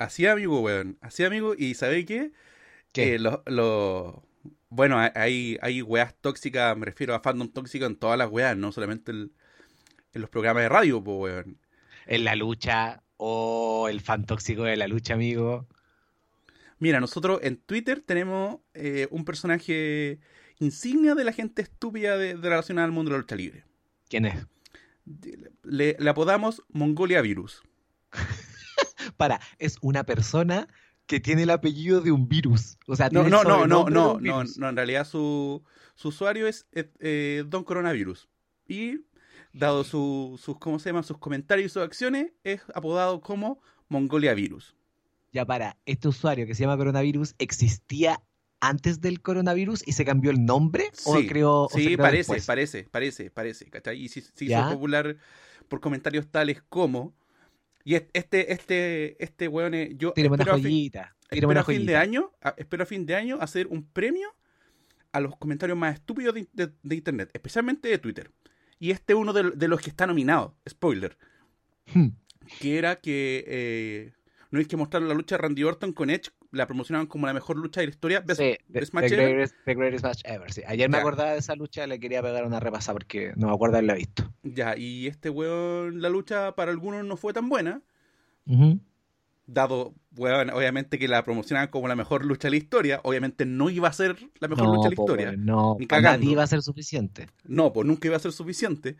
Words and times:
Así 0.00 0.26
amigo, 0.26 0.60
weón. 0.62 0.96
Así 1.02 1.24
amigo. 1.24 1.54
¿Y 1.56 1.74
sabe 1.74 2.06
qué? 2.06 2.32
¿Qué? 2.92 3.16
Eh, 3.16 3.18
lo, 3.18 3.42
lo- 3.46 4.24
Bueno, 4.70 4.98
hay, 4.98 5.58
hay 5.60 5.82
weas 5.82 6.14
tóxicas, 6.22 6.74
me 6.76 6.86
refiero 6.86 7.14
a 7.14 7.20
fandom 7.20 7.48
tóxico 7.50 7.84
en 7.84 7.96
todas 7.96 8.16
las 8.18 8.30
weas, 8.30 8.56
no 8.56 8.72
solamente 8.72 9.12
el- 9.12 9.32
en 10.14 10.20
los 10.22 10.30
programas 10.30 10.62
de 10.62 10.68
radio, 10.70 11.04
pues, 11.04 11.18
weón. 11.34 11.58
En 12.06 12.24
la 12.24 12.34
lucha, 12.34 13.02
o 13.18 13.88
el 13.90 14.00
fan 14.00 14.24
tóxico 14.24 14.62
de 14.64 14.76
la 14.78 14.88
lucha, 14.88 15.12
amigo. 15.14 15.68
Mira, 16.78 16.98
nosotros 17.00 17.40
en 17.42 17.58
Twitter 17.58 18.00
tenemos 18.00 18.60
eh, 18.72 19.06
un 19.10 19.26
personaje 19.26 20.18
insignia 20.60 21.14
de 21.14 21.24
la 21.24 21.32
gente 21.32 21.60
estúpida 21.60 22.16
de, 22.16 22.36
de 22.36 22.48
relacionada 22.48 22.86
al 22.86 22.92
mundo 22.92 23.10
de 23.10 23.16
la 23.18 23.20
lucha 23.20 23.36
libre. 23.36 23.64
¿Quién 24.08 24.24
es? 24.24 24.46
Le, 25.62 25.96
le 25.98 26.10
apodamos 26.10 26.62
Mongolia 26.70 27.20
Virus. 27.20 27.62
Para, 29.20 29.38
es 29.58 29.76
una 29.82 30.04
persona 30.04 30.66
que 31.04 31.20
tiene 31.20 31.42
el 31.42 31.50
apellido 31.50 32.00
de 32.00 32.10
un 32.10 32.26
virus. 32.26 32.78
O 32.86 32.96
sea, 32.96 33.10
No, 33.10 33.24
no, 33.24 33.44
no, 33.44 33.66
no, 33.66 33.84
no, 33.90 34.18
no, 34.18 34.44
no, 34.44 34.68
en 34.70 34.76
realidad 34.76 35.06
su, 35.06 35.62
su 35.94 36.08
usuario 36.08 36.46
es 36.46 36.66
eh, 36.72 36.90
eh, 37.00 37.44
Don 37.46 37.62
Coronavirus. 37.64 38.28
Y 38.66 39.00
dado 39.52 39.84
su- 39.84 40.40
sus, 40.42 40.56
¿cómo 40.58 40.78
se 40.78 40.88
llama? 40.88 41.02
Sus 41.02 41.18
comentarios 41.18 41.66
y 41.66 41.68
sus 41.74 41.82
acciones, 41.82 42.32
es 42.44 42.62
apodado 42.74 43.20
como 43.20 43.60
Mongolia 43.90 44.32
Virus. 44.32 44.74
Ya 45.32 45.44
para, 45.44 45.76
este 45.84 46.08
usuario 46.08 46.46
que 46.46 46.54
se 46.54 46.62
llama 46.62 46.78
coronavirus 46.78 47.34
existía 47.38 48.22
antes 48.60 49.00
del 49.02 49.20
coronavirus 49.20 49.86
y 49.86 49.92
se 49.92 50.04
cambió 50.06 50.30
el 50.30 50.44
nombre 50.46 50.90
Sí, 50.92 51.02
o 51.04 51.12
se 51.12 51.22
sí, 51.22 51.28
creó 51.28 51.68
parece, 51.98 52.16
después? 52.32 52.46
parece, 52.46 52.84
parece, 52.90 53.30
parece, 53.30 53.70
¿cachai? 53.70 54.00
Y 54.02 54.08
se, 54.08 54.22
se 54.22 54.44
hizo 54.46 54.68
popular 54.70 55.16
por 55.68 55.80
comentarios 55.80 56.26
tales 56.30 56.62
como... 56.70 57.12
Y 57.90 57.94
es- 57.96 58.04
este, 58.12 58.52
este, 58.52 59.22
este 59.24 59.48
weón, 59.48 59.74
es- 59.74 59.96
yo 59.96 60.12
Tírame 60.12 60.34
una 60.34 60.42
espero 60.44 60.52
a 60.54 60.58
fin- 60.58 60.64
joyita. 60.64 61.16
Tírame 61.28 61.36
espero 61.36 61.50
una 61.50 61.60
a 61.60 61.64
fin 61.64 61.86
de 61.86 61.96
año, 61.96 62.30
a- 62.40 62.54
espero 62.56 62.82
a 62.84 62.86
fin 62.86 63.04
de 63.06 63.16
año 63.16 63.38
hacer 63.40 63.66
un 63.66 63.82
premio 63.84 64.28
a 65.10 65.18
los 65.18 65.36
comentarios 65.36 65.76
más 65.76 65.94
estúpidos 65.96 66.34
de, 66.34 66.46
de- 66.52 66.72
de 66.82 66.94
internet, 66.94 67.30
especialmente 67.32 67.88
de 67.88 67.98
Twitter. 67.98 68.30
Y 68.78 68.92
este 68.92 69.12
es 69.14 69.18
uno 69.18 69.32
de, 69.32 69.50
de 69.50 69.66
los 69.68 69.80
que 69.80 69.90
está 69.90 70.06
nominado, 70.06 70.54
spoiler, 70.68 71.18
Hmm. 71.92 72.10
que 72.60 72.78
era 72.78 73.00
que 73.00 73.44
eh, 73.48 74.12
no 74.52 74.60
hay 74.60 74.66
que 74.66 74.76
mostrar 74.76 75.02
la 75.02 75.14
lucha 75.14 75.34
de 75.36 75.42
Randy 75.42 75.64
Orton 75.64 75.92
con 75.92 76.10
Edge, 76.10 76.30
la 76.52 76.66
promocionaban 76.66 77.06
como 77.06 77.26
la 77.26 77.32
mejor 77.34 77.56
lucha 77.56 77.80
de 77.80 77.86
la 77.86 77.90
historia. 77.90 78.20
Best- 78.24 78.38
Sí, 78.38 78.56
the, 78.72 78.80
Best 78.80 78.92
the 78.92 79.00
Match 79.00 79.12
Ever. 79.12 79.28
greatest, 79.32 79.54
the 79.64 79.74
greatest 79.74 80.04
match 80.04 80.20
ever. 80.24 80.52
sí. 80.52 80.62
Ayer 80.66 80.88
me 80.90 80.96
Ya. 80.96 81.00
acordaba 81.00 81.32
de 81.32 81.38
esa 81.38 81.54
lucha, 81.54 81.86
le 81.86 82.00
quería 82.00 82.22
pegar 82.22 82.44
una 82.44 82.58
repasada 82.60 82.94
porque 82.94 83.32
no 83.36 83.46
me 83.48 83.54
acuerdo 83.54 83.76
haberla 83.76 83.94
visto. 83.94 84.32
Ya, 84.42 84.76
y 84.76 85.06
este 85.06 85.30
weón, 85.30 86.02
la 86.02 86.08
lucha 86.08 86.54
para 86.56 86.70
algunos 86.72 87.04
no 87.04 87.16
fue 87.16 87.32
tan 87.32 87.48
buena, 87.48 87.82
Ujú. 88.46 88.80
dado, 89.46 89.94
weón, 90.16 90.50
obviamente 90.50 90.98
que 90.98 91.08
la 91.08 91.24
promocionaban 91.24 91.68
como 91.70 91.88
la 91.88 91.96
mejor 91.96 92.24
lucha 92.24 92.48
de 92.48 92.50
la 92.52 92.56
historia, 92.56 93.00
obviamente 93.04 93.44
no 93.46 93.70
iba 93.70 93.88
a 93.88 93.92
ser 93.92 94.16
la 94.40 94.48
mejor 94.48 94.64
No, 94.64 94.74
lucha 94.74 94.88
de 94.88 94.96
la 94.96 95.02
historia. 95.02 95.26
weón, 95.28 95.44
no, 95.44 95.76
Ni 95.78 95.86
para 95.86 96.02
nadie 96.02 96.30
iba 96.32 96.42
a 96.42 96.46
ser 96.46 96.62
suficiente. 96.62 97.28
No, 97.44 97.72
pues 97.72 97.86
nunca 97.86 98.08
iba 98.08 98.16
a 98.16 98.20
ser 98.20 98.32
suficiente. 98.32 98.96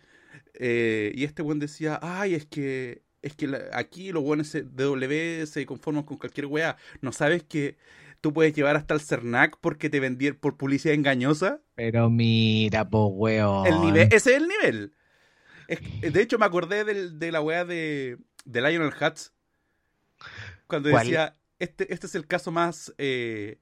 Eh, 0.55 1.13
y 1.15 1.25
este 1.25 1.43
buen 1.43 1.59
decía, 1.59 1.99
ay, 2.03 2.35
es 2.35 2.47
que 2.47 3.03
es 3.23 3.35
que 3.35 3.47
la- 3.47 3.69
aquí 3.73 4.13
los 4.13 4.23
buenos 4.23 4.53
de 4.53 4.63
W 4.63 5.47
se 5.47 5.67
conforman 5.67 6.05
con 6.05 6.17
cualquier 6.17 6.47
weá. 6.47 6.77
¿No 7.01 7.13
sabes 7.13 7.43
que 7.43 7.77
tú 8.21 8.33
puedes 8.33 8.55
llevar 8.55 8.77
hasta 8.77 8.95
el 8.95 9.01
Cernac 9.01 9.59
porque 9.61 9.91
te 9.91 10.01
vendieron 10.01 10.39
por 10.39 10.57
publicidad 10.57 10.95
engañosa? 10.95 11.61
Pero 11.75 12.09
mira, 12.11 12.89
po, 12.89 13.07
weón. 13.07 13.67
El 13.67 13.81
nivel, 13.81 14.09
ese 14.13 14.17
es 14.37 14.37
el 14.43 14.49
nivel. 14.49 14.95
Es- 15.69 16.13
de 16.13 16.21
hecho, 16.23 16.39
me 16.39 16.47
acordé 16.47 16.85
del- 16.85 17.19
de 17.19 17.33
la 17.33 17.41
weá 17.41 17.65
de, 17.65 18.19
de 18.45 18.61
Lionel 18.63 18.93
Hutz. 19.01 19.33
Cuando 20.67 20.91
¿Cuál? 20.91 21.05
decía, 21.05 21.37
este, 21.59 21.93
este 21.93 22.07
es 22.07 22.15
el 22.15 22.27
caso 22.27 22.51
más, 22.51 22.93
eh, 22.99 23.59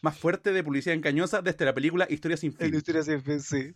más 0.00 0.16
fuerte 0.16 0.52
de 0.52 0.62
publicidad 0.64 0.94
engañosa 0.94 1.42
desde 1.42 1.64
la 1.64 1.74
película 1.74 2.06
Historia 2.08 2.36
sin 2.36 2.54
En 2.58 3.22
fin. 3.22 3.40
sí. 3.40 3.74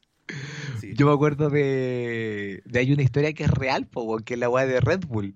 Sí. 0.81 0.95
Yo 0.95 1.07
me 1.07 1.13
acuerdo 1.13 1.51
de, 1.51 2.63
de 2.65 2.79
hay 2.79 2.93
una 2.93 3.03
historia 3.03 3.33
que 3.33 3.45
es 3.45 3.51
real, 3.51 3.87
po, 3.87 4.19
que 4.19 4.35
es 4.35 4.41
la 4.41 4.49
weá 4.49 4.67
de 4.67 4.81
Red 4.81 5.07
Bull. 5.07 5.35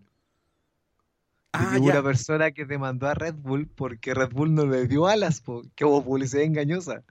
Ah, 1.52 1.76
hubo 1.78 1.86
una 1.86 2.02
persona 2.02 2.50
que 2.52 2.64
demandó 2.64 3.08
a 3.08 3.14
Red 3.14 3.34
Bull 3.34 3.66
porque 3.66 4.14
Red 4.14 4.30
Bull 4.30 4.54
no 4.54 4.66
le 4.66 4.86
dio 4.86 5.06
alas, 5.06 5.40
po, 5.40 5.62
que 5.74 5.84
hubo 5.84 6.04
publicidad 6.04 6.44
engañosa. 6.44 7.04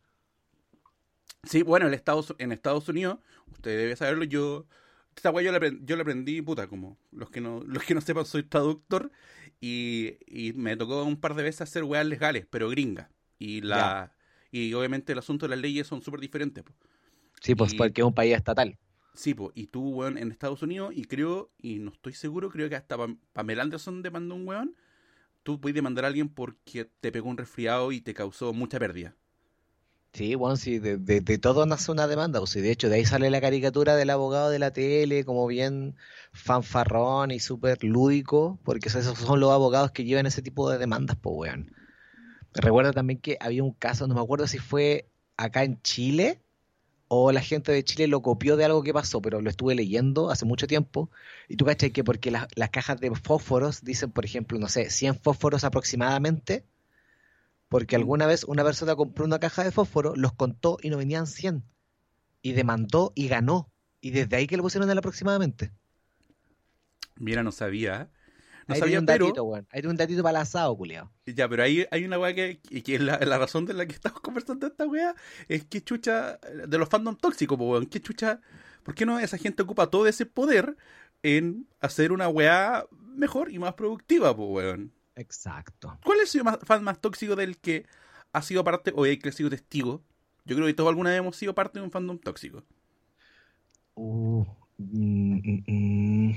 Sí, 1.43 1.63
bueno, 1.63 1.87
en 1.87 1.93
Estados, 1.93 2.35
en 2.37 2.51
Estados 2.51 2.87
Unidos, 2.89 3.19
usted 3.51 3.77
debe 3.77 3.95
saberlo, 3.95 4.23
yo... 4.23 4.65
Esta 5.15 5.31
weá 5.31 5.43
yo 5.43 5.51
la, 5.51 5.59
aprend- 5.59 5.83
yo 5.83 5.97
la 5.97 6.03
aprendí, 6.03 6.41
puta, 6.41 6.67
como 6.67 6.97
los 7.11 7.29
que 7.29 7.41
no, 7.41 7.61
los 7.65 7.83
que 7.83 7.93
no 7.93 7.99
sepan, 7.99 8.25
soy 8.25 8.43
traductor 8.43 9.11
y, 9.59 10.15
y 10.27 10.53
me 10.53 10.77
tocó 10.77 11.03
un 11.03 11.19
par 11.19 11.35
de 11.35 11.43
veces 11.43 11.61
hacer 11.61 11.83
weas 11.83 12.05
legales, 12.05 12.45
pero 12.49 12.69
gringas. 12.69 13.09
Y 13.37 13.59
la 13.59 14.13
y 14.49 14.73
obviamente 14.75 15.11
el 15.11 15.19
asunto 15.19 15.45
de 15.45 15.49
las 15.49 15.59
leyes 15.59 15.87
son 15.87 16.01
súper 16.01 16.21
diferentes. 16.21 16.63
po. 16.63 16.71
Sí, 17.41 17.55
pues 17.55 17.73
Y- 17.73 17.75
porque 17.75 18.01
es 18.01 18.07
un 18.07 18.13
país 18.13 18.35
estatal. 18.35 18.77
Sí, 19.13 19.33
po, 19.33 19.51
y 19.53 19.67
tú, 19.67 19.89
weón, 19.89 20.17
en 20.17 20.31
Estados 20.31 20.61
Unidos, 20.63 20.93
y 20.95 21.05
creo, 21.05 21.51
y 21.57 21.79
no 21.79 21.91
estoy 21.91 22.13
seguro, 22.13 22.49
creo 22.49 22.69
que 22.69 22.75
hasta 22.75 22.97
Pam- 22.97 23.19
Pamela 23.33 23.63
Anderson 23.63 24.01
demandó 24.01 24.35
un 24.35 24.47
weón, 24.47 24.75
tú 25.43 25.61
puedes 25.61 25.75
demandar 25.75 26.05
a 26.05 26.09
alguien 26.09 26.29
porque 26.29 26.85
te 26.85 27.11
pegó 27.11 27.29
un 27.29 27.37
resfriado 27.37 27.91
y 27.93 28.01
te 28.01 28.13
causó 28.15 28.53
mucha 28.53 28.79
pérdida. 28.79 29.15
Sí, 30.13 30.33
bueno, 30.35 30.57
sí, 30.57 30.79
de, 30.79 30.97
de, 30.97 31.21
de 31.21 31.37
todo 31.37 31.65
nace 31.65 31.91
una 31.91 32.07
demanda. 32.07 32.39
Pues, 32.39 32.51
sí, 32.51 32.61
de 32.61 32.71
hecho, 32.71 32.89
de 32.89 32.95
ahí 32.95 33.05
sale 33.05 33.29
la 33.29 33.39
caricatura 33.41 33.95
del 33.95 34.09
abogado 34.09 34.49
de 34.49 34.59
la 34.59 34.71
tele, 34.73 35.23
como 35.23 35.45
bien 35.47 35.95
fanfarrón 36.33 37.31
y 37.31 37.39
súper 37.39 37.83
lúdico, 37.83 38.59
porque 38.63 38.89
esos 38.89 39.17
son 39.17 39.39
los 39.39 39.51
abogados 39.51 39.91
que 39.91 40.03
llevan 40.05 40.25
ese 40.25 40.41
tipo 40.41 40.69
de 40.69 40.77
demandas, 40.79 41.15
pues, 41.21 41.35
weón. 41.37 41.71
Recuerdo 42.53 42.93
también 42.93 43.19
que 43.21 43.37
había 43.41 43.63
un 43.63 43.73
caso, 43.73 44.07
no 44.07 44.15
me 44.15 44.21
acuerdo 44.21 44.47
si 44.47 44.59
fue 44.59 45.09
acá 45.37 45.63
en 45.63 45.81
Chile 45.83 46.41
o 47.09 47.31
la 47.31 47.41
gente 47.41 47.71
de 47.71 47.83
Chile 47.83 48.07
lo 48.07 48.21
copió 48.21 48.55
de 48.55 48.65
algo 48.65 48.83
que 48.83 48.93
pasó, 48.93 49.19
pero 49.19 49.41
lo 49.41 49.49
estuve 49.49 49.73
leyendo 49.73 50.29
hace 50.29 50.45
mucho 50.45 50.67
tiempo. 50.67 51.09
Y 51.47 51.57
tú 51.57 51.65
cachai 51.65 51.89
que 51.89 52.03
porque 52.03 52.29
las, 52.29 52.47
las 52.55 52.69
cajas 52.69 53.01
de 53.01 53.13
fósforos 53.15 53.83
dicen, 53.83 54.11
por 54.11 54.25
ejemplo, 54.25 54.59
no 54.59 54.69
sé, 54.69 54.91
100 54.91 55.15
fósforos 55.15 55.63
aproximadamente, 55.63 56.65
porque 57.67 57.95
alguna 57.95 58.27
vez 58.27 58.43
una 58.43 58.63
persona 58.63 58.95
compró 58.95 59.25
una 59.25 59.39
caja 59.39 59.63
de 59.63 59.71
fósforo, 59.71 60.15
los 60.15 60.33
contó 60.33 60.77
y 60.83 60.91
no 60.91 60.97
venían 60.97 61.25
100. 61.25 61.63
Y 62.43 62.53
demandó 62.53 63.11
y 63.15 63.27
ganó. 63.27 63.71
Y 64.01 64.11
desde 64.11 64.37
ahí 64.37 64.45
que 64.45 64.55
lo 64.55 64.63
pusieron 64.63 64.87
en 64.87 64.91
el 64.91 64.99
aproximadamente. 64.99 65.71
Mira, 67.15 67.41
no 67.41 67.51
sabía. 67.51 68.11
No 68.69 68.75
ahí 68.75 68.79
sabía, 68.81 68.99
un 68.99 69.05
pero... 69.07 69.25
datito, 69.25 69.43
weón. 69.43 69.67
Ahí 69.71 69.81
un 69.83 69.97
datito 69.97 70.21
para 70.21 70.37
el 70.37 70.43
asado, 70.43 70.77
culiao. 70.77 71.11
Ya, 71.25 71.49
pero 71.49 71.63
ahí 71.63 71.87
hay 71.89 72.05
una 72.05 72.19
weá 72.19 72.35
que, 72.35 72.59
es 72.71 73.01
la, 73.01 73.17
la 73.17 73.37
razón 73.39 73.65
de 73.65 73.73
la 73.73 73.87
que 73.87 73.93
estamos 73.93 74.19
conversando 74.21 74.67
de 74.67 74.71
esta 74.71 74.85
weá, 74.85 75.15
es 75.47 75.65
que 75.65 75.83
chucha, 75.83 76.37
de 76.67 76.77
los 76.77 76.87
fandom 76.87 77.15
tóxicos, 77.15 77.57
weón, 77.59 77.87
que 77.87 77.99
chucha, 77.99 78.41
¿por 78.83 78.93
qué 78.93 79.07
no 79.07 79.19
esa 79.19 79.39
gente 79.39 79.63
ocupa 79.63 79.87
todo 79.87 80.05
ese 80.05 80.27
poder 80.27 80.77
en 81.23 81.67
hacer 81.81 82.11
una 82.11 82.29
weá 82.29 82.85
mejor 83.15 83.51
y 83.51 83.57
más 83.57 83.73
productiva, 83.73 84.35
po, 84.35 84.45
weón? 84.45 84.93
Exacto. 85.15 85.97
¿Cuál 86.05 86.19
es 86.19 86.35
el 86.35 86.43
fan 86.43 86.83
más 86.83 87.01
tóxico 87.01 87.35
del 87.35 87.57
que 87.57 87.87
ha 88.33 88.43
sido 88.43 88.63
parte 88.63 88.93
o 88.95 89.07
el 89.07 89.17
que 89.17 89.29
ha 89.29 89.31
sido 89.31 89.49
testigo? 89.49 90.03
Yo 90.45 90.55
creo 90.55 90.67
que 90.67 90.75
todos 90.75 90.89
alguna 90.89 91.09
vez 91.09 91.19
hemos 91.19 91.35
sido 91.35 91.55
parte 91.55 91.79
de 91.79 91.85
un 91.85 91.91
fandom 91.91 92.19
tóxico. 92.19 92.63
Uh, 93.95 94.45
mm, 94.77 95.41
mm, 95.43 95.63
mm, 95.67 96.35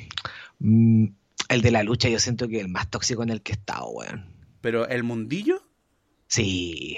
mm, 0.59 1.15
el 1.55 1.63
de 1.63 1.71
la 1.71 1.83
lucha, 1.83 2.09
yo 2.09 2.19
siento 2.19 2.49
que 2.49 2.61
el 2.61 2.69
más 2.69 2.89
tóxico 2.91 3.23
en 3.23 3.31
el 3.31 3.43
que 3.43 3.53
he 3.53 3.55
estado, 3.57 3.89
weón. 3.91 4.27
Pero 4.61 4.87
el 4.89 5.03
mundillo, 5.03 5.63
Sí. 6.29 6.97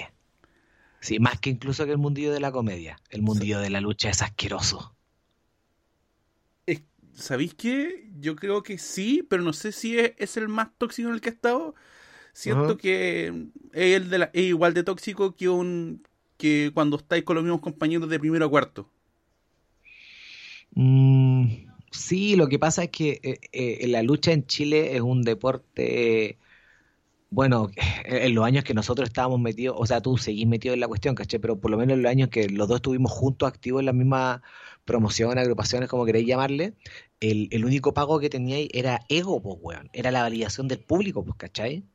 Sí, 1.01 1.19
más 1.19 1.39
que 1.39 1.49
incluso 1.51 1.85
que 1.85 1.91
el 1.91 1.97
mundillo 1.97 2.31
de 2.33 2.39
la 2.39 2.51
comedia. 2.51 2.97
El 3.09 3.21
mundillo 3.21 3.59
de 3.59 3.69
la 3.69 3.81
lucha 3.81 4.09
es 4.09 4.21
asqueroso. 4.21 4.95
es- 6.65 6.81
¿sabéis 7.13 7.53
qué? 7.53 8.09
Yo 8.19 8.35
creo 8.35 8.63
que 8.63 8.77
sí, 8.77 9.23
pero 9.29 9.43
no 9.43 9.53
sé 9.53 9.71
si 9.71 9.99
es, 9.99 10.13
es 10.17 10.35
el 10.37 10.47
más 10.47 10.69
tóxico 10.77 11.09
en 11.09 11.15
el 11.15 11.21
que 11.21 11.29
he 11.29 11.33
estado. 11.33 11.75
Siento 12.33 12.77
que 12.77 13.27
es, 13.73 13.93
el 13.95 14.09
de 14.09 14.17
la- 14.17 14.31
es 14.33 14.43
igual 14.45 14.73
de 14.73 14.83
tóxico 14.83 15.35
que 15.35 15.47
un 15.49 16.01
que 16.37 16.71
cuando 16.73 16.97
estáis 16.97 17.23
con 17.23 17.35
los 17.35 17.43
mismos 17.43 17.61
compañeros 17.61 18.09
de 18.09 18.19
primero 18.19 18.45
a 18.45 18.49
cuarto. 18.49 18.89
Mm, 20.75 21.64
sí, 21.97 22.35
lo 22.35 22.47
que 22.47 22.59
pasa 22.59 22.83
es 22.83 22.89
que 22.91 23.19
eh, 23.23 23.39
eh, 23.51 23.87
la 23.87 24.03
lucha 24.03 24.31
en 24.31 24.45
Chile 24.45 24.95
es 24.95 25.01
un 25.01 25.21
deporte, 25.23 26.39
bueno, 27.29 27.69
en 28.05 28.35
los 28.35 28.45
años 28.45 28.63
que 28.63 28.73
nosotros 28.73 29.09
estábamos 29.09 29.39
metidos, 29.41 29.75
o 29.79 29.85
sea, 29.85 30.01
tú 30.01 30.17
seguís 30.17 30.47
metido 30.47 30.73
en 30.73 30.79
la 30.81 30.87
cuestión, 30.87 31.15
¿caché? 31.15 31.39
Pero 31.39 31.59
por 31.59 31.71
lo 31.71 31.77
menos 31.77 31.95
en 31.97 32.03
los 32.03 32.11
años 32.11 32.29
que 32.29 32.49
los 32.49 32.67
dos 32.67 32.77
estuvimos 32.77 33.11
juntos, 33.11 33.47
activos 33.49 33.81
en 33.81 33.87
la 33.87 33.93
misma 33.93 34.43
promoción, 34.85 35.37
agrupaciones, 35.37 35.89
como 35.89 36.05
queréis 36.05 36.27
llamarle, 36.27 36.75
el, 37.19 37.49
el 37.51 37.65
único 37.65 37.93
pago 37.93 38.19
que 38.19 38.29
teníais 38.29 38.69
era 38.73 39.01
ego, 39.09 39.41
pues, 39.41 39.57
weón, 39.61 39.89
era 39.93 40.11
la 40.11 40.21
validación 40.23 40.67
del 40.67 40.79
público, 40.81 41.25
pues, 41.25 41.37
¿cachai? 41.37 41.85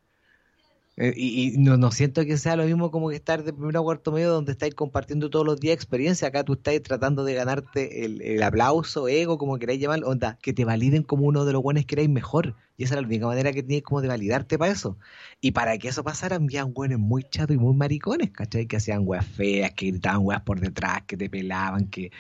Eh, 1.01 1.15
Y, 1.17 1.55
no, 1.57 1.91
siento 1.93 2.25
que 2.27 2.37
sea 2.37 2.57
lo 2.57 2.65
mismo 2.65 2.91
como 2.91 3.09
que 3.09 3.17
estar 3.17 3.43
de 3.43 3.55
primero 3.55 3.81
a 3.81 3.83
cuarto 3.83 4.13
medio 4.13 4.31
donde 4.31 4.53
estáis 4.53 4.75
compartiendo 4.75 5.31
todos 5.31 5.47
los 5.47 5.59
días 5.59 5.75
experiencia. 5.75 6.29
Acá 6.29 6.45
tú 6.45 6.53
estás 6.53 6.81
tratando 6.83 7.25
de 7.25 7.33
ganarte 7.35 8.05
el, 8.05 8.21
el 8.21 8.43
aplauso, 8.43 9.09
ego, 9.09 9.39
como 9.39 9.59
queráis 9.59 9.81
llamarlo, 9.81 10.09
onda, 10.09 10.39
que 10.43 10.53
te 10.53 10.67
validen 10.67 11.03
como 11.03 11.25
uno 11.27 11.47
de 11.47 11.55
los 11.55 11.63
buenos 11.63 11.87
que 11.87 11.95
erais 11.95 12.11
mejor. 12.11 12.55
Y 12.77 12.85
esa 12.85 12.95
era 12.95 13.03
la 13.03 13.09
única 13.09 13.27
manera 13.27 13.53
que 13.53 13.63
tenías 13.63 13.83
como 13.83 14.03
de 14.03 14.09
validarte 14.09 14.59
para 14.59 14.73
eso. 14.73 14.99
Y 15.41 15.53
para 15.53 15.79
que 15.79 15.89
eso 15.89 16.05
pasara, 16.05 16.37
envían 16.37 16.73
weones 16.75 16.99
muy 16.99 17.23
chatos 17.25 17.57
y 17.57 17.59
muy 17.59 17.75
maricones, 17.75 18.31
¿cachai? 18.31 18.67
Que 18.67 18.77
hacían 18.77 19.03
weas 19.07 19.27
feas, 19.27 19.73
que 19.73 19.87
gritaban 19.87 20.21
weas 20.23 20.43
por 20.43 20.61
detrás, 20.61 21.03
que 21.07 21.17
te 21.17 21.31
pelaban, 21.31 21.89
que, 21.89 22.11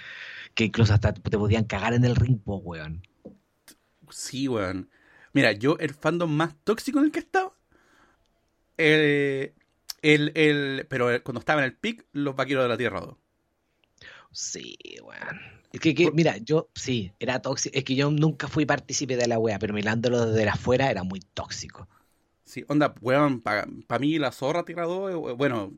que 0.54 0.64
incluso 0.64 0.94
hasta 0.94 1.12
te 1.14 1.38
podían 1.38 1.64
cagar 1.64 1.94
en 1.94 2.04
el 2.04 2.16
ring, 2.16 2.38
po, 2.38 2.56
weón. 2.56 3.02
Sí, 4.10 4.48
weón. 4.48 4.90
Mira, 5.32 5.52
yo 5.52 5.76
el 5.78 5.94
fandom 5.94 6.30
más 6.30 6.54
tóxico 6.64 6.98
en 6.98 7.06
el 7.06 7.12
que 7.12 7.20
estaba. 7.20 7.52
eh, 7.52 7.59
el, 8.80 10.32
el, 10.34 10.86
pero 10.88 11.22
cuando 11.22 11.40
estaba 11.40 11.60
en 11.60 11.66
el 11.66 11.74
pic, 11.76 12.04
los 12.12 12.34
vaqueros 12.36 12.64
de 12.64 12.68
la 12.68 12.76
Tierra 12.76 13.00
2. 13.00 13.16
Sí, 14.32 14.76
weón. 15.02 15.40
Es 15.72 15.80
que, 15.80 15.94
que, 15.94 16.10
mira, 16.10 16.36
yo 16.38 16.68
sí, 16.74 17.12
era 17.20 17.40
tóxico. 17.40 17.76
Es 17.76 17.84
que 17.84 17.94
yo 17.94 18.10
nunca 18.10 18.48
fui 18.48 18.66
partícipe 18.66 19.16
de 19.16 19.28
la 19.28 19.38
wea, 19.38 19.58
pero 19.58 19.72
mirándolo 19.74 20.26
desde 20.26 20.48
afuera 20.48 20.90
era 20.90 21.02
muy 21.04 21.20
tóxico. 21.20 21.88
Sí, 22.44 22.64
onda, 22.68 22.94
weón, 23.00 23.40
para 23.40 23.66
mí 24.00 24.18
la 24.18 24.32
zorra 24.32 24.64
Tierra 24.64 24.84
2, 24.86 25.12
eh, 25.30 25.34
bueno, 25.34 25.72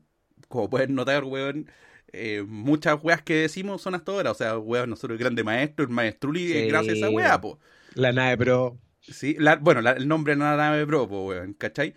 como 0.47 0.69
pueden 0.69 0.95
notar, 0.95 1.23
weón, 1.23 1.69
eh, 2.11 2.43
muchas 2.47 2.97
weas 3.03 3.21
que 3.21 3.35
decimos 3.35 3.81
son 3.81 3.93
hasta 3.95 4.11
ahora. 4.11 4.31
O 4.31 4.35
sea, 4.35 4.57
weón, 4.57 4.89
nosotros 4.89 5.15
el 5.15 5.19
grande 5.23 5.43
maestro, 5.43 5.85
el 5.85 5.91
maestruli, 5.91 6.47
Sí. 6.47 6.67
gracias 6.67 6.95
a 6.95 6.97
esa 6.97 7.09
wea, 7.11 7.39
po. 7.41 7.59
La 7.93 8.11
nave, 8.11 8.37
pero. 8.37 8.77
Sí, 9.01 9.35
la- 9.37 9.57
bueno, 9.57 9.81
la- 9.81 9.91
el 9.91 10.07
nombre 10.07 10.35
no 10.35 10.45
era 10.45 10.55
nave 10.57 10.87
pro, 10.87 11.07
po, 11.07 11.25
weón, 11.27 11.53
¿cachai? 11.53 11.93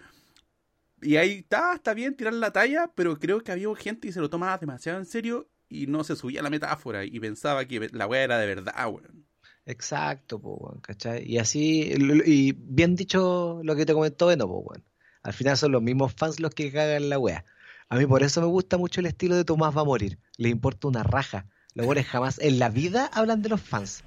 Y 1.07 1.19
ahí 1.19 1.39
está, 1.39 1.75
está 1.75 1.95
bien 1.95 2.17
tirar 2.17 2.35
la 2.35 2.51
talla, 2.51 2.91
pero 2.93 3.17
creo 3.21 3.41
que 3.41 3.53
había 3.53 3.73
gente 3.77 4.09
que 4.09 4.13
se 4.13 4.19
lo 4.19 4.29
tomaba 4.29 4.59
demasiado 4.59 4.99
en 4.99 5.07
serio 5.07 5.49
y 5.69 5.87
no 5.87 6.03
se 6.03 6.17
subía 6.17 6.43
la 6.43 6.51
metáfora 6.51 7.05
y 7.05 7.21
pensaba 7.21 7.65
que 7.65 7.89
la 7.93 8.09
wea 8.09 8.25
era 8.25 8.39
de 8.39 8.47
verdad, 8.49 8.75
weón. 8.89 9.25
Exacto, 9.67 10.41
po, 10.41 10.57
weón, 10.57 10.81
¿cachai? 10.81 11.25
Y 11.25 11.39
así, 11.39 11.95
y 12.25 12.53
bien 12.53 12.97
dicho 12.97 13.61
lo 13.63 13.77
que 13.77 13.87
te 13.87 13.93
comentó 13.93 14.27
Beno, 14.27 14.49
po, 14.49 14.59
weón. 14.59 14.85
Al 15.23 15.33
final 15.33 15.57
son 15.57 15.71
los 15.71 15.81
mismos 15.81 16.13
fans 16.13 16.41
los 16.41 16.53
que 16.53 16.73
cagan 16.73 17.09
la 17.09 17.21
wea. 17.21 17.45
A 17.89 17.97
mí 17.99 18.05
por 18.05 18.25
eso 18.25 18.41
me 18.41 18.49
gusta 18.49 18.77
mucho 18.77 18.99
el 18.99 19.07
estilo 19.07 19.37
de 19.37 19.45
Tomás 19.45 19.77
va 19.77 19.83
a 19.83 19.85
morir. 19.85 20.19
Le 20.39 20.49
importa 20.49 20.89
una 20.89 21.05
raja. 21.05 21.47
Los 21.75 21.87
buenos 21.87 22.05
jamás 22.07 22.41
en 22.41 22.59
la 22.59 22.69
vida 22.69 23.09
hablan 23.13 23.43
de 23.43 23.49
los 23.51 23.61
fans. 23.61 24.03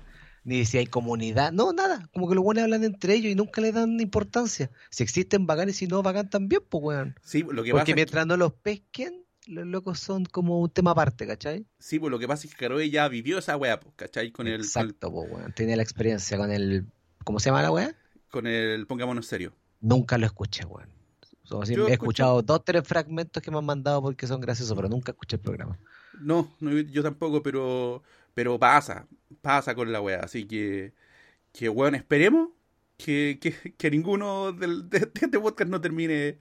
Ni 0.50 0.66
si 0.66 0.80
hay 0.80 0.88
comunidad. 0.88 1.51
No, 1.51 1.74
nada. 1.74 2.10
Como 2.12 2.28
que 2.28 2.34
los 2.34 2.44
buenos 2.44 2.63
hablan 2.63 2.84
entre 2.84 3.13
ellos 3.13 3.31
y 3.31 3.36
nunca 3.36 3.62
le 3.62 3.72
dan 3.72 4.00
importancia. 4.00 4.72
Si 4.90 5.04
existen 5.04 5.46
bacanes 5.46 5.75
y 5.75 5.86
si 5.86 5.88
no 5.88 6.01
bacán 6.01 6.28
también, 6.28 6.63
pues 6.68 6.84
weón. 6.84 7.16
Sí, 7.22 7.44
lo 7.44 7.63
que 7.63 7.69
Porque 7.69 7.72
pasa 7.72 7.81
es 7.81 7.86
que, 7.86 7.94
mientras 7.94 8.25
no 8.25 8.36
los 8.36 8.54
pesquen, 8.54 9.28
los 9.46 9.68
locos 9.68 10.00
son 10.00 10.25
como 10.25 10.60
un 10.60 10.72
tema 10.72 10.90
aparte, 10.90 11.28
¿cachai? 11.28 11.68
sí, 11.78 12.00
pues 12.00 12.10
lo 12.10 12.18
que 12.18 12.28
pasa 12.28 12.48
es 12.48 12.54
que 12.56 12.66
Caroe 12.66 12.90
ya 12.90 13.07
vivió 13.07 13.38
esa 13.38 13.57
wea, 13.57 13.80
pues, 13.80 13.94
¿cachai? 13.96 14.31
Con 14.31 14.48
el, 14.48 14.54
con 14.54 14.62
el, 14.62 14.66
Exacto, 14.66 15.12
pues 15.12 15.31
weón. 15.31 15.54
Tiene 15.54 15.75
la 15.75 15.84
experiencia 15.84 16.36
con 16.36 16.51
el. 16.51 16.88
¿Cómo 17.24 17.40
se 17.40 17.51
llama 17.51 17.62
la 17.62 17.72
wea? 17.72 17.96
con 18.31 18.48
el 18.48 18.88
pongámonos 18.88 19.28
serio. 19.28 19.54
Nunca 19.81 20.18
lo 20.18 20.25
escuché, 20.25 20.66
weón. 20.66 20.90
O 21.51 21.63
sea, 21.63 21.75
Yo 21.75 21.88
he 21.88 21.94
escuchado 21.94 22.42
dos, 22.42 22.66
tres 22.66 22.88
fragmentos 22.88 23.44
que 23.44 23.51
me 23.51 23.60
han 23.60 23.66
mandado 23.66 24.01
porque 24.01 24.25
son 24.25 24.42
graciosos, 24.42 24.75
pero 24.75 24.90
nunca 24.90 25.12
escuché 25.12 25.36
el 25.36 25.42
programa. 25.42 25.78
No, 26.19 26.51
no, 26.60 26.72
yo 26.72 27.04
tampoco, 27.04 27.44
pero 27.44 28.01
pero 28.39 28.57
pasa, 28.57 29.06
pasa 29.41 29.75
con 29.75 29.91
la 29.91 30.00
wea, 30.00 30.19
así 30.21 30.45
que 30.45 30.94
que 31.51 31.68
weón, 31.68 31.94
esperemos 31.95 32.51
que, 32.97 33.38
que, 33.41 33.74
que 33.74 33.91
ninguno 33.91 34.53
del, 34.53 34.89
de, 34.89 35.00
de 35.00 35.12
este 35.13 35.39
podcast 35.39 35.69
no 35.69 35.81
termine 35.81 36.13
eh, 36.30 36.38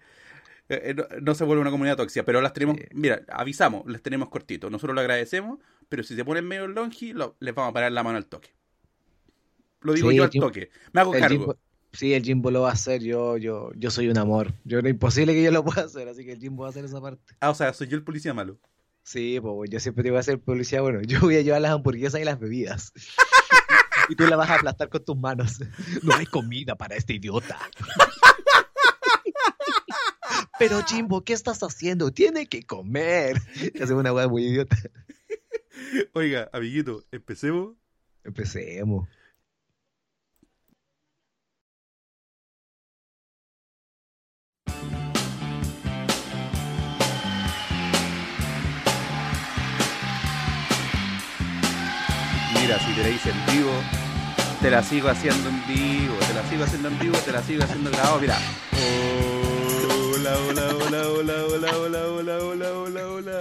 eh, 0.69 0.95
no, 0.97 1.05
no 1.21 1.35
se 1.35 1.43
vuelva 1.43 1.63
una 1.63 1.73
comunidad 1.73 1.97
tóxica, 1.97 2.25
pero 2.25 2.41
las 2.41 2.53
tenemos, 2.53 2.77
mira, 2.93 3.23
avisamos, 3.31 3.85
les 3.91 4.01
tenemos 4.01 4.29
cortito, 4.29 4.71
nosotros 4.71 4.95
lo 4.95 5.01
agradecemos, 5.01 5.59
pero 5.89 6.05
si 6.05 6.15
se 6.15 6.25
ponen 6.25 6.47
medio 6.47 6.69
longi, 6.69 7.13
lo- 7.15 7.35
les 7.41 7.53
vamos 7.53 7.71
a 7.71 7.73
parar 7.73 7.91
la 7.91 8.05
mano 8.05 8.17
al 8.19 8.27
toque. 8.27 8.51
Lo 9.81 9.93
digo 9.95 10.11
Sí, 10.11 10.17
yo 10.19 10.25
al 10.25 10.31
Jim- 10.31 10.41
toque, 10.43 10.71
me 10.93 11.01
hago 11.01 11.13
cargo. 11.13 11.29
Jimbo- 11.29 11.59
sí, 11.93 12.13
el 12.15 12.23
Jimbo 12.23 12.51
lo 12.53 12.61
va 12.63 12.71
a 12.71 12.73
hacer. 12.75 13.03
Yo, 13.03 13.37
yo, 13.39 13.71
yo 13.77 13.91
soy 13.91 14.09
un 14.09 14.19
amor. 14.19 14.53
Yo 14.65 14.79
es 14.79 14.85
imposible 14.87 15.33
que 15.33 15.43
yo 15.43 15.51
lo 15.51 15.65
pueda 15.65 15.83
hacer, 15.83 16.07
así 16.09 16.25
que 16.25 16.33
el 16.33 16.39
Jimbo 16.41 16.63
va 16.63 16.69
a 16.69 16.71
hacer 16.71 16.85
esa 16.85 17.01
parte. 17.01 17.35
Ah, 17.41 17.51
o 17.51 17.55
sea, 17.55 17.73
soy 17.73 17.87
yo 17.89 17.97
el 17.97 18.05
policía 18.05 18.35
malo. 18.35 18.59
Sí, 19.09 19.41
pues 19.41 19.71
yo 19.71 19.81
siempre 19.81 20.05
te 20.05 20.11
voy 20.11 20.19
a 20.19 20.21
hacer 20.21 20.39
policía. 20.39 20.83
Bueno, 20.83 21.01
yo 21.07 21.21
voy 21.21 21.37
a 21.37 21.41
llevar 21.41 21.63
las 21.63 21.73
hamburguesas 21.73 22.21
y 22.21 22.25
las 22.25 22.39
bebidas. 22.39 22.93
y 24.11 24.15
tú 24.15 24.27
la 24.27 24.37
vas 24.37 24.51
a 24.51 24.57
aplastar 24.57 24.91
con 24.91 25.03
tus 25.03 25.17
manos. 25.17 25.61
No 26.03 26.15
hay 26.15 26.27
comida 26.27 26.75
para 26.77 26.95
este 26.95 27.15
idiota. 27.15 27.59
Pero 30.59 30.83
Jimbo, 30.85 31.25
¿qué 31.25 31.33
estás 31.33 31.63
haciendo? 31.63 32.13
Tiene 32.13 32.49
que 32.49 32.65
comer. 32.65 33.41
Hace 33.81 33.95
una 33.95 34.13
weá 34.13 34.29
muy 34.29 34.45
idiota. 34.45 34.77
Oiga, 36.13 36.51
amiguito, 36.53 37.03
empecemos. 37.11 37.77
Empecemos. 38.25 39.09
Mira, 52.69 52.81
si 52.81 52.91
hice 53.15 53.31
en 53.31 53.47
vivo, 53.47 53.71
te 54.61 54.71
la 54.71 54.83
sigo 54.83 55.09
haciendo 55.09 55.49
en 55.49 55.67
vivo, 55.67 56.15
te 56.19 56.35
la 56.35 56.47
sigo 56.51 56.65
haciendo 56.65 56.89
en 56.89 56.99
vivo, 56.99 57.17
te 57.25 57.33
la 57.33 57.43
sigo 57.43 57.65
haciendo 57.65 57.91
grabado, 57.91 58.21
mira. 58.21 58.39
Hola, 60.13 60.37
hola, 60.37 60.75
hola, 60.77 61.09
hola, 61.09 61.45
hola, 61.47 61.77
hola, 61.79 62.07
hola, 62.09 62.37
hola, 62.45 62.73
hola, 62.75 63.09
hola. 63.09 63.41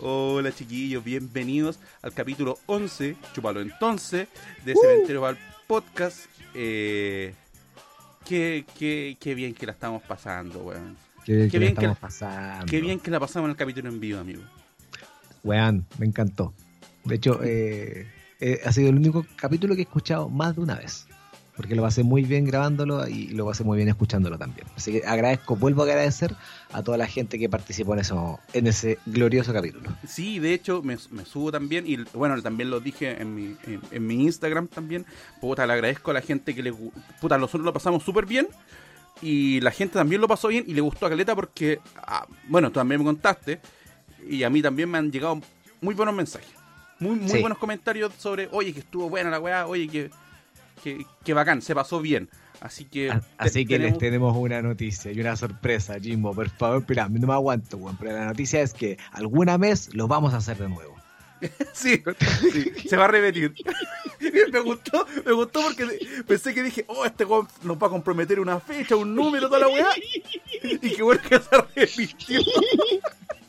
Hola 0.00 0.52
chiquillos, 0.52 1.04
bienvenidos 1.04 1.78
al 2.02 2.12
capítulo 2.14 2.58
11, 2.66 3.14
chúpalo 3.32 3.60
entonces, 3.60 4.26
de 4.64 4.74
Cementerio 4.74 5.20
Val 5.20 5.38
Podcast. 5.68 6.26
Eh, 6.52 7.32
qué, 8.24 8.64
qué, 8.76 9.16
qué 9.20 9.36
bien 9.36 9.54
que 9.54 9.66
la 9.66 9.72
estamos 9.72 10.02
pasando, 10.02 10.58
weón. 10.64 10.96
Qué, 11.24 11.48
Qué 11.48 11.60
bien 11.60 11.76
que- 11.76 11.82
la 11.86 11.92
estamos 11.92 11.98
pasando. 11.98 12.66
Qué 12.66 12.80
bien 12.80 12.98
que 12.98 13.12
la 13.12 13.20
pasamos 13.20 13.46
en 13.46 13.50
el 13.52 13.56
capítulo 13.56 13.88
en 13.88 14.00
vivo, 14.00 14.18
amigo. 14.18 14.42
Weón, 15.44 15.86
me 15.96 16.06
encantó. 16.06 16.52
De 17.04 17.14
hecho, 17.14 17.38
eh, 17.44 18.08
eh, 18.46 18.60
ha 18.62 18.72
sido 18.72 18.90
el 18.90 18.96
único 18.96 19.24
capítulo 19.36 19.74
que 19.74 19.80
he 19.80 19.84
escuchado 19.84 20.28
más 20.28 20.54
de 20.54 20.60
una 20.60 20.74
vez. 20.74 21.06
Porque 21.56 21.74
lo 21.74 21.80
pasé 21.80 22.02
muy 22.02 22.24
bien 22.24 22.44
grabándolo 22.44 23.08
y 23.08 23.28
lo 23.28 23.46
pasé 23.46 23.64
muy 23.64 23.78
bien 23.78 23.88
escuchándolo 23.88 24.36
también. 24.36 24.66
Así 24.76 24.92
que 24.92 25.06
agradezco, 25.06 25.56
vuelvo 25.56 25.80
a 25.80 25.86
agradecer 25.86 26.34
a 26.70 26.82
toda 26.82 26.98
la 26.98 27.06
gente 27.06 27.38
que 27.38 27.48
participó 27.48 27.94
en, 27.94 28.00
eso, 28.00 28.38
en 28.52 28.66
ese 28.66 28.98
glorioso 29.06 29.54
capítulo. 29.54 29.88
Sí, 30.06 30.40
de 30.40 30.52
hecho, 30.52 30.82
me, 30.82 30.98
subo 30.98 31.52
también, 31.52 31.86
y 31.86 31.96
bueno, 32.12 32.42
también 32.42 32.68
lo 32.68 32.80
dije 32.80 33.22
en 33.22 33.34
mi, 33.34 33.56
en, 33.90 34.06
mi 34.06 34.24
Instagram 34.24 34.68
también. 34.68 35.06
Puta, 35.40 35.66
le 35.66 35.72
agradezco 35.72 36.10
a 36.10 36.14
la 36.14 36.20
gente 36.20 36.54
que 36.54 36.62
le 36.62 36.74
Puta, 37.22 37.38
nosotros 37.38 37.64
lo 37.64 37.72
pasamos 37.72 38.02
súper 38.02 38.26
bien. 38.26 38.48
Y 39.22 39.60
la 39.60 39.70
gente 39.70 39.94
también 39.94 40.20
lo 40.20 40.28
pasó 40.28 40.48
bien 40.48 40.64
y 40.66 40.74
le 40.74 40.82
gustó 40.82 41.06
a 41.06 41.08
Caleta 41.08 41.34
porque, 41.34 41.78
ah, 41.96 42.26
bueno, 42.48 42.68
tú 42.68 42.74
también 42.74 43.00
me 43.00 43.06
contaste. 43.06 43.60
Y 44.28 44.42
a 44.42 44.50
mí 44.50 44.60
también 44.60 44.90
me 44.90 44.98
han 44.98 45.10
llegado 45.10 45.40
muy 45.80 45.94
buenos 45.94 46.14
mensajes. 46.14 46.63
Muy, 47.00 47.16
muy 47.16 47.28
Sí. 47.30 47.40
buenos 47.40 47.58
comentarios 47.58 48.12
sobre, 48.18 48.48
oye, 48.52 48.72
que 48.72 48.80
estuvo 48.80 49.08
buena 49.08 49.30
la 49.30 49.40
weá, 49.40 49.66
oye, 49.66 49.88
que, 49.88 50.10
que, 50.82 51.04
que 51.24 51.34
bacán, 51.34 51.60
se 51.62 51.74
pasó 51.74 52.00
bien. 52.00 52.28
Así 52.60 52.84
que. 52.86 53.10
A- 53.10 53.20
te- 53.20 53.26
Así 53.38 53.66
que 53.66 53.78
les 53.78 53.98
tenemos- 53.98 54.34
una 54.36 54.62
noticia 54.62 55.10
y 55.12 55.20
una 55.20 55.36
sorpresa, 55.36 55.98
Jimbo. 56.00 56.32
Por 56.34 56.48
favor, 56.50 56.78
espera, 56.80 57.08
no 57.08 57.26
me 57.26 57.32
aguanto, 57.34 57.76
weón. 57.76 57.96
Pero 57.98 58.12
la 58.12 58.26
noticia 58.26 58.60
es 58.62 58.72
que 58.72 58.96
alguna 59.12 59.58
vez 59.58 59.92
lo 59.94 60.08
vamos 60.08 60.32
a 60.34 60.38
hacer 60.38 60.56
de 60.56 60.68
nuevo. 60.68 60.94
Sí, 61.74 62.02
sí, 62.40 62.72
se 62.88 62.96
va 62.96 63.04
a 63.04 63.08
repetir. 63.08 63.52
me 64.52 64.60
gustó, 64.60 65.04
me 65.26 65.32
gustó 65.32 65.60
porque 65.62 65.98
pensé 66.26 66.54
que 66.54 66.62
dije, 66.62 66.84
oh, 66.88 67.04
este 67.04 67.26
weón 67.26 67.46
nos 67.64 67.76
va 67.76 67.88
a 67.88 67.90
comprometer 67.90 68.40
una 68.40 68.60
fecha, 68.60 68.96
un 68.96 69.14
número, 69.14 69.48
toda 69.48 69.60
la 69.60 69.68
weá. 69.68 69.88
Y 70.62 70.78
qué 70.96 71.02
bueno 71.02 71.20
que 71.28 71.38
se 71.38 71.56
repitió. 71.76 72.40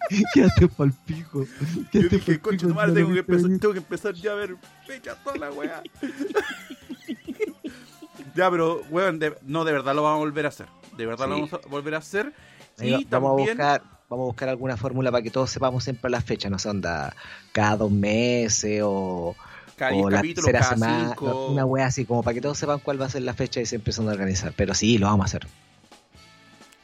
Quédate 0.33 0.67
pa'l 0.67 0.93
pico. 1.05 1.45
Yo 1.91 2.01
dije, 2.03 2.39
no 2.43 2.93
tengo 2.93 3.13
que, 3.13 3.19
empezar, 3.19 3.43
venir". 3.43 3.59
tengo 3.59 3.73
que 3.73 3.79
empezar 3.79 4.13
ya 4.13 4.31
a 4.31 4.35
ver 4.35 4.55
fechas, 4.85 5.17
toda 5.23 5.37
la 5.37 5.51
weá. 5.51 5.81
ya, 8.35 8.51
pero, 8.51 8.81
weón, 8.89 9.19
de- 9.19 9.37
no, 9.43 9.63
de 9.65 9.71
verdad 9.71 9.95
lo 9.95 10.03
vamos 10.03 10.17
a 10.17 10.19
volver 10.19 10.45
a 10.45 10.49
hacer. 10.49 10.67
De 10.97 11.05
verdad 11.05 11.27
lo 11.27 11.35
vamos 11.35 11.53
a 11.53 11.57
volver 11.67 11.95
a 11.95 11.99
hacer. 11.99 12.33
Y 12.79 12.91
va- 12.91 12.99
vamos 13.09 13.29
a 13.29 13.33
buscar 13.45 13.81
vamos 14.07 14.25
a 14.25 14.27
buscar 14.27 14.49
alguna 14.49 14.77
fórmula 14.77 15.11
para 15.11 15.23
que 15.23 15.31
todos 15.31 15.49
sepamos 15.49 15.83
siempre 15.83 16.11
las 16.11 16.23
fechas 16.23 16.51
no 16.51 16.59
sé 16.59 16.69
onda 16.69 17.15
cada 17.53 17.75
dos 17.77 17.91
meses 17.91 18.81
o, 18.83 19.35
cada 19.75 19.95
o 19.95 20.11
la 20.11 20.17
capítulo, 20.17 20.45
tercera 20.45 20.59
cada 20.59 20.73
semana 20.75 21.07
cinco. 21.09 21.47
una 21.47 21.65
wea 21.65 21.87
así 21.87 22.05
como 22.05 22.21
para 22.21 22.35
que 22.35 22.41
todos 22.41 22.55
sepan 22.55 22.77
cuál 22.79 23.01
va 23.01 23.07
a 23.07 23.09
ser 23.09 23.23
la 23.23 23.33
fecha 23.33 23.61
y 23.61 23.65
se 23.65 23.77
empiezan 23.77 24.07
a 24.07 24.11
organizar 24.11 24.53
pero 24.55 24.75
sí 24.75 24.99
lo 24.99 25.07
vamos 25.07 25.23
a 25.23 25.25
hacer 25.25 25.47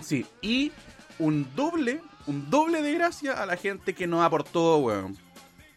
Sí, 0.02 0.26
y 0.42 0.72
un 1.20 1.48
doble, 1.56 2.02
un 2.28 2.50
doble 2.50 2.82
de 2.82 2.94
gracia 2.94 3.34
a 3.34 3.46
la 3.46 3.58
gente 3.58 3.94
que 3.94 4.08
nos 4.08 4.24
aportó, 4.24 4.78
weón. 4.78 5.18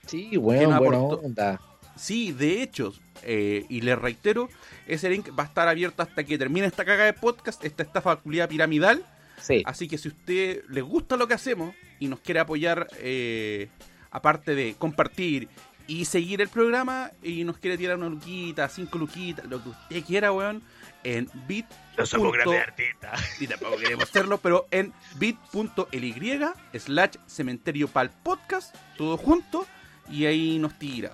sí 0.07 0.31
Que 0.31 0.39
bueno 0.39 0.75
aportó. 0.75 1.21
onda 1.21 1.61
Sí, 1.97 2.33
de 2.33 2.63
hecho, 2.63 2.93
eh, 3.23 3.67
y 3.69 3.81
les 3.81 3.99
reitero, 3.99 4.49
ese 4.87 5.09
link 5.11 5.31
va 5.39 5.45
a 5.45 5.47
estar 5.47 5.69
abierto 5.69 6.03
hasta 6.03 6.25
que 6.25 6.39
termine 6.39 6.67
esta 6.67 6.85
caga 6.85 7.05
de 7.05 7.13
podcast, 7.13 7.65
esta 7.65 7.83
estafa 7.83 8.21
piramidal. 8.23 9.05
sí 9.41 9.63
Así 9.65 9.89
que 9.89 9.99
si 9.99 10.09
usted 10.09 10.65
les 10.69 10.83
gusta 10.83 11.17
lo 11.17 11.29
que 11.29 11.35
hacemos 11.35 11.75
y 12.01 12.09
nos 12.09 12.21
quiere 12.21 12.41
apoyar, 12.41 12.89
eh, 12.99 13.69
aparte 14.11 14.55
de 14.55 14.75
compartir 14.75 15.49
y 15.87 16.07
seguir 16.07 16.41
el 16.41 16.49
programa, 16.49 17.11
y 17.23 17.45
nos 17.45 17.59
quiere 17.59 17.79
tirar 17.79 17.99
una 17.99 18.09
luquita, 18.09 18.69
cinco 18.69 18.99
luquitas, 18.99 19.45
lo 19.47 19.63
que 19.63 19.69
usted 19.69 20.05
quiera, 20.05 20.33
weón, 20.33 20.63
en 21.05 21.29
bit. 21.47 21.67
No 21.97 22.07
somos 22.07 22.29
punto- 22.31 22.51
grandes 22.51 22.69
artistas. 22.69 23.21
y 23.41 23.47
tampoco 23.47 23.77
queremos 23.77 24.05
hacerlo, 24.05 24.39
pero 24.39 24.67
en 24.71 24.93
bit.ly 25.17 26.45
slash 26.79 27.15
cementerio 27.27 27.89
pal 27.89 28.11
podcast, 28.23 28.75
todo 28.97 29.17
junto, 29.17 29.67
y 30.11 30.27
ahí 30.27 30.59
nos 30.59 30.79
tira. 30.79 31.13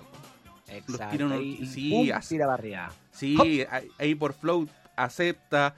Exacto. 0.67 1.25
unos- 1.25 1.69
sí, 1.69 1.89
pum, 1.91 2.09
así. 2.13 2.29
tira 2.35 2.45
para 2.45 2.53
arriba. 2.55 2.93
Sí, 3.11 3.37
ahí, 3.69 3.87
ahí 3.97 4.15
por 4.15 4.33
Flow 4.33 4.67
acepta 4.95 5.75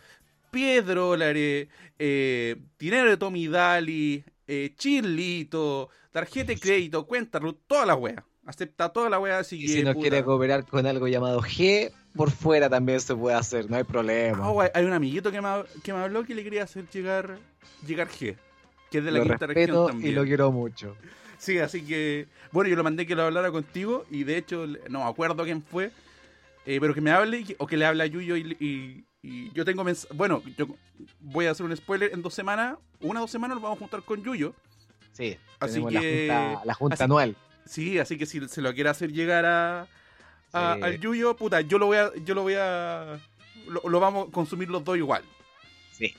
10 0.51 0.85
dólares, 0.85 1.67
eh, 1.97 2.55
dinero 2.77 3.09
de 3.09 3.17
Tommy 3.17 3.47
Daly, 3.47 4.23
eh, 4.47 4.73
chilito, 4.77 5.89
tarjeta 6.11 6.53
de 6.53 6.59
crédito, 6.59 7.05
cuenta, 7.07 7.39
toda 7.67 7.85
la 7.85 7.95
wea. 7.95 8.23
Acepta 8.45 8.89
toda 8.89 9.09
la 9.09 9.19
wea, 9.19 9.39
así 9.39 9.55
Y 9.57 9.65
que, 9.67 9.73
si 9.73 9.83
nos 9.83 9.93
puta. 9.95 10.01
quiere 10.09 10.23
cooperar 10.23 10.65
con 10.65 10.85
algo 10.85 11.07
llamado 11.07 11.41
G, 11.41 11.91
por 12.15 12.31
fuera 12.31 12.69
también 12.69 12.99
se 12.99 13.15
puede 13.15 13.35
hacer, 13.35 13.69
no 13.69 13.77
hay 13.77 13.83
problema. 13.83 14.51
Wea, 14.51 14.71
hay 14.73 14.85
un 14.85 14.93
amiguito 14.93 15.31
que 15.31 15.41
me, 15.41 15.49
que 15.83 15.93
me 15.93 15.99
habló 15.99 16.23
que 16.23 16.35
le 16.35 16.43
quería 16.43 16.63
hacer 16.63 16.87
llegar, 16.89 17.37
llegar 17.85 18.07
G, 18.07 18.35
que 18.91 18.97
es 18.99 19.03
de 19.03 19.11
la 19.11 19.19
lo 19.19 19.23
quinta 19.25 19.47
respeto 19.47 19.71
región 19.71 19.83
y 19.85 19.91
también. 19.91 20.15
lo 20.15 20.23
quiero 20.23 20.51
mucho. 20.51 20.95
Sí, 21.37 21.59
así 21.59 21.81
que, 21.83 22.27
bueno, 22.51 22.69
yo 22.69 22.75
lo 22.75 22.83
mandé 22.83 23.05
que 23.05 23.15
lo 23.15 23.23
hablara 23.23 23.51
contigo 23.51 24.05
y 24.09 24.23
de 24.23 24.37
hecho, 24.37 24.65
no 24.89 25.03
me 25.03 25.09
acuerdo 25.09 25.43
quién 25.43 25.61
fue, 25.63 25.91
eh, 26.65 26.77
pero 26.79 26.93
que 26.93 27.01
me 27.01 27.11
hable 27.11 27.39
y 27.41 27.55
o 27.57 27.67
que 27.67 27.75
le 27.77 27.85
hable 27.85 28.03
a 28.03 28.05
Yuyo 28.05 28.37
y, 28.37 28.55
y- 28.59 29.05
y 29.25 29.51
yo 29.53 29.63
tengo 29.65 29.83
bueno, 30.13 30.41
yo 30.57 30.67
voy 31.19 31.45
a 31.47 31.51
hacer 31.51 31.65
un 31.65 31.75
spoiler, 31.75 32.11
en 32.13 32.21
dos 32.21 32.33
semanas, 32.33 32.77
una 33.01 33.19
o 33.19 33.23
dos 33.23 33.31
semanas 33.31 33.55
nos 33.55 33.63
vamos 33.63 33.77
a 33.77 33.79
juntar 33.79 34.03
con 34.03 34.23
Yuyo, 34.23 34.53
Sí, 35.13 35.37
Así 35.59 35.83
que- 35.85 36.27
la 36.27 36.39
junta, 36.51 36.65
la 36.65 36.73
junta 36.73 36.93
así- 36.95 37.03
anual. 37.03 37.35
sí, 37.65 37.99
así 37.99 38.17
que 38.17 38.25
si 38.25 38.47
se 38.47 38.61
lo 38.61 38.73
quiere 38.73 38.89
hacer 38.89 39.11
llegar 39.11 39.45
a, 39.45 39.87
a- 40.53 40.73
al 40.73 40.99
Yuyo, 40.99 41.35
puta, 41.35 41.61
yo 41.61 41.77
lo 41.79 41.87
voy 41.87 41.97
a, 41.97 42.11
yo 42.25 42.35
lo 42.35 42.43
voy 42.43 42.55
a, 42.57 43.19
lo, 43.67 43.81
lo 43.89 43.99
vamos 43.99 44.29
a 44.29 44.31
consumir 44.31 44.69
los 44.69 44.83
dos 44.83 44.97
igual. 44.97 45.23
Sí. 45.91 46.13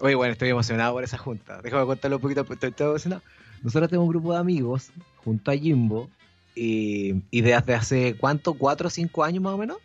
Oye, 0.00 0.14
bueno, 0.14 0.32
estoy 0.32 0.48
emocionado 0.48 0.92
por 0.94 1.04
esa 1.04 1.18
junta. 1.18 1.60
Déjame 1.62 1.86
contarle 1.86 2.16
un 2.16 2.22
poquito, 2.22 2.40
estoy, 2.42 2.70
estoy 2.70 2.86
emocionado. 2.88 3.22
Nosotros 3.62 3.88
tenemos 3.88 4.06
un 4.06 4.12
grupo 4.12 4.32
de 4.32 4.38
amigos 4.40 4.90
junto 5.24 5.50
a 5.50 5.56
Jimbo 5.56 6.10
y, 6.54 7.14
y 7.30 7.40
desde 7.40 7.74
hace, 7.74 8.16
¿cuánto? 8.16 8.54
¿Cuatro 8.54 8.88
o 8.88 8.90
cinco 8.90 9.24
años 9.24 9.42
más 9.42 9.54
o 9.54 9.58
menos? 9.58 9.78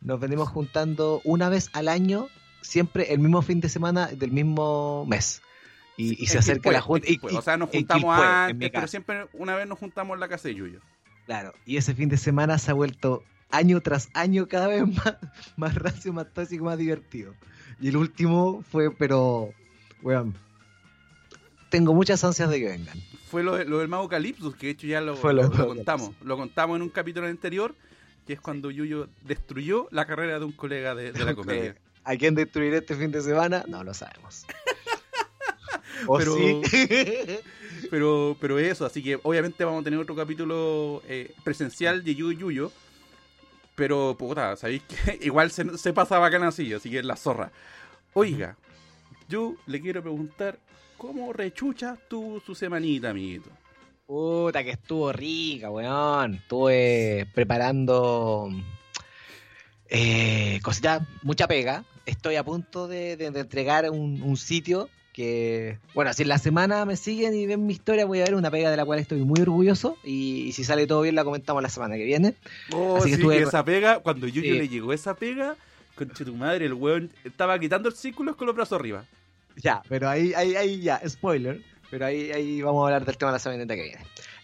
Nos 0.00 0.20
venimos 0.20 0.48
juntando 0.48 1.20
una 1.24 1.48
vez 1.48 1.70
al 1.72 1.88
año, 1.88 2.28
siempre 2.60 3.12
el 3.12 3.18
mismo 3.20 3.40
fin 3.42 3.60
de 3.60 3.68
semana 3.68 4.06
del 4.08 4.30
mismo 4.32 5.04
mes. 5.06 5.42
Y, 5.96 6.22
y 6.22 6.26
se 6.26 6.38
acerca 6.38 6.70
la 6.72 6.80
junta. 6.80 7.06
y- 7.10 7.18
o 7.36 7.42
sea, 7.42 7.56
nos 7.56 7.70
juntamos 7.70 8.02
Quilpué, 8.14 8.24
en 8.24 8.30
antes, 8.32 8.70
pero 8.72 8.86
siempre 8.86 9.26
una 9.34 9.54
vez 9.56 9.66
nos 9.66 9.78
juntamos 9.78 10.14
en 10.14 10.20
la 10.20 10.28
casa 10.28 10.48
de 10.48 10.54
Yuyo. 10.54 10.80
Claro, 11.26 11.52
y 11.66 11.76
ese 11.76 11.94
fin 11.94 12.08
de 12.08 12.16
semana 12.16 12.58
se 12.58 12.70
ha 12.70 12.74
vuelto 12.74 13.22
año 13.50 13.80
tras 13.80 14.08
año 14.14 14.48
cada 14.48 14.66
vez 14.66 14.82
más, 14.86 15.16
más 15.56 15.74
racio, 15.74 16.12
más 16.12 16.32
tóxico, 16.32 16.64
más 16.64 16.78
divertido. 16.78 17.34
Y 17.80 17.88
el 17.88 17.96
último 17.96 18.62
fue, 18.70 18.94
pero, 18.94 19.52
weón, 20.02 20.34
tengo 21.70 21.94
muchas 21.94 22.22
ansias 22.24 22.50
de 22.50 22.60
que 22.60 22.68
vengan. 22.68 22.98
Fue 23.28 23.42
lo, 23.42 23.62
lo 23.64 23.78
del 23.78 23.88
mago 23.88 24.08
Calypso, 24.08 24.52
que 24.52 24.66
de 24.66 24.72
hecho 24.72 24.86
ya 24.86 25.00
lo, 25.00 25.16
Fue 25.16 25.34
contamos. 25.50 26.10
Lo 26.22 26.36
contamos 26.36 26.76
en 26.76 26.82
un 26.82 26.90
capítulo 26.90 27.26
anterior, 27.26 27.74
que 28.26 28.34
es 28.34 28.40
cuando 28.40 28.70
Yuyo 28.70 29.08
destruyó 29.24 29.88
la 29.90 30.06
carrera 30.06 30.38
de 30.38 30.44
un 30.44 30.52
colega 30.52 30.94
de, 30.94 31.12
de 31.12 31.24
la 31.24 31.34
comedia. 31.36 31.74
¿A 32.04 32.16
quién 32.16 32.34
destruiré 32.34 32.78
este 32.78 32.94
fin 32.94 33.10
de 33.10 33.22
semana? 33.22 33.64
No 33.68 33.84
lo 33.84 33.94
sabemos. 33.94 34.44
¿O 36.06 36.18
Pero- 36.18 36.36
sí? 36.36 36.60
Pero, 37.92 38.38
pero 38.40 38.58
eso, 38.58 38.86
así 38.86 39.02
que 39.02 39.20
obviamente 39.22 39.66
vamos 39.66 39.82
a 39.82 39.84
tener 39.84 40.00
otro 40.00 40.16
capítulo 40.16 41.02
eh, 41.06 41.34
presencial 41.44 42.02
de 42.02 42.14
Yuyo 42.14 42.38
Yuyo. 42.38 42.72
Pero, 43.74 44.16
puta, 44.18 44.56
sabéis 44.56 44.82
que 44.84 45.18
igual 45.26 45.50
se, 45.50 45.76
se 45.76 45.92
pasa 45.92 46.18
bacán 46.18 46.42
así, 46.42 46.72
así 46.72 46.88
que 46.88 47.00
es 47.00 47.04
la 47.04 47.16
zorra. 47.16 47.52
Oiga, 48.14 48.56
yo 49.28 49.56
le 49.66 49.82
quiero 49.82 50.00
preguntar, 50.00 50.58
¿cómo 50.96 51.34
rechucha 51.34 51.98
tu 52.08 52.40
su 52.46 52.54
semanita, 52.54 53.10
amiguito? 53.10 53.50
Puta, 54.06 54.64
que 54.64 54.70
estuvo 54.70 55.12
rica, 55.12 55.68
weón. 55.68 56.36
Estuve 56.36 57.28
preparando 57.34 58.48
eh, 59.90 60.60
cositas, 60.62 61.02
mucha 61.22 61.46
pega. 61.46 61.84
Estoy 62.06 62.36
a 62.36 62.42
punto 62.42 62.88
de, 62.88 63.12
entregar 63.12 63.90
un 63.90 64.36
sitio 64.38 64.88
que, 65.12 65.78
bueno, 65.94 66.12
si 66.14 66.22
en 66.22 66.28
la 66.28 66.38
semana 66.38 66.84
me 66.86 66.96
siguen 66.96 67.34
y 67.34 67.46
ven 67.46 67.66
mi 67.66 67.72
historia, 67.74 68.06
voy 68.06 68.20
a 68.20 68.24
ver 68.24 68.34
una 68.34 68.50
pega 68.50 68.70
de 68.70 68.76
la 68.76 68.84
cual 68.84 68.98
estoy 68.98 69.20
muy 69.24 69.40
orgulloso. 69.42 69.96
Y, 70.04 70.44
y 70.46 70.52
si 70.52 70.64
sale 70.64 70.86
todo 70.86 71.02
bien, 71.02 71.14
la 71.14 71.24
comentamos 71.24 71.62
la 71.62 71.68
semana 71.68 71.96
que 71.96 72.04
viene. 72.04 72.34
Oh, 72.72 72.96
Así 72.96 73.10
que 73.10 73.16
sí, 73.16 73.20
estuve- 73.22 73.36
que 73.38 73.42
esa 73.44 73.64
pega, 73.64 73.98
cuando 74.00 74.26
Yuyo 74.26 74.52
Sí. 74.54 74.58
le 74.58 74.68
llegó 74.68 74.92
esa 74.92 75.14
pega, 75.14 75.56
conche 75.94 76.24
tu 76.24 76.34
madre, 76.34 76.64
el 76.66 76.72
weón 76.74 77.10
estaba 77.24 77.58
quitando 77.58 77.88
el 77.90 77.94
círculo 77.94 78.36
con 78.36 78.46
los 78.46 78.56
brazos 78.56 78.78
arriba. 78.80 79.04
Ya, 79.56 79.82
pero 79.88 80.08
ahí, 80.08 80.32
ahí, 80.34 80.56
ahí 80.56 80.80
ya, 80.80 81.00
spoiler. 81.06 81.60
Pero 81.90 82.06
ahí, 82.06 82.32
ahí 82.32 82.62
vamos 82.62 82.82
a 82.82 82.86
hablar 82.86 83.04
del 83.04 83.18
tema 83.18 83.30
de 83.32 83.34
la 83.34 83.38
semana 83.38 83.66
que 83.66 83.82
viene. 83.82 83.98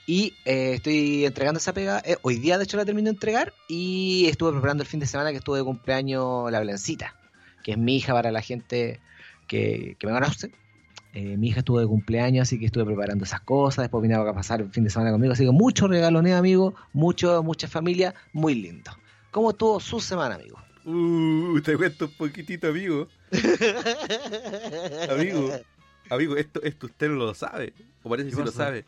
Y 0.06 0.34
eh, 0.44 0.72
estoy 0.75 1.25
entregando 1.25 1.56
esa 1.58 1.72
pega. 1.72 2.02
eh, 2.04 2.16
hoy 2.20 2.37
día, 2.38 2.58
de 2.58 2.64
hecho, 2.64 2.76
la 2.76 2.84
terminé 2.84 3.06
de 3.06 3.14
entregar. 3.14 3.54
Y 3.68 4.26
estuve 4.28 4.52
preparando 4.52 4.82
el 4.82 4.88
fin 4.88 5.00
de 5.00 5.06
semana 5.06 5.30
que 5.30 5.38
estuve 5.38 5.56
de 5.58 5.64
cumpleaños 5.64 6.52
la 6.52 6.60
Blancita, 6.60 7.14
que 7.62 7.72
es 7.72 7.78
mi 7.78 7.96
hija 7.96 8.12
para 8.12 8.30
la 8.32 8.42
gente 8.42 9.00
que, 9.48 9.96
que 9.98 10.06
me 10.06 10.12
conoce. 10.12 10.52
Eh, 11.14 11.36
mi 11.36 11.48
hija 11.48 11.60
estuvo 11.60 11.80
de 11.80 11.86
cumpleaños, 11.86 12.42
así 12.42 12.58
que 12.60 12.66
estuve 12.66 12.84
preparando 12.84 13.24
esas 13.24 13.40
cosas. 13.40 13.82
Después 13.84 14.02
vine 14.02 14.14
a 14.14 14.32
pasar 14.32 14.60
el 14.60 14.70
fin 14.70 14.84
de 14.84 14.90
semana 14.90 15.10
conmigo. 15.10 15.32
Así 15.32 15.44
que 15.44 15.50
mucho 15.50 15.88
regaloneo, 15.88 16.36
amigo. 16.36 16.74
Mucho, 16.92 17.42
mucha 17.42 17.66
familia. 17.66 18.14
Muy 18.32 18.54
lindo. 18.54 18.90
¿Cómo 19.32 19.50
estuvo 19.50 19.80
su 19.80 19.98
semana, 20.00 20.36
amigo? 20.36 20.58
Uh, 20.84 21.60
te 21.60 21.76
cuento 21.76 22.04
un 22.06 22.12
poquitito, 22.12 22.68
amigo. 22.68 23.08
Amigo, 25.10 25.50
amigo, 26.10 26.36
esto, 26.36 26.62
esto 26.62 26.86
usted 26.86 27.08
no 27.08 27.14
lo 27.16 27.34
sabe. 27.34 27.72
O 28.02 28.08
parece 28.08 28.30
que 28.30 28.36
¿Qué 28.36 28.40
sí 28.42 28.46
lo 28.46 28.52
sabe. 28.52 28.84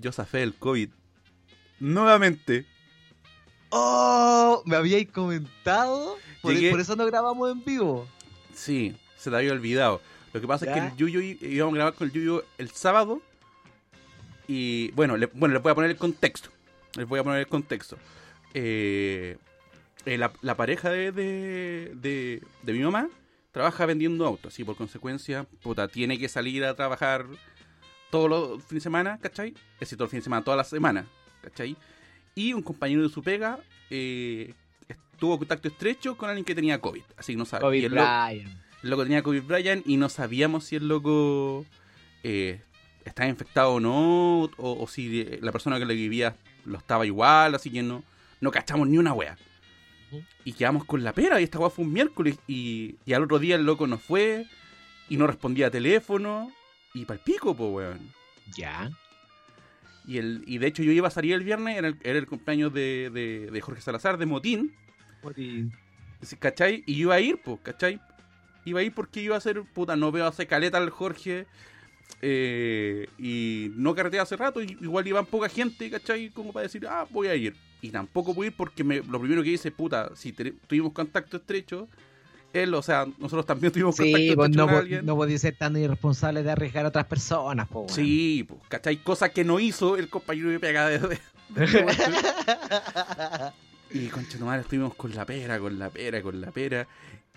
Yo 0.00 0.12
zafé 0.12 0.42
el 0.42 0.54
COVID. 0.54 0.88
Nuevamente. 1.80 2.64
¡Oh! 3.70 4.62
Me 4.66 4.76
habíais 4.76 5.08
comentado. 5.10 6.16
Por, 6.42 6.54
Llegué- 6.54 6.70
por 6.70 6.80
eso 6.80 6.96
no 6.96 7.06
grabamos 7.06 7.50
en 7.52 7.64
vivo. 7.64 8.06
Sí, 8.54 8.96
se 9.20 9.30
te 9.30 9.36
había 9.36 9.52
olvidado. 9.52 10.00
Lo 10.32 10.40
que 10.40 10.46
pasa 10.46 10.64
es 10.66 10.72
que 10.72 10.78
el 10.88 10.96
Yuyo 10.96 11.20
í- 11.20 11.38
íbamos 11.42 11.74
a 11.74 11.76
grabar 11.76 11.94
con 11.94 12.06
el 12.08 12.12
Yuyo 12.12 12.44
el 12.58 12.70
sábado. 12.70 13.20
Y 14.48 14.90
bueno, 14.92 15.16
le, 15.16 15.26
bueno, 15.26 15.54
les 15.54 15.62
voy 15.62 15.72
a 15.72 15.74
poner 15.74 15.90
el 15.90 15.96
contexto. 15.96 16.50
Les 16.96 17.06
voy 17.06 17.20
a 17.20 17.24
poner 17.24 17.40
el 17.40 17.46
contexto. 17.46 17.96
Eh, 18.54 19.36
eh, 20.06 20.18
la, 20.18 20.32
la 20.42 20.56
pareja 20.56 20.90
de, 20.90 21.12
de, 21.12 21.92
de- 21.94 22.42
de 22.62 22.72
mi 22.72 22.80
mamá 22.80 23.08
trabaja 23.52 23.86
vendiendo 23.86 24.26
autos 24.26 24.58
y 24.58 24.64
por 24.64 24.76
consecuencia, 24.76 25.44
puta, 25.62 25.88
tiene 25.88 26.18
que 26.18 26.28
salir 26.28 26.64
a 26.64 26.74
trabajar 26.74 27.26
todos 28.10 28.28
los 28.30 28.62
fines 28.64 28.80
de 28.82 28.86
semana, 28.86 29.18
¿cachai? 29.20 29.50
Es 29.74 29.80
decir, 29.80 29.98
todo 29.98 30.06
el 30.06 30.10
fin 30.10 30.20
de 30.20 30.24
semana, 30.24 30.42
toda 30.44 30.56
la 30.56 30.64
semana, 30.64 31.06
¿cachai? 31.42 31.76
Y 32.34 32.52
un 32.52 32.62
compañero 32.62 33.02
de 33.02 33.08
su 33.08 33.22
pega 33.22 33.58
eh, 33.90 34.54
tuvo 35.18 35.38
contacto 35.38 35.68
estrecho 35.68 36.16
con 36.16 36.28
alguien 36.28 36.44
que 36.44 36.54
tenía 36.54 36.80
COVID, 36.80 37.02
así 37.16 37.32
que 37.34 37.36
no 37.38 37.44
sabe. 37.44 37.62
y 37.62 37.66
COVID 37.66 37.84
el 37.84 37.90
Brian. 37.90 38.62
El 38.82 38.90
loco 38.90 39.02
tenía 39.02 39.22
COVID 39.22 39.42
Brian 39.42 39.82
y 39.84 39.96
no 39.96 40.08
sabíamos 40.08 40.64
si 40.64 40.76
el 40.76 40.88
loco 40.88 41.66
eh, 42.22 42.60
estaba 43.04 43.28
infectado 43.28 43.74
o 43.74 43.80
no, 43.80 44.42
o, 44.44 44.50
o 44.56 44.86
si 44.86 45.20
eh, 45.20 45.38
la 45.42 45.52
persona 45.52 45.78
que 45.78 45.84
le 45.84 45.94
vivía 45.94 46.36
lo 46.64 46.78
estaba 46.78 47.06
igual, 47.06 47.54
así 47.54 47.70
que 47.70 47.82
no, 47.82 48.02
no 48.40 48.50
cachamos 48.50 48.88
ni 48.88 48.98
una 48.98 49.12
wea. 49.12 49.36
Y 50.44 50.54
quedamos 50.54 50.84
con 50.84 51.04
la 51.04 51.12
pera, 51.12 51.40
y 51.40 51.44
esta 51.44 51.58
wea 51.58 51.70
fue 51.70 51.84
un 51.84 51.92
miércoles, 51.92 52.38
y, 52.48 52.96
y 53.04 53.12
al 53.12 53.22
otro 53.22 53.38
día 53.38 53.54
el 53.54 53.64
loco 53.64 53.86
no 53.86 53.98
fue, 53.98 54.46
y 55.08 55.16
no 55.16 55.26
respondía 55.26 55.68
a 55.68 55.70
teléfono, 55.70 56.50
y 56.94 57.04
pa'l 57.04 57.20
pico, 57.20 57.54
po 57.54 57.68
weón. 57.68 58.12
Ya. 58.56 58.90
Y, 60.06 60.18
el, 60.18 60.42
y 60.46 60.58
de 60.58 60.66
hecho 60.66 60.82
yo 60.82 60.90
iba 60.90 61.08
a 61.08 61.12
salir 61.12 61.34
el 61.34 61.44
viernes, 61.44 61.78
era 61.78 61.88
el, 61.88 61.98
era 62.02 62.18
el 62.18 62.26
cumpleaños 62.26 62.72
de, 62.72 63.10
de, 63.12 63.50
de 63.50 63.60
Jorge 63.60 63.80
Salazar, 63.80 64.18
de 64.18 64.26
Motín, 64.26 64.74
Sí, 66.22 66.36
¿Cachai? 66.36 66.82
Y 66.86 66.96
yo 66.96 67.00
iba 67.02 67.14
a 67.14 67.20
ir, 67.20 67.40
pues, 67.42 67.60
¿cachai? 67.62 68.00
Iba 68.64 68.80
a 68.80 68.82
ir 68.82 68.92
porque 68.94 69.22
iba 69.22 69.34
a 69.34 69.38
hacer, 69.38 69.62
puta, 69.74 69.96
no 69.96 70.12
veo 70.12 70.26
hace 70.26 70.46
caleta 70.46 70.78
al 70.78 70.90
Jorge. 70.90 71.46
eh, 72.22 73.06
y 73.18 73.70
no 73.76 73.94
carretea 73.94 74.22
hace 74.22 74.36
rato, 74.36 74.60
y 74.62 74.76
igual 74.82 75.06
iban 75.06 75.24
poca 75.26 75.48
gente, 75.48 75.88
¿cachai? 75.90 76.28
Como 76.30 76.52
para 76.52 76.64
decir, 76.64 76.86
ah, 76.86 77.06
voy 77.08 77.28
a 77.28 77.34
ir. 77.34 77.54
Y 77.80 77.90
tampoco 77.90 78.34
pude 78.34 78.48
ir 78.48 78.52
porque 78.54 78.84
me- 78.84 79.02
lo 79.02 79.18
primero 79.20 79.42
que 79.42 79.50
hice, 79.50 79.70
puta, 79.70 80.10
si 80.14 80.32
te- 80.32 80.52
tuvimos 80.66 80.92
contacto 80.92 81.38
estrecho, 81.38 81.88
él, 82.52 82.74
o 82.74 82.82
sea, 82.82 83.06
nosotros 83.18 83.46
también 83.46 83.72
tuvimos 83.72 83.96
Sí, 83.96 84.02
contacto 84.12 84.36
pues 84.36 84.50
no, 84.50 84.64
con 84.66 84.74
po- 84.74 84.80
alguien. 84.80 85.06
no 85.06 85.16
podía 85.16 85.38
ser 85.38 85.56
tan 85.56 85.76
irresponsable 85.76 86.42
de 86.42 86.50
arriesgar 86.50 86.84
a 86.84 86.88
otras 86.88 87.06
personas, 87.06 87.68
po, 87.68 87.80
weón. 87.82 87.94
Sí, 87.94 88.44
pues, 88.46 88.60
¿cachai? 88.68 88.96
Cosa 88.98 89.30
que 89.30 89.44
no 89.44 89.58
hizo 89.60 89.96
el 89.96 90.08
compañero 90.10 90.50
de 90.50 90.60
pega 90.60 90.88
de... 90.88 91.18
y 93.92 94.06
con 94.08 94.26
Chetumare 94.26 94.62
estuvimos 94.62 94.94
con 94.94 95.14
la 95.14 95.24
pera, 95.24 95.58
con 95.58 95.78
la 95.78 95.90
pera, 95.90 96.22
con 96.22 96.40
la 96.40 96.50
pera. 96.50 96.86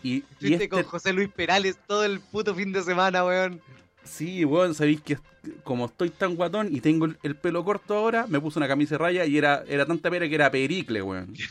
Y, 0.03 0.15
y 0.17 0.21
Fuiste 0.21 0.53
este- 0.55 0.69
con 0.69 0.83
José 0.83 1.13
Luis 1.13 1.29
Perales 1.29 1.77
todo 1.87 2.03
el 2.03 2.19
puto 2.19 2.53
fin 2.53 2.71
de 2.73 2.83
semana, 2.83 3.23
weón. 3.25 3.61
Sí, 4.03 4.43
weón, 4.43 4.75
sabéis 4.75 5.01
que 5.01 5.17
como 5.63 5.85
estoy 5.85 6.09
tan 6.09 6.35
guatón 6.35 6.67
y 6.75 6.81
tengo 6.81 7.05
el, 7.05 7.17
el 7.23 7.35
pelo 7.37 7.63
corto 7.63 7.95
ahora, 7.95 8.27
me 8.27 8.39
puse 8.41 8.59
una 8.59 8.67
camisa 8.67 8.95
de 8.95 8.99
raya 8.99 9.25
y 9.25 9.37
era, 9.37 9.63
era 9.67 9.85
tanta 9.85 10.09
pera 10.11 10.27
que 10.27 10.35
era 10.35 10.51
pericle, 10.51 11.01
weón. 11.01 11.33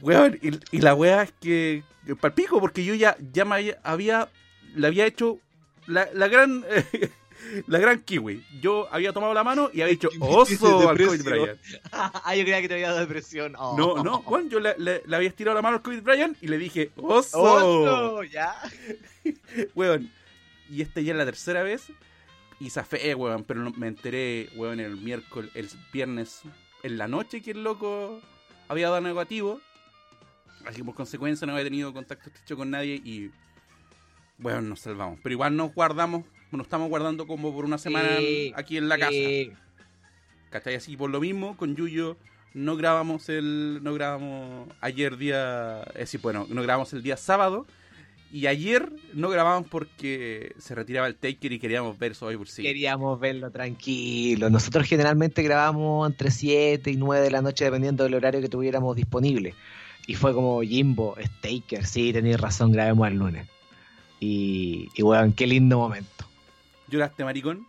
Weón, 0.00 0.38
y, 0.42 0.50
y 0.76 0.80
la 0.80 0.94
weá 0.94 1.22
es 1.22 1.32
que, 1.40 1.84
que 2.04 2.16
palpico, 2.16 2.58
porque 2.60 2.84
yo 2.84 2.94
ya, 2.94 3.16
ya 3.32 3.44
me 3.44 3.54
había- 3.56 3.78
había, 3.84 4.28
le 4.74 4.86
había 4.88 5.06
hecho 5.06 5.38
la, 5.86 6.08
la 6.12 6.26
gran, 6.28 6.64
la 7.66 7.78
gran 7.78 8.00
kiwi. 8.00 8.44
Yo 8.60 8.88
había 8.92 9.12
tomado 9.12 9.34
la 9.34 9.44
mano 9.44 9.70
y 9.72 9.80
había 9.80 9.92
dicho 9.92 10.08
oso 10.20 10.88
al 10.88 10.96
Kobe 10.98 11.18
Bryant. 11.18 11.60
ah, 11.92 12.34
yo 12.36 12.42
creía 12.42 12.60
que 12.60 12.68
te 12.68 12.74
había 12.74 12.88
dado 12.88 13.00
depresión. 13.00 13.54
Oh. 13.58 13.76
No, 13.76 14.02
no, 14.02 14.18
weón, 14.20 14.48
yo 14.50 14.60
le, 14.60 14.74
le- 14.78 15.02
le 15.06 15.16
había 15.16 15.28
estirado 15.28 15.54
la 15.54 15.62
mano 15.62 15.76
al 15.76 15.82
Kobe 15.82 16.00
Bryant 16.00 16.36
y 16.42 16.48
le 16.48 16.58
dije 16.58 16.90
oso. 16.96 17.40
Oso, 17.42 18.22
ya. 18.24 18.54
Weón. 19.74 20.10
Y 20.70 20.82
esta 20.82 21.00
ya 21.00 21.12
es 21.12 21.18
la 21.18 21.24
tercera 21.24 21.62
vez. 21.62 21.86
Y 22.60 22.70
zafé, 22.70 23.14
weón. 23.14 23.44
Pero 23.44 23.60
no- 23.60 23.72
me 23.72 23.88
enteré, 23.88 24.48
weón, 24.56 24.80
el 24.80 24.96
miércoles, 24.96 25.50
el 25.54 25.68
viernes 25.92 26.42
en 26.82 26.98
la 26.98 27.08
noche 27.08 27.42
que 27.42 27.50
el 27.52 27.62
loco 27.64 28.20
había 28.68 28.88
dado 28.88 29.00
negativo. 29.00 29.60
Así 30.64 30.76
que 30.78 30.84
por 30.84 30.94
consecuencia 30.94 31.46
no 31.46 31.52
había 31.54 31.64
tenido 31.64 31.92
contacto 31.92 32.28
estrecho 32.30 32.56
con 32.56 32.70
nadie 32.70 32.94
y. 33.04 33.30
Bueno, 34.38 34.60
nos 34.62 34.80
salvamos. 34.80 35.18
Pero 35.22 35.32
igual 35.34 35.56
nos 35.56 35.72
guardamos, 35.74 36.24
nos 36.58 36.66
estamos 36.66 36.88
guardando 36.88 37.26
como 37.26 37.52
por 37.52 37.64
una 37.64 37.78
semana 37.78 38.16
Sí, 38.18 38.52
aquí 38.56 38.76
en 38.76 38.88
la 38.88 38.98
casa. 38.98 39.12
Sí. 39.12 39.52
¿Cachai? 40.50 40.74
Así 40.74 40.96
por 40.96 41.10
lo 41.10 41.20
mismo, 41.20 41.56
con 41.56 41.76
Yuyo 41.76 42.16
no 42.54 42.76
grabamos 42.76 43.28
el. 43.28 43.80
No 43.82 43.94
grabamos 43.94 44.68
ayer 44.80 45.16
día. 45.16 45.82
Es 45.94 46.00
decir, 46.00 46.20
bueno, 46.20 46.46
no 46.48 46.62
grabamos 46.62 46.92
el 46.92 47.02
día 47.02 47.16
sábado. 47.16 47.66
Y 48.32 48.46
ayer 48.46 48.90
no 49.12 49.28
grabamos 49.28 49.68
porque 49.68 50.54
se 50.58 50.74
retiraba 50.74 51.06
el 51.06 51.16
Taker 51.16 51.52
y 51.52 51.58
queríamos 51.58 51.98
ver 51.98 52.14
Survivor 52.14 52.48
Series. 52.48 52.72
Queríamos 52.72 53.20
verlo 53.20 53.50
tranquilo. 53.50 54.48
Nosotros 54.48 54.88
generalmente 54.88 55.42
grabamos 55.42 56.10
entre 56.10 56.30
7 56.30 56.90
y 56.90 56.96
9 56.96 57.24
de 57.24 57.30
la 57.30 57.42
noche 57.42 57.66
dependiendo 57.66 58.04
del 58.04 58.14
horario 58.14 58.40
que 58.40 58.48
tuviéramos 58.48 58.96
disponible. 58.96 59.54
Y 60.06 60.14
fue 60.14 60.32
como 60.32 60.62
Jimbo, 60.62 61.14
Staker, 61.22 61.84
sí, 61.84 62.10
tenéis 62.14 62.40
razón, 62.40 62.72
grabemos 62.72 63.06
el 63.08 63.18
lunes. 63.18 63.46
Y, 64.18 64.88
y 64.94 65.02
weón, 65.02 65.34
qué 65.34 65.46
lindo 65.46 65.76
momento. 65.76 66.24
¿Lloraste, 66.92 67.24
maricón? 67.24 67.66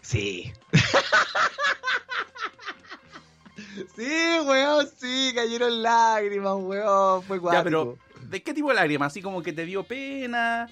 Sí. 0.00 0.50
sí, 3.94 4.38
weón, 4.46 4.88
sí, 4.96 5.32
cayeron 5.34 5.82
lágrimas, 5.82 6.54
weón, 6.56 7.22
fue 7.22 7.36
guapo. 7.36 7.54
Ya, 7.54 7.62
pero 7.62 7.98
¿de 8.22 8.42
qué 8.42 8.54
tipo 8.54 8.70
de 8.70 8.76
lágrima? 8.76 9.04
¿Así 9.04 9.20
como 9.20 9.42
que 9.42 9.52
te 9.52 9.66
dio 9.66 9.84
pena? 9.84 10.70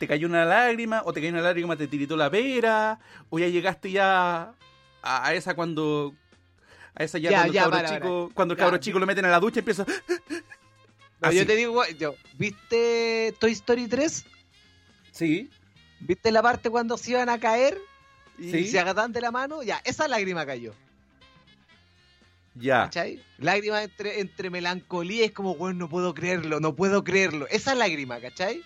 ¿Te 0.00 0.08
cayó 0.08 0.26
una 0.26 0.44
lágrima? 0.44 1.02
¿O 1.04 1.12
te 1.12 1.20
cayó 1.20 1.34
una 1.34 1.42
lágrima, 1.42 1.76
te 1.76 1.86
tiritó 1.86 2.16
la 2.16 2.28
pera? 2.28 2.98
¿O 3.30 3.38
ya 3.38 3.46
llegaste 3.46 3.92
ya 3.92 4.52
a, 5.02 5.26
a 5.28 5.34
esa 5.34 5.54
cuando... 5.54 6.16
A 6.96 7.04
esa 7.04 7.18
ya, 7.18 7.30
Ya, 7.30 7.36
cuando, 7.42 7.52
ya, 7.52 7.60
el 7.60 7.64
cabro 7.70 7.76
para, 7.76 7.94
chico, 7.94 8.24
para. 8.24 8.34
cuando 8.34 8.54
el 8.54 8.58
cabro 8.58 8.78
chico 8.78 8.98
lo 8.98 9.06
meten 9.06 9.24
a 9.26 9.28
la 9.28 9.38
ducha 9.38 9.58
y 9.58 9.60
empieza... 9.60 9.86
No, 11.20 11.32
yo 11.32 11.46
te 11.46 11.56
digo, 11.56 11.82
yo, 11.98 12.14
¿viste 12.36 13.34
Toy 13.38 13.52
Story 13.52 13.88
3? 13.88 14.26
Sí, 15.12 15.48
¿Viste 16.00 16.30
la 16.30 16.42
parte 16.42 16.70
cuando 16.70 16.96
se 16.98 17.12
iban 17.12 17.28
a 17.28 17.38
caer? 17.40 17.78
Y 18.38 18.50
Sí. 18.50 18.68
se 18.68 18.78
agarran 18.78 19.12
de 19.12 19.20
la 19.20 19.30
mano, 19.30 19.62
ya, 19.62 19.80
esa 19.84 20.08
lágrima 20.08 20.44
cayó. 20.44 20.74
ya. 22.54 22.84
¿Cachai? 22.84 23.22
Lágrima 23.38 23.82
entre, 23.82 24.20
entre 24.20 24.48
melancolía, 24.50 25.24
es 25.26 25.32
como, 25.32 25.56
bueno, 25.56 25.78
no 25.80 25.88
puedo 25.90 26.14
creerlo, 26.14 26.58
no 26.60 26.74
puedo 26.74 27.04
creerlo. 27.04 27.46
Esa 27.48 27.74
lágrima, 27.74 28.18
¿cachai? 28.20 28.62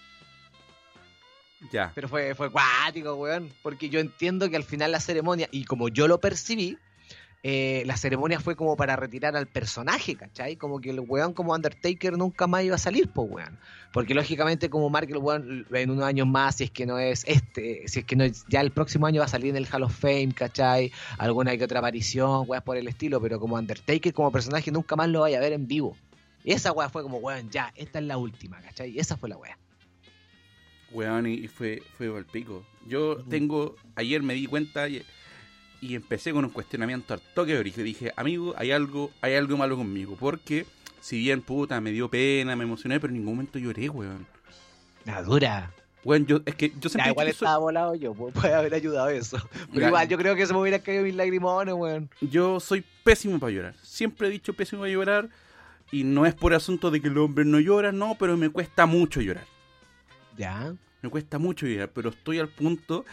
Ya. 1.73 1.91
Pero 1.95 2.09
fue, 2.09 2.35
fue 2.35 2.51
cuático, 2.51 3.15
weón. 3.15 3.53
Porque 3.63 3.89
yo 3.91 4.01
entiendo 4.01 4.49
que 4.49 4.57
al 4.57 4.65
final 4.65 4.93
la 4.93 5.01
ceremonia, 5.01 5.49
y 5.51 5.65
como 5.65 5.89
yo 5.89 6.07
lo 6.09 6.21
percibí, 6.21 6.79
eh, 7.43 7.83
la 7.87 7.97
ceremonia 7.97 8.39
fue 8.39 8.55
como 8.55 8.77
para 8.77 8.97
retirar 8.97 9.35
al 9.37 9.47
personaje, 9.47 10.15
¿cachai? 10.15 10.57
Como 10.57 10.81
que 10.81 10.91
el 10.91 11.01
weón 11.01 11.33
como 11.33 11.55
Undertaker 11.55 12.19
nunca 12.19 12.47
más 12.47 12.65
iba 12.65 12.75
a 12.75 12.79
salir, 12.79 13.09
pues, 13.09 13.31
weón. 13.31 13.59
Porque 13.93 14.15
lógicamente 14.15 14.69
como 14.69 14.91
Mark 14.91 15.09
el 15.11 15.17
weón 15.17 15.67
en 15.73 15.91
unos 15.91 16.05
años 16.05 16.27
más, 16.27 16.57
si 16.57 16.65
es 16.65 16.71
que 16.71 16.85
no 16.85 16.99
es 16.99 17.25
este, 17.27 17.89
si 17.89 18.01
es 18.01 18.05
que 18.05 18.15
no 18.15 18.25
es, 18.25 18.45
ya 18.49 18.61
el 18.61 18.73
próximo 18.73 19.07
año 19.07 19.21
va 19.21 19.25
a 19.25 19.29
salir 19.29 19.51
en 19.51 19.57
el 19.57 19.67
Hall 19.73 19.85
of 19.85 19.99
Fame, 19.99 20.33
¿cachai? 20.35 20.93
Alguna 21.19 21.57
que 21.57 21.65
otra 21.65 21.79
aparición, 21.79 22.45
weas 22.47 22.63
por 22.63 22.77
el 22.77 22.89
estilo, 22.89 23.21
pero 23.21 23.41
como 23.41 23.57
Undertaker 23.57 24.13
como 24.13 24.31
personaje 24.31 24.71
nunca 24.71 24.97
más 24.97 25.09
lo 25.09 25.21
vaya 25.21 25.39
a 25.39 25.41
ver 25.41 25.55
en 25.55 25.67
vivo. 25.67 25.97
Y 26.45 26.53
esa 26.53 26.73
wea 26.73 26.89
fue 26.89 27.03
como, 27.03 27.19
weón, 27.19 27.51
ya, 27.51 27.73
esta 27.77 27.99
es 27.99 28.05
la 28.05 28.17
última, 28.17 28.61
¿cachai? 28.61 28.91
Y 28.91 28.99
esa 28.99 29.17
fue 29.17 29.29
la 29.29 29.37
wea. 29.37 29.59
Weón, 30.93 31.27
y 31.27 31.35
y 31.35 31.49
fue, 31.49 31.83
fue 31.97 32.09
al 32.17 32.27
pico. 32.27 32.65
Yo 32.87 33.17
tengo, 33.29 33.77
ayer 33.95 34.23
me 34.23 34.35
di 34.35 34.47
cuenta 34.47 34.89
y, 34.89 35.05
y 35.81 35.95
empecé 35.95 36.33
con 36.33 36.45
un 36.45 36.51
cuestionamiento 36.51 37.15
al 37.15 37.21
toque 37.35 37.53
de 37.55 37.59
origen. 37.59 37.85
Dije, 37.85 38.13
amigo, 38.17 38.55
hay 38.57 38.71
algo, 38.73 39.11
hay 39.21 39.35
algo 39.35 39.57
malo 39.57 39.77
conmigo. 39.77 40.17
Porque, 40.19 40.67
si 41.01 41.19
bien 41.19 41.43
puta, 41.43 41.81
me 41.81 41.91
dio 41.93 42.09
pena, 42.09 42.55
me 42.57 42.65
emocioné, 42.65 43.01
pero 43.01 43.11
en 43.13 43.19
ningún 43.21 43.35
momento 43.37 43.59
lloré, 43.59 43.89
weón. 43.89 44.27
La 45.05 45.23
dura. 45.23 45.73
Weón, 46.05 46.25
yo, 46.27 46.41
es 46.47 46.55
que 46.55 46.71
yo 46.71 46.75
Ya, 46.83 46.89
siempre 46.91 47.11
igual 47.11 47.27
dicho 47.27 47.39
que 47.41 47.45
estaba 47.45 47.59
volado 47.59 47.95
yo, 47.95 48.15
pu- 48.15 48.33
puede 48.33 48.55
haber 48.55 48.73
ayudado 48.75 49.09
eso. 49.11 49.37
Pero 49.71 49.81
Ya. 49.83 49.89
igual, 49.89 50.09
yo 50.09 50.17
creo 50.17 50.35
que 50.35 50.47
se 50.47 50.53
me 50.55 50.59
hubiera 50.61 50.79
caído 50.79 51.03
mis 51.05 51.15
lagrimones, 51.15 51.75
weón. 51.75 52.09
yo 52.23 52.59
soy 52.59 52.83
pésimo 53.05 53.39
para 53.39 53.53
llorar. 53.53 53.75
Siempre 53.83 54.29
he 54.29 54.31
dicho 54.31 54.55
pésimo 54.55 54.81
para 54.83 54.93
llorar. 54.93 55.29
Y 55.93 56.05
no 56.05 56.25
es 56.25 56.35
por 56.35 56.55
asunto 56.55 56.91
de 56.91 57.01
que 57.03 57.09
los 57.11 57.25
hombres 57.25 57.47
no 57.47 57.59
lloran, 57.61 57.99
no, 57.99 58.17
pero 58.19 58.37
me 58.37 58.49
cuesta 58.49 58.87
mucho 58.87 59.21
llorar. 59.21 59.45
Ya. 60.39 60.73
Me 61.03 61.09
cuesta 61.09 61.39
mucho 61.39 61.67
llorar, 61.67 61.91
pero 61.95 62.11
estoy 62.11 62.39
al 62.39 62.49
punto, 62.49 63.07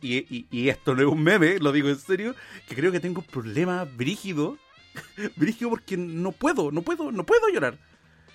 y, 0.00 0.46
y, 0.50 0.68
esto 0.68 0.94
no 0.94 1.02
es 1.02 1.08
un 1.08 1.22
meme, 1.22 1.58
lo 1.58 1.72
digo 1.72 1.88
en 1.88 1.98
serio, 1.98 2.34
que 2.66 2.74
creo 2.74 2.90
que 2.90 3.00
tengo 3.00 3.20
un 3.20 3.26
problema 3.26 3.84
brígido, 3.84 4.56
brígido 5.36 5.70
porque 5.70 5.96
no 5.96 6.32
puedo, 6.32 6.72
no 6.72 6.82
puedo, 6.82 7.12
no 7.12 7.24
puedo 7.24 7.48
llorar. 7.52 7.78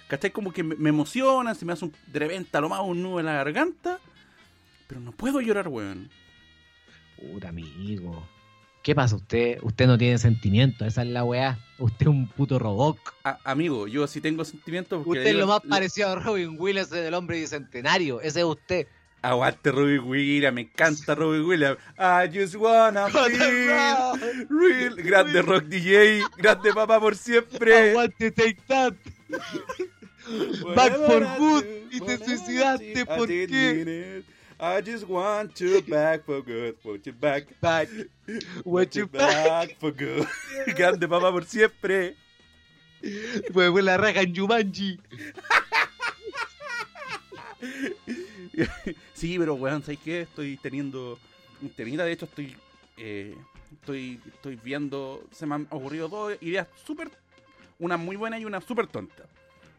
¿Cachai? 0.08 0.32
Como 0.32 0.54
que 0.54 0.64
me, 0.64 0.90
emociona, 0.90 1.56
se 1.56 1.66
me 1.66 1.74
hace 1.74 1.86
un, 1.86 1.94
de 2.12 2.62
lo 2.62 2.70
más 2.70 2.82
un 2.82 3.02
nudo 3.02 3.20
en 3.20 3.26
la 3.26 3.34
garganta, 3.34 4.00
pero 4.88 5.02
no 5.02 5.12
puedo 5.12 5.42
llorar, 5.42 5.68
weón. 5.70 6.10
Puta 7.18 7.50
amigo. 7.50 8.28
¿Qué 8.84 8.94
pasa? 8.94 9.16
Usted 9.16 9.60
usted 9.62 9.88
no 9.88 9.98
tiene 9.98 10.18
sentimiento, 10.18 10.86
esa 10.86 11.04
es 11.04 11.08
la 11.08 11.24
weá. 11.24 11.58
Usted 11.80 12.02
es 12.02 12.08
un 12.08 12.28
puto 12.28 12.60
robot. 12.60 12.98
A- 13.24 13.40
amigo, 13.46 13.88
yo 13.88 14.06
sí 14.08 14.20
tengo 14.20 14.44
sentimientos 14.44 15.02
porque... 15.06 15.20
Usted 15.22 15.32
es 15.32 15.38
lo 15.38 15.48
más 15.48 15.62
parecido 15.62 16.10
a 16.10 16.16
Robin 16.16 16.58
Williams 16.60 16.90
del 16.90 17.14
hombre 17.14 17.40
bicentenario. 17.40 18.20
Ese 18.20 18.40
es 18.42 18.46
usted. 18.46 18.88
Aguante 19.22 19.72
Robbie 19.72 20.00
Williams, 20.00 20.54
me 20.54 20.62
encanta 20.62 21.16
Robbie 21.16 21.40
Williams. 21.40 21.78
I 21.98 22.28
just 22.28 22.56
wanna 22.56 23.08
feel 23.10 24.48
real. 24.50 24.96
Grande 24.98 25.42
rock 25.42 25.64
DJ, 25.64 26.22
grande 26.38 26.74
papá 26.74 27.00
por 27.00 27.16
siempre. 27.16 27.92
Aguante 27.92 28.32
Take 28.32 28.58
That. 28.68 28.94
Back 30.76 30.94
for 31.06 31.26
good. 31.38 31.64
Y 31.90 32.00
te 32.02 32.18
suicidaste, 32.18 33.06
¿por 33.06 33.28
qué? 33.28 34.24
I 34.64 34.80
just 34.80 35.06
want 35.10 35.60
you 35.60 35.82
back 35.90 36.24
for 36.24 36.42
good. 36.42 36.78
Want 36.86 37.06
you 37.06 37.12
back. 37.12 37.48
Back. 37.60 37.90
What 38.64 38.96
you 38.96 39.08
back. 39.08 39.20
back 39.46 39.76
for 39.78 39.92
good. 39.92 40.26
Grande 40.78 41.06
papá 41.06 41.34
por 41.34 41.44
siempre. 41.44 42.16
Fue 43.52 43.82
la 43.82 43.98
raja 43.98 44.22
en 44.22 44.34
Jumanji. 44.34 44.98
Sí, 49.14 49.38
pero 49.38 49.56
weón, 49.56 49.84
¿sabes 49.84 50.00
qué? 50.00 50.22
Estoy 50.22 50.56
teniendo. 50.56 51.20
Tenida, 51.76 52.06
de 52.06 52.14
hecho, 52.14 52.24
estoy. 52.24 52.56
eh, 52.96 53.36
estoy, 53.74 54.22
estoy 54.34 54.56
viendo. 54.64 55.28
Se 55.34 55.46
me 55.46 55.56
han 55.56 55.68
ocurrido 55.72 56.08
dos 56.08 56.38
ideas 56.40 56.70
súper. 56.86 57.12
Una 57.80 57.98
muy 57.98 58.16
buena 58.16 58.40
y 58.40 58.46
una 58.46 58.62
súper 58.62 58.88
tonta. 58.88 59.24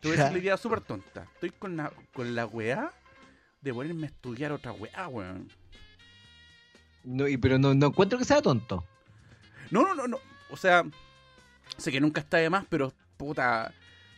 Te 0.00 0.08
voy 0.08 0.18
a 0.18 0.20
decir 0.20 0.36
la 0.36 0.42
idea 0.42 0.56
súper 0.58 0.82
tonta. 0.82 1.26
Estoy 1.32 1.52
con 1.58 1.74
la, 1.74 1.90
con 2.12 2.34
la 2.34 2.44
weá 2.44 2.92
de 3.64 3.74
ponerme 3.74 4.06
a 4.06 4.10
estudiar 4.10 4.52
otra 4.52 4.72
weá, 4.72 5.08
weón. 5.08 5.48
No, 7.04 7.26
y, 7.28 7.36
pero 7.36 7.58
no, 7.58 7.74
no 7.74 7.86
encuentro 7.88 8.18
que 8.18 8.24
sea 8.24 8.40
tonto. 8.42 8.84
No, 9.70 9.82
no, 9.82 9.94
no, 9.94 10.06
no. 10.08 10.18
O 10.50 10.56
sea, 10.56 10.84
sé 11.76 11.90
que 11.90 12.00
nunca 12.00 12.20
está 12.20 12.36
de 12.38 12.50
más, 12.50 12.64
pero 12.68 12.92
puta. 13.16 13.72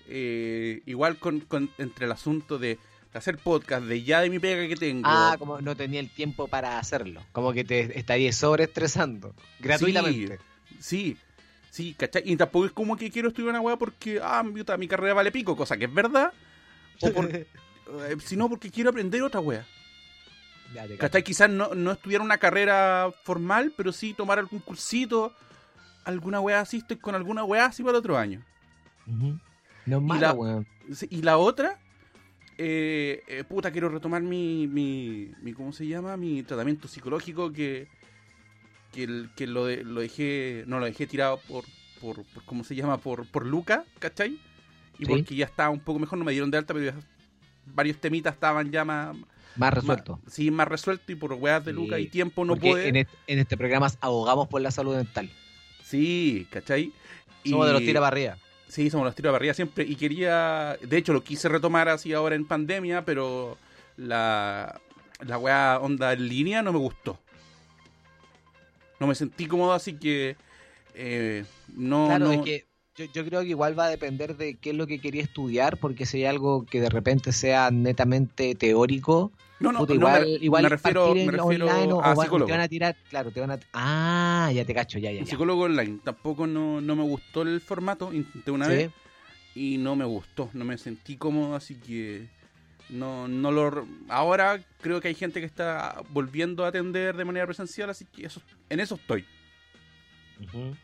eh, 0.09 0.83
igual 0.87 1.19
con, 1.19 1.41
con- 1.41 1.71
entre 1.79 2.07
el 2.07 2.13
asunto 2.13 2.59
de 2.59 2.79
hacer 3.15 3.39
podcast, 3.39 3.85
de 3.87 4.03
ya 4.03 4.21
de 4.21 4.31
mi 4.31 4.39
pega 4.39 4.69
que 4.69 4.77
tengo. 4.77 5.03
Ah, 5.09 5.37
como 5.39 5.61
no 5.61 5.75
tenía 5.75 6.01
el 6.01 6.11
tiempo 6.11 6.49
para 6.49 6.79
hacerlo. 6.79 7.23
Como 7.33 7.53
que 7.53 7.65
te 7.65 7.99
estaría 7.99 8.33
sobreestresando. 8.33 9.35
Gratuitamente. 9.59 10.39
Sí, 10.79 11.17
sí, 11.71 11.95
¿cachai? 11.99 12.23
Y 12.27 12.37
tampoco 12.37 12.67
es 12.67 12.73
como 12.73 12.97
que 12.97 13.11
quiero 13.11 13.29
estudiar 13.29 13.51
una 13.51 13.61
weá 13.61 13.77
porque, 13.77 14.21
ah, 14.23 14.43
mi 14.45 14.87
carrera 14.89 15.15
vale 15.15 15.33
pico, 15.33 15.57
cosa 15.57 15.77
que 15.77 15.87
es 15.87 15.95
verdad. 15.95 16.33
O 17.01 17.11
por, 17.13 17.29
sino 18.25 18.49
porque 18.49 18.70
quiero 18.70 18.90
aprender 18.90 19.22
otra 19.22 19.40
cacho. 19.40 19.66
¿Cachai? 20.99 21.22
Quizás 21.22 21.49
no, 21.49 21.75
no 21.75 21.92
estudiar 21.92 22.20
una 22.20 22.38
carrera 22.38 23.12
formal, 23.22 23.72
pero 23.77 23.92
sí 23.92 24.14
tomar 24.14 24.38
algún 24.38 24.59
cursito, 24.61 25.33
alguna 26.05 26.40
weá 26.40 26.61
así, 26.61 26.79
estoy 26.79 26.96
con 26.96 27.14
alguna 27.14 27.44
weá 27.44 27.66
así 27.66 27.83
para 27.83 27.92
el 27.92 27.96
otro 28.01 28.18
año. 28.18 28.42
No 29.07 29.99
es 29.99 30.16
Y 30.16 30.20
la- 30.20 30.33
weón. 30.33 30.66
Y 31.11 31.22
la 31.22 31.38
otra, 31.38 31.79
eh, 32.59 33.22
eh, 33.29 33.44
puta, 33.44 33.70
quiero 33.70 33.88
retomar 33.88 34.22
mi, 34.22 34.66
mi, 34.66 35.33
mi, 35.42 35.53
¿cómo 35.53 35.72
se 35.72 35.87
llama? 35.87 36.16
Mi 36.16 36.42
tratamiento 36.42 36.88
psicológico 36.88 37.53
que, 37.53 37.88
que, 38.92 39.05
el- 39.05 39.31
que 39.37 39.46
lo, 39.46 39.66
de- 39.66 39.85
lo 39.85 40.01
dejé, 40.01 40.64
no 40.66 40.79
lo 40.81 40.87
dejé 40.87 41.07
tirado 41.07 41.38
por, 41.49 41.64
por, 42.01 42.25
por, 42.25 42.44
¿cómo 42.44 42.64
se 42.64 42.75
llama? 42.75 42.99
Por, 42.99 43.27
por 43.27 43.46
Luca, 43.46 43.85
¿cachai? 44.01 44.38
y 44.99 45.05
Sí. 45.05 45.11
porque 45.12 45.37
ya 45.37 45.44
estaba 45.44 45.68
un 45.70 45.81
poco 45.81 45.99
mejor, 45.99 46.18
no 46.18 46.25
me 46.25 46.33
dieron 46.33 46.51
de 46.51 46.57
alta, 46.59 46.72
pero 46.75 46.87
ya 46.87 46.94
varios 47.67 47.99
temitas 47.99 48.35
estaban 48.35 48.71
ya 48.71 48.85
más, 48.85 49.17
Más 49.57 49.73
resuelto. 49.75 50.21
más- 50.25 50.33
sí, 50.33 50.51
más 50.51 50.69
resueltos 50.69 51.09
y 51.11 51.15
por 51.15 51.33
weas 51.35 51.65
de 51.65 51.73
Sí, 51.73 51.77
Lucas 51.77 52.01
y 52.01 52.07
tiempo 52.07 52.45
no 52.45 52.57
puede. 52.57 52.89
en, 52.89 52.97
este, 52.97 53.17
en 53.27 53.39
este 53.39 53.57
programa 53.57 53.89
abogamos 54.01 54.49
por 54.49 54.61
la 54.61 54.71
salud 54.71 54.97
mental. 54.97 55.31
Sí, 55.85 56.47
¿cachai? 56.51 56.93
Somos 57.45 57.67
de 57.67 57.73
los 57.73 57.83
Y- 57.83 57.87
tira 57.87 58.01
para 58.01 58.09
arriba. 58.09 58.39
Sí, 58.69 58.91
somos 58.91 59.07
los 59.07 59.15
tiros 59.15 59.31
para 59.31 59.37
arriba 59.37 59.55
siempre. 59.55 59.85
Y 59.85 59.95
quería. 59.95 60.77
De 60.83 60.97
hecho, 60.97 61.13
lo 61.13 61.23
quise 61.23 61.49
retomar 61.49 61.89
así 61.89 62.13
ahora 62.13 62.35
en 62.35 62.45
pandemia, 62.47 63.05
pero 63.05 63.57
la. 63.97 64.81
La 65.25 65.39
weá 65.39 65.79
onda 65.81 66.13
en 66.13 66.29
línea 66.29 66.61
no 66.63 66.73
me 66.73 66.79
gustó. 66.79 67.19
No 68.99 69.07
me 69.07 69.15
sentí 69.15 69.47
cómodo, 69.47 69.73
así 69.73 69.95
que. 69.95 70.37
eh, 70.95 71.45
no. 71.77 72.07
Claro, 72.09 72.25
no- 72.27 72.33
es 72.33 72.41
que 72.43 72.67
yo, 72.97 73.05
yo 73.07 73.25
creo 73.25 73.41
que 73.43 73.49
igual 73.49 73.79
va 73.79 73.87
a 73.87 73.91
depender 73.91 74.37
de 74.37 74.55
qué 74.55 74.71
es 74.71 74.77
lo 74.77 74.87
que 74.87 75.01
quería 75.01 75.23
estudiar, 75.23 75.77
porque 75.79 76.07
si 76.07 76.19
hay 76.19 76.25
algo 76.27 76.65
que 76.67 76.81
de 76.81 76.89
repente 76.89 77.33
sea 77.33 77.71
netamente 77.71 78.55
teórico, 78.55 79.33
no, 79.59 79.73
no, 79.73 79.79
puta, 79.81 79.95
no, 79.95 80.01
igual, 80.01 80.23
me, 80.23 80.31
igual 80.45 80.63
me 80.65 80.69
refiero, 80.69 81.15
me 81.15 81.31
refiero 81.31 81.67
online 81.67 81.93
o, 81.93 82.03
a 82.03 82.13
o 82.13 82.23
psicólogo. 82.23 82.47
te 82.47 82.53
van 82.53 82.61
a 82.61 82.69
tirar, 82.69 82.97
claro, 83.09 83.31
te 83.31 83.41
van 83.41 83.53
a... 83.53 83.59
Ah, 83.73 84.51
ya 84.55 84.65
te 84.65 84.75
cacho, 84.75 84.99
ya, 84.99 85.11
ya, 85.13 85.21
ya. 85.21 85.27
psicólogo 85.27 85.63
online. 85.63 85.99
Tampoco 86.05 86.47
no, 86.47 86.81
no 86.81 86.95
me 86.97 87.03
gustó 87.05 87.43
el 87.43 87.61
formato. 87.63 88.13
Intenté 88.13 88.51
una 88.51 88.67
Sí. 88.67 88.73
vez 88.73 88.91
y 89.55 89.79
no 89.79 89.97
me 89.97 90.05
gustó. 90.05 90.51
No 90.53 90.65
me 90.67 90.77
sentí 90.77 91.17
cómodo, 91.17 91.55
así 91.57 91.75
que. 91.77 92.29
No, 92.91 93.27
no 93.29 93.51
lo. 93.51 93.87
Ahora 94.09 94.61
creo 94.83 95.01
que 95.01 95.09
hay 95.09 95.15
gente 95.15 95.41
que 95.41 95.47
está 95.47 96.03
volviendo 96.11 96.65
a 96.65 96.69
atender 96.69 97.17
de 97.17 97.25
manera 97.25 97.47
presencial, 97.47 97.89
así 97.89 98.05
que 98.05 98.27
eso, 98.27 98.43
en 98.69 98.79
eso 98.81 98.97
estoy. 98.97 99.25
Ujú. 100.45 100.77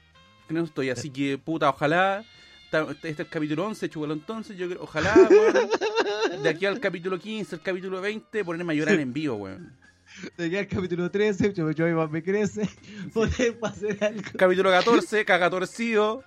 En 0.52 0.58
eso 0.58 0.66
estoy, 0.66 0.90
así 0.90 1.08
que 1.10 1.38
puta, 1.38 1.70
ojalá. 1.70 2.24
ta- 2.70 2.86
Este 2.90 3.08
es 3.08 3.18
el 3.20 3.28
capítulo 3.28 3.66
11, 3.66 3.88
chubalo 3.88 4.12
entonces. 4.12 4.56
Yo 4.56 4.68
creo, 4.68 4.82
ojalá, 4.82 5.14
weón, 5.30 6.42
de 6.42 6.48
aquí 6.48 6.66
al 6.66 6.78
capítulo 6.78 7.18
15, 7.18 7.54
el 7.56 7.62
capítulo 7.62 8.00
20, 8.02 8.44
ponerme 8.44 8.74
a 8.74 8.76
llorar 8.76 9.00
en 9.00 9.12
vivo, 9.14 9.36
weón. 9.36 9.72
De 10.36 10.44
aquí 10.46 10.56
al 10.58 10.68
capítulo 10.68 11.10
13, 11.10 11.54
yo, 11.54 11.70
yo 11.70 11.86
más 11.96 12.10
me 12.10 12.22
crece, 12.22 12.68
hacer 13.62 14.04
algo. 14.04 14.22
Capítulo 14.36 14.70
14, 14.70 15.24
cagatorcido. 15.24 16.22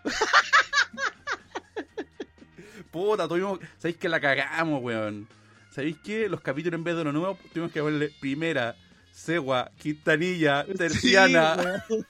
Puta, 2.91 3.27
tuvimos. 3.27 3.59
¿Sabéis 3.77 3.97
que 3.97 4.09
la 4.09 4.19
cagamos, 4.19 4.81
weón? 4.81 5.27
¿Sabéis 5.69 5.97
que 6.03 6.29
los 6.29 6.41
capítulos 6.41 6.77
en 6.77 6.83
vez 6.83 6.95
de 6.95 7.03
lo 7.03 7.11
nuevo 7.11 7.37
tuvimos 7.53 7.71
que 7.71 7.81
ponerle 7.81 8.11
primera, 8.19 8.75
cegua, 9.15 9.71
quintanilla, 9.79 10.65
terciana? 10.77 11.83
Sí. 11.87 12.05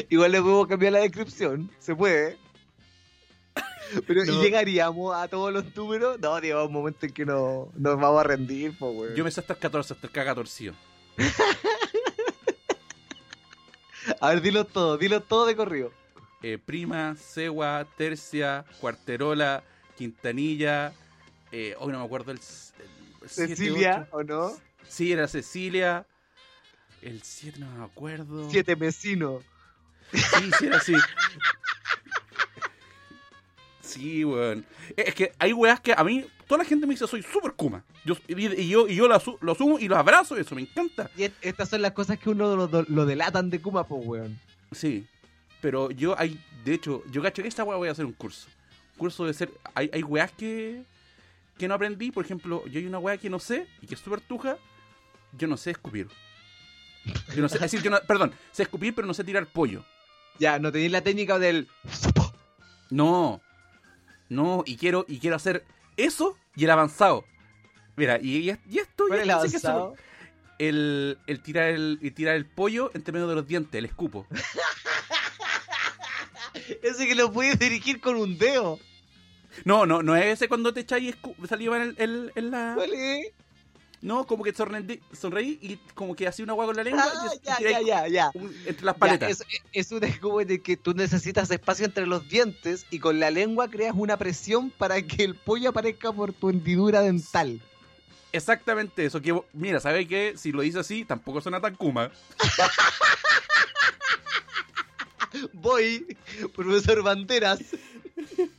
Igual 0.10 0.32
le 0.32 0.40
podemos 0.42 0.66
cambiar 0.66 0.92
la 0.94 0.98
descripción, 1.00 1.70
se 1.78 1.94
puede. 1.94 2.36
Pero 4.06 4.24
No. 4.24 4.32
¿y 4.32 4.42
llegaríamos 4.42 5.14
a 5.14 5.28
todos 5.28 5.52
los 5.52 5.74
números? 5.76 6.18
No, 6.18 6.38
llega 6.40 6.64
un 6.64 6.72
momento 6.72 7.06
en 7.06 7.12
que 7.12 7.24
no, 7.24 7.70
nos 7.76 8.00
vamos 8.00 8.20
a 8.20 8.24
rendir, 8.24 8.76
po, 8.76 8.90
weón. 8.90 9.14
Yo 9.14 9.22
me 9.24 9.30
sé 9.30 9.38
hasta 9.40 9.52
el 9.52 9.58
14, 9.60 9.94
hasta 9.94 10.06
el 10.08 10.12
cagatorcido. 10.12 10.74
A 14.20 14.30
ver, 14.30 14.40
dilo 14.40 14.64
todo, 14.64 14.98
dilo 14.98 15.22
todo 15.22 15.46
de 15.46 15.56
corrido. 15.56 15.92
Eh, 16.42 16.58
prima, 16.64 17.16
cegua, 17.16 17.86
tercia, 17.96 18.64
cuarterola, 18.80 19.64
quintanilla. 19.96 20.92
Eh, 21.50 21.74
hoy 21.78 21.92
no 21.92 21.98
me 22.00 22.04
acuerdo 22.04 22.32
el. 22.32 22.38
el 22.38 23.28
Cecilia. 23.28 24.08
¿o 24.12 24.22
no? 24.22 24.52
Sí, 24.88 25.12
era 25.12 25.26
Cecilia. 25.26 26.06
El 27.02 27.22
7 27.22 27.58
no 27.60 27.70
me 27.70 27.84
acuerdo. 27.84 28.50
Siete 28.50 28.74
vecinos. 28.74 29.42
Sí, 30.12 30.50
sí, 30.58 30.66
era 30.66 30.76
así. 30.78 30.94
Sí, 33.80 34.24
weón. 34.24 34.64
Es 34.96 35.14
que 35.14 35.32
hay 35.38 35.52
weas 35.52 35.80
que 35.80 35.92
a 35.96 36.02
mí, 36.02 36.24
toda 36.46 36.58
la 36.58 36.64
gente 36.64 36.86
me 36.86 36.94
dice, 36.94 37.06
soy 37.06 37.22
super 37.22 37.52
Kuma. 37.52 37.84
Yo, 38.04 38.16
y, 38.26 38.46
y 38.62 38.68
yo, 38.68 38.88
y 38.88 38.96
yo 38.96 39.06
lo, 39.08 39.20
lo 39.40 39.52
asumo 39.52 39.78
y 39.78 39.88
lo 39.88 39.96
abrazo, 39.96 40.36
eso 40.36 40.54
me 40.54 40.62
encanta. 40.62 41.10
Y 41.16 41.24
et- 41.24 41.34
estas 41.40 41.68
son 41.68 41.82
las 41.82 41.92
cosas 41.92 42.18
que 42.18 42.30
uno 42.30 42.56
lo, 42.56 42.84
lo 42.88 43.06
delatan 43.06 43.48
de 43.50 43.60
Kuma, 43.60 43.84
po, 43.86 43.96
weón. 43.96 44.38
Sí. 44.72 45.06
Pero 45.60 45.90
yo 45.90 46.18
hay, 46.18 46.40
de 46.64 46.74
hecho, 46.74 47.02
yo 47.10 47.22
cacho 47.22 47.42
que 47.42 47.48
esta 47.48 47.64
wea 47.64 47.76
voy 47.76 47.88
a 47.88 47.92
hacer 47.92 48.04
un 48.04 48.12
curso. 48.12 48.48
curso 48.96 49.24
de 49.24 49.34
ser. 49.34 49.50
Hay, 49.74 49.88
hay 49.92 50.02
weas 50.02 50.32
que, 50.32 50.82
que 51.56 51.68
no 51.68 51.74
aprendí. 51.74 52.10
Por 52.10 52.24
ejemplo, 52.24 52.64
yo 52.66 52.80
hay 52.80 52.86
una 52.86 52.98
wea 52.98 53.16
que 53.18 53.30
no 53.30 53.38
sé 53.38 53.66
y 53.80 53.86
que 53.86 53.94
es 53.94 54.00
súper 54.00 54.20
tuja. 54.20 54.56
Yo 55.32 55.46
no 55.46 55.56
sé 55.56 55.70
escupir. 55.70 56.08
Yo 57.34 57.42
no 57.42 57.48
sé, 57.48 57.56
es 57.56 57.62
decir, 57.62 57.82
yo 57.82 57.90
no, 57.90 57.98
perdón, 58.06 58.32
sé 58.52 58.62
escupir, 58.64 58.94
pero 58.94 59.06
no 59.06 59.14
sé 59.14 59.24
tirar 59.24 59.46
pollo. 59.46 59.84
Ya, 60.38 60.58
no 60.58 60.70
tenéis 60.72 60.92
la 60.92 61.00
técnica 61.02 61.38
del... 61.38 61.68
No. 62.90 63.40
No, 64.28 64.62
y 64.66 64.76
quiero, 64.76 65.04
y 65.08 65.18
quiero 65.18 65.36
hacer 65.36 65.64
eso 65.96 66.36
y 66.56 66.64
el 66.64 66.70
avanzado. 66.70 67.24
Mira, 67.96 68.18
y, 68.20 68.50
y 68.50 68.58
y 68.68 68.78
esto 68.78 69.04
¿Cuál 69.08 69.24
ya 69.24 69.38
es 69.38 69.44
el 69.54 69.60
que 69.60 69.66
avanzado? 69.66 69.90
súper- 69.94 70.06
el, 70.58 71.18
el 71.26 71.40
tirar 71.42 71.68
el, 71.70 71.98
el 72.02 72.12
tirar 72.14 72.34
el 72.34 72.44
pollo 72.46 72.90
entre 72.94 73.12
medio 73.12 73.28
de 73.28 73.34
los 73.36 73.46
dientes, 73.46 73.78
el 73.78 73.84
escupo. 73.84 74.26
Ese 76.82 77.06
que 77.06 77.14
lo 77.14 77.30
puedes 77.32 77.58
dirigir 77.58 78.00
con 78.00 78.16
un 78.16 78.38
dedo. 78.38 78.78
No, 79.64 79.86
no, 79.86 80.02
no 80.02 80.16
es 80.16 80.26
ese 80.26 80.48
cuando 80.48 80.72
te 80.74 80.80
echáis 80.80 81.14
saliva 81.48 81.76
en, 81.76 81.82
el- 81.82 81.96
en- 81.98 82.32
en 82.34 82.50
la. 82.50 82.72
¿Cuál 82.74 82.92
es? 82.92 83.26
No, 84.02 84.26
como 84.26 84.44
que 84.44 84.52
sonreí, 84.52 85.00
sonreí 85.12 85.58
y 85.62 85.76
como 85.94 86.14
que 86.14 86.28
hacía 86.28 86.44
una 86.44 86.52
agua 86.52 86.66
con 86.66 86.76
la 86.76 86.84
lengua 86.84 87.04
Ah, 87.06 87.30
y, 87.34 87.46
ya, 87.46 87.58
ya, 87.60 87.80
ya, 87.80 88.08
ya. 88.08 88.30
un- 88.34 88.54
entre 88.66 88.84
las 88.84 88.94
paletas. 88.96 89.30
es, 89.30 89.42
es 89.72 89.92
un 89.92 90.04
escudo 90.04 90.40
en 90.42 90.50
el 90.50 90.62
que 90.62 90.76
tú 90.76 90.92
necesitas 90.94 91.50
espacio 91.50 91.86
entre 91.86 92.06
los 92.06 92.28
dientes 92.28 92.86
y 92.90 92.98
con 92.98 93.18
la 93.18 93.30
lengua 93.30 93.68
creas 93.68 93.94
una 93.96 94.16
presión 94.16 94.70
para 94.70 95.00
que 95.02 95.24
el 95.24 95.34
pollo 95.34 95.70
aparezca 95.70 96.12
por 96.12 96.32
tu 96.32 96.50
hendidura 96.50 97.00
dental. 97.00 97.60
Exactamente 98.32 99.06
eso. 99.06 99.20
Que, 99.22 99.40
mira, 99.54 99.80
¿sabes 99.80 100.06
qué? 100.06 100.34
Si 100.36 100.52
lo 100.52 100.62
dice 100.62 100.78
así, 100.80 101.04
tampoco 101.04 101.40
suena 101.40 101.60
tan 101.60 101.74
kuma. 101.74 102.10
Voy, 105.54 106.06
profesor 106.54 107.02
Banderas. 107.02 107.60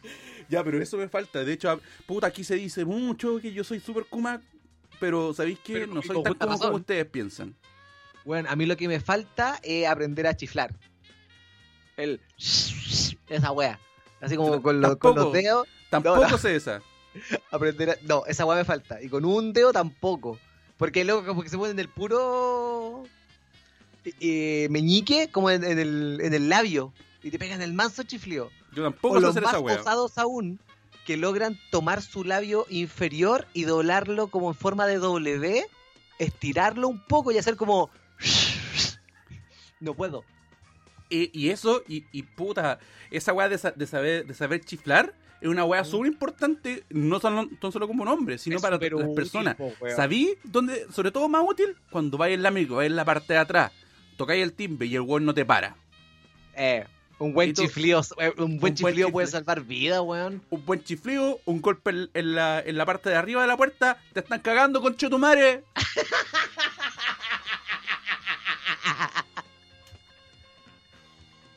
Ya, 0.49 0.63
pero 0.63 0.81
eso 0.81 0.95
me 0.95 1.09
falta. 1.09 1.43
De 1.43 1.51
hecho, 1.51 1.77
puta, 2.05 2.27
aquí 2.27 2.41
se 2.45 2.55
dice 2.55 2.85
mucho 2.85 3.37
que 3.41 3.51
yo 3.51 3.65
soy 3.65 3.81
super 3.81 4.05
kuma, 4.05 4.41
pero 4.99 5.33
¿sabéis? 5.33 5.59
Pero 5.65 5.87
No 5.87 6.01
soy 6.01 6.21
tan 6.23 6.35
razón. 6.49 6.59
como 6.67 6.75
ustedes 6.77 7.05
piensan. 7.05 7.55
Bueno, 8.25 8.49
a 8.49 8.55
mí 8.55 8.65
lo 8.65 8.75
que 8.77 8.87
me 8.87 8.99
falta 8.99 9.59
es 9.63 9.87
aprender 9.87 10.27
a 10.27 10.35
chiflar. 10.35 10.73
El... 11.95 12.19
Esa 13.29 13.51
wea. 13.51 13.79
Así 14.21 14.35
como 14.35 14.61
con, 14.61 14.81
los- 14.81 14.97
con 14.97 15.13
tampoco. 15.13 15.25
los 15.25 15.33
dedos, 15.33 15.67
Tampoco 15.89 16.27
no. 16.27 16.37
sé 16.37 16.55
esa. 16.55 16.81
aprender 17.51 17.91
a... 17.91 17.95
No, 18.03 18.23
esa 18.25 18.45
wea 18.45 18.57
me 18.57 18.65
falta. 18.65 19.01
Y 19.01 19.09
con 19.09 19.25
un 19.25 19.53
dedo 19.53 19.71
tampoco. 19.73 20.39
Porque 20.77 21.03
luego 21.05 21.25
como 21.25 21.41
que 21.43 21.49
se 21.49 21.57
ponen 21.57 21.77
el 21.79 21.89
puro... 21.89 23.03
eh, 24.19 24.67
meñique 24.69 25.29
como 25.31 25.49
en, 25.49 25.63
en 25.63 25.79
el, 25.79 26.19
en 26.21 26.33
el 26.33 26.49
labio. 26.49 26.93
Y 27.23 27.31
te 27.31 27.39
pegan 27.39 27.61
el 27.61 27.73
manso 27.73 28.03
chiflío. 28.03 28.49
Yo 28.73 28.83
O 28.83 28.91
tampoco 28.91 29.15
sé 29.15 29.21
los 29.21 29.29
hacer 29.31 29.43
más 29.43 29.53
esa 29.53 29.59
wea. 29.61 30.23
aún, 30.23 30.59
que 31.07 31.17
logran 31.17 31.57
tomar 31.71 32.01
su 32.03 32.23
labio 32.23 32.65
inferior 32.69 33.47
y 33.53 33.63
doblarlo 33.63 34.27
como 34.27 34.49
en 34.49 34.55
forma 34.55 34.85
de 34.85 34.97
W, 34.99 35.65
estirarlo 36.19 36.87
un 36.87 36.99
poco 37.03 37.31
y 37.31 37.37
hacer 37.39 37.55
como... 37.55 37.89
No 39.79 39.93
puedo. 39.93 40.23
Y, 41.09 41.29
y 41.39 41.49
eso, 41.49 41.81
y, 41.87 42.03
y 42.11 42.23
puta, 42.23 42.79
esa 43.11 43.31
weá 43.33 43.47
de, 43.47 43.57
sa- 43.57 43.71
de 43.71 43.87
saber, 43.87 44.25
de 44.27 44.33
saber 44.33 44.63
chiflar 44.65 45.13
es 45.39 45.47
una 45.47 45.63
weá 45.63 45.83
Mm. 45.83 45.85
súper 45.85 46.07
importante, 46.11 46.83
no 46.89 47.19
solo, 47.19 47.47
no 47.61 47.71
solo 47.71 47.87
como 47.87 48.03
nombre, 48.03 48.37
sino 48.37 48.57
Es 48.57 48.61
para 48.61 48.77
las 48.77 48.91
útil, 48.91 49.13
personas. 49.15 49.55
po. 49.55 49.71
¿Sabí 49.95 50.35
dónde, 50.43 50.87
sobre 50.91 51.11
todo 51.11 51.29
más 51.29 51.43
útil? 51.47 51.75
Cuando 51.91 52.17
vais 52.17 52.33
en 52.33 52.43
la 52.43 52.51
micro, 52.51 52.75
vais 52.77 52.89
en 52.89 52.95
la 52.95 53.05
parte 53.05 53.33
de 53.33 53.39
atrás, 53.39 53.71
tocáis 54.17 54.43
el 54.43 54.53
timbre 54.53 54.87
y 54.87 54.95
el 54.95 55.01
weón 55.01 55.23
no 55.25 55.33
te 55.33 55.45
para. 55.45 55.75
Eh, 56.55 56.85
un 57.19 57.33
buen 57.33 57.53
chiflío, 57.53 58.01
eh, 58.19 58.33
un 58.37 58.59
buen 58.59 58.75
chiflío 58.75 59.11
puede 59.11 59.27
salvar 59.27 59.61
vida, 59.61 60.01
weón. 60.01 60.41
Un 60.49 60.65
buen 60.65 60.83
chiflido, 60.83 61.39
un 61.45 61.61
golpe 61.61 61.91
en, 62.13 62.35
la, 62.35 62.59
en 62.59 62.77
la 62.77 62.85
parte 62.85 63.09
de 63.09 63.15
arriba 63.15 63.41
de 63.41 63.47
la 63.47 63.57
puerta, 63.57 63.97
te 64.13 64.19
están 64.19 64.39
cagando 64.41 64.81
con 64.81 64.95
chetumare. 64.95 65.63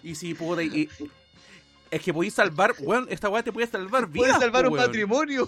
Y 0.03 0.15
si 0.15 0.35
puta, 0.35 0.63
y, 0.63 0.67
y- 1.01 1.11
es 1.91 2.01
que 2.03 2.15
podéis 2.15 2.35
salvar, 2.35 2.75
weón, 2.79 3.07
esta 3.11 3.29
weá 3.29 3.43
te 3.43 3.53
puede 3.53 3.67
salvar 3.67 4.07
vidas. 4.07 4.29
Puede 4.29 4.41
salvar 4.41 4.67
un 4.67 4.75
weón. 4.75 4.87
matrimonio. 4.87 5.47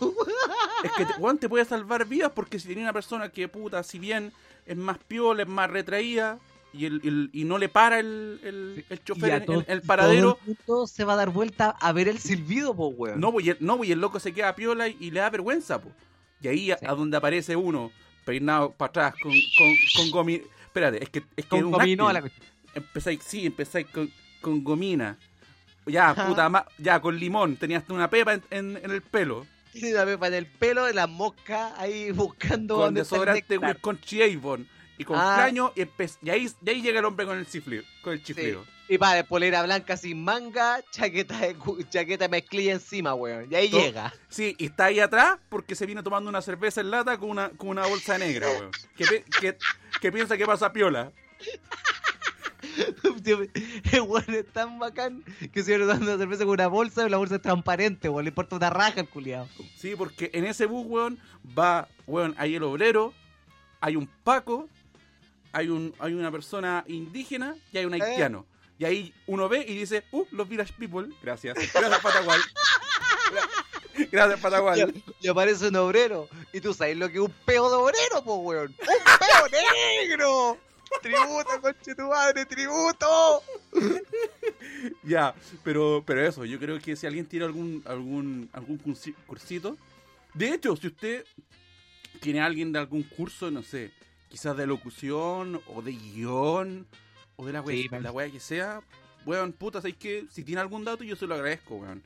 Es 0.82 0.90
que, 0.92 1.04
weón, 1.20 1.38
te 1.38 1.48
puede 1.48 1.64
salvar 1.64 2.04
vidas 2.04 2.32
porque 2.34 2.58
si 2.58 2.66
tiene 2.66 2.82
una 2.82 2.92
persona 2.92 3.28
que, 3.28 3.46
puta, 3.46 3.82
si 3.84 4.00
bien 4.00 4.32
es 4.66 4.76
más 4.76 4.98
piola, 5.06 5.42
es 5.44 5.48
más 5.48 5.70
retraída 5.70 6.38
y, 6.72 6.86
el, 6.86 7.00
el- 7.04 7.30
y 7.32 7.44
no 7.44 7.58
le 7.58 7.68
para 7.68 7.98
el, 8.00 8.40
el, 8.42 8.84
el 8.88 8.98
Y 8.98 9.04
chofer 9.04 9.32
a 9.32 9.36
en, 9.36 9.64
el 9.68 9.82
paradero, 9.82 10.34
todo 10.34 10.38
el 10.46 10.56
mundo 10.66 10.86
se 10.86 11.04
va 11.04 11.12
a 11.14 11.16
dar 11.16 11.30
vuelta 11.30 11.76
a 11.80 11.92
ver 11.92 12.08
el 12.08 12.18
silbido, 12.18 12.74
po, 12.74 12.88
weón. 12.88 13.20
no, 13.20 13.32
pues, 13.32 13.46
y 13.46 13.50
el, 13.50 13.56
no, 13.60 13.76
pues, 13.76 13.88
y 13.88 13.92
el 13.92 14.00
loco 14.00 14.18
se 14.20 14.32
queda 14.32 14.54
piola 14.54 14.88
y, 14.88 14.96
y 15.00 15.10
le 15.10 15.20
da 15.20 15.30
vergüenza, 15.30 15.80
po. 15.80 15.90
Y 16.40 16.48
ahí 16.48 16.70
a- 16.70 16.78
Sí. 16.78 16.86
a, 16.86 16.92
donde 16.94 17.16
aparece 17.16 17.54
uno, 17.56 17.92
peinado 18.24 18.72
para 18.72 18.88
atrás, 18.88 19.14
con, 19.22 19.32
con, 19.32 19.74
con 19.96 20.10
gomi... 20.10 20.42
Espérate, 20.64 21.02
es 21.02 21.10
que 21.10 21.18
es 21.36 21.44
que 21.44 21.48
Con 21.48 21.64
un 21.64 21.70
gominola. 21.72 22.22
Empezáis, 22.74 23.20
sí, 23.22 23.44
empezáis 23.46 23.86
con, 23.88 24.10
con 24.40 24.64
gomina, 24.64 25.18
Ya, 25.84 26.10
Ajá. 26.10 26.26
puta, 26.28 26.48
ma- 26.48 26.64
ya, 26.78 27.00
con 27.00 27.18
limón. 27.18 27.56
Tenías 27.56 27.84
una 27.90 28.08
pepa 28.08 28.32
en, 28.34 28.42
en- 28.50 28.80
en 28.82 28.90
el 28.90 29.02
pelo. 29.02 29.46
Tiene 29.72 29.92
una 29.94 30.04
pepa 30.06 30.28
en 30.28 30.34
el 30.34 30.46
pelo 30.46 30.84
de 30.86 30.94
la 30.94 31.06
mosca 31.06 31.74
ahí 31.78 32.10
buscando 32.12 32.76
Con 32.76 32.94
desodorante 32.94 33.44
néctar. 33.58 33.78
con 33.80 33.98
Avon. 34.36 34.66
Y 34.98 35.04
con 35.04 35.16
Ah. 35.18 35.34
flaño. 35.36 35.72
Y, 35.74 35.82
y 36.26 36.30
ahí, 36.30 36.48
y 36.64 36.70
ahí 36.70 36.82
llega 36.82 36.98
el 37.00 37.04
hombre 37.04 37.26
con 37.26 37.38
el 37.38 37.46
chiflido. 37.46 37.82
Con 38.02 38.12
el 38.14 38.18
Sí. 38.20 38.26
chiflido. 38.26 38.64
Y 38.88 38.98
pa, 38.98 39.14
de 39.14 39.24
polera 39.24 39.62
blanca 39.62 39.96
sin 39.96 40.22
manga, 40.22 40.80
chaqueta 40.90 41.38
de 41.38 41.54
cu- 41.54 41.82
chaqueta 41.84 42.24
de 42.24 42.28
mezclilla 42.28 42.72
encima, 42.72 43.14
weón. 43.14 43.46
Y 43.50 43.54
ahí 43.54 43.68
llega. 43.70 44.12
Sí, 44.28 44.54
y 44.58 44.66
está 44.66 44.86
ahí 44.86 45.00
atrás 45.00 45.38
porque 45.48 45.74
se 45.74 45.86
viene 45.86 46.02
tomando 46.02 46.28
una 46.28 46.42
cerveza 46.42 46.82
en 46.82 46.90
lata 46.90 47.16
con 47.16 47.30
una, 47.30 47.48
con 47.50 47.68
una 47.70 47.86
bolsa 47.86 48.18
negra, 48.18 48.48
weón. 48.50 48.70
Que, 48.96 49.24
que, 49.40 49.56
que 50.00 50.12
piensa 50.12 50.36
que 50.36 50.44
pasa 50.44 50.72
piola. 50.72 51.10
El 53.92 54.00
weón 54.02 54.24
es 54.34 54.46
tan 54.52 54.78
bacán 54.78 55.22
que 55.52 55.62
se 55.62 55.72
viene 55.72 55.86
dando 55.86 56.06
una 56.06 56.18
cerveza 56.18 56.44
con 56.44 56.52
una 56.54 56.66
bolsa 56.68 57.06
y 57.06 57.10
la 57.10 57.16
bolsa 57.16 57.36
es 57.36 57.42
transparente, 57.42 58.08
weón. 58.08 58.24
Le 58.24 58.28
importa 58.30 58.56
una 58.56 58.70
raja 58.70 59.00
al 59.00 59.08
culiado. 59.08 59.48
Sí, 59.76 59.94
porque 59.96 60.30
en 60.32 60.44
ese 60.44 60.66
bus, 60.66 60.86
weón, 60.86 61.18
va, 61.58 61.88
weón, 62.06 62.34
hay 62.38 62.54
el 62.56 62.62
obrero, 62.62 63.12
hay 63.80 63.96
un 63.96 64.06
paco, 64.06 64.68
hay 65.52 65.68
un 65.68 65.94
hay 65.98 66.14
una 66.14 66.30
persona 66.30 66.84
indígena 66.88 67.56
y 67.72 67.78
hay 67.78 67.84
un 67.84 67.94
Eh. 67.94 68.02
haitiano. 68.02 68.46
Y 68.78 68.84
ahí 68.84 69.14
uno 69.26 69.48
ve 69.48 69.64
y 69.68 69.76
dice, 69.76 70.02
uh, 70.10 70.24
los 70.32 70.48
Village 70.48 70.72
People. 70.78 71.08
Gracias. 71.22 71.54
Gracias, 71.72 72.00
Patagual. 72.00 72.40
Gra- 73.30 74.08
Gracias, 74.10 74.40
Patagual. 74.40 75.02
Y 75.20 75.28
aparece 75.28 75.68
un 75.68 75.76
obrero. 75.76 76.28
Y 76.52 76.60
tú 76.60 76.74
sabes 76.74 76.96
lo 76.96 77.08
que 77.08 77.14
es 77.16 77.20
un 77.20 77.32
peo 77.44 77.70
de 77.70 77.76
obrero, 77.76 78.24
po, 78.24 78.36
weón. 78.36 78.68
¡Un 78.70 78.76
peo 79.18 79.60
negro! 80.00 80.58
¡Tributo, 81.00 81.60
conche 81.60 81.94
tu 81.94 82.02
madre, 82.08 82.44
tributo! 82.46 83.42
Ya, 85.04 85.34
pero, 85.62 86.02
pero 86.06 86.26
eso, 86.26 86.44
yo 86.44 86.58
creo 86.58 86.78
que 86.80 86.96
si 86.96 87.06
alguien 87.06 87.26
tiene 87.26 87.44
algún, 87.46 87.82
algún, 87.86 88.48
algún 88.52 88.78
cursi- 88.82 89.14
cursito. 89.26 89.76
De 90.34 90.48
hecho, 90.54 90.74
si 90.76 90.88
usted 90.88 91.24
tiene 92.20 92.40
a 92.40 92.46
alguien 92.46 92.72
de 92.72 92.78
algún 92.78 93.02
curso, 93.02 93.50
no 93.50 93.62
sé, 93.62 93.90
quizás 94.32 94.56
de 94.56 94.66
locución 94.66 95.60
o 95.66 95.82
de 95.82 95.92
guion 95.92 96.86
o 97.36 97.44
de 97.44 97.52
la 97.52 97.60
wea, 97.60 97.76
Sí, 97.76 97.88
la 98.00 98.10
wea 98.10 98.30
que 98.30 98.40
sea, 98.40 98.80
weón, 99.26 99.52
puta, 99.52 99.82
¿sabes 99.82 99.96
que 99.98 100.24
Si 100.32 100.42
tiene 100.42 100.62
algún 100.62 100.84
dato, 100.84 101.04
yo 101.04 101.14
se 101.16 101.26
lo 101.26 101.34
agradezco, 101.34 101.76
weón. 101.76 102.02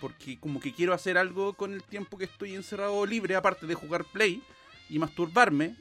Porque 0.00 0.38
como 0.38 0.60
que 0.60 0.72
quiero 0.72 0.94
hacer 0.94 1.18
algo 1.18 1.54
con 1.54 1.72
el 1.72 1.82
tiempo 1.82 2.16
que 2.16 2.24
estoy 2.26 2.54
encerrado 2.54 3.04
libre, 3.04 3.34
aparte 3.34 3.66
de 3.66 3.74
jugar 3.74 4.04
play 4.04 4.40
y 4.88 4.98
masturbarme. 5.00 5.74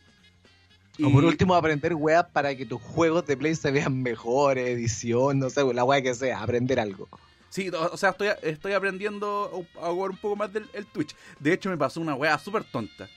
O 1.04 1.12
por 1.12 1.24
Y- 1.24 1.28
último, 1.28 1.54
aprender 1.54 1.94
weas 1.94 2.26
para 2.34 2.56
que 2.56 2.66
tus 2.66 2.82
juegos 2.82 3.26
de 3.28 3.36
Play 3.38 3.56
se 3.56 3.72
vean 3.72 4.02
mejores, 4.04 4.68
edición, 4.70 5.40
no 5.40 5.50
sé, 5.50 5.62
la 5.74 5.84
wea 5.84 6.02
que 6.02 6.14
sea, 6.14 6.42
aprender 6.42 6.80
algo. 6.80 7.08
Sí, 7.50 7.70
o 7.70 7.94
o 7.94 7.98
sea, 7.98 8.10
estoy, 8.12 8.30
estoy 8.44 8.74
aprendiendo 8.74 9.66
a 9.82 9.90
jugar 9.90 10.10
un 10.12 10.18
poco 10.18 10.36
más 10.36 10.52
del 10.54 10.68
el 10.74 10.86
Twitch. 10.88 11.16
De 11.40 11.54
hecho, 11.54 11.70
me 11.70 11.78
pasó 11.78 12.00
una 12.02 12.14
wea 12.16 12.38
súper 12.40 12.64
tonta. 12.64 13.08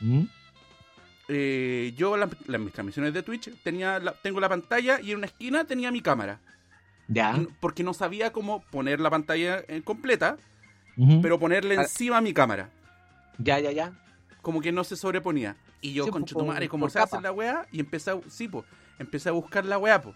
¿Mm? 0.00 0.22
Eh, 1.32 1.94
yo 1.96 2.16
la- 2.16 2.28
la- 2.46 2.58
mis 2.58 2.72
transmisiones 2.72 3.14
de 3.14 3.22
Twitch 3.22 3.50
tenía 3.62 4.00
la- 4.00 4.14
tengo 4.14 4.40
la 4.40 4.48
pantalla 4.48 5.00
y 5.00 5.12
en 5.12 5.18
una 5.18 5.26
esquina 5.26 5.64
tenía 5.64 5.92
mi 5.92 6.00
cámara. 6.00 6.40
Ya. 7.06 7.36
Y 7.36 7.46
Porque 7.60 7.84
no 7.84 7.94
sabía 7.94 8.32
cómo 8.32 8.62
poner 8.70 8.98
la 9.00 9.10
pantalla 9.10 9.62
eh, 9.68 9.82
completa, 9.84 10.36
pero 11.22 11.38
ponerle 11.38 11.76
Ah. 11.78 11.82
encima 11.82 12.16
a 12.18 12.20
mi 12.20 12.32
cámara. 12.34 12.68
Ya, 13.38 13.58
ya, 13.60 13.70
ya. 13.70 13.92
Como 14.42 14.60
que 14.60 14.72
no 14.72 14.82
se 14.84 14.96
sobreponía. 14.96 15.56
Y 15.80 15.92
yo, 15.92 16.04
Sí, 16.04 16.10
con 16.10 16.46
madre, 16.46 16.68
como 16.68 16.90
se 16.90 16.98
hace 16.98 17.20
la 17.20 17.30
weá, 17.32 17.66
y 17.72 17.78
empecé 17.80 18.10
a, 18.10 18.20
sí, 18.28 18.48
po, 18.48 18.64
empecé 18.98 19.28
a 19.28 19.32
buscar 19.32 19.64
la 19.64 19.78
weá, 19.78 20.02
po. 20.02 20.14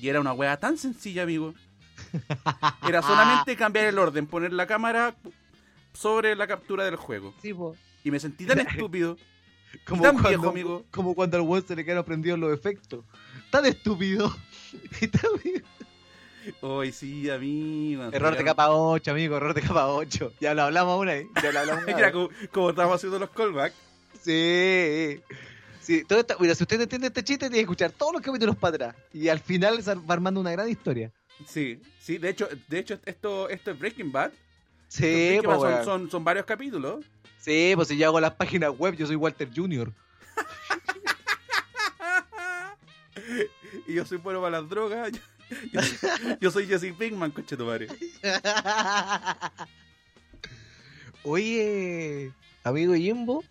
Y 0.00 0.08
era 0.08 0.20
una 0.20 0.32
weá 0.32 0.56
tan 0.58 0.76
sencilla, 0.76 1.22
amigo. 1.22 1.54
Era 2.88 3.00
solamente 3.02 3.54
cambiar 3.56 3.86
el 3.86 3.98
orden, 3.98 4.26
poner 4.26 4.52
la 4.52 4.66
cámara 4.66 5.14
sobre 5.92 6.34
la 6.34 6.46
captura 6.46 6.84
del 6.84 6.96
juego. 6.96 7.32
Sí, 7.40 7.54
po. 7.54 7.76
Y 8.04 8.10
me 8.10 8.18
sentí 8.18 8.44
tan 8.46 8.58
estúpido. 8.88 9.16
Como 9.86 10.02
tan 10.02 10.14
cuando, 10.14 10.28
viejo, 10.28 10.48
amigo. 10.48 10.84
Como 10.90 11.14
cuando 11.14 11.36
al 11.36 11.42
weón 11.42 11.66
se 11.66 11.76
le 11.76 11.84
quedan 11.84 12.04
prendidos 12.04 12.38
los 12.38 12.52
efectos. 12.52 13.04
Tan 13.50 13.66
estúpido. 13.66 14.34
Y 15.00 15.08
tan. 15.08 15.30
Hoy 16.60 16.92
sí, 16.92 17.28
amigo. 17.30 18.04
Error 18.10 18.36
de 18.36 18.42
capa 18.42 18.70
8, 18.70 19.10
amigo, 19.10 19.36
error 19.36 19.54
de 19.54 19.60
capa 19.60 19.88
8. 19.88 20.32
Ya 20.40 20.54
lo 20.54 20.62
hablamos 20.62 21.00
una 21.00 21.12
vez. 21.12 21.26
Ya 21.42 21.52
lo 21.52 21.60
hablamos 21.60 21.84
una 21.84 21.94
Mira, 21.96 22.06
vez. 22.06 22.12
como, 22.12 22.28
como 22.50 22.70
estábamos 22.70 22.96
haciendo 22.96 23.18
los 23.18 23.30
callbacks. 23.30 23.76
Sí. 24.22 25.20
Sí, 25.80 26.04
todo 26.04 26.24
mira, 26.38 26.54
si 26.54 26.62
usted 26.62 26.80
entiende 26.80 27.08
este 27.08 27.24
chiste, 27.24 27.46
tiene 27.46 27.56
que 27.56 27.62
escuchar 27.62 27.90
todos 27.90 28.12
los 28.12 28.22
capítulos 28.22 28.56
para 28.56 28.76
atrás. 28.76 28.96
Y 29.12 29.28
al 29.28 29.40
final 29.40 29.82
se 29.82 29.94
va 29.94 30.14
armando 30.14 30.40
una 30.40 30.52
gran 30.52 30.68
historia. 30.68 31.12
Sí, 31.46 31.80
sí, 31.98 32.18
de 32.18 32.28
hecho, 32.30 32.48
de 32.68 32.78
hecho 32.78 32.98
esto, 33.04 33.48
esto 33.48 33.70
es 33.72 33.78
Breaking 33.78 34.12
Bad. 34.12 34.30
Sí, 34.86 35.02
Breaking 35.02 35.50
Bad 35.50 35.60
son, 35.60 35.84
son, 35.84 36.10
son 36.10 36.24
varios 36.24 36.46
capítulos. 36.46 37.04
Sí, 37.44 37.72
pues 37.74 37.88
si 37.88 37.96
yo 37.96 38.06
hago 38.06 38.20
las 38.20 38.34
páginas 38.34 38.70
web, 38.78 38.94
yo 38.96 39.04
soy 39.06 39.16
Walter 39.16 39.50
Jr. 39.54 39.92
y 43.88 43.94
yo 43.94 44.04
soy 44.06 44.18
bueno 44.18 44.40
para 44.40 44.60
las 44.60 44.68
drogas. 44.68 45.10
Yo, 45.70 45.82
yo- 45.82 46.38
yo 46.40 46.50
soy 46.50 46.66
Jesse 46.66 46.94
Pinkman, 46.98 47.30
coche 47.30 47.58
tu 47.58 47.66
madre. 47.66 47.86
Oye, 51.24 52.32
amigo 52.64 52.94
Jimbo, 52.94 53.44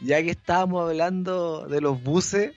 ya 0.00 0.22
que 0.22 0.30
estábamos 0.30 0.88
hablando 0.88 1.66
de 1.66 1.80
los 1.80 2.00
buses, 2.02 2.52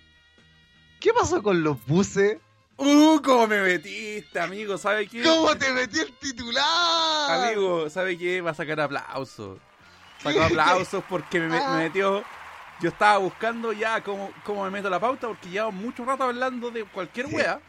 ¿qué 1.00 1.12
pasó 1.12 1.42
con 1.42 1.64
los 1.64 1.84
buses? 1.88 2.38
¡Uh! 2.84 3.22
¿Cómo 3.24 3.46
me 3.48 3.62
metiste, 3.62 4.40
amigo? 4.40 4.78
¿Sabe 4.78 5.08
qué? 5.08 5.22
¿Cómo 5.22 5.56
te 5.56 5.72
metí 5.72 6.00
el 6.00 6.12
titular? 6.14 7.44
Amigo, 7.46 7.90
¿sabe 7.90 8.18
qué? 8.18 8.42
Va 8.42 8.52
a 8.52 8.56
sacar 8.56 8.80
aplausos. 8.82 9.60
Sacó 10.24 10.42
aplausos 10.42 11.04
porque 11.08 11.40
me, 11.40 11.58
Ah. 11.58 11.76
me 11.76 11.84
metió. 11.84 12.24
Yo 12.82 12.90
estaba 12.90 13.18
buscando 13.20 13.72
ya 13.74 14.02
cómo, 14.04 14.32
cómo 14.44 14.64
me 14.66 14.72
meto 14.72 14.90
la 14.90 15.00
pauta 15.00 15.28
porque 15.28 15.50
llevamos 15.50 15.76
mucho 15.76 16.04
rato 16.04 16.24
hablando 16.24 16.72
de 16.72 16.84
cualquier 16.86 17.28
wea. 17.28 17.60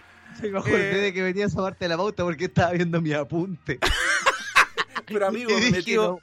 Se 0.40 0.48
me 0.48 0.58
acordé 0.58 0.92
Eh. 0.98 1.00
de 1.02 1.12
que 1.12 1.22
venía 1.22 1.44
esa 1.44 1.60
parte 1.60 1.84
de 1.84 1.90
la 1.90 1.98
pauta 1.98 2.24
porque 2.24 2.46
estaba 2.46 2.72
viendo 2.72 2.98
mi 3.02 3.12
apunte. 3.12 3.78
Pero 5.06 5.26
amigo, 5.26 5.50
me 5.58 5.70
metió. 5.70 6.18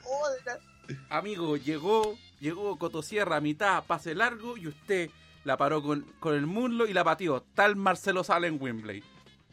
Amigo, 1.10 1.58
llegó, 1.58 2.18
llegó 2.40 2.80
Cotosierra 2.80 3.36
a 3.36 3.42
mitad, 3.42 3.84
pase 3.84 4.16
largo, 4.16 4.58
y 4.58 4.66
usted 4.68 5.12
la 5.44 5.58
paró 5.58 5.82
con, 5.82 6.02
con 6.20 6.36
el 6.36 6.46
muslo 6.46 6.86
y 6.88 6.94
la 6.94 7.04
pateó. 7.04 7.42
Tal 7.56 7.76
Marcelo 7.76 8.24
Sala 8.24 8.46
en 8.48 8.62
Wembley. 8.62 9.04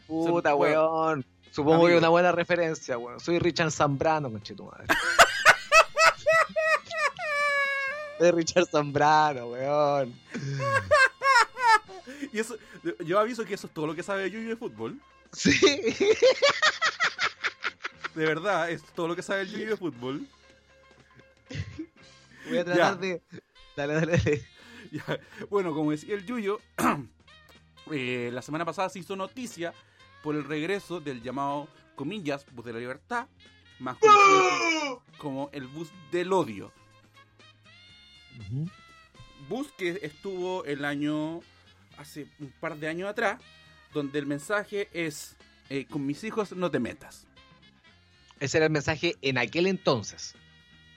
Puta, 0.07 0.51
Se- 0.51 0.55
weón. 0.55 1.25
Supongo 1.51 1.75
Amigo. 1.77 1.89
que 1.89 1.95
es 1.95 1.99
una 2.01 2.09
buena 2.11 2.33
referencia, 2.33 2.99
weón. 2.99 3.19
Soy 3.21 3.39
Richard 3.39 3.71
Zambrano, 3.71 4.31
conchetumadre. 4.31 4.85
Es 8.19 8.31
Richard 8.35 8.67
Zambrano, 8.67 9.47
weón. 9.49 10.15
Y 12.33 12.39
eso, 12.39 12.57
yo 13.05 13.19
aviso 13.19 13.45
que 13.45 13.55
eso 13.55 13.67
es 13.67 13.73
todo 13.75 13.87
lo 13.87 13.95
que 13.95 14.03
sabe 14.03 14.31
Yuyu 14.31 14.49
de 14.51 14.57
fútbol. 14.57 14.99
Sí. 15.33 15.53
De 18.15 18.25
verdad, 18.25 18.71
es 18.71 18.83
todo 18.95 19.09
lo 19.09 19.17
que 19.17 19.23
sabe 19.23 19.43
el 19.43 19.51
Yuyu 19.51 19.71
de 19.71 19.77
fútbol. 19.77 20.27
Voy 22.49 22.59
a 22.59 22.65
tratar 22.65 22.95
Ya. 22.95 22.97
de. 22.97 23.23
Dale, 23.77 23.95
dale, 23.95 24.17
dale. 24.19 24.47
Ya, 24.93 25.21
Bueno, 25.51 25.75
como 25.75 25.91
decía 25.91 26.15
el 26.15 26.25
Yuyo, 26.25 26.61
eh, 27.93 28.31
la 28.33 28.43
semana 28.43 28.65
pasada 28.65 28.89
se 28.89 28.99
hizo 28.99 29.17
noticia 29.17 29.73
por 30.23 30.35
el 30.35 30.45
regreso 30.45 31.01
del 31.01 31.23
llamado, 31.23 31.69
comillas, 31.95 32.47
bus 32.53 32.65
de 32.65 32.73
la 32.73 32.79
libertad, 32.79 33.29
más 33.79 33.97
conocido 33.99 35.03
como 35.19 35.51
el 35.53 35.67
bus 35.67 35.91
del 36.11 36.33
odio. 36.33 36.73
Bus 39.49 39.73
que 39.79 40.01
estuvo 40.03 40.65
el 40.65 40.85
año, 40.85 41.41
hace 41.97 42.27
un 42.41 42.53
par 42.61 42.77
de 42.77 42.89
años 42.89 43.09
atrás, 43.09 43.41
donde 43.93 44.19
el 44.19 44.27
mensaje 44.27 44.89
es, 44.93 45.37
eh, 45.71 45.87
con 45.87 46.05
mis 46.05 46.23
hijos 46.25 46.53
no 46.53 46.71
te 46.71 46.81
metas. 46.81 47.27
Ese 48.41 48.59
era 48.59 48.67
el 48.67 48.73
mensaje 48.73 49.17
en 49.23 49.39
aquel 49.39 49.67
entonces. 49.67 50.35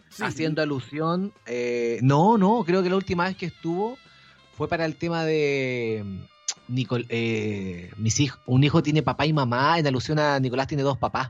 Sí, 0.09 0.23
haciendo 0.23 0.61
alusión. 0.61 1.33
eh, 1.45 1.99
no, 2.01 2.37
no, 2.37 2.63
creo 2.65 2.81
que 2.83 2.89
la 2.89 2.95
última 2.95 3.25
vez 3.25 3.37
que 3.37 3.45
estuvo 3.47 3.97
fue 4.57 4.67
para 4.67 4.85
el 4.85 4.95
tema 4.95 5.23
de. 5.25 6.01
mm, 6.05 6.19
Nicol, 6.73 7.05
eh, 7.09 7.91
mis 7.97 8.19
hijos, 8.19 8.39
un 8.45 8.63
hijo 8.63 8.83
tiene 8.83 9.01
papá 9.03 9.25
y 9.25 9.33
mamá, 9.33 9.79
en 9.79 9.87
alusión 9.87 10.19
a 10.19 10.39
Nicolás 10.39 10.67
tiene 10.67 10.83
dos 10.83 10.97
papás. 10.97 11.29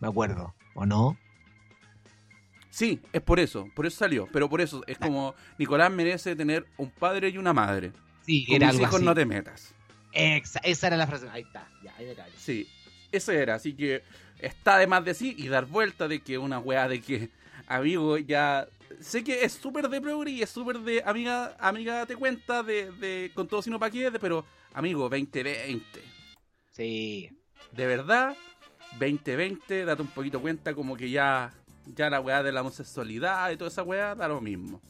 Me 0.00 0.08
acuerdo, 0.08 0.54
¿o 0.74 0.84
no? 0.86 1.16
Sí, 2.70 3.00
es 3.12 3.22
por 3.22 3.38
eso, 3.38 3.68
por 3.74 3.86
eso 3.86 3.98
salió, 3.98 4.28
pero 4.32 4.48
por 4.50 4.60
eso 4.60 4.82
es 4.88 4.98
como 4.98 5.34
Nicolás 5.58 5.92
merece 5.92 6.34
tener 6.34 6.66
un 6.76 6.90
padre 6.90 7.28
y 7.28 7.38
una 7.38 7.52
madre. 7.52 7.92
Sí, 8.26 8.44
Con 8.46 8.56
era 8.56 8.66
mis 8.66 8.74
algo 8.74 8.82
hijos 8.84 8.96
así. 8.96 9.04
no 9.04 9.14
te 9.14 9.24
metas. 9.26 9.72
Exa- 10.12 10.60
esa 10.64 10.88
era 10.88 10.96
la 10.96 11.06
frase. 11.06 11.28
Ahí 11.30 11.42
está, 11.42 11.68
ya, 11.84 11.94
ahí 11.96 12.06
me 12.06 12.14
callo. 12.14 12.32
Sí, 12.36 12.66
ese 13.12 13.36
era, 13.40 13.54
así 13.54 13.74
que 13.74 14.02
está 14.40 14.78
de 14.78 14.86
más 14.88 15.04
de 15.04 15.14
sí 15.14 15.34
y 15.38 15.46
dar 15.48 15.66
vuelta 15.66 16.08
de 16.08 16.20
que 16.20 16.36
una 16.38 16.58
weá 16.58 16.88
de 16.88 17.00
que, 17.00 17.30
amigo, 17.66 18.18
ya 18.18 18.66
sé 19.00 19.22
que 19.24 19.44
es 19.44 19.52
súper 19.52 19.88
de 19.88 20.00
progre 20.00 20.30
y 20.30 20.42
es 20.42 20.50
súper 20.50 20.78
de 20.80 21.02
amiga, 21.04 21.56
amiga 21.58 22.06
te 22.06 22.16
cuenta 22.16 22.62
de, 22.62 22.90
de 22.92 23.30
con 23.34 23.46
todo 23.48 23.62
sino 23.62 23.78
pa' 23.78 23.90
qué, 23.90 24.10
de- 24.10 24.18
pero 24.18 24.44
amigo, 24.72 25.08
2020. 25.08 25.82
Sí. 26.72 27.30
de 27.72 27.86
verdad, 27.86 28.36
2020, 28.98 29.84
date 29.84 30.02
un 30.02 30.08
poquito 30.08 30.40
cuenta 30.40 30.74
como 30.74 30.96
que 30.96 31.10
ya, 31.10 31.52
ya 31.94 32.10
la 32.10 32.20
weá 32.20 32.42
de 32.42 32.52
la 32.52 32.60
homosexualidad 32.62 33.50
y 33.50 33.56
toda 33.56 33.70
esa 33.70 33.82
weá 33.82 34.14
da 34.14 34.28
lo 34.28 34.40
mismo. 34.40 34.80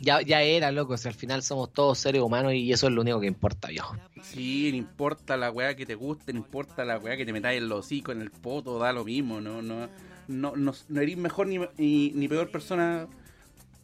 Ya, 0.00 0.20
ya 0.22 0.42
era, 0.42 0.70
loco, 0.70 0.96
si 0.96 1.08
al 1.08 1.14
final 1.14 1.42
somos 1.42 1.72
todos 1.72 1.98
seres 1.98 2.22
humanos 2.22 2.54
y 2.54 2.70
eso 2.72 2.86
es 2.86 2.92
lo 2.92 3.00
único 3.00 3.20
que 3.20 3.26
importa, 3.26 3.66
viejo. 3.68 3.96
Sí, 4.22 4.68
no 4.70 4.76
importa 4.76 5.36
la 5.36 5.50
weá 5.50 5.74
que 5.74 5.84
te 5.86 5.96
guste, 5.96 6.32
no 6.32 6.38
importa 6.38 6.84
la 6.84 6.98
weá 6.98 7.16
que 7.16 7.26
te 7.26 7.32
metáis 7.32 7.60
en 7.60 7.68
los 7.68 7.80
hocico, 7.86 8.12
en 8.12 8.22
el 8.22 8.30
poto, 8.30 8.78
da 8.78 8.92
lo 8.92 9.04
mismo, 9.04 9.40
no, 9.40 9.60
no, 9.60 9.88
no, 10.28 10.54
no, 10.54 10.72
no 10.88 11.00
eres 11.00 11.16
mejor 11.16 11.48
ni, 11.48 11.58
ni, 11.76 12.10
ni 12.10 12.28
peor 12.28 12.50
persona 12.50 13.08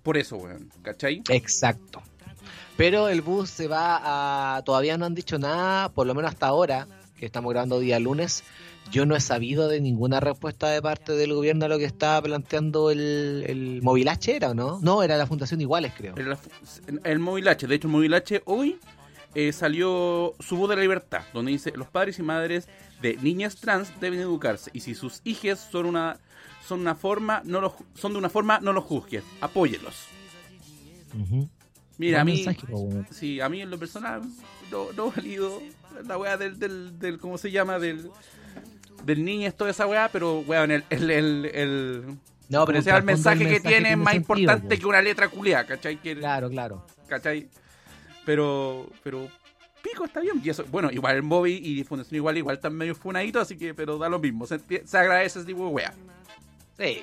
por 0.02 0.16
eso, 0.16 0.36
weón, 0.36 0.70
¿cachai? 0.82 1.22
Exacto. 1.30 2.02
Pero 2.76 3.08
el 3.08 3.22
bus 3.22 3.50
se 3.50 3.68
va 3.68 4.56
a... 4.56 4.62
Todavía 4.62 4.98
no 4.98 5.06
han 5.06 5.14
dicho 5.14 5.38
nada, 5.38 5.88
por 5.88 6.06
lo 6.06 6.14
menos 6.14 6.32
hasta 6.32 6.46
ahora, 6.46 6.86
que 7.18 7.24
estamos 7.24 7.50
grabando 7.52 7.78
día 7.78 7.98
lunes. 7.98 8.44
Yo 8.90 9.06
no 9.06 9.16
he 9.16 9.20
sabido 9.20 9.68
de 9.68 9.80
ninguna 9.80 10.20
respuesta 10.20 10.68
de 10.68 10.82
parte 10.82 11.12
del 11.12 11.32
gobierno 11.32 11.64
a 11.64 11.68
lo 11.68 11.78
que 11.78 11.86
estaba 11.86 12.20
planteando 12.20 12.90
el, 12.90 13.44
el 13.46 13.80
Movilache, 13.80 14.36
¿era 14.36 14.50
o 14.50 14.54
no? 14.54 14.78
No, 14.82 15.02
era 15.02 15.16
la 15.16 15.26
Fundación 15.26 15.60
Iguales, 15.60 15.92
creo. 15.96 16.14
El, 16.16 16.36
el 17.02 17.18
Movilache, 17.18 17.66
de 17.66 17.76
hecho, 17.76 17.86
el 17.86 17.92
Movilache 17.92 18.42
hoy 18.44 18.78
eh, 19.34 19.52
salió 19.52 20.34
su 20.38 20.56
voz 20.58 20.68
de 20.68 20.76
la 20.76 20.82
libertad, 20.82 21.22
donde 21.32 21.52
dice: 21.52 21.72
los 21.74 21.88
padres 21.88 22.18
y 22.18 22.22
madres 22.22 22.68
de 23.00 23.16
niñas 23.22 23.56
trans 23.56 23.88
deben 24.00 24.20
educarse 24.20 24.70
y 24.74 24.80
si 24.80 24.94
sus 24.94 25.22
hijas 25.24 25.66
son 25.70 25.86
una 25.86 26.18
son 26.66 26.80
una 26.80 26.94
forma 26.94 27.42
no 27.44 27.60
los 27.60 27.72
son 27.94 28.12
de 28.12 28.18
una 28.18 28.28
forma 28.30 28.58
no 28.60 28.72
los 28.72 28.84
juzguen, 28.84 29.22
apóyelos. 29.40 30.06
Ujú. 31.18 31.48
Mira, 31.98 32.22
a 32.22 32.24
mí, 32.24 32.42
mensaje, 32.44 32.66
weón. 32.72 33.06
sí, 33.10 33.40
a 33.40 33.48
mí 33.48 33.60
en 33.62 33.70
lo 33.70 33.78
personal 33.78 34.22
no, 34.70 34.92
no 34.96 35.12
valido 35.12 35.62
la 36.06 36.18
weá 36.18 36.36
del, 36.36 36.58
del, 36.58 36.98
del, 36.98 37.18
¿cómo 37.18 37.38
se 37.38 37.50
llama? 37.52 37.78
Del, 37.78 38.10
del 39.04 39.24
niño, 39.24 39.52
toda 39.52 39.70
esa 39.70 39.86
weá, 39.86 40.08
pero 40.10 40.40
weón, 40.40 40.72
el, 40.72 40.84
el, 40.90 41.10
el, 41.10 41.44
el, 41.54 42.18
No, 42.48 42.66
el 42.66 42.82
sea, 42.82 42.96
el 42.96 43.04
mensaje 43.04 43.46
que 43.46 43.60
tiene 43.60 43.92
es 43.92 43.96
más 43.96 44.12
sentido, 44.14 44.32
importante 44.40 44.74
po. 44.74 44.80
que 44.80 44.86
una 44.88 45.02
letra 45.02 45.28
culiada, 45.28 45.64
¿cachai? 45.66 46.00
Que, 46.00 46.16
Claro, 46.16 46.50
claro. 46.50 46.84
¿cachai? 47.06 47.48
Pero, 48.24 48.90
pero, 49.04 49.28
pico 49.82 50.04
está 50.04 50.18
bien. 50.20 50.40
Y 50.42 50.48
eso, 50.48 50.64
bueno, 50.72 50.90
igual 50.90 51.14
el 51.16 51.22
Bobby 51.22 51.60
y 51.62 51.84
Fundación 51.84 52.16
Igual, 52.16 52.38
igual 52.38 52.56
están 52.56 52.74
medio 52.74 52.94
funaditos, 52.96 53.42
así 53.42 53.56
que, 53.56 53.72
pero 53.74 53.98
da 53.98 54.08
lo 54.08 54.18
mismo. 54.18 54.46
Se, 54.46 54.58
se 54.84 54.98
agradece 54.98 55.38
ese 55.40 55.46
tipo 55.46 55.66
de 55.66 55.72
wea. 55.72 55.94
Sí. 56.78 57.02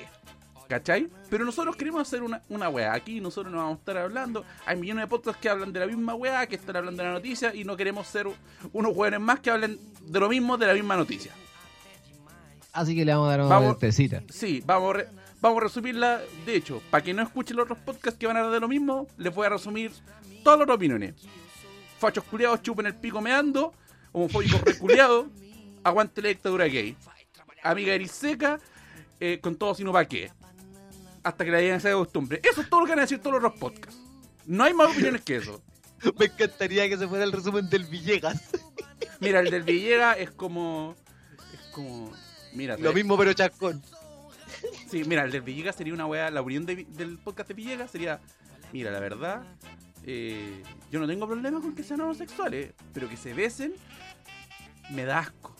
¿Cachai? 0.68 1.08
Pero 1.28 1.44
nosotros 1.44 1.76
queremos 1.76 2.00
hacer 2.00 2.22
una, 2.22 2.42
una 2.48 2.68
wea. 2.70 2.94
Aquí 2.94 3.20
nosotros 3.20 3.52
no 3.52 3.58
vamos 3.58 3.76
a 3.76 3.78
estar 3.80 3.98
hablando. 3.98 4.44
Hay 4.64 4.76
millones 4.78 5.02
de 5.04 5.06
podcasts 5.08 5.38
que 5.40 5.48
hablan 5.50 5.70
de 5.72 5.80
la 5.80 5.86
misma 5.86 6.14
wea, 6.14 6.46
que 6.46 6.54
están 6.56 6.76
hablando 6.76 7.02
de 7.02 7.08
la 7.08 7.14
noticia, 7.14 7.54
y 7.54 7.64
no 7.64 7.76
queremos 7.76 8.06
ser 8.06 8.26
unos 8.72 8.94
jóvenes 8.94 9.20
más 9.20 9.40
que 9.40 9.50
hablen 9.50 9.78
de 10.00 10.20
lo 10.20 10.28
mismo, 10.30 10.56
de 10.56 10.66
la 10.66 10.72
misma 10.74 10.96
noticia. 10.96 11.32
Así 12.72 12.94
que 12.94 13.04
le 13.04 13.12
vamos 13.12 13.28
a 13.28 13.30
dar 13.32 13.40
una 13.40 13.48
Vamos. 13.50 13.66
vueltecita. 13.68 14.22
Sí, 14.30 14.62
vamos 14.64 14.94
a, 14.94 14.98
re- 14.98 15.08
vamos 15.42 15.58
a 15.58 15.64
resumirla. 15.64 16.22
De 16.46 16.56
hecho, 16.56 16.80
para 16.90 17.04
que 17.04 17.12
no 17.12 17.22
escuchen 17.22 17.56
los 17.56 17.64
otros 17.64 17.78
podcasts 17.80 18.18
que 18.18 18.26
van 18.26 18.36
a 18.36 18.40
hablar 18.40 18.54
de 18.54 18.60
lo 18.60 18.68
mismo, 18.68 19.06
les 19.18 19.34
voy 19.34 19.44
a 19.46 19.50
resumir 19.50 19.92
todas 20.42 20.58
las 20.58 20.64
otras 20.64 20.76
opiniones. 20.76 21.14
Fachos 21.98 22.24
culiados 22.24 22.62
chupen 22.62 22.86
el 22.86 22.94
pico 22.94 23.20
meando, 23.20 23.74
homofóbicos 24.12 24.62
reculeados, 24.62 25.26
aguante 25.84 26.22
la 26.22 26.28
dictadura 26.28 26.64
gay. 26.64 26.96
Amiga 27.62 27.92
eriseca, 27.92 28.58
eh, 29.24 29.38
con 29.40 29.54
todo 29.56 29.74
sino 29.74 29.92
pa' 29.92 30.04
qué. 30.06 30.30
Hasta 31.22 31.44
que 31.44 31.50
la 31.52 31.58
digan 31.58 31.76
esa 31.76 31.92
costumbre. 31.92 32.40
Eso 32.42 32.60
es 32.62 32.68
todo 32.68 32.80
lo 32.80 32.86
que 32.86 32.90
van 32.92 32.98
a 32.98 33.02
decir 33.02 33.20
todos 33.20 33.40
los 33.40 33.52
podcasts. 33.52 34.00
No 34.46 34.64
hay 34.64 34.74
más 34.74 34.90
opiniones 34.90 35.20
que 35.22 35.36
eso. 35.36 35.62
Me 36.18 36.24
encantaría 36.26 36.88
que 36.88 36.98
se 36.98 37.06
fuera 37.06 37.22
el 37.24 37.30
resumen 37.30 37.70
del 37.70 37.84
Villegas. 37.84 38.50
Mira, 39.20 39.38
el 39.38 39.50
del 39.50 39.62
Villega 39.62 40.14
es 40.14 40.32
como. 40.32 40.96
Es 41.54 41.60
como. 41.72 42.12
Mira, 42.54 42.76
Lo 42.76 42.92
mismo 42.92 43.16
pero 43.16 43.32
chascón. 43.32 43.80
Sí, 44.90 45.04
mira, 45.04 45.24
el 45.24 45.30
del 45.32 45.40
Villegas 45.42 45.74
sería 45.76 45.94
una 45.94 46.06
weá, 46.06 46.30
la 46.30 46.42
unión 46.42 46.66
de- 46.66 46.84
del 46.84 47.18
podcast 47.18 47.48
de 47.48 47.54
Villegas 47.54 47.90
sería, 47.90 48.20
mira, 48.72 48.90
la 48.90 49.00
verdad, 49.00 49.42
eh, 50.04 50.62
yo 50.90 51.00
no 51.00 51.06
tengo 51.06 51.26
problema 51.26 51.60
con 51.60 51.74
que 51.74 51.82
sean 51.82 52.00
homosexuales, 52.02 52.72
pero 52.92 53.08
que 53.08 53.16
se 53.16 53.32
besen, 53.32 53.72
me 54.90 55.04
da 55.04 55.20
asco. 55.20 55.56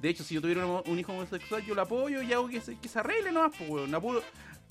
De 0.00 0.08
hecho, 0.08 0.22
si 0.24 0.34
yo 0.34 0.40
tuviera 0.40 0.66
un, 0.66 0.82
un 0.86 0.98
hijo 0.98 1.12
homosexual, 1.12 1.64
yo 1.64 1.74
lo 1.74 1.82
apoyo 1.82 2.22
y 2.22 2.32
hago 2.32 2.48
que 2.48 2.60
se, 2.60 2.78
que 2.78 2.88
se 2.88 2.98
arregle 2.98 3.32
nomás, 3.32 3.52
pues, 3.56 3.68
weón, 3.70 3.94
a 3.94 4.00
puro, 4.00 4.22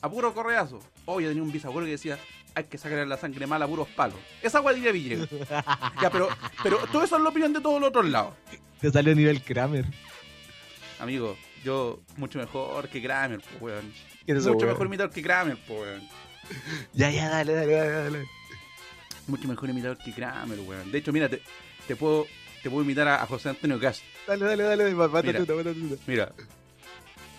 a 0.01 0.09
puro 0.09 0.33
correazo. 0.33 0.79
Oh, 1.05 1.19
yo 1.19 1.29
tenía 1.29 1.43
un 1.43 1.51
bisabuelo 1.51 1.85
que 1.85 1.91
decía, 1.91 2.17
hay 2.53 2.65
que 2.65 2.77
sacarle 2.77 3.05
la 3.05 3.17
sangre 3.17 3.47
mala 3.47 3.65
a 3.65 3.67
puros 3.67 3.87
palos. 3.89 4.17
Esa 4.41 4.61
weá 4.61 4.73
diría 4.75 4.91
Villegas. 4.91 5.29
ya, 6.01 6.09
pero, 6.11 6.29
pero 6.63 6.77
todo 6.91 7.03
eso 7.03 7.17
es 7.17 7.21
la 7.23 7.29
opinión 7.29 7.53
de 7.53 7.61
todos 7.61 7.79
los 7.79 7.89
otros 7.89 8.05
lados. 8.09 8.33
Te 8.79 8.91
salió 8.91 9.13
a 9.13 9.15
nivel 9.15 9.41
Kramer. 9.41 9.85
Amigo, 10.99 11.37
yo 11.63 12.01
mucho 12.17 12.39
mejor 12.39 12.87
que 12.89 13.01
Kramer, 13.01 13.41
pues, 13.41 13.61
weón. 13.61 13.93
¿Quién 14.25 14.37
es 14.37 14.43
ese 14.43 14.51
Mucho 14.51 14.65
weón? 14.65 14.73
mejor 14.75 14.87
imitador 14.87 15.11
que 15.13 15.21
Kramer, 15.21 15.57
pues, 15.67 15.79
weón. 15.81 16.07
Ya, 16.93 17.09
ya, 17.09 17.29
dale, 17.29 17.53
dale, 17.53 17.73
dale, 17.73 17.91
dale. 17.91 18.25
Mucho 19.27 19.47
mejor 19.47 19.69
imitador 19.69 19.97
que 19.97 20.13
Kramer, 20.13 20.59
weón. 20.59 20.91
De 20.91 20.99
hecho, 20.99 21.11
mira, 21.11 21.27
te, 21.27 21.41
te 21.87 21.95
puedo 21.95 22.27
te 22.65 22.69
puedo 22.71 22.83
imitar 22.83 23.07
a, 23.07 23.21
a 23.21 23.27
José 23.27 23.49
Antonio 23.49 23.79
Cash. 23.79 23.99
Dale, 24.25 24.43
dale, 24.43 24.63
dale, 24.63 24.83
dale. 24.85 24.95
Mátate 24.95 25.39
Mira. 25.39 25.73
Mira. 26.07 26.33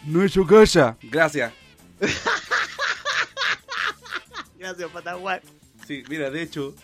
No 0.04 0.22
es 0.22 0.30
su 0.32 0.46
casa. 0.46 0.96
Gracias. 1.02 1.52
Gracias, 4.56 4.88
Pataguán. 4.92 5.40
Sí, 5.84 6.04
mira, 6.08 6.30
de 6.30 6.42
hecho. 6.42 6.76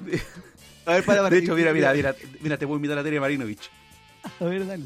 De, 0.00 0.20
A 0.84 0.92
ver, 0.92 1.04
para, 1.06 1.22
para. 1.22 1.30
de 1.30 1.38
hecho, 1.38 1.54
mira, 1.54 1.72
mira, 1.72 1.94
mira, 1.94 2.14
mira, 2.40 2.58
te 2.58 2.66
puedo 2.66 2.78
imitar 2.78 2.98
a 2.98 3.02
Tere 3.02 3.20
Marinovich. 3.20 3.70
A 4.38 4.44
ver, 4.44 4.66
dale. 4.66 4.84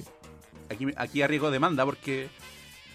Aquí, 0.69 0.87
aquí 0.97 1.23
arriesgo 1.23 1.51
demanda 1.51 1.85
porque. 1.85 2.29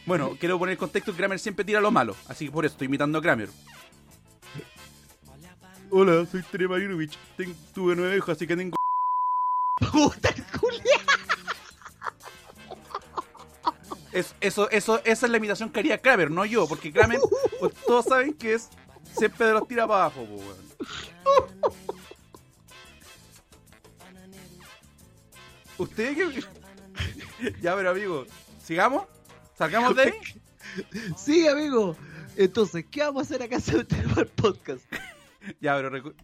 Bueno, 0.06 0.38
quiero 0.40 0.58
poner 0.58 0.74
en 0.74 0.80
contexto 0.80 1.12
que 1.12 1.18
Kramer 1.18 1.40
siempre 1.40 1.66
tira 1.66 1.82
lo 1.82 1.92
malo. 1.92 2.16
Así 2.30 2.46
que 2.46 2.52
por 2.52 2.64
eso 2.64 2.76
estoy 2.76 2.86
imitando 2.86 3.20
a 3.20 3.22
Kramer. 3.22 3.50
Hola, 5.90 6.26
soy 6.32 6.44
Tere 6.44 6.70
Marinovich. 6.70 7.18
Ten- 7.36 7.54
tuve 7.74 7.94
nueve 7.94 8.16
hijos, 8.16 8.30
así 8.30 8.48
que 8.48 8.56
tengo. 8.56 8.78
Puta. 9.80 10.34
Es, 14.12 14.34
eso, 14.40 14.70
eso, 14.70 15.02
esa 15.04 15.26
es 15.26 15.30
la 15.32 15.38
imitación 15.38 15.70
que 15.70 15.80
haría 15.82 15.98
Kramer, 16.02 16.32
no 16.32 16.46
yo, 16.46 16.68
porque 16.68 16.92
Kramer, 16.94 17.20
pues, 17.60 17.74
todos 17.86 18.06
saben 18.06 18.34
que 18.34 18.54
es 18.54 18.70
siempre 19.18 19.48
de 19.48 19.54
los 19.54 19.68
tira 19.68 19.86
para 19.86 20.06
abajo, 20.06 20.26
po, 20.26 20.36
weón. 20.36 21.76
¿Usted 25.78 26.16
qué? 26.16 27.52
ya, 27.62 27.76
pero 27.76 27.90
amigo, 27.90 28.26
¿sigamos? 28.64 29.04
¿Salgamos 29.58 29.96
de 29.96 30.04
ahí? 30.04 30.14
Sí, 31.18 31.48
amigo. 31.48 31.96
Entonces, 32.38 32.86
¿qué 32.90 33.02
vamos 33.02 33.24
a 33.24 33.26
hacer 33.26 33.44
acá 33.44 33.58
en 33.58 34.18
el 34.20 34.28
podcast? 34.28 34.84
Ya, 35.62 35.76
pero 35.76 35.92
recu- 35.92 36.16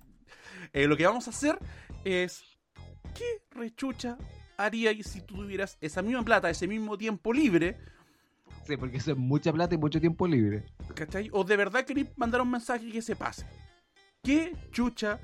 eh, 0.73 0.87
lo 0.87 0.97
que 0.97 1.05
vamos 1.05 1.27
a 1.27 1.29
hacer 1.29 1.59
es. 2.03 2.41
¿Qué 3.13 3.41
rechucha 3.51 4.17
haríais 4.57 5.07
si 5.07 5.21
tú 5.21 5.35
tuvieras 5.35 5.77
esa 5.81 6.01
misma 6.01 6.23
plata, 6.23 6.49
ese 6.49 6.67
mismo 6.67 6.97
tiempo 6.97 7.33
libre? 7.33 7.77
Sí, 8.65 8.77
porque 8.77 8.97
eso 8.97 9.11
es 9.11 9.17
mucha 9.17 9.51
plata 9.51 9.75
y 9.75 9.77
mucho 9.77 9.99
tiempo 9.99 10.27
libre. 10.27 10.65
¿Cachai? 10.93 11.29
O 11.33 11.43
de 11.43 11.57
verdad 11.57 11.83
queréis 11.85 12.07
mandar 12.15 12.41
un 12.41 12.51
mensaje 12.51 12.89
que 12.91 13.01
se 13.01 13.15
pase. 13.15 13.45
¿Qué 14.23 14.55
chucha 14.71 15.19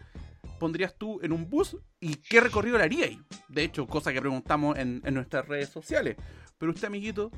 pondrías 0.60 0.96
tú 0.98 1.20
en 1.22 1.32
un 1.32 1.48
bus 1.50 1.78
y 2.00 2.16
qué 2.16 2.42
recorrido 2.42 2.78
le 2.78 2.86
haríais? 2.86 3.18
De 3.48 3.64
hecho, 3.64 3.86
cosa 3.86 4.12
que 4.12 4.20
preguntamos 4.20 4.78
en, 4.78 5.02
en 5.06 5.14
nuestras 5.14 5.48
redes 5.48 5.70
sociales. 5.70 6.16
Pero 6.58 6.72
usted, 6.72 6.88
amiguito, 6.88 7.32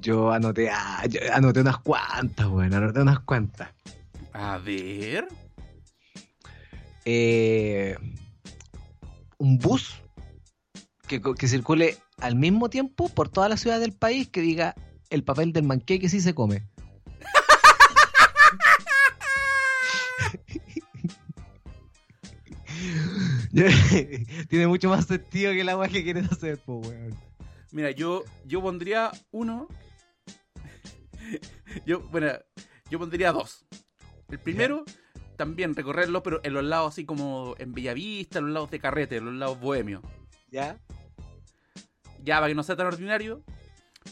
Yo 0.00 0.30
anoté, 0.30 0.70
ah, 0.70 1.04
yo 1.08 1.20
anoté 1.32 1.60
unas 1.60 1.78
cuantas, 1.78 2.46
weón, 2.46 2.72
anoté 2.72 3.00
unas 3.00 3.18
cuantas. 3.20 3.70
a 4.32 4.58
ver. 4.58 5.26
Eh, 7.10 7.96
un 9.38 9.56
bus 9.56 9.94
que, 11.06 11.22
que 11.22 11.48
circule 11.48 11.96
al 12.18 12.36
mismo 12.36 12.68
tiempo 12.68 13.08
por 13.08 13.30
toda 13.30 13.48
la 13.48 13.56
ciudad 13.56 13.80
del 13.80 13.94
país 13.94 14.28
que 14.28 14.42
diga 14.42 14.74
el 15.08 15.24
papel 15.24 15.54
del 15.54 15.62
manqueque 15.62 16.10
sí 16.10 16.20
se 16.20 16.34
come. 16.34 16.68
Tiene 24.50 24.66
mucho 24.66 24.90
más 24.90 25.06
sentido 25.06 25.52
que 25.52 25.62
el 25.62 25.68
agua 25.70 25.88
que 25.88 26.04
quieres 26.04 26.30
hacer, 26.30 26.58
pues, 26.58 26.88
weón. 26.88 27.18
Mira, 27.72 27.90
yo, 27.90 28.22
yo 28.44 28.60
pondría 28.60 29.12
uno. 29.30 29.66
yo, 31.86 32.02
bueno, 32.10 32.32
yo 32.90 32.98
pondría 32.98 33.32
dos. 33.32 33.64
El 34.28 34.40
primero, 34.40 34.84
también 35.38 35.74
recorrerlo, 35.74 36.22
pero 36.22 36.40
en 36.42 36.52
los 36.52 36.64
lados 36.64 36.92
así 36.92 37.06
como 37.06 37.54
en 37.58 37.72
Bellavista, 37.72 38.40
en 38.40 38.46
los 38.46 38.54
lados 38.54 38.70
de 38.70 38.80
carrete, 38.80 39.16
en 39.16 39.24
los 39.24 39.34
lados 39.34 39.58
bohemios. 39.58 40.02
¿Ya? 40.50 40.78
Ya, 42.22 42.36
para 42.36 42.48
que 42.48 42.54
no 42.54 42.62
sea 42.62 42.76
tan 42.76 42.88
ordinario, 42.88 43.42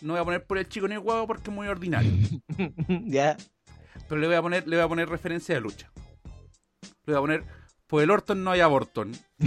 no 0.00 0.14
voy 0.14 0.22
a 0.22 0.24
poner 0.24 0.46
por 0.46 0.56
el 0.56 0.68
chico 0.68 0.88
ni 0.88 0.94
el 0.94 1.00
huevo 1.00 1.26
porque 1.26 1.50
es 1.50 1.54
muy 1.54 1.66
ordinario. 1.66 2.12
¿Ya? 3.04 3.36
Pero 4.08 4.20
le 4.20 4.28
voy 4.28 4.36
a 4.36 4.42
poner, 4.42 4.66
le 4.66 4.76
voy 4.76 4.84
a 4.84 4.88
poner 4.88 5.08
referencia 5.08 5.56
de 5.56 5.60
lucha. 5.60 5.90
Le 7.04 7.12
voy 7.12 7.16
a 7.16 7.20
poner, 7.20 7.44
por 7.88 8.02
el 8.02 8.10
Orton 8.10 8.42
no 8.44 8.52
hay 8.52 8.60
aborton. 8.60 9.12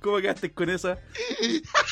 ¿Cómo 0.00 0.16
quedaste 0.18 0.52
con 0.52 0.70
esa? 0.70 0.98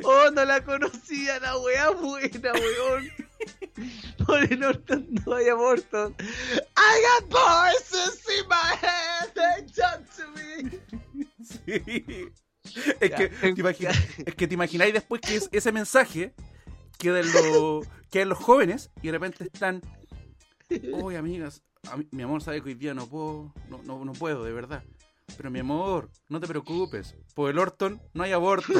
Oh, 0.04 0.30
no 0.30 0.44
la 0.44 0.62
conocía, 0.64 1.38
la 1.40 1.56
weá 1.58 1.90
buena, 1.90 2.52
weón. 2.52 3.08
Por 4.26 4.58
Norton, 4.58 5.06
no 5.26 5.34
hay 5.34 5.48
abortos. 5.48 6.12
I 6.20 7.02
got 7.20 7.30
voices 7.30 8.22
in 8.28 8.48
my 8.48 8.76
head, 8.80 9.32
they 9.34 9.66
talk 9.72 10.02
to 10.16 10.28
me. 10.36 11.26
Sí. 11.42 12.28
Es, 13.00 13.10
Ya, 13.10 13.16
que, 13.16 13.28
te 13.28 13.60
imagina- 13.60 13.90
es 14.26 14.34
que 14.36 14.46
te 14.46 14.54
imagináis 14.54 14.92
después 14.94 15.20
que 15.20 15.36
es- 15.36 15.48
ese 15.52 15.72
mensaje 15.72 16.32
queda 16.98 17.20
en, 17.20 17.32
lo- 17.32 17.82
queda 18.10 18.22
en 18.22 18.28
los 18.28 18.38
jóvenes 18.38 18.90
y 19.02 19.06
de 19.06 19.12
repente 19.12 19.44
están. 19.52 19.82
Oye, 20.94 21.16
amigas, 21.18 21.62
a 21.90 21.96
mí- 21.96 22.06
mi 22.12 22.22
amor 22.22 22.42
sabe 22.42 22.62
que 22.62 22.68
hoy 22.68 22.74
día 22.74 22.94
no 22.94 23.08
puedo, 23.08 23.52
no, 23.68 23.82
no, 23.82 24.04
no 24.04 24.12
puedo, 24.12 24.44
de 24.44 24.52
verdad. 24.52 24.84
Pero 25.36 25.50
mi 25.50 25.60
amor, 25.60 26.10
no 26.28 26.40
te 26.40 26.46
preocupes. 26.46 27.14
Por 27.34 27.50
el 27.50 27.58
Orton 27.58 28.00
no 28.12 28.22
hay 28.24 28.32
aborto. 28.32 28.72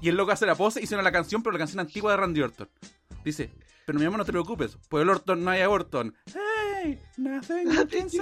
Y, 0.00 0.08
el 0.08 0.16
loco 0.16 0.32
hace 0.32 0.46
la 0.46 0.54
pose 0.54 0.82
y 0.82 0.86
suena 0.86 1.02
la 1.02 1.12
canción, 1.12 1.42
pero 1.42 1.52
la 1.52 1.58
canción 1.58 1.80
antigua 1.80 2.12
de 2.12 2.16
Randy 2.16 2.42
Orton. 2.42 2.68
Dice, 3.24 3.50
pero 3.86 3.98
mi 3.98 4.04
amor, 4.04 4.18
no 4.18 4.24
te 4.24 4.32
preocupes. 4.32 4.76
Por 4.88 5.02
el 5.02 5.08
Orton 5.08 5.44
no 5.44 5.50
hay 5.50 5.60
aborto. 5.60 6.02
Hey, 6.82 7.00
nothing 7.16 7.70
you 7.70 7.86
can 7.86 8.10
say. 8.10 8.20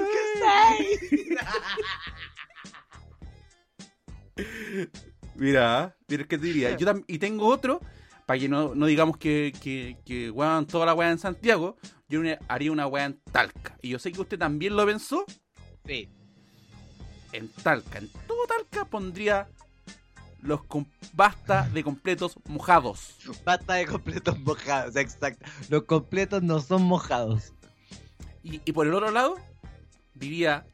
Mira, 5.35 5.97
mira 6.09 6.25
qué 6.25 6.39
te 6.39 6.45
diría. 6.45 6.77
Yo 6.77 6.87
y 7.07 7.19
tengo 7.19 7.47
otro, 7.47 7.81
para 8.27 8.39
que 8.39 8.49
no, 8.49 8.75
no 8.75 8.87
digamos 8.87 9.17
que, 9.17 9.53
que, 9.63 9.97
que 10.05 10.31
weón, 10.31 10.67
toda 10.67 10.87
la 10.87 10.95
weá 10.95 11.11
en 11.11 11.19
Santiago, 11.19 11.77
yo 12.09 12.21
haría 12.49 12.73
una 12.73 12.87
weá 12.87 13.07
en 13.07 13.21
Talca. 13.33 13.77
Y 13.81 13.91
yo 13.91 13.99
sé 13.99 14.13
que 14.13 14.21
usted 14.21 14.39
también 14.39 14.77
lo 14.77 14.85
pensó. 14.85 15.25
Sí. 15.87 16.09
En 17.33 17.49
Talca, 17.49 17.99
en 17.99 18.09
todo 18.27 18.47
Talca 18.47 18.85
pondría 18.85 19.49
los 20.43 20.61
basta 21.13 21.69
de 21.69 21.85
completos 21.85 22.35
mojados. 22.47 23.17
Basta 23.45 23.75
de 23.75 23.87
completos 23.87 24.39
mojados, 24.41 24.97
exacto. 24.97 25.45
Los 25.69 25.85
completos 25.85 26.43
no 26.43 26.61
son 26.61 26.83
mojados. 26.83 27.53
Y, 28.43 28.61
y 28.65 28.73
por 28.73 28.87
el 28.87 28.95
otro 28.95 29.11
lado, 29.11 29.37
diría, 30.15 30.67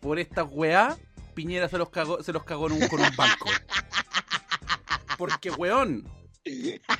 por 0.00 0.18
esta 0.18 0.44
weá, 0.44 0.96
Piñera 1.34 1.68
se 1.68 1.76
los 1.78 1.90
cagó, 1.90 2.22
se 2.22 2.32
los 2.32 2.44
cagó 2.44 2.68
en 2.68 2.74
un- 2.82 2.88
con 2.88 3.00
un 3.00 3.16
banco. 3.16 3.48
Porque, 5.18 5.50
weón, 5.50 6.08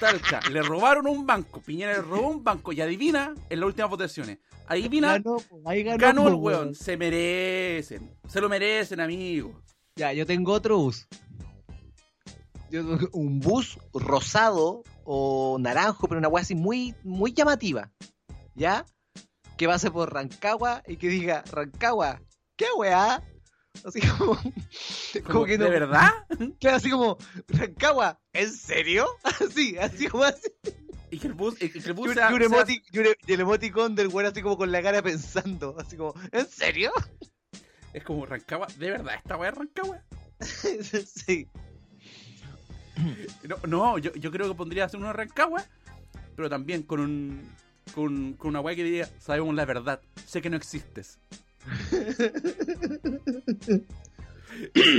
Talca, 0.00 0.40
le 0.50 0.62
robaron 0.62 1.06
un 1.06 1.26
banco, 1.26 1.60
Piñera 1.62 1.92
le 1.92 2.02
robó 2.02 2.28
un 2.28 2.42
banco 2.44 2.72
y 2.72 2.80
adivina 2.80 3.34
en 3.48 3.60
las 3.60 3.66
últimas 3.68 3.90
votaciones. 3.90 4.38
Adivina, 4.68 5.12
Ganó, 5.18 5.36
ahí 5.64 5.82
ganó, 5.82 5.98
ganó 5.98 6.28
el 6.28 6.34
weón. 6.34 6.74
Se 6.74 6.96
merecen, 6.96 8.14
se 8.28 8.40
lo 8.40 8.48
merecen, 8.48 9.00
amigos. 9.00 9.54
Ya, 9.96 10.12
yo 10.12 10.26
tengo 10.26 10.52
otro 10.52 10.78
bus. 10.78 11.08
Yo 12.70 12.82
un 13.12 13.40
bus 13.40 13.78
rosado 13.94 14.84
o 15.04 15.56
naranjo, 15.58 16.06
pero 16.06 16.18
una 16.18 16.28
weá 16.28 16.42
así 16.42 16.54
muy, 16.54 16.94
muy 17.02 17.32
llamativa. 17.32 17.90
¿Ya? 18.54 18.84
Que 19.56 19.66
pase 19.66 19.90
por 19.90 20.12
Rancagua 20.12 20.82
y 20.86 20.96
que 20.98 21.08
diga, 21.08 21.42
Rancagua, 21.50 22.20
¿qué 22.56 22.66
weá? 22.76 23.22
Así 23.84 24.00
como. 24.00 24.36
Como, 25.26 25.44
que 25.46 25.52
¿De 25.58 25.64
no- 25.64 25.70
verdad? 25.70 26.10
Claro, 26.60 26.76
así 26.76 26.90
como, 26.90 27.16
Rancagua, 27.48 28.20
¿en 28.32 28.52
serio? 28.52 29.06
Así, 29.24 29.76
así 29.78 30.06
como 30.08 30.24
así. 30.24 30.50
Y 31.10 31.18
que 31.18 31.28
el 31.28 31.32
bus, 31.34 31.60
y 31.62 31.70
que 31.70 31.78
el 31.78 31.92
bus 31.94 32.08
un, 32.08 32.14
sea- 32.14 32.30
y 32.30 32.34
un 32.34 32.40
sea- 32.40 32.48
emoti- 32.48 32.82
y 32.92 32.98
un- 32.98 33.06
y 33.26 33.32
el 33.32 33.40
emoticón 33.40 33.94
del 33.94 34.08
weón 34.08 34.26
así 34.30 34.42
como 34.42 34.58
con 34.58 34.70
la 34.72 34.82
cara 34.82 35.02
pensando. 35.02 35.74
Así 35.78 35.96
como, 35.96 36.14
¿en 36.32 36.46
serio? 36.46 36.90
es 37.94 38.04
como 38.04 38.26
Rancagua, 38.26 38.66
¿de 38.78 38.90
verdad 38.90 39.14
esta 39.16 39.36
weá 39.36 39.50
es 39.50 39.56
Rancagua? 39.56 40.02
sí. 41.06 41.48
No, 43.48 43.56
no 43.66 43.98
yo, 43.98 44.12
yo 44.14 44.30
creo 44.30 44.48
que 44.48 44.54
pondría 44.54 44.84
hacer 44.84 45.00
una 45.00 45.12
Rancagua, 45.12 45.64
pero 46.36 46.48
también 46.50 46.82
con 46.82 47.00
un. 47.00 47.48
Con, 47.94 48.34
con 48.34 48.50
una 48.50 48.60
weá 48.60 48.76
que 48.76 48.84
diría, 48.84 49.08
sabemos 49.18 49.54
la 49.54 49.64
verdad, 49.64 50.00
sé 50.26 50.42
que 50.42 50.50
no 50.50 50.56
existes. 50.58 51.18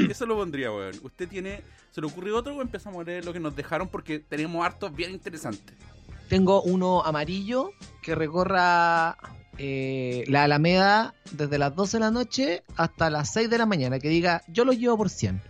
Eso 0.09 0.25
lo 0.25 0.35
pondría, 0.35 0.71
weón. 0.71 0.95
¿Usted 1.03 1.27
tiene. 1.27 1.61
¿Se 1.91 2.01
le 2.01 2.07
ocurre 2.07 2.31
otro 2.31 2.55
o 2.55 2.61
empezamos 2.61 3.01
a 3.01 3.03
leer 3.03 3.25
lo 3.25 3.33
que 3.33 3.39
nos 3.39 3.55
dejaron? 3.55 3.87
Porque 3.89 4.19
tenemos 4.19 4.65
hartos 4.65 4.95
bien 4.95 5.11
interesantes. 5.11 5.75
Tengo 6.29 6.61
uno 6.61 7.03
amarillo 7.03 7.71
que 8.03 8.13
recorra 8.13 9.17
eh, 9.57 10.23
la 10.27 10.43
Alameda 10.43 11.15
desde 11.31 11.57
las 11.57 11.75
12 11.75 11.97
de 11.97 12.01
la 12.01 12.11
noche 12.11 12.63
hasta 12.77 13.09
las 13.09 13.33
6 13.33 13.49
de 13.49 13.57
la 13.57 13.65
mañana. 13.65 13.99
Que 13.99 14.09
diga, 14.09 14.43
yo 14.47 14.63
lo 14.63 14.71
llevo 14.71 14.95
por 14.95 15.09
100. 15.09 15.41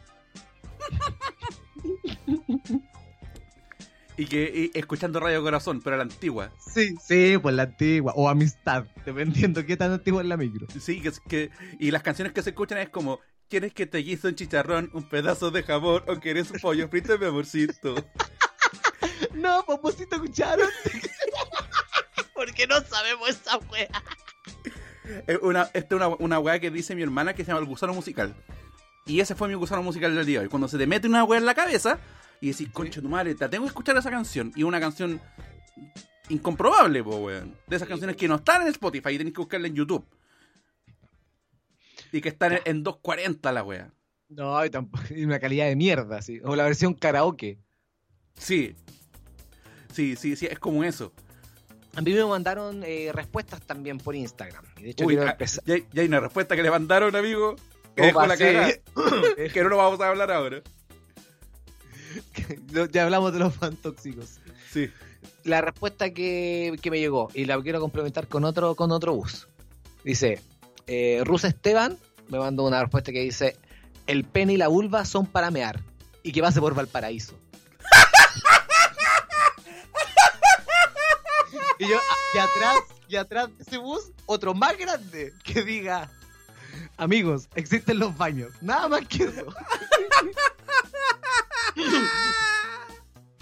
Y 4.17 4.25
que 4.25 4.71
y 4.73 4.77
escuchando 4.77 5.19
Radio 5.21 5.41
Corazón, 5.41 5.82
pero 5.82 5.95
a 5.95 5.97
la 5.97 6.03
antigua. 6.03 6.51
Sí, 6.59 6.95
sí, 7.01 7.38
pues 7.41 7.55
la 7.55 7.63
antigua. 7.63 8.13
O 8.17 8.27
amistad, 8.27 8.86
dependiendo 9.05 9.65
qué 9.65 9.77
tan 9.77 9.93
antigua 9.93 10.21
es 10.21 10.27
la 10.27 10.36
micro. 10.36 10.67
Sí, 10.77 11.01
que, 11.01 11.11
que. 11.27 11.51
Y 11.80 11.91
las 11.91 12.03
canciones 12.03 12.34
que 12.34 12.41
se 12.41 12.49
escuchan 12.49 12.80
es 12.80 12.89
como. 12.89 13.19
¿Quieres 13.47 13.73
que 13.73 13.88
te 13.88 13.97
guise 13.99 14.27
un 14.27 14.36
chicharrón, 14.36 14.91
un 14.93 15.09
pedazo 15.09 15.49
de 15.49 15.63
jamón 15.63 16.03
o 16.07 16.19
quieres 16.19 16.51
un 16.51 16.59
pollo 16.59 16.88
frito, 16.88 17.17
mi 17.17 17.25
amorcito? 17.25 17.95
No, 19.34 19.63
Poposito, 19.65 20.15
¿escucharon? 20.15 20.69
Porque 22.34 22.67
no 22.67 22.82
sabemos 22.82 23.30
esa 23.30 23.57
wea. 23.57 23.89
Es 25.27 25.39
una, 25.41 25.63
esta 25.73 25.80
es 25.80 25.91
una, 25.91 26.07
una 26.07 26.39
weá 26.39 26.59
que 26.59 26.71
dice 26.71 26.95
mi 26.95 27.01
hermana 27.01 27.34
que 27.34 27.43
se 27.43 27.49
llama 27.49 27.61
el 27.61 27.65
gusano 27.67 27.93
musical. 27.93 28.36
Y 29.05 29.19
ese 29.19 29.36
fue 29.36 29.47
mi 29.47 29.55
gusano 29.55 29.82
musical 29.82 30.15
del 30.15 30.25
día 30.25 30.39
de 30.39 30.45
hoy. 30.45 30.49
Cuando 30.49 30.67
se 30.67 30.77
te 30.77 30.86
mete 30.86 31.07
una 31.07 31.23
weá 31.23 31.39
en 31.39 31.45
la 31.45 31.55
cabeza 31.55 31.99
y 32.41 32.51
decís, 32.51 32.69
concha 32.71 33.01
tu 33.01 33.09
madre, 33.09 33.36
te 33.36 33.49
tengo 33.49 33.65
que 33.65 33.69
escuchar 33.69 33.97
esa 33.97 34.11
canción. 34.11 34.51
Y 34.55 34.63
una 34.63 34.80
canción 34.80 35.19
incomprobable, 36.30 37.03
po, 37.03 37.17
weón. 37.17 37.55
De 37.67 37.75
esas 37.75 37.88
canciones 37.88 38.15
que 38.15 38.27
no 38.27 38.36
están 38.36 38.61
en 38.61 38.67
Spotify 38.69 39.09
y 39.09 39.17
tenés 39.17 39.34
que 39.34 39.41
buscarla 39.41 39.67
en 39.67 39.75
YouTube. 39.75 40.05
Y 42.11 42.21
que 42.21 42.30
están 42.30 42.53
en, 42.53 42.61
en 42.65 42.84
240 42.84 43.51
la 43.51 43.63
weá. 43.63 43.91
No, 44.30 44.63
y, 44.63 44.69
tampoco, 44.69 45.03
y 45.09 45.25
una 45.25 45.39
calidad 45.39 45.65
de 45.65 45.75
mierda, 45.75 46.21
sí. 46.21 46.39
O 46.43 46.55
la 46.55 46.63
versión 46.63 46.93
karaoke. 46.93 47.57
Sí. 48.36 48.75
Sí, 49.94 50.16
sí, 50.16 50.36
sí, 50.36 50.48
es 50.50 50.60
como 50.60 50.84
eso. 50.84 51.12
A 51.96 52.02
mí 52.02 52.14
me 52.14 52.24
mandaron 52.26 52.84
eh, 52.86 53.12
respuestas 53.14 53.62
también 53.62 53.98
por 53.98 54.16
Instagram. 54.16 54.64
Y 54.78 54.84
de 54.84 54.90
hecho, 54.92 55.06
Uy, 55.06 55.18
ah, 55.18 55.36
ya, 55.66 55.78
ya 55.92 56.02
hay 56.02 56.08
una 56.08 56.20
respuesta 56.20 56.56
que 56.56 56.64
le 56.64 56.70
mandaron, 56.70 57.16
amigo. 57.16 57.56
Que 57.96 58.04
dejó 58.04 58.26
la 58.26 58.38
cara. 58.38 58.72
que 59.54 59.64
no 59.64 59.70
lo 59.70 59.78
vamos 59.78 60.00
a 60.00 60.08
hablar 60.08 60.32
ahora. 60.32 60.62
ya 62.92 63.04
hablamos 63.04 63.34
de 63.34 63.40
los 63.40 63.56
fan 63.56 63.76
tóxicos. 63.76 64.40
Sí. 64.72 64.90
La 65.44 65.62
respuesta 65.62 66.12
que, 66.12 66.78
que 66.82 66.92
me 66.92 67.00
llegó, 67.00 67.30
y 67.34 67.46
la 67.46 67.62
quiero 67.62 67.80
complementar 67.80 68.28
con 68.28 68.46
otro, 68.46 68.76
con 68.76 68.92
otro 68.92 69.16
bus. 69.16 69.48
Dice, 70.04 70.42
eh, 70.88 71.22
Rus 71.24 71.44
Esteban 71.44 71.98
me 72.30 72.40
mandó 72.40 72.66
una 72.66 72.82
respuesta 72.82 73.12
que 73.12 73.22
dice, 73.22 73.58
el 74.08 74.24
pene 74.24 74.54
y 74.54 74.58
la 74.58 74.68
vulva 74.68 75.06
son 75.06 75.26
para 75.26 75.52
mear. 75.52 75.82
Y 76.24 76.32
que 76.32 76.42
pase 76.42 76.60
por 76.60 76.76
Valparaíso. 76.76 77.38
y 81.80 81.88
yo, 81.88 81.97
ah, 81.97 82.15
y 82.34 82.38
atrás, 82.38 82.77
y 83.07 83.15
atrás 83.15 83.49
de 83.57 83.63
ese 83.63 83.77
bus, 83.77 84.11
otro 84.25 84.53
más 84.53 84.77
grande 84.77 85.34
que 85.43 85.63
diga, 85.63 86.09
amigos, 86.97 87.47
existen 87.55 87.97
los 87.99 88.15
baños. 88.17 88.51
Nada 88.61 88.88
más 88.89 89.07
que 89.07 89.23
eso. 89.23 89.45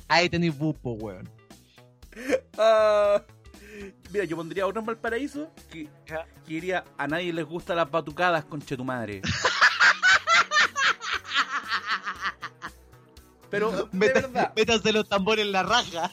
Ahí 0.07 0.29
tenéis 0.29 0.57
bus, 0.57 0.75
po, 0.77 0.91
weón. 0.93 1.29
Ah, 2.57 3.21
mira, 4.11 4.23
yo 4.25 4.35
pondría 4.37 4.65
otro 4.65 4.79
en 4.79 4.85
Valparaíso 4.85 5.51
que, 5.69 5.87
que 6.05 6.15
diría 6.47 6.83
a 6.97 7.07
nadie 7.07 7.31
les 7.33 7.45
gustan 7.45 7.75
las 7.77 7.91
batucadas, 7.91 8.45
conche 8.45 8.75
tu 8.77 8.83
madre. 8.85 9.21
Pero 13.49 13.71
de 13.71 13.85
Meta- 13.97 14.21
verdad, 14.21 14.53
Métanse 14.55 14.91
los 14.91 15.07
tambores 15.07 15.45
en 15.45 15.51
la 15.53 15.63
raja. 15.63 16.11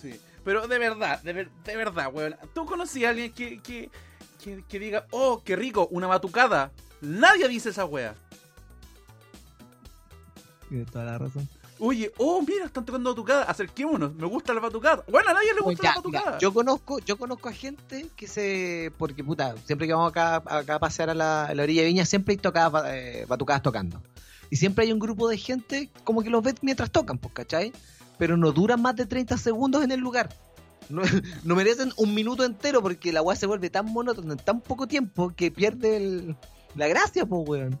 sí, 0.00 0.18
pero 0.44 0.66
de 0.68 0.78
verdad, 0.78 1.20
de, 1.22 1.32
ver- 1.32 1.50
de 1.64 1.76
verdad, 1.76 2.10
weón. 2.12 2.36
¿Tú 2.54 2.66
conocías 2.66 3.08
a 3.08 3.10
alguien 3.10 3.32
que, 3.32 3.60
que, 3.60 3.90
que, 4.42 4.64
que 4.68 4.78
diga, 4.78 5.06
oh, 5.10 5.42
qué 5.44 5.56
rico, 5.56 5.88
una 5.90 6.06
batucada? 6.06 6.70
Nadie 7.00 7.48
dice 7.48 7.70
esa 7.70 7.84
wea. 7.84 8.14
Tienes 10.68 10.90
toda 10.90 11.04
la 11.04 11.18
razón. 11.18 11.48
Oye, 11.80 12.12
oh, 12.18 12.40
mira, 12.40 12.64
están 12.66 12.84
tocando 12.84 13.10
batucada, 13.10 13.44
acerquémonos, 13.44 14.14
me 14.14 14.26
gusta 14.26 14.54
la 14.54 14.60
batucada. 14.60 15.04
Bueno, 15.10 15.30
a 15.30 15.34
nadie 15.34 15.52
le 15.54 15.60
gusta 15.60 15.82
Ya, 15.82 15.88
la 15.90 15.96
batucada. 15.96 16.24
mira, 16.26 16.38
yo 16.38 16.54
conozco, 16.54 16.98
yo 17.00 17.16
conozco 17.18 17.48
a 17.48 17.52
gente 17.52 18.06
que 18.16 18.28
se, 18.28 18.92
porque 18.96 19.24
puta, 19.24 19.54
siempre 19.66 19.86
que 19.88 19.92
vamos 19.92 20.10
acá, 20.10 20.36
acá 20.46 20.76
a 20.76 20.78
pasear 20.78 21.10
a 21.10 21.14
la, 21.14 21.46
a 21.46 21.54
la 21.54 21.62
orilla 21.64 21.82
de 21.82 21.88
Viña, 21.88 22.04
siempre 22.06 22.32
hay 22.32 22.38
tocadas, 22.38 22.84
eh, 22.94 23.26
batucadas 23.28 23.62
tocando. 23.62 24.00
Y 24.50 24.56
siempre 24.56 24.84
hay 24.84 24.92
un 24.92 25.00
grupo 25.00 25.28
de 25.28 25.36
gente 25.36 25.90
como 26.04 26.22
que 26.22 26.30
los 26.30 26.42
ve 26.44 26.54
mientras 26.62 26.90
tocan, 26.92 27.18
pues, 27.18 27.34
¿cachai? 27.34 27.72
Pero 28.18 28.36
no 28.36 28.52
duran 28.52 28.80
más 28.80 28.96
de 28.96 29.06
30 29.06 29.36
segundos 29.38 29.82
en 29.82 29.90
el 29.92 30.00
lugar. 30.00 30.28
No, 30.88 31.02
no 31.44 31.54
merecen 31.56 31.92
un 31.96 32.14
minuto 32.14 32.44
entero 32.44 32.82
porque 32.82 33.12
la 33.12 33.22
weá 33.22 33.36
se 33.36 33.46
vuelve 33.46 33.70
tan 33.70 33.86
monótona 33.92 34.32
en 34.34 34.38
tan 34.38 34.60
poco 34.60 34.86
tiempo 34.86 35.32
que 35.34 35.50
pierde 35.50 35.96
el- 35.96 36.36
la 36.74 36.88
gracia, 36.88 37.24
pues, 37.26 37.48
weón. 37.48 37.78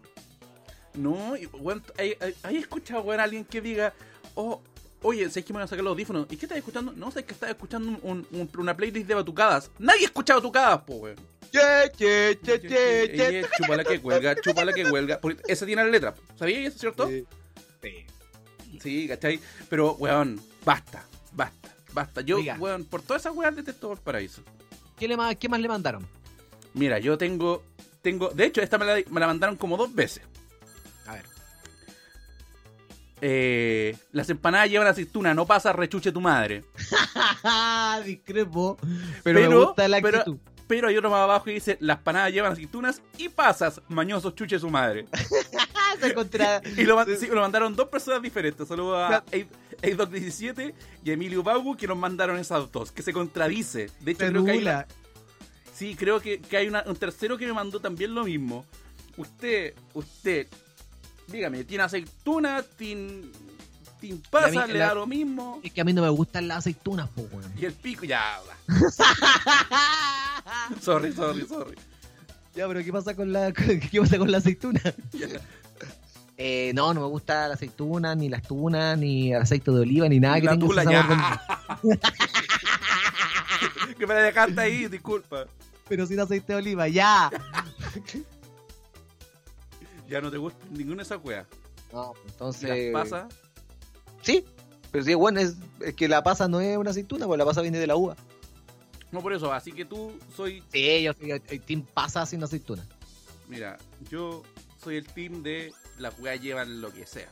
No, 0.94 1.34
weón, 1.60 1.82
¿hay, 1.98 2.14
hay, 2.20 2.34
hay 2.42 2.56
escuchado, 2.56 3.02
weón, 3.02 3.20
a 3.20 3.24
alguien 3.24 3.44
que 3.44 3.60
diga, 3.60 3.92
oh, 4.34 4.62
oye, 5.02 5.28
¿sabes 5.28 5.44
que 5.44 5.52
me 5.52 5.58
van 5.58 5.64
a 5.64 5.68
sacar 5.68 5.84
los 5.84 5.90
audífonos? 5.92 6.26
¿Y 6.30 6.36
qué 6.36 6.46
estás 6.46 6.58
escuchando? 6.58 6.92
No, 6.92 7.10
sabes 7.10 7.24
que 7.26 7.34
estás 7.34 7.50
escuchando 7.50 7.98
un- 8.02 8.26
un- 8.30 8.50
una 8.58 8.76
playlist 8.76 9.06
de 9.08 9.14
batucadas. 9.14 9.70
Nadie 9.78 10.02
ha 10.02 10.06
escuchado 10.06 10.40
batucadas, 10.40 10.80
po, 10.82 10.94
weón. 10.94 11.16
Che, 11.52 11.92
che, 11.96 12.38
che, 12.42 12.60
che, 12.60 12.68
che. 12.68 13.38
Eh, 13.40 13.46
Chúpala 13.58 13.84
que 13.84 14.00
cuelga, 14.00 14.34
chúpala 14.40 14.72
que 14.72 14.84
huelga. 14.84 15.20
Porque 15.20 15.42
esa 15.46 15.66
tiene 15.66 15.84
la 15.84 15.90
letra. 15.90 16.14
¿Sabías 16.36 16.60
eso, 16.72 16.78
cierto? 16.78 17.08
Sí. 17.08 17.24
Sí, 18.80 19.08
¿cachai? 19.08 19.40
Pero, 19.68 19.92
weón, 19.94 20.40
basta, 20.64 21.04
basta, 21.32 21.74
basta. 21.92 22.20
Yo, 22.22 22.36
Oiga. 22.36 22.56
weón, 22.58 22.84
por 22.84 23.02
todas 23.02 23.22
esas 23.22 23.34
weas 23.34 23.54
detesto 23.56 23.92
el 23.92 23.98
paraíso. 23.98 24.42
¿Qué, 24.98 25.08
le 25.08 25.16
ma- 25.16 25.34
¿Qué 25.34 25.48
más 25.48 25.60
le 25.60 25.68
mandaron? 25.68 26.06
Mira, 26.74 26.98
yo 26.98 27.16
tengo, 27.18 27.62
tengo, 28.02 28.28
de 28.30 28.46
hecho, 28.46 28.60
esta 28.62 28.78
me 28.78 28.84
la, 28.84 28.94
me 29.10 29.20
la 29.20 29.26
mandaron 29.26 29.56
como 29.56 29.76
dos 29.76 29.94
veces. 29.94 30.22
A 31.06 31.14
ver. 31.14 31.24
Eh, 33.20 33.96
las 34.12 34.28
empanadas 34.28 34.68
llevan 34.70 34.86
aceituna, 34.88 35.32
no 35.34 35.46
pasa 35.46 35.72
rechuche 35.72 36.12
tu 36.12 36.20
madre. 36.20 36.64
Discrepo. 38.04 38.76
Pero, 39.22 39.40
me 39.40 39.46
Pero- 39.46 39.66
gusta 39.66 39.88
la 39.88 40.00
pero- 40.00 40.18
actitud. 40.18 40.38
Pero 40.66 40.88
hay 40.88 40.96
otro 40.96 41.10
más 41.10 41.20
abajo 41.20 41.50
y 41.50 41.54
dice, 41.54 41.76
las 41.80 41.98
empanadas 41.98 42.32
llevan 42.32 42.52
aceitunas 42.52 43.02
y 43.18 43.28
pasas, 43.28 43.82
mañosos 43.88 44.34
chuche 44.34 44.58
su 44.58 44.70
madre. 44.70 45.06
Contra... 46.14 46.60
Y 46.76 46.84
lo, 46.84 46.96
man- 46.96 47.06
sí, 47.18 47.26
lo 47.26 47.40
mandaron 47.40 47.74
dos 47.76 47.88
personas 47.88 48.22
diferentes. 48.22 48.66
Saludos 48.68 48.98
a 49.02 49.08
Claro. 49.22 49.48
Eidoc17 49.82 50.74
y 51.04 51.10
Emilio 51.10 51.42
Baugu 51.42 51.76
que 51.76 51.86
nos 51.86 51.96
mandaron 51.96 52.38
esas 52.38 52.70
dos, 52.72 52.90
que 52.92 53.02
se 53.02 53.12
contradice. 53.12 53.90
De 54.00 54.12
hecho, 54.12 54.26
creo 54.26 54.44
que 54.44 54.50
hay. 54.52 54.64
Sí, 55.74 55.96
creo 55.96 56.20
que, 56.20 56.40
que 56.40 56.56
hay 56.56 56.68
una- 56.68 56.84
un 56.86 56.96
tercero 56.96 57.36
que 57.36 57.46
me 57.46 57.52
mandó 57.52 57.80
también 57.80 58.14
lo 58.14 58.24
mismo. 58.24 58.64
Usted, 59.16 59.74
usted, 59.94 60.46
dígame, 61.28 61.64
¿tiene 61.64 61.84
aceituna? 61.84 62.62
¿Tiene, 62.62 63.22
pasa? 64.30 64.66
¿Le 64.66 64.74
la- 64.78 64.88
da 64.88 64.94
lo 64.94 65.06
mismo? 65.06 65.60
Es 65.64 65.72
que 65.72 65.80
a 65.80 65.84
mí 65.84 65.92
no 65.92 66.02
me 66.02 66.08
gustan 66.10 66.46
las 66.46 66.58
aceitunas, 66.58 67.08
pues, 67.14 67.26
weón. 67.32 67.52
Y 67.58 67.64
el 67.64 67.72
pico, 67.72 68.04
ya. 68.04 68.38
Sorry, 70.80 71.12
sorry, 71.12 71.46
sorry. 71.46 71.76
Ya, 72.54 72.68
pero 72.68 72.84
¿qué 72.84 72.92
pasa 72.92 73.16
con 73.16 73.32
la, 73.32 73.52
qué 73.52 74.00
pasa 74.00 74.18
con 74.18 74.30
la 74.30 74.38
aceituna? 74.38 74.80
Eh, 76.36 76.72
no, 76.74 76.92
no 76.92 77.00
me 77.00 77.06
gusta 77.06 77.48
la 77.48 77.54
aceituna, 77.54 78.14
ni 78.14 78.28
las 78.28 78.42
tunas, 78.42 78.98
ni 78.98 79.32
el 79.32 79.42
aceite 79.42 79.70
de 79.70 79.80
oliva, 79.80 80.08
ni 80.08 80.18
nada 80.18 80.40
que 80.40 80.46
La 80.46 80.52
tenga 80.52 80.66
tula, 80.66 80.84
que 83.98 84.06
me 84.06 84.14
la 84.14 84.20
dejaste 84.20 84.60
ahí, 84.60 84.88
disculpa. 84.88 85.46
Pero 85.88 86.06
sin 86.06 86.18
aceite 86.18 86.52
de 86.52 86.58
oliva, 86.58 86.88
ya. 86.88 87.30
Ya 90.06 90.20
no 90.20 90.30
te 90.30 90.36
gusta 90.36 90.58
ninguna 90.70 90.98
de 90.98 91.02
esas 91.04 91.18
weas. 91.24 91.46
No, 91.90 92.12
pues, 92.12 92.24
¿Y 92.24 92.28
entonces. 92.32 92.92
las 92.92 93.02
pasa? 93.02 93.28
Sí, 94.20 94.44
pero 94.92 95.02
sí, 95.02 95.14
bueno, 95.14 95.40
es, 95.40 95.56
es 95.80 95.94
que 95.94 96.08
la 96.08 96.22
pasa 96.22 96.46
no 96.46 96.60
es 96.60 96.76
una 96.76 96.90
aceituna, 96.90 97.26
pues 97.26 97.38
la 97.38 97.46
pasa 97.46 97.62
viene 97.62 97.78
de 97.78 97.86
la 97.86 97.96
uva. 97.96 98.14
No 99.10 99.22
por 99.22 99.32
eso, 99.32 99.52
así 99.52 99.72
que 99.72 99.84
tú 99.84 100.12
soy. 100.36 100.62
Sí, 100.72 101.02
yo 101.02 101.12
soy 101.14 101.30
el 101.30 101.60
team 101.62 101.84
pasa 101.94 102.26
sin 102.26 102.42
aceituna. 102.42 102.84
Mira, 103.48 103.78
yo 104.10 104.42
soy 104.82 104.96
el 104.96 105.06
team 105.06 105.42
de 105.42 105.72
las 105.98 106.18
weas 106.18 106.40
llevan 106.40 106.80
lo 106.80 106.92
que 106.92 107.06
sea. 107.06 107.28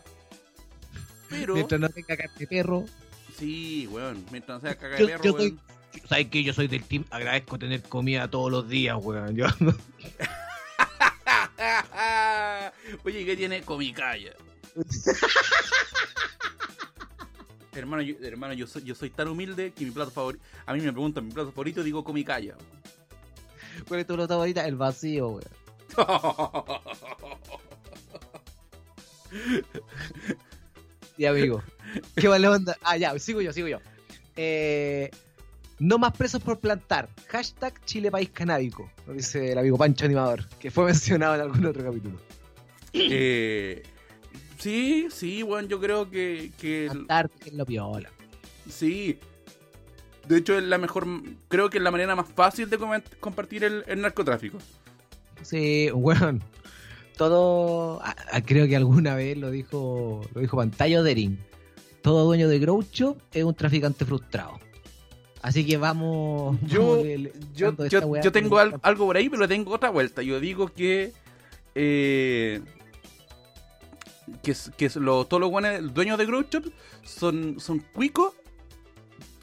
Pero. 1.28 1.54
Mientras 1.54 1.80
no 1.80 1.88
tenga 1.88 2.16
carne 2.16 2.34
de 2.38 2.46
perro. 2.46 2.84
Sí, 3.38 3.88
weón. 3.90 4.24
Mientras 4.30 4.62
no 4.62 4.68
sea 4.68 4.78
caga 4.78 4.96
de 4.96 5.02
Yo, 5.02 5.06
perro, 5.06 5.24
yo 5.24 5.32
soy. 5.32 5.58
¿Sabes 6.08 6.28
qué? 6.28 6.42
Yo 6.42 6.54
soy 6.54 6.68
del 6.68 6.84
team, 6.84 7.04
agradezco 7.10 7.58
tener 7.58 7.82
comida 7.82 8.30
todos 8.30 8.50
los 8.50 8.68
días, 8.68 8.96
weón. 9.00 9.36
Yo, 9.36 9.46
Oye, 13.04 13.24
¿qué 13.24 13.36
tiene 13.36 13.62
comicaya? 13.62 14.34
hermano, 17.72 18.02
yo, 18.02 18.16
hermano 18.22 18.54
yo, 18.54 18.66
soy, 18.66 18.82
yo 18.82 18.94
soy 18.94 19.10
tan 19.10 19.28
humilde 19.28 19.72
que 19.72 19.84
mi 19.84 19.90
plato 19.90 20.10
favorito. 20.10 20.42
A 20.66 20.72
mí 20.74 20.80
me 20.80 20.92
preguntan 20.92 21.26
mi 21.26 21.32
plato 21.32 21.50
favorito 21.50 21.82
digo 21.82 22.04
comicaya. 22.04 22.54
¿Cuál 23.88 24.00
es 24.00 24.06
tu 24.06 24.16
nota 24.16 24.34
favorita? 24.34 24.66
El 24.66 24.76
vacío, 24.76 25.28
weón. 25.28 25.42
Y 31.16 31.24
amigo. 31.26 31.62
¿Qué 32.16 32.28
vale 32.28 32.48
onda? 32.48 32.76
Ah, 32.82 32.96
ya, 32.96 33.18
sigo 33.18 33.40
yo, 33.42 33.52
sigo 33.52 33.68
yo. 33.68 33.78
Eh, 34.36 35.10
no 35.78 35.98
más 35.98 36.12
presos 36.16 36.42
por 36.42 36.58
plantar. 36.58 37.08
Hashtag 37.28 37.84
Chile 37.84 38.10
País 38.10 38.30
Canábico. 38.30 38.90
Lo 39.06 39.12
dice 39.12 39.52
el 39.52 39.58
amigo 39.58 39.76
Pancho 39.76 40.04
Animador, 40.06 40.48
que 40.58 40.70
fue 40.70 40.84
mencionado 40.86 41.34
en 41.34 41.40
algún 41.42 41.66
otro 41.66 41.84
capítulo. 41.84 42.18
Eh, 42.94 43.82
sí, 44.58 45.08
sí, 45.10 45.42
bueno, 45.42 45.68
yo 45.68 45.80
creo 45.80 46.10
que, 46.10 46.52
que 46.58 46.88
Plantar 46.90 47.30
en 47.46 47.56
la 47.56 47.64
piola. 47.64 48.10
sí. 48.68 49.18
De 50.28 50.38
hecho, 50.38 50.56
es 50.56 50.62
la 50.62 50.78
mejor. 50.78 51.04
Creo 51.48 51.68
que 51.68 51.78
es 51.78 51.82
la 51.84 51.90
manera 51.90 52.14
más 52.14 52.28
fácil 52.28 52.70
de 52.70 52.78
compartir 53.18 53.64
el, 53.64 53.82
el 53.88 54.00
narcotráfico. 54.00 54.56
Sí, 55.42 55.90
weón. 55.92 56.40
Todo. 57.16 58.00
creo 58.46 58.66
que 58.66 58.76
alguna 58.76 59.14
vez 59.14 59.36
lo 59.36 59.50
dijo. 59.50 60.22
Lo 60.34 60.40
dijo 60.40 60.56
Pantalla 60.56 61.02
Dering. 61.02 61.38
Todo 62.02 62.24
dueño 62.24 62.48
de 62.48 62.58
Grow 62.58 62.82
Shop 62.90 63.16
es 63.32 63.44
un 63.44 63.54
traficante 63.54 64.04
frustrado. 64.04 64.58
Así 65.40 65.64
que 65.66 65.76
vamos. 65.76 66.58
Yo- 66.66 67.02
Yo, 67.54 67.72
yo, 68.22 68.32
tengo 68.32 68.58
al- 68.58 68.78
algo 68.82 69.06
por 69.06 69.16
ahí, 69.16 69.28
pero 69.28 69.46
tengo 69.48 69.72
otra 69.74 69.90
vuelta. 69.90 70.22
Yo 70.22 70.40
digo 70.40 70.68
que. 70.68 71.12
eh, 71.74 72.60
que, 74.42 74.90
lo- 74.96 75.24
todos 75.26 75.40
los 75.40 75.50
buenos 75.50 75.92
dueños 75.94 76.18
de 76.18 76.26
Grow 76.26 76.44
son, 77.04 77.58
son 77.60 77.80
cuicos 77.92 78.34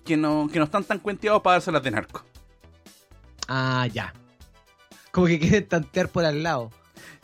que 0.06 0.18
no, 0.18 0.50
que 0.52 0.58
no 0.60 0.66
están 0.66 0.84
tan 0.84 1.00
cuenteados 1.00 1.42
para 1.42 1.56
dárselas 1.56 1.84
de 1.84 1.92
narco. 1.92 2.24
Ah, 3.48 3.88
ya. 3.92 4.14
Como 5.12 5.28
que 5.28 5.40
quieren 5.40 5.68
tantear 5.68 6.10
por 6.10 6.26
al 6.26 6.44
lado. 6.44 6.72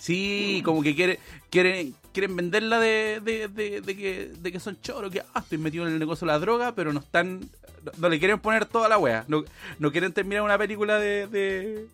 Sí, 0.06 0.62
como 0.64 0.84
que 0.84 0.94
quiere, 0.94 1.18
quieren, 1.50 1.96
quieren 2.14 2.36
venderla 2.36 2.80
de, 2.80 3.20
de, 3.24 3.48
de, 3.48 3.82
de 3.82 3.98
que, 3.98 4.32
de 4.38 4.52
que 4.52 4.60
son 4.60 4.80
choros, 4.80 5.12
que 5.12 5.22
ah, 5.34 5.40
estoy 5.40 5.58
metido 5.58 5.88
en 5.88 5.94
el 5.94 5.98
negocio 5.98 6.28
de 6.28 6.34
la 6.34 6.38
droga, 6.38 6.76
pero 6.76 6.94
no 6.94 7.00
están. 7.00 7.40
No, 7.84 7.92
no 7.98 8.10
le 8.10 8.20
quieren 8.20 8.40
poner 8.40 8.68
toda 8.68 8.88
la 8.88 9.00
wea. 9.00 9.26
No, 9.28 9.44
no 9.80 9.92
quieren 9.92 10.14
terminar 10.14 10.44
una 10.44 10.60
película 10.60 11.00
de, 11.00 11.26
de, 11.26 11.88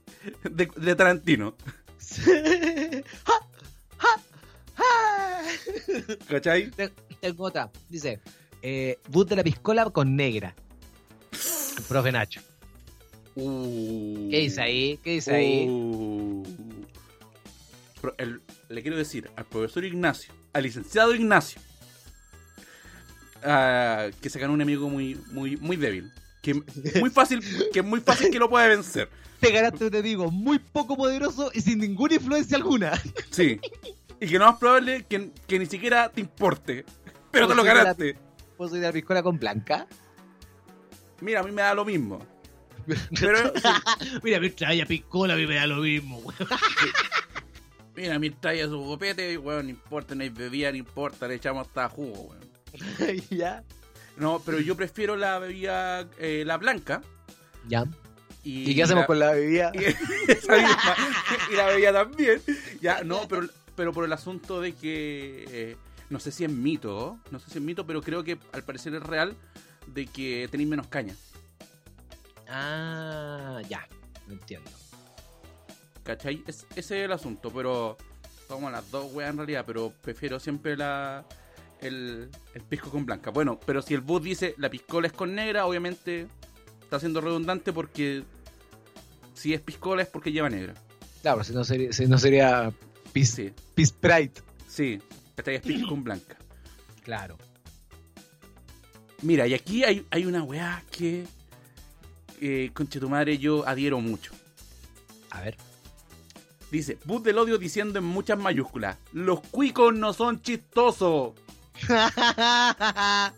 de, 0.44 0.70
de 0.76 0.96
Tarantino. 0.96 1.56
¿Cachai? 6.28 6.70
Tengo 7.22 7.46
otra. 7.46 7.72
Dice: 7.88 8.20
eh, 8.62 9.00
Bus 9.08 9.26
de 9.28 9.38
la 9.38 9.44
piscola 9.44 9.90
con 9.90 10.18
negra. 10.18 10.54
El 11.78 11.84
profe 11.86 12.12
Nacho. 12.12 12.42
Uh. 13.36 14.30
¿Qué 14.30 14.40
dice 14.40 14.62
ahí? 14.62 15.00
¿Qué 15.02 15.12
dice 15.12 15.34
ahí? 15.34 15.66
El- 18.18 18.42
le 18.70 18.82
quiero 18.82 18.98
decir 18.98 19.30
al 19.36 19.46
profesor 19.46 19.84
Ignacio, 19.86 20.34
al 20.54 20.64
licenciado 20.64 21.14
Ignacio, 21.16 21.62
ah, 23.44 24.08
que 24.22 24.30
se 24.30 24.40
ganó 24.40 24.54
un 24.54 24.62
enemigo 24.62 24.90
muy, 24.90 25.16
muy, 25.32 25.58
muy 25.58 25.76
débil. 25.78 26.12
Que 26.42 26.56
muy 27.00 27.10
fácil, 27.12 27.42
que 27.72 27.80
es 27.80 27.86
muy 27.86 28.00
fácil 28.00 28.32
que 28.32 28.40
lo 28.40 28.50
pueda 28.50 28.68
vencer. 28.68 29.10
Te 29.40 29.52
ganaste 29.52 29.86
un 29.86 29.94
enemigo 29.94 30.32
muy 30.32 30.58
poco 30.60 30.98
poderoso 30.98 31.52
y 31.54 31.62
sin 31.62 31.80
ninguna 31.80 32.16
influencia 32.16 32.58
alguna. 32.58 33.00
Sí. 33.30 33.60
Y 34.20 34.28
que 34.28 34.38
lo 34.40 34.46
más 34.46 34.58
probable 34.60 34.98
es 34.98 35.06
que, 35.06 35.32
que 35.48 35.60
ni 35.60 35.66
siquiera 35.66 36.10
te 36.10 36.22
importe. 36.22 36.86
Pero 37.32 37.48
te 37.48 37.56
lo 37.56 37.64
ganaste. 37.64 38.18
¿Vos 38.58 38.70
soy 38.72 38.80
de 38.80 38.88
la 38.88 38.94
piscola 38.94 39.24
con 39.24 39.40
blanca? 39.40 39.88
Mira, 41.22 41.40
a 41.40 41.44
mí 41.44 41.52
me 41.52 41.62
da 41.62 41.74
lo 41.74 41.86
mismo. 41.86 42.20
Pero, 43.20 43.54
sí, 43.56 43.70
Mira, 44.24 44.40
mientras 44.40 44.72
haya 44.72 44.86
piscola 44.86 45.34
a 45.36 45.38
mí 45.38 45.46
me 45.46 45.56
da 45.56 45.68
lo 45.68 45.78
mismo, 45.78 46.18
weón. 46.18 46.36
Mira, 48.02 48.18
mi 48.20 48.32
trae 48.32 48.64
su 48.66 48.84
copete, 48.84 49.38
weón, 49.38 49.66
no 49.66 49.70
importa, 49.70 50.16
no 50.16 50.24
hay 50.24 50.30
bebida, 50.30 50.72
no 50.72 50.78
importa, 50.78 51.28
le 51.28 51.36
echamos 51.36 51.68
hasta 51.68 51.88
jugo, 51.88 52.30
weón. 52.30 53.22
ya. 53.30 53.64
No, 54.18 54.42
pero 54.46 54.60
yo 54.60 54.76
prefiero 54.76 55.16
la 55.16 55.38
bebida, 55.40 56.08
eh, 56.18 56.44
la 56.46 56.58
blanca. 56.58 57.02
Ya. 57.68 57.86
¿Y, 58.44 58.72
¿Y 58.72 58.76
qué 58.76 58.84
hacemos 58.84 59.04
la- 59.04 59.08
con 59.08 59.20
la 59.20 59.32
bebida? 59.34 59.72
y, 61.52 61.56
la 61.56 61.68
bebida 61.68 61.94
también. 61.94 62.42
Ya, 62.82 63.04
no, 63.04 63.28
pero, 63.28 63.48
pero 63.76 63.94
por 63.94 64.04
el 64.06 64.14
asunto 64.14 64.60
de 64.62 64.74
que, 64.74 65.46
eh, 65.50 65.78
no 66.10 66.20
sé 66.20 66.32
si 66.32 66.44
es 66.44 66.52
mito, 66.52 67.20
no 67.30 67.40
sé 67.40 67.52
si 67.52 67.60
es 67.60 67.64
mito, 67.64 67.86
pero 67.86 68.02
creo 68.02 68.24
que 68.24 68.40
al 68.52 68.64
parecer 68.64 68.96
es 68.96 69.04
real, 69.04 69.36
de 69.88 70.08
que 70.08 70.48
tenéis 70.50 70.70
menos 70.70 70.88
caña. 70.88 71.16
Ah, 72.50 73.62
ya. 73.70 73.88
No 74.28 74.34
entiendo. 74.34 74.72
¿Cachai? 76.16 76.44
Es- 76.46 76.66
ese 76.76 77.00
es 77.00 77.06
el 77.06 77.12
asunto, 77.14 77.52
pero 77.52 77.98
tomo 78.48 78.70
las 78.70 78.90
dos 78.92 79.14
weas 79.14 79.30
en 79.32 79.38
realidad, 79.38 79.64
pero 79.66 79.94
prefiero 80.02 80.40
siempre 80.40 80.76
la 80.76 81.24
el, 81.82 82.30
el 82.54 82.62
pisco 82.64 82.90
con 82.92 83.06
blanca. 83.06 83.32
Bueno, 83.32 83.60
pero 83.66 83.82
si 83.82 83.94
el 83.94 84.02
bus 84.02 84.22
dice 84.22 84.54
la 84.58 84.70
piscola 84.70 85.08
es 85.08 85.14
con 85.14 85.34
negra, 85.34 85.66
obviamente 85.66 86.28
está 86.84 87.00
siendo 87.00 87.22
redundante 87.22 87.72
porque 87.74 88.24
si 89.34 89.54
es 89.54 89.62
piscola 89.62 90.02
es 90.04 90.10
porque 90.10 90.32
lleva 90.34 90.50
negra. 90.50 90.74
Claro, 91.22 91.44
si 91.44 91.54
no 91.54 91.64
sería, 91.64 91.94
si 91.94 92.08
no 92.08 92.18
sería 92.18 92.72
Pis, 93.14 93.32
Sí, 93.32 93.54
Pis 93.74 93.92
Pride. 93.94 94.32
sí. 94.68 95.00
Esta 95.38 95.52
es 95.54 95.62
pisco 95.62 95.88
con 95.90 96.04
blanca. 96.04 96.36
Claro. 97.04 97.38
Mira, 99.24 99.48
y 99.48 99.54
aquí 99.54 99.84
hay, 99.84 100.06
hay 100.12 100.26
una 100.26 100.44
weá 100.44 100.84
que, 100.92 101.26
eh, 102.42 102.70
conche 102.74 103.00
tu 103.00 103.10
madre, 103.10 103.38
yo 103.38 103.66
adhiero 103.68 104.00
mucho. 104.02 104.34
A 105.32 105.42
ver. 105.42 105.56
Dice, 106.72 106.98
Bus 107.06 107.22
del 107.24 107.38
odio 107.38 107.58
diciendo 107.58 108.00
en 108.00 108.06
muchas 108.06 108.40
mayúsculas, 108.40 108.98
los 109.12 109.42
cuicos 109.42 109.94
no 109.94 110.14
son 110.14 110.42
chistosos. 110.42 111.34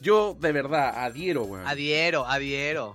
Yo 0.00 0.36
de 0.38 0.52
verdad 0.52 1.04
adhiero, 1.04 1.44
weón. 1.44 1.66
adhiero, 1.66 2.26
adhiero. 2.26 2.94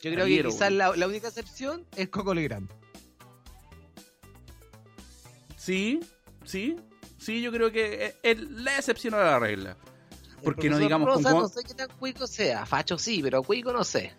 Yo 0.00 0.10
creo 0.12 0.24
Adhiero, 0.24 0.48
que 0.50 0.54
quizás 0.54 0.72
la, 0.72 0.94
la 0.96 1.06
única 1.06 1.28
excepción 1.28 1.86
es 1.96 2.08
Coco 2.08 2.34
Legrand. 2.34 2.68
Sí, 5.56 6.00
sí, 6.44 6.76
sí, 7.18 7.40
yo 7.40 7.50
creo 7.50 7.72
que 7.72 8.06
es, 8.06 8.14
es 8.22 8.50
la 8.50 8.76
excepción 8.76 9.14
a 9.14 9.18
la 9.18 9.38
regla. 9.38 9.76
Porque 10.42 10.68
no 10.68 10.76
digamos 10.78 11.08
con 11.08 11.16
Rosa, 11.18 11.30
cómo- 11.30 11.42
no 11.42 11.48
sé 11.48 11.62
qué 11.64 11.72
tan 11.74 11.88
cuico 11.98 12.26
sea. 12.26 12.66
Facho 12.66 12.98
sí, 12.98 13.22
pero 13.22 13.42
cuico 13.42 13.72
no 13.72 13.82
sé. 13.82 14.12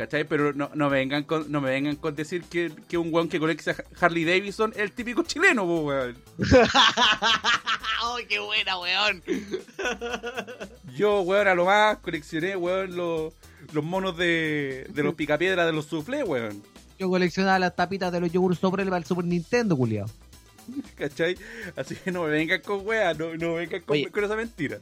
¿Cachai? 0.00 0.24
Pero 0.24 0.54
no, 0.54 0.70
no, 0.72 0.88
me 0.88 0.96
vengan 0.96 1.24
con, 1.24 1.52
no 1.52 1.60
me 1.60 1.68
vengan 1.68 1.94
con 1.96 2.16
decir 2.16 2.42
que, 2.44 2.72
que 2.88 2.96
un 2.96 3.12
weón 3.12 3.28
que 3.28 3.38
colecciona 3.38 3.84
Harley 4.00 4.24
Davidson 4.24 4.72
es 4.72 4.78
el 4.78 4.92
típico 4.92 5.22
chileno, 5.24 5.66
po, 5.66 5.80
weón. 5.80 6.16
¡Ay, 8.02 8.24
qué 8.26 8.38
buena, 8.38 8.78
weón! 8.78 9.22
Yo, 10.96 11.20
weón, 11.20 11.48
a 11.48 11.54
lo 11.54 11.66
más 11.66 11.98
coleccioné, 11.98 12.56
weón, 12.56 12.96
los, 12.96 13.34
los 13.74 13.84
monos 13.84 14.16
de, 14.16 14.86
de 14.88 15.02
los 15.02 15.14
picapiedras 15.16 15.66
de 15.66 15.72
los 15.74 15.84
soufflés, 15.84 16.24
weón. 16.26 16.62
Yo 16.98 17.10
coleccionaba 17.10 17.58
las 17.58 17.76
tapitas 17.76 18.10
de 18.10 18.20
los 18.20 18.32
yogur 18.32 18.56
sobre 18.56 18.84
el 18.84 19.04
Super 19.04 19.26
Nintendo, 19.26 19.76
culiao. 19.76 20.06
¿Cachai? 20.96 21.36
Así 21.76 21.94
que 21.94 22.10
no 22.10 22.22
me 22.22 22.30
vengan 22.30 22.62
con 22.62 22.86
weá, 22.86 23.12
no, 23.12 23.36
no 23.36 23.48
me 23.50 23.66
vengan 23.66 23.82
con, 23.82 23.98
Oye. 23.98 24.10
con 24.10 24.24
esa 24.24 24.34
mentira. 24.34 24.78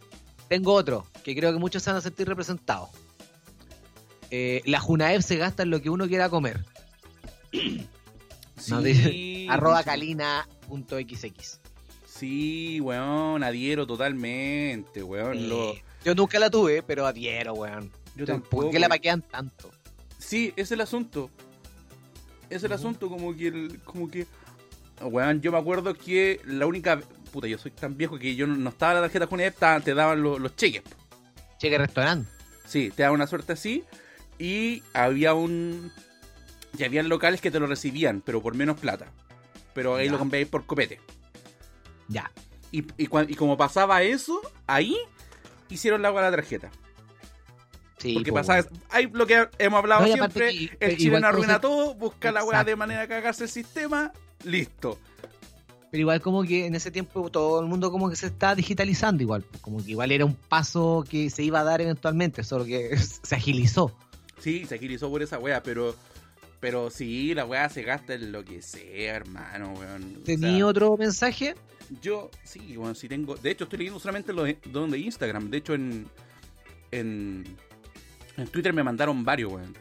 Tengo 0.48 0.74
otro, 0.74 1.08
que 1.24 1.34
creo 1.34 1.52
que 1.52 1.58
muchos 1.58 1.82
se 1.82 1.90
van 1.90 1.96
a 1.96 2.02
sentir 2.02 2.28
representados. 2.28 2.90
Eh, 4.30 4.62
la 4.66 4.80
Junaev 4.80 5.22
se 5.22 5.36
gasta 5.36 5.62
en 5.62 5.70
lo 5.70 5.80
que 5.80 5.90
uno 5.90 6.06
quiera 6.08 6.28
comer. 6.28 6.64
Dice, 8.82 9.46
Arroba 9.48 9.82
calina.xx. 9.84 11.60
Sí, 12.06 12.80
weón, 12.80 13.42
adhiero 13.44 13.86
totalmente, 13.86 15.02
weón. 15.02 15.48
lo- 15.48 15.74
Yo 16.04 16.14
nunca 16.14 16.38
la 16.38 16.50
tuve, 16.50 16.82
pero 16.82 17.06
adhiero, 17.06 17.54
weón. 17.54 17.90
yo 18.16 18.26
¿Por 18.26 18.34
tampoco. 18.34 18.70
qué 18.70 18.78
la 18.78 18.88
paquean 18.88 19.22
tanto? 19.22 19.70
Sí, 20.18 20.52
es 20.56 20.72
el 20.72 20.80
asunto. 20.80 21.30
Es 22.50 22.64
el 22.64 22.72
asunto, 22.72 23.08
como 23.08 23.34
que, 23.36 23.48
el- 23.48 23.80
como 23.84 24.10
que, 24.10 24.26
weón, 25.00 25.40
yo 25.40 25.52
me 25.52 25.58
acuerdo 25.58 25.94
que 25.94 26.40
la 26.44 26.66
única, 26.66 26.98
puta, 27.32 27.46
yo 27.46 27.56
soy 27.58 27.70
tan 27.70 27.96
viejo 27.96 28.18
que 28.18 28.34
yo 28.34 28.46
no, 28.48 28.68
estaba 28.70 28.92
en 28.92 28.96
la 28.96 29.02
tarjeta 29.02 29.26
Junaep, 29.26 29.84
te 29.84 29.94
daban 29.94 30.20
los, 30.22 30.40
los 30.40 30.56
cheques. 30.56 30.82
Cheque 31.58 31.78
restaurante. 31.78 32.28
Sí, 32.66 32.90
te 32.94 33.02
daban 33.02 33.14
una 33.16 33.26
suerte 33.28 33.52
así 33.52 33.84
y 34.38 34.82
había 34.92 35.34
un, 35.34 35.92
y 36.78 36.84
habían 36.84 37.08
locales 37.08 37.40
que 37.40 37.50
te 37.50 37.58
lo 37.60 37.66
recibían, 37.66 38.20
pero 38.24 38.42
por 38.42 38.54
menos 38.54 38.78
plata. 38.78 39.06
Pero 39.74 39.96
ahí 39.96 40.06
Ya. 40.06 40.12
lo 40.12 40.18
cambiáis 40.18 40.48
por 40.48 40.64
copete. 40.66 41.00
Ya. 42.08 42.30
Y, 42.70 42.82
y, 42.82 43.08
y 43.28 43.34
como 43.34 43.56
pasaba 43.56 44.02
eso, 44.02 44.40
ahí 44.66 44.96
hicieron 45.68 46.02
la 46.02 46.08
agua 46.08 46.22
de 46.24 46.30
la 46.30 46.36
tarjeta. 46.36 46.70
Sí, 47.98 48.14
Porque 48.14 48.30
po, 48.30 48.36
pasaba, 48.36 48.64
hay 48.90 49.08
lo 49.12 49.26
que 49.26 49.48
hemos 49.58 49.78
hablado 49.78 50.06
No, 50.06 50.12
siempre, 50.12 50.50
que- 50.52 50.76
el 50.80 50.96
chileno 50.96 51.26
arruina 51.26 51.60
todo, 51.60 51.94
busca 51.94 52.30
la 52.30 52.44
weá 52.44 52.62
de 52.62 52.76
manera 52.76 53.00
de 53.02 53.08
cagarse 53.08 53.44
el 53.44 53.50
sistema, 53.50 54.12
listo. 54.44 54.98
Pero 55.90 56.02
igual 56.02 56.20
como 56.20 56.44
que 56.44 56.66
en 56.66 56.74
ese 56.74 56.90
tiempo 56.90 57.30
todo 57.30 57.60
el 57.60 57.66
mundo 57.66 57.90
como 57.90 58.08
que 58.10 58.14
se 58.16 58.26
está 58.26 58.54
digitalizando 58.54 59.22
igual. 59.22 59.44
Como 59.62 59.82
que 59.82 59.90
igual 59.92 60.12
era 60.12 60.24
un 60.26 60.34
paso 60.34 61.04
que 61.08 61.28
se 61.30 61.42
iba 61.42 61.60
a 61.60 61.64
dar 61.64 61.80
eventualmente, 61.80 62.44
solo 62.44 62.64
que 62.66 62.96
se 63.22 63.34
agilizó. 63.34 63.96
Sí, 64.40 64.64
se 64.66 64.76
agilizó 64.76 65.10
por 65.10 65.22
esa 65.22 65.38
weá, 65.38 65.62
pero 65.62 65.94
pero 66.60 66.90
sí, 66.90 67.34
la 67.34 67.44
weá 67.44 67.68
se 67.68 67.82
gasta 67.82 68.14
en 68.14 68.32
lo 68.32 68.44
que 68.44 68.62
sea, 68.62 69.16
hermano, 69.16 69.74
weón. 69.74 70.18
O 70.20 70.24
¿Tenía 70.24 70.56
sea, 70.56 70.66
otro 70.66 70.96
mensaje? 70.96 71.54
Yo, 72.02 72.30
sí, 72.42 72.76
bueno, 72.76 72.94
sí 72.94 73.08
tengo. 73.08 73.36
De 73.36 73.50
hecho, 73.50 73.64
estoy 73.64 73.78
leyendo 73.78 74.00
solamente 74.00 74.32
lo 74.32 74.42
de, 74.42 74.58
de 74.64 74.98
Instagram. 74.98 75.50
De 75.50 75.58
hecho, 75.58 75.74
en, 75.74 76.06
en. 76.90 77.44
En 78.36 78.46
Twitter 78.48 78.72
me 78.72 78.82
mandaron 78.82 79.24
varios, 79.24 79.52
weón. 79.52 79.76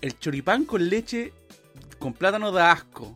El 0.00 0.18
choripán 0.18 0.64
con 0.64 0.88
leche 0.88 1.32
con 1.98 2.12
plátano 2.12 2.52
da 2.52 2.72
asco. 2.72 3.14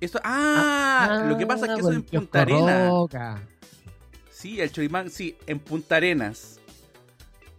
Eso. 0.00 0.20
¡Ah! 0.22 1.24
lo 1.28 1.36
que 1.36 1.46
pasa 1.46 1.66
es 1.66 1.72
que 1.72 1.80
eso 1.80 1.88
con 1.88 1.94
en 1.94 2.02
kiosco 2.02 2.26
Punta 2.26 2.42
Arenas. 2.42 3.42
Sí, 4.30 4.60
el 4.60 4.70
choripán, 4.70 5.10
sí, 5.10 5.36
en 5.46 5.58
Punta 5.58 5.96
Arenas. 5.96 6.55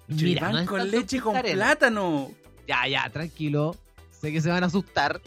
Mira, 0.07 0.51
no 0.51 0.65
con 0.65 0.89
leche 0.89 1.19
con 1.19 1.39
plátano. 1.41 2.31
Ya, 2.67 2.87
ya, 2.87 3.09
tranquilo. 3.09 3.75
Sé 4.11 4.31
que 4.31 4.41
se 4.41 4.49
van 4.49 4.63
a 4.63 4.67
asustar. 4.67 5.21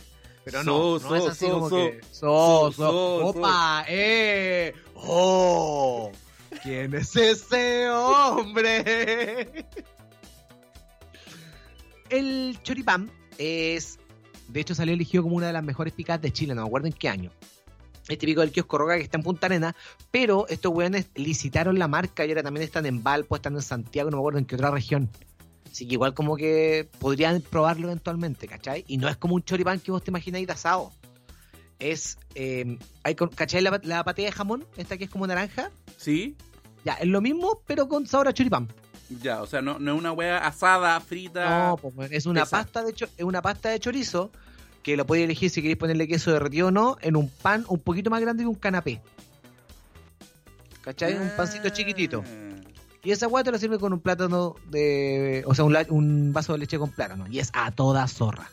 Pero 0.44 0.64
So, 0.64 0.98
no, 1.02 1.08
no 1.10 1.16
es 1.16 1.26
así 1.26 1.46
so, 1.46 1.52
como 1.52 1.68
so. 1.68 1.76
que... 1.76 2.00
So, 2.10 2.10
So, 2.10 2.72
so, 2.72 2.72
so, 2.72 3.26
opa, 3.26 3.84
eh, 3.88 4.74
oh, 4.94 6.10
¿quién 6.62 6.94
es 6.94 7.14
ese 7.14 7.88
hombre? 7.90 9.66
El 12.08 12.58
choripán 12.62 13.10
es, 13.38 13.98
de 14.48 14.60
hecho 14.60 14.74
salió 14.74 14.94
elegido 14.94 15.22
como 15.22 15.36
una 15.36 15.46
de 15.48 15.52
las 15.52 15.62
mejores 15.62 15.92
picadas 15.92 16.22
de 16.22 16.32
Chile, 16.32 16.54
no 16.54 16.62
me 16.62 16.66
acuerdo 16.68 16.88
en 16.88 16.94
qué 16.94 17.08
año. 17.08 17.30
Es 18.10 18.18
típico 18.18 18.40
del 18.40 18.50
kiosco 18.52 18.76
Roca 18.76 18.96
que 18.96 19.02
está 19.02 19.16
en 19.18 19.22
Punta 19.22 19.46
Arena, 19.46 19.74
pero 20.10 20.46
estos 20.48 20.72
weones 20.74 21.06
licitaron 21.14 21.78
la 21.78 21.86
marca 21.88 22.24
y 22.26 22.28
ahora 22.30 22.42
también 22.42 22.64
están 22.64 22.84
en 22.86 23.02
Valpo, 23.02 23.36
están 23.36 23.54
en 23.54 23.62
Santiago, 23.62 24.10
no 24.10 24.16
me 24.16 24.20
acuerdo 24.20 24.38
en 24.40 24.44
qué 24.46 24.56
otra 24.56 24.70
región. 24.70 25.08
Así 25.70 25.86
que 25.86 25.94
igual 25.94 26.12
como 26.14 26.36
que 26.36 26.88
podrían 26.98 27.40
probarlo 27.40 27.86
eventualmente, 27.86 28.48
¿cachai? 28.48 28.84
Y 28.88 28.98
no 28.98 29.08
es 29.08 29.16
como 29.16 29.36
un 29.36 29.42
choripán 29.44 29.78
que 29.78 29.92
vos 29.92 30.02
te 30.02 30.10
imagináis 30.10 30.46
de 30.46 30.52
asado. 30.52 30.90
Es, 31.78 32.18
eh, 32.34 32.78
hay 33.04 33.14
¿cachai 33.14 33.62
la, 33.62 33.80
la 33.84 34.02
patilla 34.04 34.26
de 34.28 34.32
jamón? 34.32 34.66
Esta 34.76 34.98
que 34.98 35.04
es 35.04 35.10
como 35.10 35.26
naranja. 35.26 35.70
Sí, 35.96 36.36
Ya, 36.84 36.94
es 36.94 37.06
lo 37.06 37.20
mismo, 37.20 37.62
pero 37.66 37.88
con 37.88 38.06
sabor 38.06 38.26
a 38.28 38.32
choripán. 38.34 38.66
ya, 39.22 39.40
o 39.42 39.46
sea, 39.46 39.62
no, 39.62 39.78
no 39.78 39.92
es 39.92 39.98
una 39.98 40.12
weá 40.12 40.38
asada, 40.38 40.98
frita. 41.00 41.68
No, 41.68 41.76
pues, 41.76 42.10
es 42.10 42.26
una 42.26 42.44
pasta 42.46 42.82
de 42.82 42.92
cho- 42.92 43.08
es 43.16 43.24
una 43.24 43.40
pasta 43.40 43.68
de 43.70 43.78
chorizo 43.78 44.32
que 44.82 44.96
lo 44.96 45.06
podéis 45.06 45.24
elegir 45.24 45.50
si 45.50 45.60
queréis 45.62 45.78
ponerle 45.78 46.08
queso 46.08 46.32
derretido 46.32 46.68
o 46.68 46.70
no, 46.70 46.96
en 47.00 47.16
un 47.16 47.28
pan 47.28 47.64
un 47.68 47.78
poquito 47.80 48.10
más 48.10 48.20
grande 48.20 48.42
que 48.44 48.48
un 48.48 48.54
canapé. 48.54 49.00
¿Cachai? 50.82 51.14
Un 51.16 51.30
pancito 51.36 51.68
Ah. 51.68 51.72
chiquitito. 51.72 52.24
Y 53.02 53.12
esa 53.12 53.28
te 53.42 53.50
lo 53.52 53.58
sirve 53.58 53.78
con 53.78 53.92
un 53.92 54.00
plátano 54.00 54.56
de. 54.68 55.42
O 55.46 55.54
sea, 55.54 55.64
un, 55.64 55.72
la- 55.72 55.86
un 55.88 56.32
vaso 56.32 56.52
de 56.52 56.58
leche 56.58 56.78
con 56.78 56.90
plátano. 56.90 57.26
Y 57.28 57.38
es 57.38 57.50
a 57.54 57.70
toda 57.70 58.06
zorra. 58.08 58.50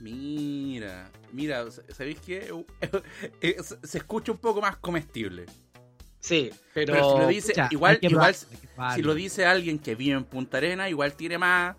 Mira, 0.00 1.10
mira, 1.32 1.64
¿sabéis 1.96 2.18
qué? 2.20 2.52
Se- 3.84 3.98
escucha 3.98 4.32
un 4.32 4.38
poco 4.38 4.60
más 4.60 4.76
comestible. 4.76 5.46
Sí, 6.20 6.50
pero. 6.74 6.92
Pero 6.94 7.12
si 7.12 7.18
lo 7.20 7.26
dice- 7.28 7.52
igual- 7.70 7.98
igual. 8.02 8.34
Si 8.94 9.02
lo 9.02 9.14
dice 9.14 9.46
alguien 9.46 9.78
que 9.78 9.94
vive 9.94 10.16
en 10.16 10.24
Punta 10.24 10.56
Arena, 10.58 10.88
igual 10.88 11.14
tiene 11.14 11.38
más. 11.38 11.76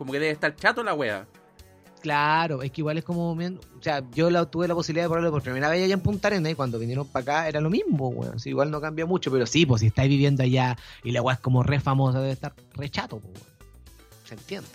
Como 0.00 0.12
que 0.12 0.18
debe 0.18 0.32
estar 0.32 0.56
chato 0.56 0.82
la 0.82 0.94
wea. 0.94 1.26
Claro, 2.00 2.62
es 2.62 2.70
que 2.70 2.80
igual 2.80 2.96
es 2.96 3.04
como. 3.04 3.32
O 3.32 3.82
sea, 3.82 4.02
yo 4.12 4.30
la, 4.30 4.46
tuve 4.46 4.66
la 4.66 4.74
posibilidad 4.74 5.04
de 5.04 5.08
probarlo 5.10 5.30
por 5.30 5.42
primera 5.42 5.68
vez 5.68 5.84
allá 5.84 5.92
en 5.92 6.00
Punta 6.00 6.28
Arenas 6.28 6.52
y 6.52 6.54
cuando 6.54 6.78
vinieron 6.78 7.06
para 7.06 7.22
acá 7.22 7.48
era 7.50 7.60
lo 7.60 7.68
mismo, 7.68 8.08
weón. 8.08 8.40
Sí, 8.40 8.48
igual 8.48 8.70
no 8.70 8.80
cambia 8.80 9.04
mucho, 9.04 9.30
pero 9.30 9.44
sí, 9.44 9.66
pues 9.66 9.80
si 9.82 9.88
estáis 9.88 10.08
viviendo 10.08 10.42
allá 10.42 10.78
y 11.04 11.10
la 11.10 11.20
weá 11.20 11.34
es 11.34 11.40
como 11.42 11.62
re 11.62 11.80
famosa, 11.80 12.18
debe 12.18 12.32
estar 12.32 12.54
re 12.72 12.88
chato, 12.88 13.16
weón. 13.16 13.34
Se 14.24 14.36
entiende. 14.36 14.70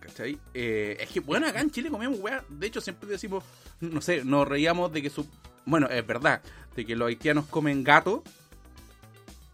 ¿Cachai? 0.00 0.38
Eh, 0.52 0.98
es 1.00 1.08
que, 1.08 1.20
bueno, 1.20 1.46
acá 1.46 1.62
en 1.62 1.70
Chile 1.70 1.88
comemos 1.88 2.20
wea. 2.20 2.44
De 2.50 2.66
hecho, 2.66 2.82
siempre 2.82 3.08
decimos, 3.08 3.44
no 3.80 4.02
sé, 4.02 4.22
nos 4.22 4.46
reíamos 4.46 4.92
de 4.92 5.00
que 5.00 5.08
su. 5.08 5.24
Bueno, 5.64 5.86
es 5.86 6.06
verdad, 6.06 6.42
de 6.76 6.84
que 6.84 6.94
los 6.94 7.08
haitianos 7.08 7.46
comen 7.46 7.84
gato, 7.84 8.22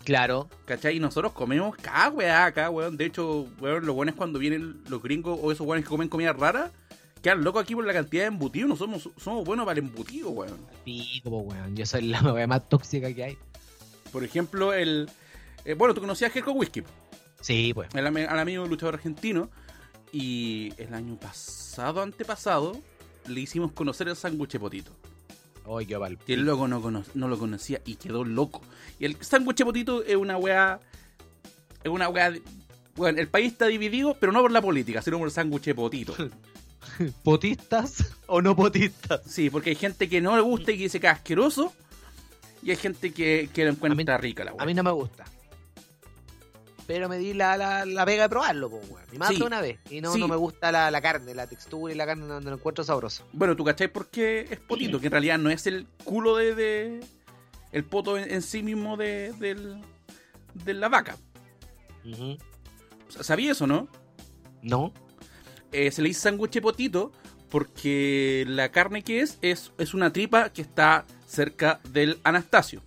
Claro. 0.04 0.48
¿cachai? 0.66 0.96
Y 0.96 1.00
nosotros 1.00 1.32
comemos 1.32 1.76
cada 1.76 2.10
weá 2.10 2.44
acá, 2.46 2.70
weón. 2.70 2.96
De 2.96 3.06
hecho, 3.06 3.46
weón, 3.60 3.86
lo 3.86 3.94
bueno 3.94 4.10
es 4.10 4.16
cuando 4.16 4.38
vienen 4.38 4.82
los 4.88 5.02
gringos 5.02 5.38
o 5.42 5.50
esos 5.50 5.66
weones 5.66 5.84
que 5.84 5.88
comen 5.90 6.08
comida 6.08 6.32
rara, 6.32 6.70
quedan 7.22 7.42
locos 7.42 7.62
aquí 7.62 7.74
por 7.74 7.86
la 7.86 7.92
cantidad 7.92 8.24
de 8.24 8.28
embutidos. 8.28 8.68
No 8.68 8.76
somos, 8.76 9.08
somos 9.16 9.44
buenos 9.44 9.64
para 9.66 9.78
el 9.80 9.86
embutido, 9.86 10.30
weón. 10.30 10.58
Pico, 10.84 11.30
weón. 11.38 11.74
Yo 11.76 11.86
soy 11.86 12.02
la 12.02 12.20
weá 12.22 12.46
más 12.46 12.68
tóxica 12.68 13.12
que 13.14 13.24
hay. 13.24 13.38
Por 14.12 14.22
ejemplo, 14.24 14.72
el. 14.72 15.08
eh, 15.64 15.74
bueno, 15.74 15.94
tú 15.94 16.00
conocías 16.00 16.30
a 16.30 16.34
Jerko 16.34 16.52
Whisky, 16.52 16.82
Sí, 17.40 17.72
pues. 17.74 17.88
el, 17.94 18.06
al 18.06 18.38
amigo 18.38 18.66
luchador 18.66 18.94
argentino. 18.94 19.50
Y 20.12 20.72
el 20.76 20.94
año 20.94 21.16
pasado, 21.18 22.00
antepasado, 22.00 22.78
le 23.26 23.40
hicimos 23.40 23.72
conocer 23.72 24.06
el 24.08 24.14
sándwich 24.14 24.58
potito. 24.58 24.92
Oye, 25.66 25.86
qué 25.86 25.98
mal. 25.98 26.18
Y 26.26 26.32
el 26.34 26.42
loco 26.44 26.68
no, 26.68 26.80
cono- 26.82 27.04
no 27.14 27.28
lo 27.28 27.38
conocía 27.38 27.80
y 27.86 27.94
quedó 27.96 28.24
loco. 28.24 28.60
Y 28.98 29.06
el 29.06 29.16
sándwich 29.22 29.56
de 29.58 29.64
potito 29.64 30.02
es 30.04 30.16
una 30.16 30.36
weá 30.36 30.78
Es 31.82 31.90
una 31.90 32.08
weá. 32.08 32.30
de- 32.30 32.42
Bueno, 32.96 33.18
el 33.20 33.28
país 33.28 33.52
está 33.52 33.66
dividido, 33.66 34.16
pero 34.20 34.30
no 34.32 34.40
por 34.42 34.50
la 34.52 34.60
política, 34.62 35.00
sino 35.02 35.18
por 35.18 35.26
el 35.28 35.32
sándwich 35.32 35.64
de 35.64 35.74
potito. 35.74 36.14
¿Potistas 37.22 38.04
o 38.26 38.40
no 38.42 38.54
potistas? 38.54 39.22
Sí, 39.26 39.50
porque 39.50 39.70
hay 39.70 39.76
gente 39.76 40.08
que 40.08 40.20
no 40.20 40.36
le 40.36 40.42
gusta 40.42 40.72
y 40.72 40.76
que 40.76 40.84
dice 40.84 41.00
que 41.00 41.06
es 41.06 41.12
asqueroso. 41.14 41.72
Y 42.62 42.70
hay 42.70 42.76
gente 42.76 43.12
que, 43.12 43.50
que 43.52 43.64
lo 43.64 43.70
encuentra 43.70 44.16
rica 44.16 44.44
la 44.44 44.52
weá. 44.54 44.62
A 44.62 44.66
mí 44.66 44.74
no 44.74 44.82
me 44.82 44.90
gusta. 44.92 45.24
Pero 46.86 47.08
me 47.08 47.16
di 47.18 47.32
la, 47.32 47.56
la, 47.56 47.86
la 47.86 48.04
pega 48.04 48.24
de 48.24 48.28
probarlo, 48.28 48.68
pues, 48.68 48.88
weón. 48.90 49.04
Y 49.12 49.16
más 49.18 49.30
Sí. 49.30 49.38
de 49.38 49.44
una 49.44 49.60
vez. 49.62 49.78
Y 49.90 50.00
no, 50.02 50.12
Sí. 50.12 50.20
no 50.20 50.28
me 50.28 50.36
gusta 50.36 50.70
la, 50.70 50.90
la 50.90 51.00
carne, 51.00 51.34
la 51.34 51.46
textura 51.46 51.92
y 51.92 51.96
la 51.96 52.04
carne 52.04 52.26
no, 52.26 52.40
no 52.40 52.50
lo 52.50 52.56
encuentro 52.56 52.84
sabroso. 52.84 53.26
Bueno, 53.32 53.56
¿tú 53.56 53.64
cachai 53.64 53.88
por 53.88 54.08
qué 54.10 54.46
es 54.50 54.60
potito? 54.60 55.00
Que 55.00 55.06
en 55.06 55.12
realidad 55.12 55.38
no 55.38 55.48
es 55.50 55.66
el 55.66 55.86
culo 56.04 56.36
de... 56.36 56.54
de- 56.54 57.00
el 57.72 57.84
poto 57.84 58.16
en, 58.18 58.30
en 58.30 58.40
sí 58.42 58.62
mismo 58.62 58.96
de, 58.96 59.32
del- 59.40 59.80
de 60.54 60.74
la 60.74 60.88
vaca. 60.88 61.16
¿Sabía 63.08 63.50
eso, 63.52 63.66
no? 63.66 63.88
¿No? 64.62 64.92
Eh, 65.72 65.90
se 65.90 66.02
le 66.02 66.08
dice 66.08 66.20
sándwich 66.20 66.60
potito 66.60 67.10
porque 67.50 68.44
la 68.46 68.70
carne 68.70 69.02
que 69.02 69.20
es, 69.20 69.38
es 69.42 69.72
es 69.78 69.92
una 69.94 70.12
tripa 70.12 70.50
que 70.50 70.62
está 70.62 71.04
cerca 71.26 71.80
del 71.90 72.20
Anastasio. 72.22 72.82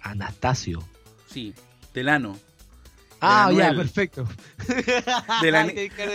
Anastasio. 0.00 0.82
Sí, 1.28 1.54
del 1.94 2.08
ano. 2.08 2.36
Ah, 3.24 3.50
ya, 3.52 3.72
perfecto. 3.74 4.26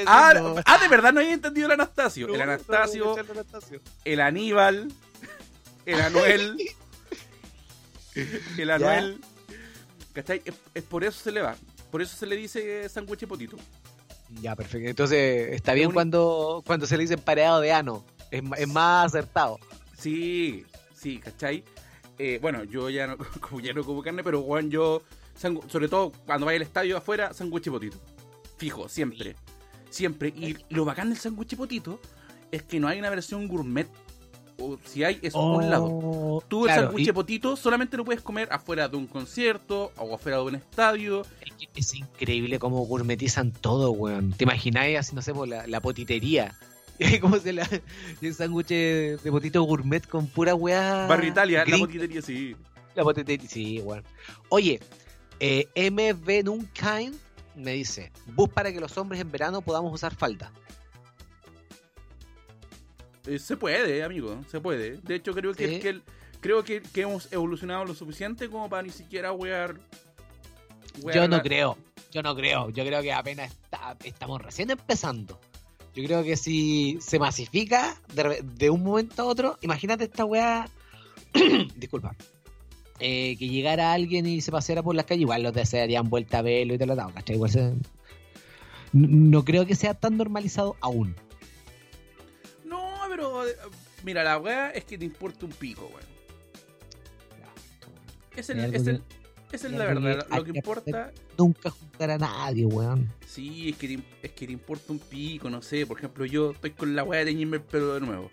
Ah, 0.05 0.33
ah, 0.65 0.77
de 0.79 0.87
verdad 0.89 1.13
no 1.13 1.19
había 1.19 1.33
entendido 1.33 1.67
el 1.67 1.73
Anastasio. 1.73 2.33
El 2.33 2.41
Anastasio, 2.41 3.15
el 4.05 4.21
Aníbal, 4.21 4.91
el 5.85 6.01
Anuel, 6.01 6.57
el 8.57 8.71
Anuel. 8.71 9.21
¿Cachai? 10.13 10.41
Es, 10.45 10.55
es 10.73 10.83
por 10.83 11.03
eso 11.03 11.19
se 11.23 11.31
le 11.31 11.41
va. 11.41 11.55
Por 11.91 12.01
eso 12.01 12.17
se 12.17 12.25
le 12.25 12.35
dice 12.35 12.87
sándwich 12.89 13.25
potito. 13.27 13.57
Ya, 14.41 14.55
perfecto. 14.55 14.89
Entonces, 14.89 15.53
está 15.53 15.73
bien 15.73 15.87
un- 15.89 15.93
cuando, 15.93 16.63
cuando 16.65 16.85
se 16.85 16.97
le 16.97 17.03
dice 17.03 17.13
empareado 17.13 17.61
de 17.61 17.71
ano. 17.71 18.03
Es, 18.31 18.41
es 18.57 18.67
más 18.67 19.05
acertado. 19.07 19.59
Sí, 19.97 20.65
sí, 20.93 21.19
¿cachai? 21.19 21.63
Eh, 22.19 22.39
bueno, 22.41 22.63
yo 22.63 22.89
ya 22.89 23.07
no, 23.07 23.17
como 23.39 23.61
ya 23.61 23.73
no 23.73 23.83
como 23.83 24.01
carne, 24.01 24.23
pero 24.23 24.41
Juan, 24.41 24.69
yo, 24.69 25.03
sobre 25.37 25.87
todo 25.87 26.11
cuando 26.25 26.45
vaya 26.45 26.57
al 26.57 26.63
estadio 26.63 26.97
afuera, 26.97 27.33
sándwich 27.33 27.65
de 27.65 27.71
potito. 27.71 27.97
Fijo, 28.57 28.89
siempre. 28.89 29.35
Siempre. 29.89 30.29
Y 30.29 30.57
lo 30.69 30.85
bacán 30.85 31.09
del 31.09 31.17
sándwich 31.17 31.55
potito 31.55 31.99
es 32.51 32.63
que 32.63 32.79
no 32.79 32.87
hay 32.87 32.99
una 32.99 33.09
versión 33.09 33.47
gourmet. 33.47 33.87
O 34.59 34.79
si 34.83 35.03
hay, 35.03 35.19
es 35.21 35.35
un 35.35 35.69
lado. 35.69 35.85
Oh, 35.85 36.43
Tú 36.47 36.67
el 36.67 36.73
sándwich 36.73 37.13
potito 37.13 37.55
solamente 37.55 37.95
lo 37.95 38.03
puedes 38.03 38.23
comer 38.23 38.47
afuera 38.51 38.87
de 38.87 38.97
un 38.97 39.05
concierto 39.05 39.91
o 39.97 40.15
afuera 40.15 40.37
de 40.37 40.43
un 40.43 40.55
estadio. 40.55 41.23
Es, 41.75 41.93
increíble 41.93 42.57
cómo 42.57 42.83
gourmetizan 42.85 43.51
todo, 43.51 43.91
weón. 43.91 44.33
¿Te 44.33 44.45
imagináis 44.45 44.97
así, 44.97 45.15
no 45.15 45.21
sé, 45.21 45.33
por 45.33 45.47
la, 45.47 45.67
la 45.67 45.79
potitería? 45.79 46.55
¿Cómo 47.21 47.37
se 47.37 47.53
la. 47.53 47.69
El 48.21 48.33
sándwich 48.33 48.69
de 48.69 49.19
potito 49.29 49.61
gourmet 49.61 50.07
con 50.07 50.25
pura 50.25 50.55
weá. 50.55 51.05
Barrio 51.05 51.29
Italia, 51.29 51.63
la 51.67 51.77
potitería, 51.77 52.21
sí. 52.23 52.55
La 52.95 53.03
potitería, 53.03 53.47
sí, 53.47 53.79
weón. 53.81 54.03
Oye, 54.49 54.79
eh, 55.39 55.67
MV 55.91 56.43
Nunkind 56.45 57.15
me 57.55 57.73
dice: 57.73 58.11
Bus 58.27 58.49
para 58.49 58.71
que 58.71 58.79
los 58.79 58.97
hombres 58.97 59.21
en 59.21 59.31
verano 59.31 59.61
podamos 59.61 59.93
usar 59.93 60.15
falda. 60.15 60.51
Eh, 63.25 63.39
se 63.39 63.57
puede, 63.57 64.03
amigo, 64.03 64.41
se 64.49 64.59
puede. 64.61 64.97
De 65.01 65.15
hecho, 65.15 65.33
creo 65.33 65.53
que, 65.53 65.67
Sí. 65.75 65.79
que 65.79 65.89
el- 65.89 66.03
creo 66.39 66.63
que, 66.63 66.81
que 66.81 67.01
hemos 67.01 67.31
evolucionado 67.33 67.83
lo 67.85 67.93
suficiente 67.93 68.49
como 68.49 68.69
para 68.69 68.83
ni 68.83 68.89
siquiera 68.91 69.31
wear. 69.33 69.79
wear 71.01 71.15
Yo 71.15 71.27
no 71.27 71.37
la- 71.37 71.43
creo, 71.43 71.77
yo 72.11 72.21
no 72.23 72.35
creo. 72.35 72.69
Yo 72.69 72.85
creo 72.85 73.01
que 73.01 73.11
apenas 73.11 73.51
está- 73.51 73.97
estamos 74.03 74.41
recién 74.41 74.69
empezando. 74.71 75.39
Yo 75.93 76.03
creo 76.05 76.23
que 76.23 76.37
si 76.37 76.99
se 77.01 77.19
masifica 77.19 77.99
de, 78.13 78.41
de 78.43 78.69
un 78.69 78.83
momento 78.83 79.23
a 79.23 79.25
otro, 79.25 79.57
imagínate 79.61 80.05
esta 80.05 80.23
weá. 80.25 80.69
Disculpa. 81.75 82.15
Eh, 82.99 83.35
que 83.37 83.47
llegara 83.47 83.93
alguien 83.93 84.25
y 84.25 84.41
se 84.41 84.51
paseara 84.51 84.81
por 84.83 84.95
las 84.95 85.05
calles, 85.05 85.21
igual 85.21 85.43
los 85.43 85.53
desearían 85.53 86.09
vuelta 86.09 86.39
a 86.39 86.41
verlo 86.41 86.73
y 86.73 86.77
te 86.77 86.85
lo 86.85 86.95
dado, 86.95 87.11
¿cachai? 87.13 87.35
Igual 87.35 87.51
se- 87.51 87.73
No 88.93 89.43
creo 89.45 89.65
que 89.65 89.75
sea 89.75 89.93
tan 89.93 90.17
normalizado 90.17 90.75
aún. 90.81 91.15
No, 92.65 92.91
pero. 93.09 93.47
eh, 93.47 93.51
Mira, 94.03 94.23
la 94.23 94.37
weá 94.37 94.69
es 94.71 94.85
que 94.85 94.97
te 94.97 95.05
importa 95.05 95.45
un 95.45 95.51
pico, 95.51 95.87
weón. 95.93 96.05
Es, 98.35 98.49
el, 98.51 98.59
es, 98.59 98.87
el, 98.87 99.01
que- 99.49 99.55
es 99.55 99.63
la 99.71 99.85
verdad. 99.85 100.27
Lo 100.35 100.43
que 100.43 100.51
importa. 100.51 101.11
Nunca 101.37 101.69
juntar 101.71 102.11
a 102.11 102.17
nadie, 102.17 102.65
weón. 102.65 103.11
Sí, 103.25 103.69
es 103.69 103.77
que, 103.77 103.87
te, 103.87 103.99
es 104.21 104.31
que 104.31 104.45
te 104.47 104.53
importa 104.53 104.93
un 104.93 104.99
pico, 104.99 105.49
no 105.49 105.61
sé. 105.61 105.85
Por 105.85 105.97
ejemplo, 105.97 106.25
yo 106.25 106.51
estoy 106.51 106.71
con 106.71 106.95
la 106.95 107.03
weá 107.03 107.19
de 107.19 107.31
teñirme 107.31 107.57
el 107.57 107.63
pelo 107.63 107.95
de 107.95 108.01
nuevo. 108.01 108.29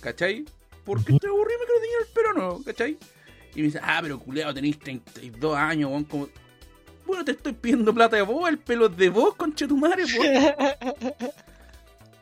¿Cachai? 0.00 0.44
Porque 0.84 1.12
Ujú. 1.12 1.16
estoy 1.16 1.30
aburrido 1.30 1.58
y 1.58 1.60
me 1.60 1.66
quiero 1.66 1.80
teñir 1.80 1.96
el 2.00 2.06
pelo 2.14 2.32
nuevo, 2.32 2.62
¿cachai? 2.64 2.98
Y 3.54 3.58
me 3.58 3.62
dice, 3.64 3.80
ah, 3.82 3.98
pero 4.02 4.18
culeado, 4.18 4.52
tenéis 4.54 4.78
32 4.78 5.56
años, 5.56 5.90
weón. 5.90 6.04
Como... 6.04 6.28
Bueno, 7.06 7.24
te 7.24 7.32
estoy 7.32 7.52
pidiendo 7.52 7.92
plata 7.94 8.16
de 8.16 8.22
vos, 8.22 8.48
el 8.48 8.58
pelo 8.58 8.88
de 8.88 9.08
vos, 9.10 9.34
conchetumare, 9.36 10.04
vos. 10.04 10.26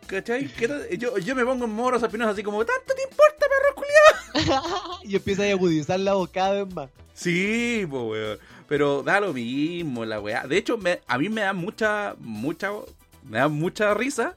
¿Cachai? 0.07 0.51
Yo, 0.99 1.17
yo 1.19 1.35
me 1.35 1.45
pongo 1.45 1.65
en 1.65 1.71
moros 1.71 2.03
apenas 2.03 2.29
así 2.29 2.43
como, 2.43 2.65
¿tanto 2.67 2.93
te 2.95 3.03
importa, 3.03 3.47
perro 3.49 3.75
culiado? 3.75 5.01
y 5.05 5.17
empieza 5.17 5.43
a 5.45 5.51
agudizar 5.51 5.99
la 6.01 6.15
voz 6.15 6.29
cada 6.31 6.65
vez 6.65 6.75
más. 6.75 6.91
Sí, 7.15 7.87
pues, 7.89 8.03
weón. 8.03 8.39
Pero 8.69 9.03
da 9.03 9.21
lo 9.21 9.33
mismo 9.33 10.05
la 10.05 10.21
weá. 10.21 10.47
De 10.47 10.57
hecho, 10.57 10.77
me- 10.79 11.01
a 11.07 11.19
mí 11.19 11.29
me 11.29 11.43
da 11.43 11.53
mucha, 11.53 12.15
mucha, 12.19 12.71
me 13.23 13.39
da 13.39 13.49
mucha 13.49 13.95
risa 13.95 14.35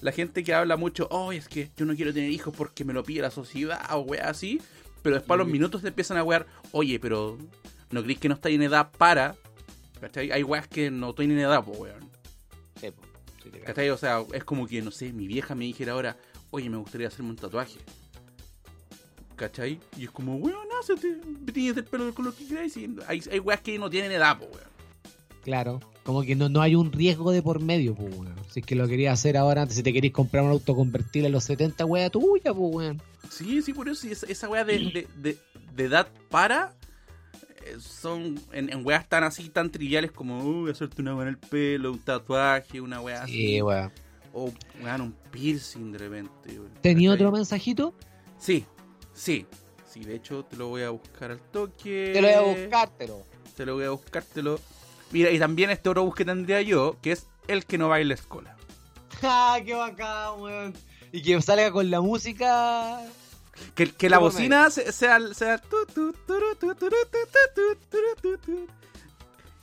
la 0.00 0.12
gente 0.12 0.44
que 0.44 0.54
habla 0.54 0.76
mucho, 0.76 1.08
oh, 1.10 1.32
es 1.32 1.48
que 1.48 1.70
yo 1.76 1.84
no 1.86 1.94
quiero 1.96 2.12
tener 2.14 2.30
hijos 2.30 2.54
porque 2.56 2.84
me 2.84 2.92
lo 2.92 3.02
pide 3.02 3.22
la 3.22 3.30
sociedad 3.30 3.80
o 3.94 4.00
weá 4.00 4.30
así. 4.30 4.60
Pero 5.02 5.16
después 5.16 5.36
a 5.36 5.38
los 5.38 5.46
Sí. 5.46 5.52
minutos 5.52 5.82
te 5.82 5.88
empiezan 5.88 6.16
a 6.18 6.24
wear, 6.24 6.46
oye, 6.72 6.98
pero 6.98 7.38
no 7.90 8.02
crees 8.02 8.18
que 8.18 8.28
no 8.28 8.34
está 8.34 8.48
en 8.50 8.62
edad 8.62 8.90
para. 8.98 9.36
¿Cachai? 10.00 10.30
Hay 10.32 10.42
weas 10.42 10.68
que 10.68 10.90
no 10.90 11.10
estoy 11.10 11.26
en 11.26 11.38
edad, 11.38 11.64
pues, 11.64 11.78
weón. 11.78 12.10
Sí, 12.80 12.90
po. 12.90 13.02
Sí, 13.42 13.50
te 13.50 13.58
cacho. 13.58 13.64
¿Cachai? 13.64 13.90
O 13.90 13.96
sea, 13.96 14.24
es 14.32 14.44
como 14.44 14.66
que, 14.66 14.82
no 14.82 14.90
sé, 14.90 15.12
mi 15.12 15.26
vieja 15.26 15.54
me 15.54 15.64
dijera 15.64 15.92
ahora, 15.92 16.16
oye, 16.50 16.68
me 16.70 16.76
gustaría 16.76 17.08
hacerme 17.08 17.30
un 17.30 17.36
tatuaje. 17.36 17.78
¿Cachai? 19.36 19.78
Y 19.96 20.04
es 20.04 20.10
como, 20.10 20.36
weón, 20.36 20.66
hácete, 20.80 21.20
tienes 21.52 21.76
el 21.76 21.84
pelo 21.84 22.04
del 22.06 22.14
color 22.14 22.34
que 22.34 22.46
queráis. 22.46 22.76
y 22.76 22.96
Hay, 23.06 23.22
hay 23.30 23.38
weas 23.38 23.60
que 23.60 23.78
no 23.78 23.88
tienen 23.88 24.10
edad, 24.12 24.36
pues, 24.38 24.50
weón. 24.50 24.68
Claro, 25.42 25.80
como 26.08 26.22
que 26.22 26.34
no, 26.34 26.48
no 26.48 26.62
hay 26.62 26.74
un 26.74 26.90
riesgo 26.90 27.32
de 27.32 27.42
por 27.42 27.60
medio, 27.60 27.94
pues, 27.94 28.16
weón. 28.16 28.34
Si 28.48 28.60
es 28.60 28.66
que 28.66 28.74
lo 28.74 28.88
querías 28.88 29.12
hacer 29.12 29.36
ahora, 29.36 29.60
antes, 29.60 29.76
si 29.76 29.82
te 29.82 29.92
querías 29.92 30.14
comprar 30.14 30.42
un 30.42 30.48
auto 30.52 30.74
convertible 30.74 31.28
a 31.28 31.30
los 31.30 31.44
70, 31.44 31.84
wea 31.84 32.08
tuya, 32.08 32.54
pues, 32.54 32.74
weón. 32.74 33.02
Sí, 33.28 33.60
sí, 33.60 33.74
por 33.74 33.90
eso, 33.90 34.08
esa, 34.08 34.24
esa 34.24 34.48
wea 34.48 34.64
de, 34.64 34.78
de, 34.78 35.06
de, 35.18 35.38
de 35.76 35.84
edad 35.84 36.08
para 36.30 36.74
eh, 37.66 37.76
son 37.78 38.40
en, 38.52 38.72
en 38.72 38.86
weas 38.86 39.06
tan 39.06 39.22
así, 39.22 39.50
tan 39.50 39.70
triviales 39.70 40.10
como, 40.10 40.42
uy, 40.42 40.70
hacerte 40.70 41.02
una 41.02 41.14
wea 41.14 41.24
en 41.24 41.28
el 41.28 41.36
pelo, 41.36 41.92
un 41.92 41.98
tatuaje, 41.98 42.80
una 42.80 43.02
wea 43.02 43.24
así. 43.24 43.32
Sí, 43.32 43.60
weón. 43.60 43.92
O, 44.32 44.50
weón, 44.82 45.00
un 45.02 45.14
piercing 45.30 45.92
de 45.92 45.98
repente. 45.98 46.58
weón. 46.58 46.72
¿Tenía 46.80 47.12
otro 47.12 47.30
mensajito? 47.30 47.92
Sí, 48.38 48.64
sí. 49.12 49.44
Sí, 49.86 50.00
de 50.00 50.16
hecho 50.16 50.42
te 50.42 50.56
lo 50.56 50.68
voy 50.68 50.84
a 50.84 50.88
buscar 50.88 51.32
al 51.32 51.40
toque. 51.50 52.12
Te 52.14 52.22
lo 52.22 52.28
voy 52.28 52.34
a 52.34 52.40
buscártelo. 52.62 53.22
Te 53.54 53.66
lo 53.66 53.74
voy 53.74 53.84
a 53.84 53.90
buscártelo. 53.90 54.58
Mira, 55.10 55.30
y 55.30 55.38
también 55.38 55.70
este 55.70 55.88
otro 55.88 56.04
bus 56.04 56.14
que 56.14 56.24
tendría 56.24 56.60
yo, 56.62 56.96
que 57.00 57.12
es 57.12 57.26
el 57.46 57.64
que 57.64 57.78
no 57.78 57.88
baila 57.88 58.14
escola. 58.14 58.56
¡Ah, 59.22 59.58
qué 59.64 59.74
bacán, 59.74 60.40
weón! 60.40 60.74
Y 61.12 61.22
que 61.22 61.40
salga 61.40 61.70
con 61.72 61.90
la 61.90 62.00
música. 62.00 63.00
Que, 63.74 63.90
que 63.90 64.08
la 64.08 64.18
¿Cómo 64.18 64.30
bocina 64.30 64.70
se- 64.70 64.92
sea, 64.92 65.18
sea 65.34 65.60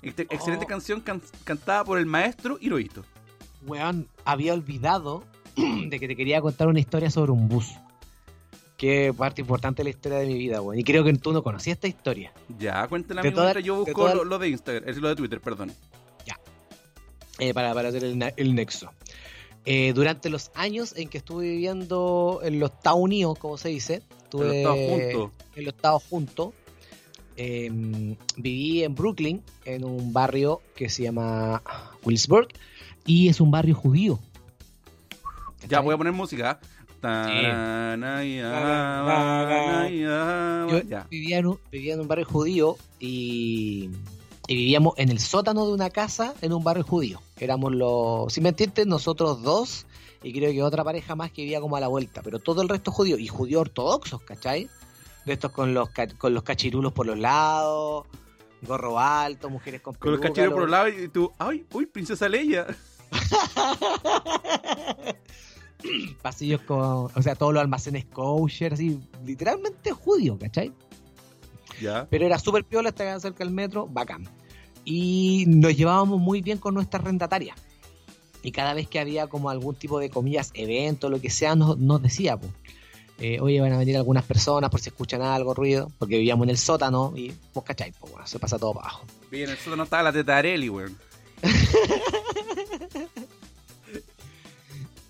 Excelente 0.04 0.66
Oh. 0.66 0.68
canción 0.68 1.02
can- 1.02 1.22
cantada 1.43 1.84
por 1.84 1.98
el 1.98 2.06
maestro 2.06 2.58
Hirohito. 2.60 3.04
Weón, 3.66 4.08
había 4.26 4.54
olvidado 4.54 5.24
de 5.56 6.00
que 6.00 6.08
te 6.08 6.16
quería 6.16 6.41
contar 6.41 6.68
una 6.68 6.80
historia 6.80 7.10
sobre 7.10 7.32
un 7.32 7.48
bus. 7.48 7.72
Que 8.78 9.14
parte 9.18 9.40
importante 9.42 9.82
de 9.82 9.86
la 9.86 9.90
historia 9.92 10.18
de 10.20 10.26
mi 10.28 10.34
vida, 10.38 10.62
weón. 10.62 10.78
Y 10.80 10.84
creo 10.84 11.04
que 11.04 11.14
tú 11.14 11.32
no 11.32 11.42
conocías 11.44 11.76
esta 11.78 11.88
historia. 11.88 12.34
Ya, 12.60 12.86
toda- 13.36 13.46
mientras 13.46 13.64
yo 13.66 13.76
busco 13.78 14.02
toda- 14.02 14.16
lo, 14.16 14.26
lo 14.26 14.38
de 14.40 14.50
Instagram, 14.50 14.90
es 14.90 14.98
lo 14.98 15.08
de 15.10 15.16
Twitter, 15.16 15.40
perdón. 15.42 15.72
eh, 17.38 17.54
para, 17.54 17.74
para 17.74 17.90
hacer 17.90 18.04
el, 18.06 18.34
el 18.38 18.56
nexo. 18.56 18.90
Eh, 19.66 19.92
durante 19.94 20.30
los 20.30 20.52
años 20.56 20.94
en 20.96 21.10
que 21.10 21.18
estuve 21.18 21.50
viviendo 21.50 22.40
en 22.44 22.60
los 22.62 22.72
Estados 22.72 23.00
Unidos, 23.02 23.38
como 23.40 23.58
se 23.58 23.70
dice, 23.70 24.02
estuve 24.24 24.62
en 25.56 25.66
los 25.66 25.74
Estados 25.74 26.04
juntos. 26.10 26.54
eh, 27.38 27.70
viví 28.38 28.84
en 28.86 28.96
Brooklyn, 28.96 29.44
en 29.66 29.84
un 29.84 30.14
barrio 30.14 30.62
que 30.76 30.88
se 30.88 31.04
llama 31.04 31.62
Williamsburg, 32.06 32.48
y 33.06 33.28
es 33.28 33.42
un 33.42 33.52
barrio 33.52 33.76
judío. 33.76 34.18
Ya 35.68 35.80
voy 35.82 35.94
a 35.94 35.98
poner 35.98 36.14
música. 36.14 36.60
Banaya, 36.62 36.75
Yo 40.70 40.82
vivía 41.10 41.39
en, 41.39 41.47
un, 41.47 41.60
vivía 41.72 41.93
en 41.93 42.01
un 42.01 42.08
barrio 42.08 42.26
judío 42.26 42.78
y 42.99 43.89
y 44.47 44.56
vivíamos 44.56 44.93
en 44.97 45.10
el 45.10 45.20
sótano 45.20 45.66
de 45.66 45.74
una 45.74 45.89
casa 45.89 46.36
en 46.41 46.53
un 46.53 46.64
barrio 46.64 46.84
judío. 46.84 47.20
Éramos 47.38 47.74
los, 47.74 48.32
si 48.32 48.41
me 48.41 48.49
entiendes, 48.49 48.86
nosotros 48.86 49.41
dos 49.41 49.88
y 50.24 50.34
creo 50.34 50.51
que 50.51 50.64
otra 50.64 50.84
pareja 50.84 51.16
más 51.16 51.32
que 51.32 51.43
vivía 51.43 51.62
como 51.62 51.78
a 51.78 51.80
la 51.80 51.88
vuelta, 51.88 52.22
pero 52.24 52.39
todo 52.39 52.62
el 52.62 52.70
resto 52.70 52.91
judío 52.91 53.18
y 53.18 53.28
judíos 53.28 53.62
ortodoxos, 53.62 54.22
¿cachai? 54.22 54.70
De 55.26 55.34
estos 55.34 55.51
con 55.51 55.74
los, 55.74 55.89
con 56.18 56.34
los 56.34 56.43
cachirulos 56.43 56.93
por 56.93 57.08
los 57.08 57.18
lados, 57.18 58.06
gorro 58.62 58.99
alto, 58.99 59.49
mujeres 59.49 59.82
con 59.82 59.95
Con 59.95 60.12
los 60.12 60.22
cachirulos 60.22 60.53
por 60.53 60.62
los 60.64 60.72
lados 60.72 60.93
y 60.99 61.08
tú, 61.08 61.32
¡ay! 61.38 61.66
¡Uy, 61.74 61.86
princesa 61.88 62.30
Leia! 62.30 62.68
Pasillos 66.22 66.62
con, 66.62 67.10
o 67.14 67.22
sea, 67.22 67.36
todos 67.36 67.54
los 67.54 67.62
almacenes 67.62 68.06
kosher, 68.06 68.74
así, 68.74 69.00
literalmente 69.26 69.92
judío, 69.92 70.38
¿cachai? 70.40 70.72
Ya. 71.82 72.08
Pero 72.10 72.26
era 72.26 72.40
súper 72.40 72.64
piola, 72.64 72.90
estaba 72.90 73.20
cerca 73.20 73.44
del 73.44 73.54
metro, 73.54 73.88
bacán. 73.88 74.28
Y 74.84 75.46
nos 75.48 75.76
llevábamos 75.76 76.20
muy 76.20 76.42
bien 76.42 76.58
con 76.58 76.74
nuestra 76.74 77.00
arrendataria. 77.00 77.56
Y 78.44 78.52
cada 78.52 78.74
vez 78.74 78.88
que 78.88 79.00
había 79.00 79.28
como 79.28 79.50
algún 79.50 79.76
tipo 79.76 80.00
de 80.00 80.10
comillas, 80.10 80.52
evento, 80.54 81.10
lo 81.10 81.20
que 81.20 81.30
sea, 81.30 81.56
nos, 81.56 81.78
nos 81.78 82.02
decía, 82.02 82.38
pues, 82.38 82.52
eh, 83.18 83.40
oye, 83.40 83.60
van 83.62 83.74
a 83.74 83.78
venir 83.78 83.98
algunas 83.98 84.24
personas 84.24 84.70
por 84.70 84.80
si 84.80 84.90
escuchan 84.90 85.22
algo, 85.22 85.54
ruido, 85.54 85.92
porque 85.98 86.18
vivíamos 86.18 86.46
en 86.46 86.50
el 86.52 86.58
sótano 86.58 87.14
y, 87.16 87.34
pues, 87.54 87.66
¿cachai? 87.66 87.92
Pues, 88.00 88.12
bueno, 88.12 88.28
se 88.28 88.38
pasa 88.40 88.60
todo 88.60 88.74
para 88.74 88.90
abajo. 88.90 89.06
Bien, 89.32 89.46
en 89.46 89.52
el 89.52 89.58
sótano 89.58 89.84
estaba 89.84 90.04
la 90.04 90.14
teta 90.14 90.34
de 90.34 90.38
Areli, 90.38 90.70
weón. 90.70 90.98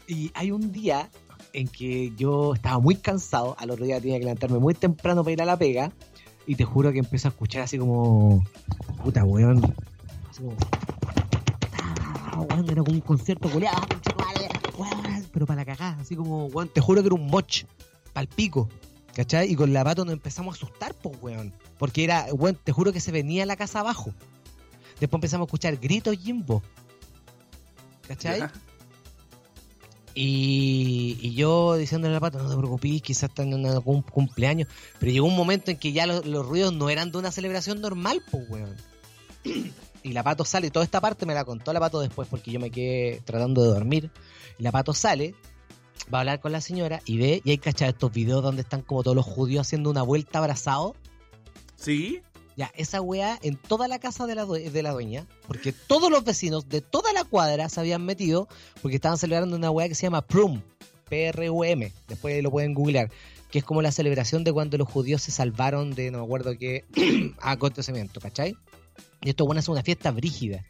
y 0.07 0.31
hay 0.33 0.51
un 0.51 0.71
día 0.71 1.09
en 1.53 1.67
que 1.67 2.13
yo 2.17 2.53
estaba 2.53 2.79
muy 2.79 2.95
cansado, 2.95 3.55
al 3.59 3.71
otro 3.71 3.85
día 3.85 4.01
tenía 4.01 4.17
que 4.17 4.25
levantarme 4.25 4.59
muy 4.59 4.73
temprano 4.73 5.23
para 5.23 5.33
ir 5.33 5.41
a 5.41 5.45
la 5.45 5.57
pega, 5.57 5.91
y 6.47 6.55
te 6.55 6.63
juro 6.63 6.91
que 6.91 6.99
empiezo 6.99 7.27
a 7.27 7.31
escuchar 7.31 7.63
así 7.63 7.77
como, 7.77 8.43
puta, 9.03 9.23
weón, 9.23 9.63
así 10.29 10.41
como, 10.41 10.55
ah, 11.81 12.41
weón, 12.41 12.69
era 12.69 12.83
como 12.83 12.95
un 12.95 13.01
concierto 13.01 13.47
weón, 13.47 13.73
pero 15.31 15.45
para 15.45 15.61
la 15.61 15.65
cagada, 15.65 15.97
así 16.01 16.15
como, 16.15 16.45
weón, 16.47 16.69
te 16.69 16.81
juro 16.81 17.01
que 17.01 17.07
era 17.07 17.15
un 17.15 17.27
moch, 17.27 17.63
pal 18.13 18.27
pico, 18.27 18.69
¿cachai? 19.13 19.51
Y 19.51 19.55
con 19.55 19.73
la 19.73 19.83
pato 19.83 20.05
nos 20.05 20.13
empezamos 20.13 20.55
a 20.55 20.57
asustar, 20.57 20.93
pues, 20.93 21.15
weón, 21.21 21.53
porque 21.77 22.03
era, 22.03 22.27
weón, 22.33 22.57
te 22.61 22.71
juro 22.71 22.91
que 22.93 22.99
se 22.99 23.11
venía 23.11 23.45
la 23.45 23.55
casa 23.55 23.79
abajo. 23.79 24.13
Después 24.99 25.17
empezamos 25.17 25.45
a 25.45 25.47
escuchar 25.47 25.75
gritos 25.77 26.17
Jimbo. 26.17 26.61
¿Cachai? 28.07 28.47
Y, 30.17 31.33
yo 31.35 31.75
diciéndole 31.75 32.13
a 32.13 32.15
la 32.15 32.19
pata, 32.21 32.41
no 32.41 32.49
te 32.49 32.55
preocupes, 32.55 33.01
quizás 33.01 33.29
están 33.29 33.51
en 33.51 33.65
algún 33.65 34.01
cumpleaños. 34.01 34.69
Pero 34.99 35.11
llegó 35.11 35.27
un 35.27 35.35
momento 35.35 35.71
en 35.71 35.77
que 35.77 35.91
ya 35.91 36.07
los, 36.07 36.25
los 36.25 36.45
ruidos 36.45 36.73
no 36.73 36.89
eran 36.89 37.11
de 37.11 37.17
una 37.17 37.31
celebración 37.31 37.81
normal, 37.81 38.23
pues, 38.31 38.49
weón. 38.49 38.75
Y 40.03 40.13
la 40.13 40.23
pato 40.23 40.45
sale, 40.45 40.69
toda 40.69 40.85
esta 40.85 41.01
parte 41.01 41.25
me 41.25 41.33
la 41.33 41.43
contó 41.43 41.73
la 41.73 41.79
pato 41.79 41.99
después 41.99 42.27
porque 42.29 42.51
yo 42.51 42.59
me 42.59 42.69
quedé 42.69 43.21
tratando 43.25 43.63
de 43.63 43.69
dormir. 43.69 44.11
Y 44.57 44.63
la 44.63 44.71
pato 44.71 44.93
sale, 44.93 45.35
va 46.13 46.19
a 46.19 46.21
hablar 46.21 46.39
con 46.39 46.51
la 46.51 46.61
señora 46.61 47.01
y 47.05 47.17
ve, 47.17 47.41
y 47.43 47.51
hay 47.51 47.57
cachado 47.57 47.91
estos 47.91 48.11
videos 48.11 48.43
donde 48.43 48.61
están 48.61 48.81
como 48.81 49.03
todos 49.03 49.15
los 49.15 49.25
judíos 49.25 49.67
haciendo 49.67 49.89
una 49.89 50.03
vuelta 50.03 50.39
abrazados. 50.39 50.95
¿Sí? 51.75 52.21
Ya, 52.57 52.71
esa 52.75 53.01
weá 53.01 53.37
en 53.41 53.57
toda 53.57 53.87
la 53.87 53.99
casa 53.99 54.25
de 54.27 54.35
la, 54.35 54.45
de 54.45 54.83
la 54.83 54.91
dueña, 54.91 55.25
porque 55.45 55.73
todos 55.73 56.09
los 56.09 56.23
vecinos 56.23 56.69
de 56.69 56.81
toda 56.81 57.11
la 57.11 57.25
cuadra 57.25 57.67
se 57.67 57.79
habían 57.81 58.05
metido 58.05 58.47
porque 58.81 58.95
estaban 58.95 59.17
celebrando 59.17 59.57
una 59.57 59.71
weá 59.71 59.89
que 59.89 59.95
se 59.95 60.03
llama 60.03 60.21
Prum, 60.21 60.61
P-R-U-M, 61.09 61.91
después 62.07 62.41
lo 62.41 62.51
pueden 62.51 62.73
googlear, 62.73 63.11
que 63.51 63.59
es 63.59 63.65
como 63.65 63.81
la 63.81 63.91
celebración 63.91 64.43
de 64.43 64.53
cuando 64.53 64.77
los 64.77 64.89
judíos 64.89 65.21
se 65.21 65.31
salvaron 65.31 65.95
de 65.95 66.11
no 66.11 66.19
me 66.19 66.23
acuerdo 66.23 66.57
qué 66.57 66.85
acontecimiento, 67.41 68.21
¿cachai? 68.21 68.55
Y 69.21 69.29
esto 69.29 69.45
bueno 69.45 69.59
es 69.59 69.67
una 69.67 69.83
fiesta 69.83 70.11
brígida. 70.11 70.65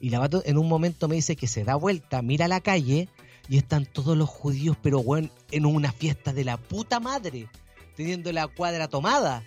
Y 0.00 0.10
la 0.10 0.18
vato 0.18 0.42
en 0.44 0.58
un 0.58 0.68
momento 0.68 1.08
me 1.08 1.16
dice 1.16 1.36
que 1.36 1.46
se 1.46 1.64
da 1.64 1.74
vuelta, 1.76 2.22
mira 2.22 2.48
la 2.48 2.60
calle 2.60 3.08
y 3.48 3.58
están 3.58 3.86
todos 3.86 4.16
los 4.16 4.28
judíos, 4.28 4.76
pero 4.82 5.00
weón, 5.00 5.30
en 5.50 5.66
una 5.66 5.92
fiesta 5.92 6.32
de 6.32 6.44
la 6.44 6.56
puta 6.56 7.00
madre, 7.00 7.48
teniendo 7.94 8.32
la 8.32 8.48
cuadra 8.48 8.88
tomada. 8.88 9.44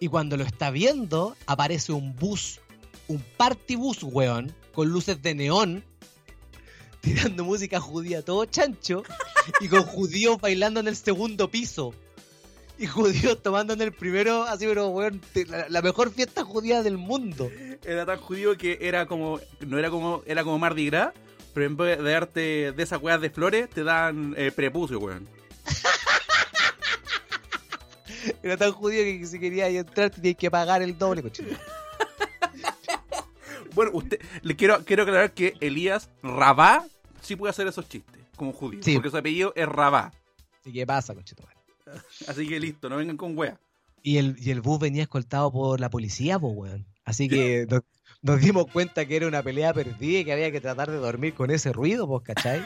Y 0.00 0.08
cuando 0.08 0.36
lo 0.36 0.44
está 0.44 0.70
viendo, 0.70 1.36
aparece 1.46 1.92
un 1.92 2.14
bus, 2.16 2.60
un 3.08 3.22
party 3.36 3.76
bus, 3.76 4.02
weón, 4.02 4.54
con 4.72 4.88
luces 4.88 5.22
de 5.22 5.34
neón, 5.34 5.84
tirando 7.00 7.44
música 7.44 7.80
judía 7.80 8.22
todo 8.22 8.44
chancho, 8.44 9.02
y 9.60 9.68
con 9.68 9.82
judíos 9.82 10.40
bailando 10.40 10.80
en 10.80 10.88
el 10.88 10.96
segundo 10.96 11.50
piso. 11.50 11.94
Y 12.76 12.86
judíos 12.86 13.40
tomando 13.40 13.72
en 13.72 13.82
el 13.82 13.92
primero, 13.92 14.42
así, 14.42 14.66
pero, 14.66 14.88
weón, 14.88 15.20
la 15.68 15.80
mejor 15.80 16.10
fiesta 16.10 16.42
judía 16.42 16.82
del 16.82 16.98
mundo. 16.98 17.48
Era 17.84 18.04
tan 18.04 18.18
judío 18.18 18.56
que 18.56 18.78
era 18.80 19.06
como. 19.06 19.38
No 19.60 19.78
era 19.78 19.90
como. 19.90 20.22
Era 20.26 20.42
como 20.42 20.58
Mardi 20.58 20.86
Gras. 20.86 21.12
Pero 21.52 21.66
en 21.66 21.76
vez 21.76 22.02
de 22.02 22.10
darte 22.10 22.72
de 22.72 22.82
esas 22.82 23.00
weas 23.00 23.20
de 23.20 23.30
flores, 23.30 23.70
te 23.70 23.84
dan 23.84 24.34
eh, 24.36 24.50
prepucio, 24.50 24.98
weón. 24.98 25.28
Era 28.42 28.56
tan 28.56 28.72
judío 28.72 29.02
que 29.02 29.26
si 29.26 29.38
quería 29.38 29.68
entrar 29.68 30.10
tenías 30.10 30.36
que 30.36 30.50
pagar 30.50 30.82
el 30.82 30.96
doble, 30.96 31.22
cochino. 31.22 31.48
Bueno, 33.74 33.90
usted. 33.94 34.20
Le 34.42 34.54
quiero, 34.54 34.84
quiero 34.84 35.02
aclarar 35.02 35.32
que 35.32 35.54
Elías 35.58 36.08
Rabá 36.22 36.86
sí 37.20 37.34
puede 37.34 37.50
hacer 37.50 37.66
esos 37.66 37.88
chistes. 37.88 38.20
Como 38.36 38.52
judío. 38.52 38.80
Sí. 38.84 38.94
Porque 38.94 39.10
su 39.10 39.16
apellido 39.16 39.52
es 39.56 39.66
Rabá. 39.66 40.12
Así 40.60 40.72
que 40.72 40.86
pasa, 40.86 41.12
cochino. 41.12 41.42
Así 42.28 42.48
que 42.48 42.60
listo, 42.60 42.88
no 42.88 42.96
vengan 42.96 43.16
con 43.16 43.36
wea. 43.36 43.58
Y 44.02 44.18
el, 44.18 44.36
y 44.38 44.50
el 44.50 44.60
bus 44.60 44.78
venía 44.78 45.02
escoltado 45.02 45.50
por 45.50 45.80
la 45.80 45.90
policía, 45.90 46.38
pues, 46.38 46.54
weón. 46.54 46.86
Así 47.04 47.28
que 47.28 47.66
nos, 47.68 47.80
nos 48.22 48.40
dimos 48.40 48.66
cuenta 48.70 49.06
que 49.06 49.16
era 49.16 49.26
una 49.26 49.42
pelea 49.42 49.74
perdida 49.74 50.20
y 50.20 50.24
que 50.24 50.32
había 50.32 50.52
que 50.52 50.60
tratar 50.60 50.90
de 50.90 50.98
dormir 50.98 51.34
con 51.34 51.50
ese 51.50 51.72
ruido, 51.72 52.06
pues, 52.06 52.22
¿cachai? 52.22 52.64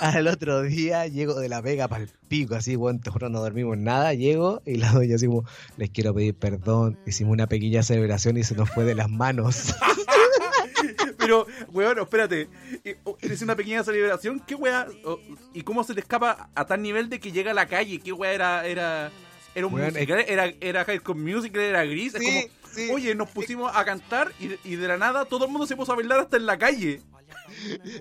Al 0.00 0.26
otro 0.28 0.62
día 0.62 1.06
llego 1.06 1.38
de 1.38 1.50
la 1.50 1.60
pega 1.62 1.86
para 1.86 2.04
el 2.04 2.10
pico, 2.28 2.54
así, 2.54 2.74
weón, 2.74 3.00
te 3.00 3.10
juro, 3.10 3.28
no 3.28 3.40
dormimos 3.40 3.76
nada. 3.76 4.14
Llego 4.14 4.62
y 4.64 4.76
la 4.76 4.92
doña 4.92 5.16
así 5.16 5.26
como, 5.26 5.44
les 5.76 5.90
quiero 5.90 6.14
pedir 6.14 6.34
perdón. 6.34 6.98
Hicimos 7.06 7.34
una 7.34 7.46
pequeña 7.46 7.82
celebración 7.82 8.38
y 8.38 8.44
se 8.44 8.54
nos 8.54 8.70
fue 8.70 8.84
de 8.84 8.94
las 8.94 9.10
manos. 9.10 9.74
Pero, 11.18 11.46
weón, 11.70 11.98
espérate. 11.98 12.48
Eh, 12.82 12.96
oh, 13.04 13.18
Es 13.20 13.42
una 13.42 13.54
pequeña 13.54 13.84
celebración. 13.84 14.40
¿Qué 14.40 14.56
oh, 15.04 15.18
¿Y 15.52 15.62
cómo 15.62 15.84
se 15.84 15.92
le 15.92 16.00
escapa 16.00 16.48
a 16.54 16.66
tal 16.66 16.80
nivel 16.80 17.10
de 17.10 17.20
que 17.20 17.30
llega 17.30 17.50
a 17.50 17.54
la 17.54 17.66
calle? 17.66 18.00
¿Qué 18.00 18.12
wea 18.12 18.32
era? 18.32 18.66
Era, 18.66 19.10
era 19.54 19.66
un 19.66 19.74
Weón, 19.74 19.92
musical, 19.92 20.24
era, 20.26 20.50
era 20.60 20.84
High 20.86 21.00
School 21.00 21.18
Musical, 21.18 21.60
era 21.60 21.84
gris. 21.84 22.14
es 22.14 22.22
como, 22.22 22.40
sí. 22.72 22.90
oye, 22.90 23.14
nos 23.14 23.28
pusimos 23.30 23.70
a 23.74 23.84
cantar 23.84 24.32
y, 24.40 24.56
y 24.64 24.76
de 24.76 24.88
la 24.88 24.96
nada 24.96 25.26
todo 25.26 25.44
el 25.44 25.50
mundo 25.50 25.66
se 25.66 25.76
puso 25.76 25.92
a 25.92 25.96
bailar 25.96 26.20
hasta 26.20 26.38
en 26.38 26.46
la 26.46 26.56
calle. 26.56 27.02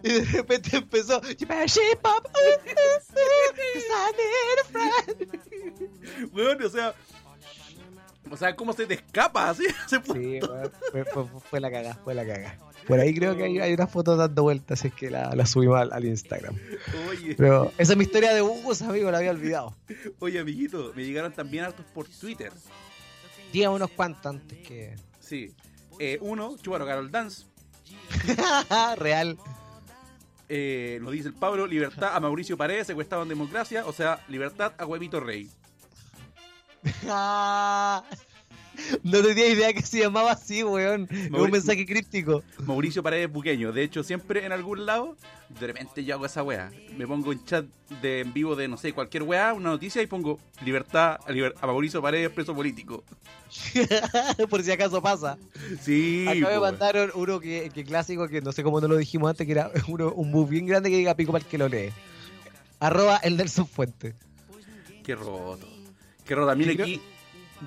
Y 0.04 0.10
de 0.10 0.26
repente 0.26 0.78
empezó, 0.78 1.22
"You 1.22 1.47
better 1.47 1.68
shape 1.70 2.00
up, 2.04 2.26
uh, 2.26 2.30
uh, 2.30 2.70
uh, 2.70 3.56
'cause 3.56 3.88
I 3.95 4.12
need 4.18 4.60
a 4.62 4.66
friend". 4.72 6.34
Weón, 6.34 6.64
o 6.64 6.70
sea. 6.70 6.95
O 8.32 8.38
sea, 8.38 8.56
¿cómo 8.56 8.74
se 8.74 8.86
te 8.86 8.93
escapa 8.93 9.50
así? 9.50 9.66
Sí, 9.88 9.97
weón, 10.41 10.72
fue, 10.91 11.06
fue- 11.06 11.26
fue 11.50 11.60
la 11.60 11.72
cagada, 11.72 11.95
fue 12.04 12.14
la 12.14 12.26
cagada. 12.26 12.58
Por 12.88 13.00
ahí 13.00 13.14
creo 13.14 13.36
que 13.36 13.43
hay, 13.43 13.60
hay 13.60 13.74
una 13.74 13.88
foto 13.88 14.16
dando 14.16 14.43
vueltas, 14.43 14.84
es 14.86 14.93
que 14.93 15.10
la, 15.12 15.36
la 15.36 15.45
subimos 15.45 15.78
al, 15.80 15.91
al 15.93 16.06
Instagram. 16.06 16.56
Oye, 17.10 17.36
Pero 17.36 17.72
esa 17.78 17.93
es 17.93 17.97
mi 17.97 18.04
historia 18.06 18.34
de 18.34 18.41
bus, 18.41 18.82
amigo, 18.82 19.10
la 19.12 19.20
había 19.20 19.32
olvidado. 19.32 19.76
oye, 20.20 20.39
amiguito, 20.39 20.91
me 20.95 21.04
llegaron 21.06 21.32
también 21.34 21.66
hartos 21.66 21.86
por 21.93 22.08
Twitter. 22.08 22.52
Diga 23.54 23.70
unos 23.72 23.89
cuantos 23.91 24.26
antes 24.28 24.60
que. 24.68 24.95
Sí. 25.20 25.54
Eh, 26.00 26.18
uno, 26.22 26.56
Chubaro 26.62 26.86
Carol 26.86 27.12
Dance. 27.12 27.45
Real. 28.97 29.38
Eh, 30.47 30.99
nos 31.01 31.12
dice 31.12 31.28
el 31.28 31.36
Pablo, 31.36 31.68
libertad 31.68 32.16
a 32.16 32.20
Mauricio 32.20 32.57
Paredes, 32.57 32.88
secuestrado 32.88 33.24
en 33.24 33.30
democracia, 33.30 33.86
o 33.86 33.93
sea, 33.93 34.24
libertad 34.28 34.74
a 34.78 34.86
Huevito 34.86 35.20
Rey. 35.20 35.49
No 39.03 39.21
tenía 39.21 39.47
idea 39.47 39.73
que 39.73 39.82
se 39.82 39.99
llamaba 39.99 40.32
así, 40.32 40.63
weón. 40.63 41.07
Es 41.11 41.32
un 41.32 41.51
mensaje 41.51 41.86
críptico. 41.86 42.43
Mauricio 42.65 43.03
Paredes 43.03 43.32
Buqueño. 43.32 43.71
De 43.71 43.84
hecho, 43.84 44.03
siempre 44.03 44.45
en 44.45 44.51
algún 44.51 44.86
lado, 44.86 45.15
de 45.59 45.67
repente 45.67 46.03
yo 46.03 46.15
hago 46.15 46.25
esa 46.25 46.43
weá. 46.43 46.71
Me 46.97 47.05
pongo 47.07 47.32
en 47.32 47.43
chat 47.45 47.65
de 48.01 48.21
en 48.21 48.34
vivo 48.34 48.55
de, 48.55 48.67
no 48.67 48.77
sé, 48.77 48.93
cualquier 48.93 49.23
weá, 49.23 49.53
una 49.53 49.69
noticia 49.69 50.01
y 50.01 50.07
pongo 50.07 50.39
libertad 50.63 51.17
a, 51.25 51.32
liber- 51.32 51.53
a 51.61 51.67
Mauricio 51.67 52.01
Paredes, 52.01 52.30
preso 52.30 52.53
político. 52.55 53.03
Por 54.49 54.63
si 54.63 54.71
acaso 54.71 55.01
pasa. 55.01 55.38
Sí. 55.82 56.25
Acá 56.27 56.49
me 56.49 56.55
po, 56.55 56.61
mandaron 56.61 57.11
uno 57.15 57.39
que, 57.39 57.71
que 57.73 57.84
clásico, 57.84 58.27
que 58.27 58.41
no 58.41 58.51
sé 58.51 58.63
cómo 58.63 58.80
no 58.82 58.88
lo 58.88 58.97
dijimos 58.97 59.30
antes, 59.30 59.45
que 59.45 59.51
era 59.53 59.71
uno, 59.88 60.11
un 60.13 60.32
bus 60.32 60.49
bien 60.49 60.65
grande 60.65 60.89
que 60.89 60.97
diga 60.97 61.15
pico 61.15 61.32
para 61.32 61.43
el 61.43 61.49
que 61.49 61.57
lo 61.57 61.67
lee. 61.67 61.89
Arroba 62.80 63.17
el 63.17 63.38
Nelson 63.38 63.67
Fuente. 63.67 64.15
Qué 65.03 65.15
roto. 65.15 65.67
Qué 66.25 66.36
roto. 66.36 66.55
Creo- 66.55 66.84
aquí, 66.84 67.01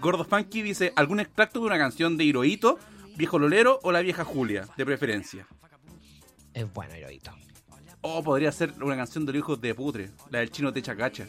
Gordo 0.00 0.24
Funky 0.24 0.62
dice, 0.62 0.92
¿algún 0.96 1.20
extracto 1.20 1.60
de 1.60 1.66
una 1.66 1.78
canción 1.78 2.16
de 2.16 2.24
Hirohito, 2.24 2.78
Viejo 3.16 3.38
Lolero 3.38 3.78
o 3.82 3.92
La 3.92 4.00
Vieja 4.00 4.24
Julia, 4.24 4.66
de 4.76 4.86
preferencia? 4.86 5.46
Es 6.54 6.72
bueno, 6.72 6.94
Heroito. 6.94 7.32
O 8.00 8.22
podría 8.22 8.50
ser 8.52 8.74
una 8.82 8.96
canción 8.96 9.24
de 9.24 9.32
los 9.32 9.40
hijos 9.40 9.60
de 9.60 9.74
putre, 9.74 10.10
la 10.30 10.40
del 10.40 10.50
chino 10.50 10.72
Techa 10.72 10.96
Cacha. 10.96 11.26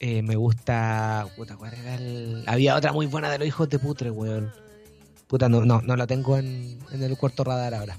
Eh, 0.00 0.22
me 0.22 0.36
gusta. 0.36 1.26
Puta, 1.36 1.56
¿cuál 1.56 1.72
era 1.74 1.94
el.? 1.94 2.44
Había 2.46 2.74
otra 2.74 2.92
muy 2.92 3.06
buena 3.06 3.30
de 3.30 3.38
los 3.38 3.46
hijos 3.46 3.68
de 3.68 3.78
putre, 3.78 4.10
weón. 4.10 4.52
Puta, 5.28 5.48
no, 5.48 5.64
no, 5.64 5.80
no 5.82 5.96
la 5.96 6.06
tengo 6.06 6.36
en, 6.36 6.78
en 6.90 7.02
el 7.02 7.16
cuarto 7.16 7.44
radar 7.44 7.74
ahora. 7.74 7.96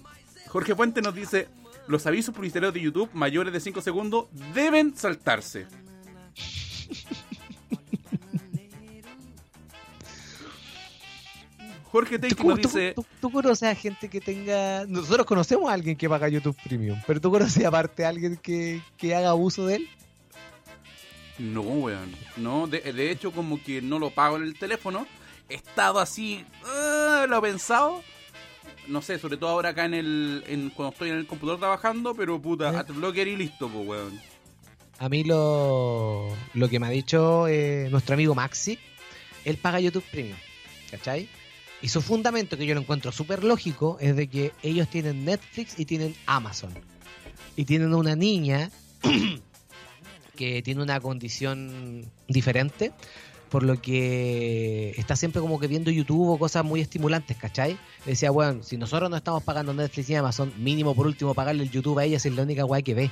Jorge 0.47 0.75
Fuente 0.75 1.01
nos 1.01 1.15
dice: 1.15 1.47
Los 1.87 2.05
avisos 2.05 2.35
publicitarios 2.35 2.73
de 2.73 2.81
YouTube 2.81 3.09
mayores 3.13 3.53
de 3.53 3.59
5 3.59 3.81
segundos 3.81 4.27
deben 4.53 4.95
saltarse. 4.95 5.67
Jorge 11.95 12.19
Take 12.19 12.35
¿Tú, 12.35 12.43
nos 12.49 12.57
dice: 12.57 12.91
tú- 12.93 13.05
tú 13.21 13.31
conoces 13.31 13.69
a 13.69 13.73
gente 13.75 14.09
que 14.09 14.19
tenga. 14.19 14.85
Nosotros 14.85 15.25
conocemos 15.25 15.69
a 15.69 15.73
alguien 15.73 15.95
que 15.95 16.09
paga 16.09 16.27
YouTube 16.27 16.57
Premium, 16.65 16.99
pero 17.07 17.21
tú 17.21 17.31
conoces 17.31 17.63
aparte 17.65 18.03
a 18.03 18.09
alguien 18.09 18.35
que, 18.35 18.81
que 18.97 19.15
haga 19.15 19.33
uso 19.33 19.65
de 19.65 19.75
él. 19.77 19.89
No, 21.39 21.61
weón. 21.61 22.13
No, 22.35 22.67
de, 22.67 22.79
de 22.81 23.11
hecho, 23.11 23.31
como 23.31 23.61
que 23.63 23.81
no 23.81 23.97
lo 23.99 24.09
pago 24.09 24.35
en 24.35 24.43
el 24.43 24.59
teléfono. 24.59 25.07
He 25.47 25.55
estado 25.55 25.99
así, 25.99 26.43
ah, 26.65 27.25
lo 27.29 27.37
he 27.37 27.41
pensado. 27.41 28.03
No 28.87 29.01
sé, 29.01 29.17
sobre 29.17 29.37
todo 29.37 29.51
ahora 29.51 29.69
acá 29.69 29.85
en 29.85 29.93
el. 29.93 30.43
En, 30.47 30.69
cuando 30.71 30.91
estoy 30.91 31.09
en 31.11 31.15
el 31.17 31.27
computador 31.27 31.59
trabajando, 31.59 32.13
pero 32.13 32.41
puta, 32.41 32.73
¿Eh? 32.73 32.77
adblocker 32.77 33.27
y 33.29 33.37
listo, 33.37 33.69
pues, 33.69 33.87
weón. 33.87 34.19
A 34.99 35.07
mí 35.07 35.23
lo, 35.23 36.27
lo 36.53 36.67
que 36.69 36.77
me 36.79 36.87
ha 36.87 36.89
dicho 36.89 37.47
eh, 37.47 37.87
nuestro 37.89 38.15
amigo 38.15 38.35
Maxi, 38.35 38.77
él 39.45 39.57
paga 39.57 39.79
YouTube 39.79 40.03
Premium, 40.11 40.37
¿cachai? 40.91 41.27
Y 41.85 41.87
su 41.87 42.01
fundamento, 42.01 42.57
que 42.57 42.65
yo 42.65 42.73
lo 42.73 42.81
encuentro 42.81 43.11
súper 43.11 43.43
lógico, 43.43 43.99
es 44.01 44.15
de 44.15 44.27
que 44.27 44.53
ellos 44.63 44.89
tienen 44.89 45.23
Netflix 45.23 45.77
y 45.77 45.85
tienen 45.85 46.15
Amazon. 46.25 46.71
Y 47.55 47.65
tienen 47.65 47.93
una 47.93 48.15
niña 48.15 48.71
que 50.35 50.63
tiene 50.63 50.81
una 50.81 50.99
condición 50.99 52.11
diferente, 52.27 52.91
por 53.49 53.61
lo 53.61 53.79
que 53.79 54.95
está 54.97 55.15
siempre 55.15 55.41
como 55.41 55.59
que 55.59 55.67
viendo 55.67 55.91
YouTube 55.91 56.27
o 56.27 56.39
cosas 56.39 56.65
muy 56.65 56.81
estimulantes, 56.81 57.37
¿cachai? 57.37 57.73
Le 58.03 58.13
decía, 58.13 58.31
bueno, 58.31 58.63
si 58.63 58.77
nosotros 58.77 59.07
no 59.11 59.17
estamos 59.17 59.43
pagando 59.43 59.71
Netflix 59.71 60.09
y 60.09 60.15
Amazon, 60.15 60.51
mínimo 60.57 60.95
por 60.95 61.05
último 61.05 61.35
pagarle 61.35 61.61
el 61.61 61.69
YouTube 61.69 61.99
a 61.99 62.05
ella 62.05 62.17
si 62.17 62.29
es 62.29 62.35
la 62.35 62.41
única 62.41 62.63
guay 62.63 62.81
que 62.81 62.95
ve. 62.95 63.11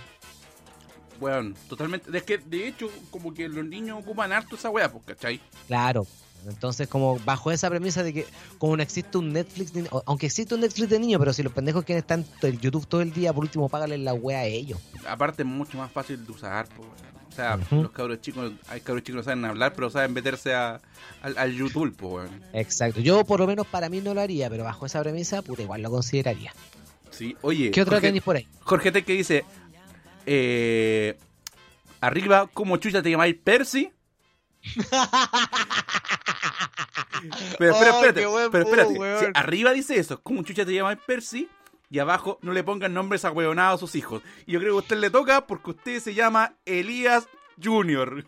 Weón, 1.21 1.55
totalmente. 1.69 2.09
Es 2.17 2.23
que, 2.23 2.39
de 2.39 2.69
hecho, 2.69 2.89
como 3.11 3.35
que 3.35 3.47
los 3.47 3.65
niños 3.65 3.99
ocupan 3.99 4.31
harto 4.31 4.55
esa 4.55 4.71
weá, 4.71 4.91
pues, 4.91 5.03
¿cachai? 5.05 5.39
Claro. 5.67 6.07
Entonces, 6.47 6.87
como 6.87 7.19
bajo 7.19 7.51
esa 7.51 7.69
premisa 7.69 8.03
de 8.03 8.13
que 8.13 8.25
como 8.57 8.75
no 8.77 8.83
existe 8.83 9.17
un 9.17 9.33
Netflix, 9.33 9.73
de- 9.73 9.89
aunque 10.05 10.25
existe 10.27 10.55
un 10.55 10.61
Netflix 10.61 10.89
de 10.89 10.99
niños, 10.99 11.19
pero 11.19 11.33
si 11.33 11.43
los 11.43 11.53
pendejos 11.53 11.83
quieren 11.85 12.01
estar 12.01 12.19
en 12.49 12.59
YouTube 12.59 12.87
todo 12.87 13.01
el 13.01 13.11
día, 13.13 13.31
por 13.33 13.43
último, 13.43 13.69
págale 13.69 13.97
la 13.97 14.13
wea 14.13 14.39
a 14.39 14.45
ellos. 14.45 14.79
Aparte, 15.07 15.43
es 15.43 15.47
mucho 15.47 15.77
más 15.77 15.91
fácil 15.91 16.25
de 16.25 16.31
usar, 16.31 16.67
weón. 16.77 16.91
O 17.31 17.35
sea, 17.35 17.57
los 17.71 17.89
cabros 17.91 18.21
chicos, 18.21 18.51
hay 18.67 18.79
cabros 18.81 19.03
chicos 19.03 19.15
que 19.15 19.17
no 19.17 19.23
saben 19.23 19.43
hablar, 19.45 19.73
pero 19.73 19.89
saben 19.89 20.13
meterse 20.13 20.53
a, 20.53 20.79
al, 21.23 21.35
al 21.35 21.51
YouTube, 21.51 21.95
pues, 21.97 22.13
weón. 22.29 22.43
Exacto. 22.53 22.99
Yo, 22.99 23.23
por 23.25 23.39
lo 23.39 23.47
menos, 23.47 23.65
para 23.65 23.89
mí 23.89 24.01
no 24.01 24.13
lo 24.13 24.21
haría, 24.21 24.51
pero 24.51 24.63
bajo 24.63 24.85
esa 24.85 25.01
premisa, 25.01 25.41
puta, 25.41 25.63
igual 25.63 25.81
lo 25.81 25.89
consideraría. 25.89 26.53
Sí, 27.09 27.35
oye. 27.41 27.71
¿Qué 27.71 27.81
otra 27.81 27.95
Jorge- 27.97 28.07
tenéis 28.07 28.23
por 28.23 28.35
ahí? 28.35 28.47
Jorge 28.61 28.91
T 28.91 29.03
que 29.03 29.13
dice 29.13 29.45
eh, 30.27 31.17
arriba 32.01 32.47
como 32.53 32.77
chucha 32.77 33.01
te 33.01 33.09
llamáis 33.09 33.35
Percy 33.43 33.91
pero 37.57 37.73
espera, 37.73 37.91
¡Ay, 37.91 38.05
espérate, 38.07 38.49
pero 38.51 38.63
espérate. 38.65 38.93
weón! 38.99 39.19
Si 39.19 39.25
arriba 39.33 39.71
dice 39.73 39.97
eso, 39.97 40.21
como 40.21 40.43
chucha 40.43 40.65
te 40.65 40.73
llamáis 40.73 40.99
Percy 41.05 41.47
y 41.89 41.99
abajo 41.99 42.39
no 42.41 42.53
le 42.53 42.63
pongan 42.63 42.93
nombres 42.93 43.23
ahueonados 43.25 43.79
a 43.79 43.85
sus 43.85 43.95
hijos. 43.95 44.21
Y 44.45 44.53
yo 44.53 44.59
creo 44.59 44.73
que 44.73 44.77
a 44.77 44.81
usted 44.81 44.97
le 44.97 45.09
toca 45.09 45.45
porque 45.47 45.71
usted 45.71 45.99
se 45.99 46.13
llama 46.13 46.53
Elías 46.65 47.27
Junior. 47.63 48.25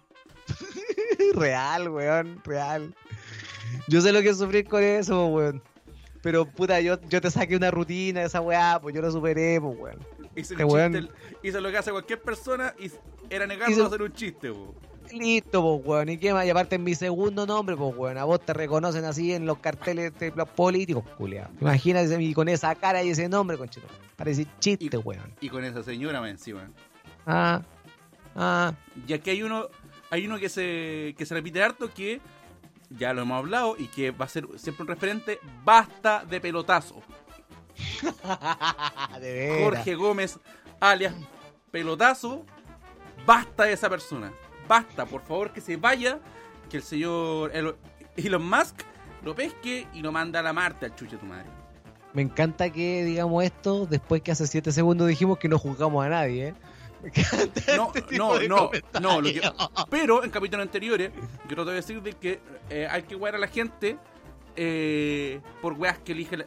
real, 1.33 1.89
weón, 1.89 2.41
real. 2.43 2.93
Yo 3.87 4.01
sé 4.01 4.11
lo 4.11 4.21
que 4.21 4.29
es 4.29 4.37
sufrir 4.37 4.67
con 4.67 4.83
eso, 4.83 5.25
weón. 5.27 5.61
Pero, 6.21 6.45
puta, 6.45 6.79
yo, 6.81 6.99
yo 7.07 7.21
te 7.21 7.29
saqué 7.29 7.55
una 7.55 7.69
rutina 7.69 8.21
de 8.21 8.25
esa 8.27 8.41
weá, 8.41 8.79
pues 8.81 8.95
yo 8.95 9.01
lo 9.01 9.11
superé, 9.11 9.59
pues, 9.61 9.77
weón. 9.77 9.99
Hizo, 10.35 10.53
el 10.55 10.61
Este 10.61 10.65
weón- 10.65 11.09
chiste, 11.41 11.61
lo 11.61 11.71
que 11.71 11.77
hace 11.77 11.91
cualquier 11.91 12.21
persona 12.21 12.73
y 12.79 12.91
era 13.29 13.45
negarlo 13.47 13.73
Hizo- 13.75 13.83
a 13.83 13.87
hacer 13.87 14.01
un 14.01 14.13
chiste. 14.13 14.51
po. 14.51 14.73
Listo, 15.11 15.61
pues, 15.61 15.87
weón. 15.87 16.09
¿Y 16.09 16.17
qué 16.17 16.33
más? 16.33 16.45
Y 16.45 16.49
aparte 16.49 16.75
en 16.75 16.83
mi 16.83 16.95
segundo 16.95 17.45
nombre, 17.45 17.75
pues, 17.75 17.95
weón. 17.95 18.17
A 18.17 18.23
vos 18.23 18.39
te 18.43 18.53
reconocen 18.53 19.05
así 19.05 19.33
en 19.33 19.45
los 19.45 19.59
carteles 19.59 20.17
de 20.19 20.31
los 20.35 20.49
políticos, 20.49 21.03
culiao. 21.17 21.49
Imagínate 21.61 22.21
y 22.21 22.33
con 22.33 22.47
esa 22.49 22.73
cara 22.75 23.03
y 23.03 23.09
ese 23.09 23.29
nombre, 23.29 23.57
conchito. 23.57 23.87
Parece 24.15 24.45
chiste, 24.59 24.85
Y- 24.85 24.97
weón. 24.97 25.33
Y 25.41 25.49
con 25.49 25.63
esa 25.63 25.83
señora 25.83 26.21
más 26.21 26.29
encima. 26.31 26.69
Ah, 27.25 27.61
ah. 28.35 28.73
Y 29.07 29.13
aquí 29.13 29.29
hay 29.31 29.43
uno, 29.43 29.67
hay 30.09 30.25
uno 30.25 30.39
que 30.39 30.49
se, 30.49 31.15
que 31.17 31.25
se 31.25 31.33
repite 31.33 31.61
harto 31.63 31.93
que 31.93 32.21
ya 32.89 33.13
lo 33.13 33.23
hemos 33.23 33.37
hablado 33.39 33.75
y 33.77 33.87
que 33.87 34.11
va 34.11 34.25
a 34.25 34.29
ser 34.29 34.47
siempre 34.57 34.83
un 34.83 34.87
referente, 34.87 35.39
basta 35.63 36.23
de 36.23 36.39
pelotazo. 36.39 37.01
de. 39.19 39.61
Jorge 39.63 39.95
Gómez, 39.95 40.39
alias 40.79 41.13
pelotazo, 41.71 42.45
basta 43.25 43.63
de 43.65 43.73
esa 43.73 43.89
persona. 43.89 44.31
Basta, 44.67 45.05
por 45.05 45.21
favor, 45.21 45.51
que 45.51 45.61
se 45.61 45.77
vaya, 45.77 46.19
que 46.69 46.77
el 46.77 46.83
señor 46.83 47.51
Elo- 47.55 47.75
Elon 48.17 48.47
Musk 48.47 48.75
lo 49.23 49.35
pesque 49.35 49.87
y 49.93 50.01
lo 50.01 50.11
manda 50.11 50.39
a 50.39 50.43
la 50.43 50.53
Marte 50.53 50.85
al 50.85 50.95
chuche 50.95 51.17
tu 51.17 51.25
madre. 51.25 51.45
Me 52.13 52.21
encanta 52.21 52.69
que 52.69 53.03
digamos 53.03 53.43
esto 53.43 53.85
después 53.85 54.21
que 54.21 54.31
hace 54.31 54.47
7 54.47 54.71
segundos 54.71 55.07
dijimos 55.07 55.37
que 55.37 55.49
no 55.49 55.59
juzgamos 55.59 56.05
a 56.05 56.09
nadie, 56.09 56.47
¿eh? 56.49 56.53
No, 57.77 57.91
este 57.93 58.17
no, 58.17 58.39
de 58.39 58.47
no, 58.47 58.71
no, 59.01 59.21
lo 59.21 59.27
que- 59.31 59.41
pero 59.91 60.23
en 60.23 60.31
capítulos 60.31 60.63
anteriores, 60.65 61.11
yo 61.47 61.55
trato 61.55 61.65
de 61.69 61.75
decir 61.75 62.01
de 62.01 62.13
que 62.13 62.39
eh, 62.69 62.87
hay 62.89 63.03
que 63.03 63.15
wear 63.15 63.35
a 63.35 63.37
la 63.37 63.47
gente 63.47 63.97
eh, 64.55 65.39
por 65.61 65.73
weas 65.73 65.99
que, 65.99 66.13
elige 66.13 66.37
la- 66.37 66.45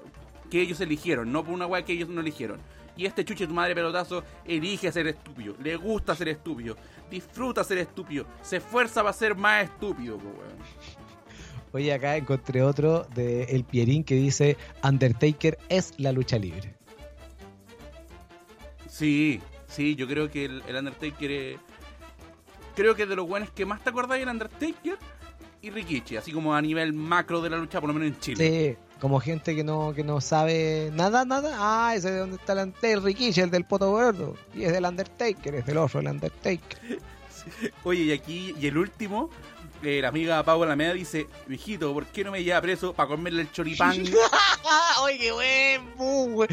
que 0.50 0.60
ellos 0.60 0.80
eligieron, 0.80 1.30
no 1.30 1.44
por 1.44 1.52
una 1.54 1.66
wea 1.66 1.84
que 1.84 1.92
ellos 1.92 2.08
no 2.08 2.20
eligieron. 2.22 2.58
Y 2.98 3.06
este 3.06 3.24
chuche 3.24 3.46
tu 3.46 3.54
madre 3.54 3.74
pelotazo 3.74 4.22
elige 4.44 4.92
ser 4.92 5.06
estúpido, 5.06 5.54
le 5.62 5.76
gusta 5.76 6.14
ser 6.14 6.28
estúpido, 6.28 6.76
disfruta 7.10 7.64
ser 7.64 7.78
estúpido, 7.78 8.26
se 8.42 8.56
esfuerza 8.58 9.00
para 9.02 9.12
ser 9.14 9.34
más 9.36 9.64
estúpido, 9.64 10.18
po, 10.18 10.24
weón. 10.28 10.58
Oye, 11.72 11.92
acá 11.92 12.16
encontré 12.16 12.60
otro 12.62 13.06
de 13.14 13.44
El 13.44 13.62
Pierín 13.64 14.02
que 14.02 14.14
dice 14.16 14.56
Undertaker 14.82 15.58
es 15.68 15.94
la 15.98 16.12
lucha 16.12 16.38
libre. 16.38 16.74
Sí, 18.88 19.40
sí, 19.68 19.94
yo 19.94 20.06
creo 20.08 20.30
que 20.30 20.44
el, 20.46 20.62
el 20.66 20.76
Undertaker 20.76 21.30
es- 21.30 21.60
Creo 22.74 22.94
que 22.94 23.06
de 23.06 23.16
los 23.16 23.26
buenos 23.28 23.50
que 23.50 23.66
más 23.66 23.82
te 23.82 23.90
acordáis 23.90 24.22
el 24.22 24.28
Undertaker 24.28 24.96
y 25.60 25.70
Rikichi, 25.70 26.16
así 26.16 26.32
como 26.32 26.54
a 26.54 26.62
nivel 26.62 26.92
macro 26.92 27.40
de 27.40 27.50
la 27.50 27.56
lucha, 27.58 27.80
por 27.80 27.88
lo 27.88 27.94
menos 27.94 28.08
en 28.14 28.20
Chile. 28.20 28.76
Sí, 28.76 28.76
como 29.00 29.20
gente 29.20 29.54
que 29.54 29.62
no, 29.64 29.92
que 29.94 30.02
no 30.04 30.20
sabe 30.20 30.90
nada, 30.94 31.24
nada. 31.24 31.56
Ah, 31.58 31.94
ese 31.94 32.10
de 32.10 32.18
donde 32.18 32.36
está 32.36 32.52
el, 32.60 32.72
el 32.82 33.02
Rikishi, 33.02 33.40
el 33.40 33.50
del 33.50 33.64
poto 33.64 33.90
gordo. 33.90 34.34
Y 34.54 34.64
es 34.64 34.72
del 34.72 34.84
Undertaker, 34.84 35.54
es 35.54 35.66
del 35.66 35.78
otro, 35.78 36.00
el 36.00 36.08
Undertaker. 36.08 36.98
Oye, 37.84 38.02
y 38.02 38.12
aquí, 38.12 38.54
y 38.60 38.66
el 38.66 38.76
último, 38.76 39.30
eh, 39.82 40.00
la 40.02 40.08
amiga 40.08 40.42
Paula 40.42 40.66
Alameda 40.66 40.92
dice, 40.94 41.28
viejito, 41.46 41.92
¿por 41.94 42.06
qué 42.06 42.24
no 42.24 42.30
me 42.32 42.42
lleva 42.44 42.60
preso 42.60 42.92
para 42.92 43.08
comerle 43.08 43.42
el 43.42 43.52
choripán? 43.52 44.02
Oye, 45.02 45.18
qué 45.18 45.32
buen, 45.32 45.96
bu, 45.96 46.24
we- 46.40 46.48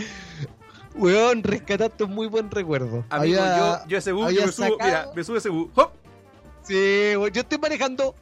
Weón, 0.98 1.44
rescataste 1.44 2.06
un 2.06 2.14
muy 2.14 2.28
buen 2.28 2.50
recuerdo. 2.50 3.04
Amigo, 3.10 3.42
Había- 3.42 3.58
yo, 3.84 3.88
yo 3.90 3.98
ese 3.98 4.12
bus, 4.14 4.32
yo 4.34 4.46
me 4.46 4.52
subo, 4.52 4.66
sacado- 4.68 4.78
mira, 4.86 5.10
me 5.14 5.24
subo 5.26 5.36
ese 5.38 5.50
bus, 5.50 5.70
¡hop! 5.76 5.92
Sí, 6.64 7.12
yo 7.34 7.42
estoy 7.42 7.58
manejando. 7.58 8.16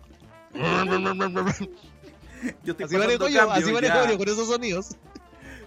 Yo 2.63 2.71
estoy 2.73 2.85
Así 2.85 2.97
manejo 2.97 3.27
yo, 3.27 3.51
así 3.51 3.71
manejo 3.71 4.05
yo, 4.09 4.17
con 4.17 4.27
esos 4.27 4.47
sonidos. 4.47 4.95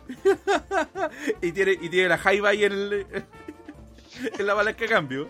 y, 1.42 1.52
tiene, 1.52 1.72
y 1.72 1.88
tiene 1.88 2.08
la 2.08 2.18
jaiba 2.18 2.50
ahí 2.50 2.64
en, 2.64 2.72
el- 2.72 3.06
en 4.38 4.46
la 4.46 4.54
palanca 4.54 4.80
de 4.80 4.88
cambio. 4.88 5.28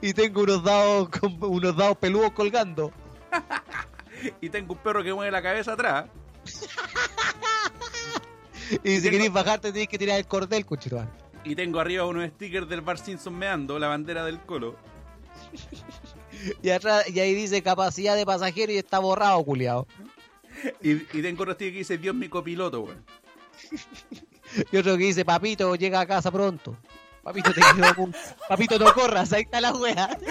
Y 0.00 0.12
tengo 0.12 0.42
unos 0.42 0.62
dados, 0.62 1.08
con- 1.08 1.36
unos 1.42 1.76
dados 1.76 1.96
peludos 1.98 2.32
colgando. 2.32 2.92
Y 4.40 4.48
tengo 4.48 4.74
un 4.74 4.78
perro 4.80 5.02
que 5.02 5.12
mueve 5.12 5.30
la 5.30 5.42
cabeza 5.42 5.72
atrás. 5.72 6.06
Y 8.82 8.96
si 8.96 9.02
Tengo- 9.02 9.10
queréis 9.10 9.32
bajarte, 9.32 9.72
tenéis 9.72 9.88
que 9.88 9.98
tirar 9.98 10.18
el 10.18 10.26
cordel, 10.26 10.64
cuchirón. 10.66 11.08
Y 11.44 11.54
tengo 11.54 11.78
arriba 11.80 12.04
unos 12.06 12.28
stickers 12.30 12.68
del 12.68 12.80
Bar 12.80 12.98
Simpson 12.98 13.34
meando, 13.36 13.78
la 13.78 13.86
bandera 13.88 14.24
del 14.24 14.40
colo. 14.40 14.74
Y 16.62 16.70
atrás, 16.70 17.08
y 17.08 17.20
ahí 17.20 17.34
dice 17.34 17.62
capacidad 17.62 18.16
de 18.16 18.26
pasajero 18.26 18.72
y 18.72 18.78
está 18.78 18.98
borrado, 18.98 19.42
culiao. 19.44 19.86
Y, 20.82 20.92
y 20.92 21.22
tengo 21.22 21.42
otro 21.42 21.54
sticker 21.54 21.72
que 21.72 21.78
dice 21.78 21.98
Dios 21.98 22.14
mi 22.14 22.28
copiloto, 22.28 22.80
weón. 22.80 23.04
Y 24.72 24.76
otro 24.76 24.96
que 24.96 25.04
dice, 25.04 25.24
papito, 25.24 25.74
llega 25.74 26.00
a 26.00 26.06
casa 26.06 26.30
pronto. 26.30 26.76
Papito, 27.22 27.52
te 27.52 27.60
quiero 27.60 27.94
mucho. 27.96 28.18
Papito, 28.48 28.78
no 28.78 28.92
corras, 28.94 29.32
ahí 29.32 29.42
está 29.42 29.60
la 29.60 29.72
wea. 29.72 30.16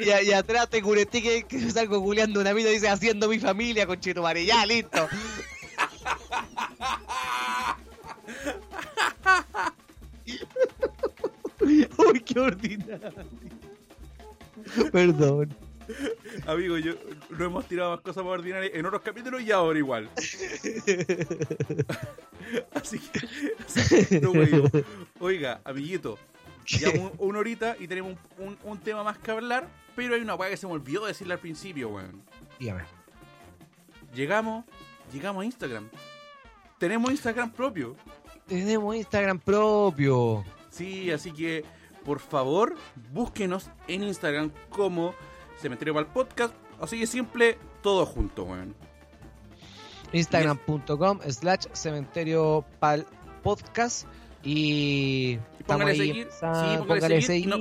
Y, 0.00 0.28
y 0.28 0.32
atrás 0.32 0.68
tengo 0.68 0.90
un 0.90 0.98
sticker 0.98 1.46
que 1.46 1.70
salgo 1.70 2.02
culeando 2.02 2.40
una 2.40 2.52
vida 2.52 2.70
y 2.70 2.74
dice, 2.74 2.88
haciendo 2.88 3.28
mi 3.28 3.38
familia, 3.38 3.86
con 3.86 3.98
Chetumare. 3.98 4.44
Ya, 4.44 4.66
listo. 4.66 5.08
Qué 12.24 12.40
ordinario. 12.40 13.24
Perdón. 14.92 15.54
Amigo, 16.46 16.78
yo 16.78 16.94
no 17.30 17.44
hemos 17.44 17.66
tirado 17.68 17.90
más 17.92 18.00
cosas 18.00 18.24
más 18.24 18.32
ordinarias 18.32 18.72
en 18.74 18.86
otros 18.86 19.02
capítulos 19.02 19.42
y 19.42 19.52
ahora 19.52 19.78
igual. 19.78 20.08
así 22.74 22.98
que, 22.98 23.20
así 23.66 24.06
que 24.06 24.20
no. 24.20 24.32
Oiga, 25.20 25.60
amiguito, 25.64 26.18
llevamos 26.66 27.12
un- 27.18 27.28
una 27.28 27.38
horita 27.40 27.76
y 27.78 27.86
tenemos 27.88 28.16
un, 28.38 28.46
un- 28.48 28.58
un 28.64 28.78
tema 28.78 29.02
más 29.04 29.18
que 29.18 29.30
hablar, 29.30 29.68
pero 29.94 30.14
hay 30.14 30.20
una 30.22 30.34
weá 30.34 30.50
que 30.50 30.56
se 30.56 30.66
me 30.66 30.72
olvidó 30.72 31.04
decirle 31.06 31.34
al 31.34 31.40
principio, 31.40 31.88
weón. 31.90 32.22
Dígame. 32.58 32.84
Llegamos, 34.14 34.64
llegamos 35.12 35.42
a 35.42 35.46
Instagram. 35.46 35.88
Tenemos 36.78 37.10
Instagram 37.10 37.50
propio. 37.52 37.96
Tenemos 38.46 38.94
Instagram 38.96 39.38
propio. 39.38 40.44
Sí, 40.70 41.10
así 41.10 41.30
que 41.32 41.64
por 42.04 42.20
favor, 42.20 42.74
búsquenos 43.12 43.70
en 43.88 44.02
Instagram 44.04 44.50
como 44.70 45.14
Cementerio 45.60 45.98
el 45.98 46.06
Podcast. 46.06 46.54
Así 46.80 47.00
de 47.00 47.06
simple, 47.06 47.58
todo 47.82 48.04
junto, 48.06 48.44
weón. 48.44 48.74
Instagram.com 50.12 51.20
slash 51.28 51.66
cementerio 51.72 52.64
pal 52.78 53.06
podcast 53.42 54.06
y 54.42 55.38
Y 55.58 55.62
póngale 55.66 55.92
ahí 55.92 55.96
seguir, 55.98 56.28
sí, 56.30 56.78
póngale 56.78 57.00
seguir, 57.22 57.22
seguir. 57.24 57.48
no- 57.48 57.56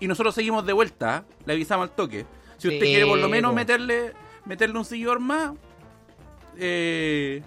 Y 0.00 0.06
nosotros 0.08 0.34
seguimos 0.34 0.64
de 0.66 0.72
vuelta, 0.72 1.24
¿eh? 1.28 1.34
le 1.46 1.52
avisamos 1.54 1.88
al 1.88 1.94
toque. 1.94 2.24
Si 2.58 2.68
usted 2.68 2.80
quiere 2.80 3.06
por 3.06 3.18
lo 3.18 3.28
menos 3.28 3.52
meterle 3.54 4.12
meterle 4.44 4.78
un 4.78 4.84
seguidor 4.84 5.20
más, 5.20 5.52
eh, 6.58 7.42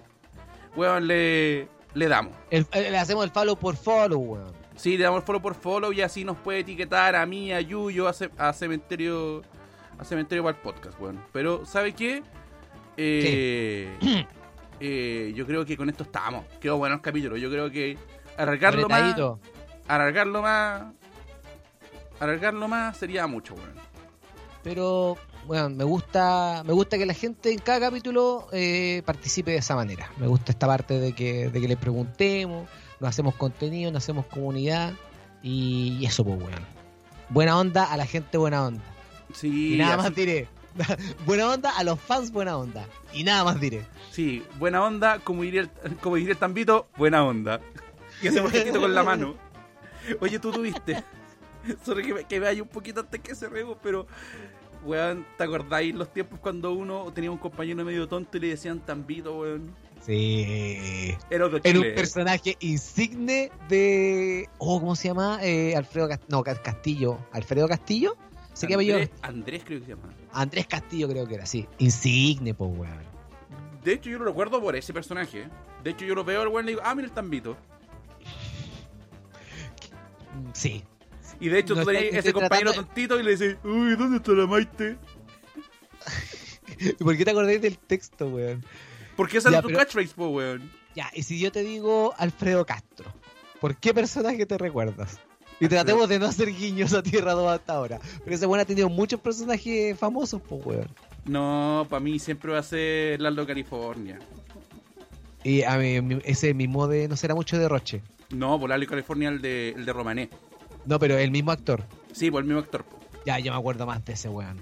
weón, 0.75 1.07
le, 1.07 1.67
le 1.93 2.07
damos. 2.07 2.33
El- 2.49 2.67
le 2.73 2.97
hacemos 2.97 3.23
el 3.25 3.31
follow 3.31 3.55
por 3.57 3.75
follow, 3.75 4.19
weón. 4.19 4.64
Sí, 4.75 4.97
le 4.97 5.03
damos 5.05 5.23
follow 5.23 5.41
por 5.41 5.55
follow 5.55 5.91
y 5.93 6.01
así 6.01 6.23
nos 6.25 6.37
puede 6.37 6.59
etiquetar 6.59 7.15
a 7.15 7.25
mí, 7.25 7.51
a 7.53 7.61
Yuyo, 7.61 8.07
a, 8.07 8.13
Ce- 8.13 8.29
a 8.37 8.51
Cementerio 8.53 9.41
a 9.97 10.03
Cementerio 10.03 10.43
para 10.43 10.57
el 10.57 10.61
podcast, 10.61 10.99
weón. 10.99 11.23
Pero, 11.31 11.65
¿sabe 11.65 11.93
qué? 11.93 12.21
Eh, 12.97 14.25
eh, 14.79 15.31
yo 15.35 15.45
creo 15.45 15.65
que 15.65 15.77
con 15.77 15.89
esto 15.89 16.03
estamos. 16.03 16.45
Quedó 16.59 16.77
bueno 16.77 16.95
el 16.95 17.01
capítulo. 17.01 17.37
Yo 17.37 17.49
creo 17.49 17.71
que 17.71 17.97
alargarlo 18.37 18.89
más, 18.89 19.15
alargarlo 19.87 20.41
más, 20.41 20.83
alargarlo 22.19 22.67
más 22.67 22.97
sería 22.97 23.27
mucho, 23.27 23.53
weón. 23.55 23.73
Pero, 24.63 25.17
bueno, 25.45 25.69
me 25.69 25.83
gusta, 25.83 26.63
me 26.65 26.73
gusta 26.73 26.97
que 26.97 27.05
la 27.05 27.13
gente 27.13 27.51
en 27.51 27.59
cada 27.59 27.79
capítulo 27.79 28.47
eh, 28.51 29.03
participe 29.05 29.51
de 29.51 29.57
esa 29.57 29.75
manera. 29.75 30.09
Me 30.17 30.27
gusta 30.27 30.51
esta 30.51 30.67
parte 30.67 30.99
de 30.99 31.13
que, 31.13 31.49
de 31.49 31.61
que 31.61 31.67
les 31.67 31.77
preguntemos, 31.77 32.67
nos 32.99 33.09
hacemos 33.09 33.35
contenido, 33.35 33.91
nos 33.91 34.03
hacemos 34.03 34.25
comunidad 34.27 34.93
y, 35.43 35.97
y 35.99 36.05
eso, 36.05 36.23
pues, 36.23 36.37
weón. 36.39 36.75
Buena 37.29 37.57
onda 37.57 37.85
a 37.85 37.97
la 37.97 38.05
gente, 38.05 38.37
buena 38.37 38.65
onda. 38.65 38.81
Sí, 39.33 39.73
Y 39.73 39.77
nada 39.77 39.95
así- 39.95 40.03
más 40.03 40.15
diré. 40.15 40.47
buena 41.25 41.49
onda 41.49 41.71
a 41.77 41.83
los 41.83 41.99
fans, 41.99 42.31
buena 42.31 42.57
onda. 42.57 42.85
Y 43.13 43.23
nada 43.23 43.43
más 43.45 43.59
diré. 43.59 43.85
sí, 44.11 44.43
buena 44.59 44.83
onda, 44.83 45.19
como 45.19 45.41
diría 45.43 45.61
el, 45.61 45.69
como 45.97 46.17
diría 46.17 46.33
el 46.33 46.37
tambito, 46.37 46.87
buena 46.97 47.23
onda. 47.23 47.59
Y 48.21 48.29
hacemos 48.29 48.49
gestito 48.51 48.79
con 48.79 48.95
la 48.95 49.03
mano. 49.03 49.35
Oye, 50.21 50.39
tú 50.39 50.49
tuviste. 50.51 51.03
Sorry 51.85 52.03
que 52.05 52.13
me, 52.13 52.23
que 52.23 52.39
vaya 52.39 52.61
un 52.61 52.69
poquito 52.69 53.01
antes 53.01 53.19
que 53.21 53.35
se 53.35 53.49
rego, 53.49 53.77
pero. 53.83 54.07
Weón, 54.85 55.25
¿te 55.37 55.43
acordáis 55.43 55.93
los 55.95 56.13
tiempos 56.13 56.39
cuando 56.39 56.71
uno 56.71 57.11
tenía 57.13 57.29
un 57.31 57.37
compañero 57.39 57.83
medio 57.83 58.07
tonto 58.07 58.37
y 58.37 58.41
le 58.41 58.47
decían 58.49 58.79
tambito, 58.79 59.35
weón? 59.37 59.75
Sí. 60.05 61.15
Era 61.29 61.45
otro 61.47 61.59
Era 61.63 61.79
un 61.79 61.95
personaje 61.95 62.57
insigne 62.59 63.51
de. 63.69 64.47
Oh, 64.59 64.79
¿cómo 64.79 64.95
se 64.95 65.07
llama? 65.07 65.39
Eh, 65.41 65.75
Alfredo 65.75 66.07
Castillo. 66.07 66.27
No, 66.29 66.43
Ca- 66.43 66.61
Castillo. 66.61 67.17
¿Alfredo 67.31 67.67
Castillo? 67.67 68.15
¿Se? 68.53 68.67
Andrés, 68.73 69.09
Andrés 69.21 69.63
creo 69.65 69.79
que 69.79 69.85
se 69.85 69.91
llama. 69.91 70.13
Andrés 70.31 70.67
Castillo 70.67 71.09
creo 71.09 71.27
que 71.27 71.35
era, 71.35 71.45
sí. 71.45 71.67
Insigne, 71.79 72.53
pues, 72.53 72.71
weón. 72.77 73.15
De 73.83 73.93
hecho, 73.93 74.09
yo 74.09 74.19
lo 74.19 74.25
recuerdo 74.25 74.61
por 74.61 74.75
ese 74.75 74.93
personaje. 74.93 75.47
De 75.83 75.89
hecho, 75.91 76.05
yo 76.05 76.15
lo 76.15 76.23
veo 76.23 76.41
al 76.41 76.47
weón 76.49 76.65
y 76.65 76.69
digo, 76.69 76.81
ah, 76.83 76.95
mira 76.95 77.07
el 77.07 77.13
tambito. 77.13 77.57
Sí. 80.53 80.83
Y 81.39 81.49
de 81.49 81.59
hecho, 81.59 81.75
No 81.75 81.81
tú 81.83 81.87
tenías 81.91 82.13
ese 82.15 82.31
compañero 82.33 82.71
tratando 82.71 82.87
tontito 82.93 83.19
y 83.19 83.23
le 83.23 83.31
dices, 83.31 83.57
uy, 83.63 83.95
¿dónde 83.95 84.17
está 84.17 84.31
la 84.31 84.47
Maite? 84.47 84.97
¿Por 86.99 87.17
qué 87.17 87.25
te 87.25 87.31
acordáis 87.31 87.61
del 87.61 87.77
texto, 87.77 88.27
weón? 88.27 88.63
Porque 89.15 89.37
esa 89.37 89.49
Ya, 89.51 89.57
es 89.57 89.61
tu 89.63 89.67
pero- 89.69 89.79
catchphrase, 89.79 90.13
po, 90.15 90.27
weón. 90.29 90.69
Ya, 90.95 91.09
y 91.13 91.23
si 91.23 91.39
yo 91.39 91.51
te 91.51 91.61
digo 91.63 92.13
Alfredo 92.17 92.65
Castro, 92.65 93.05
¿por 93.59 93.75
qué 93.75 93.93
personaje 93.93 94.45
te 94.45 94.57
recuerdas? 94.57 95.19
Y 95.59 95.65
Alfredo. 95.65 95.69
tratemos 95.83 96.09
de 96.09 96.19
no 96.19 96.25
hacer 96.25 96.53
guiños 96.53 96.93
a 96.93 97.01
Tierra 97.03 97.33
2 97.33 97.51
hasta 97.51 97.73
ahora. 97.73 97.99
Pero 98.23 98.35
ese 98.35 98.45
weón 98.45 98.59
ha 98.61 98.65
tenido 98.65 98.89
muchos 98.89 99.19
personajes 99.19 99.97
famosos, 99.97 100.41
pues, 100.47 100.65
weón. 100.65 100.87
No, 101.25 101.85
para 101.89 101.99
mí 102.01 102.19
siempre 102.19 102.51
va 102.53 102.59
a 102.59 102.63
ser 102.63 103.19
Lalo 103.21 103.45
California. 103.47 104.19
Y 105.43 105.63
a 105.63 105.77
mí, 105.77 106.19
ese 106.25 106.53
mismo 106.53 106.87
de 106.87 107.07
no 107.07 107.15
será 107.15 107.35
mucho 107.35 107.57
de 107.57 107.67
Roche. 107.69 108.01
No, 108.31 108.59
por 108.59 108.69
Lalo 108.69 108.85
California 108.87 109.29
el 109.29 109.41
de, 109.41 109.69
el 109.69 109.85
de 109.85 109.93
Romané. 109.93 110.29
No, 110.85 110.99
pero 110.99 111.17
el 111.17 111.31
mismo 111.31 111.51
actor. 111.51 111.83
Sí, 112.11 112.31
por 112.31 112.41
el 112.41 112.47
mismo 112.47 112.59
actor. 112.61 112.83
po. 112.83 112.97
Ya, 113.25 113.39
yo 113.39 113.51
me 113.51 113.57
acuerdo 113.57 113.85
más 113.85 114.03
de 114.05 114.13
ese 114.13 114.29
weón. 114.29 114.59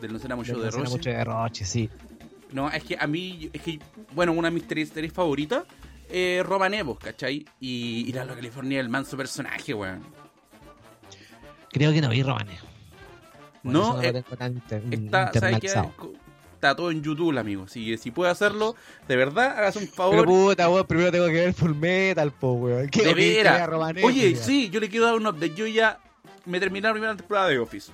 Del 0.00 0.12
No 0.12 0.18
será 0.18 0.36
mucho 0.36 0.52
No 0.52 0.60
de 0.60 0.70
será 0.70 0.88
mucho 0.88 1.10
de 1.10 1.24
Roche, 1.24 1.64
sí. 1.64 1.88
No, 2.52 2.70
es 2.70 2.84
que 2.84 2.96
a 2.98 3.06
mí, 3.06 3.50
es 3.52 3.62
que, 3.62 3.78
bueno, 4.14 4.32
una 4.32 4.48
de 4.48 4.54
mis 4.54 4.64
series 4.64 4.88
series 4.90 5.12
favoritas 5.12 5.64
es 6.08 6.44
Romané, 6.46 6.84
pues, 6.84 6.98
¿cachai? 6.98 7.44
Y, 7.60 8.04
y 8.08 8.12
Lalo 8.12 8.34
California 8.34 8.80
el 8.80 8.88
manso 8.88 9.16
personaje, 9.16 9.74
weón. 9.74 10.02
Creo 11.70 11.92
que 11.92 12.00
no 12.00 12.08
vi 12.08 12.22
Romane. 12.22 12.58
Por 13.62 13.72
No, 13.72 14.00
eh, 14.02 14.08
Está, 14.24 14.36
¿sabes 14.38 14.62
qué? 14.70 14.94
internalizado. 14.96 15.92
Está 16.54 16.74
todo 16.74 16.90
en 16.90 17.02
YouTube, 17.02 17.36
amigo. 17.36 17.66
Que 17.66 17.98
si 17.98 18.10
puede 18.10 18.30
hacerlo, 18.30 18.76
de 19.06 19.16
verdad, 19.16 19.58
hagas 19.58 19.76
un 19.76 19.82
Pero 19.82 19.94
favor. 19.94 20.24
puta, 20.24 20.70
weón, 20.70 20.86
primero 20.86 21.12
tengo 21.12 21.26
que 21.26 21.32
ver 21.32 21.52
Full 21.52 21.74
Metal, 21.74 22.32
po, 22.32 22.52
weón. 22.52 22.88
¿Qué 22.88 23.02
de 23.02 23.14
veras. 23.14 23.68
Oye, 24.02 24.36
sí, 24.36 24.70
yo 24.70 24.80
le 24.80 24.88
quiero 24.88 25.06
dar 25.06 25.16
un 25.16 25.26
update. 25.26 25.54
Yo 25.54 25.66
ya 25.66 25.98
me 26.46 26.58
terminé 26.58 26.86
la 26.88 26.92
primera 26.94 27.14
temporada 27.16 27.48
de 27.48 27.58
Office. 27.58 27.92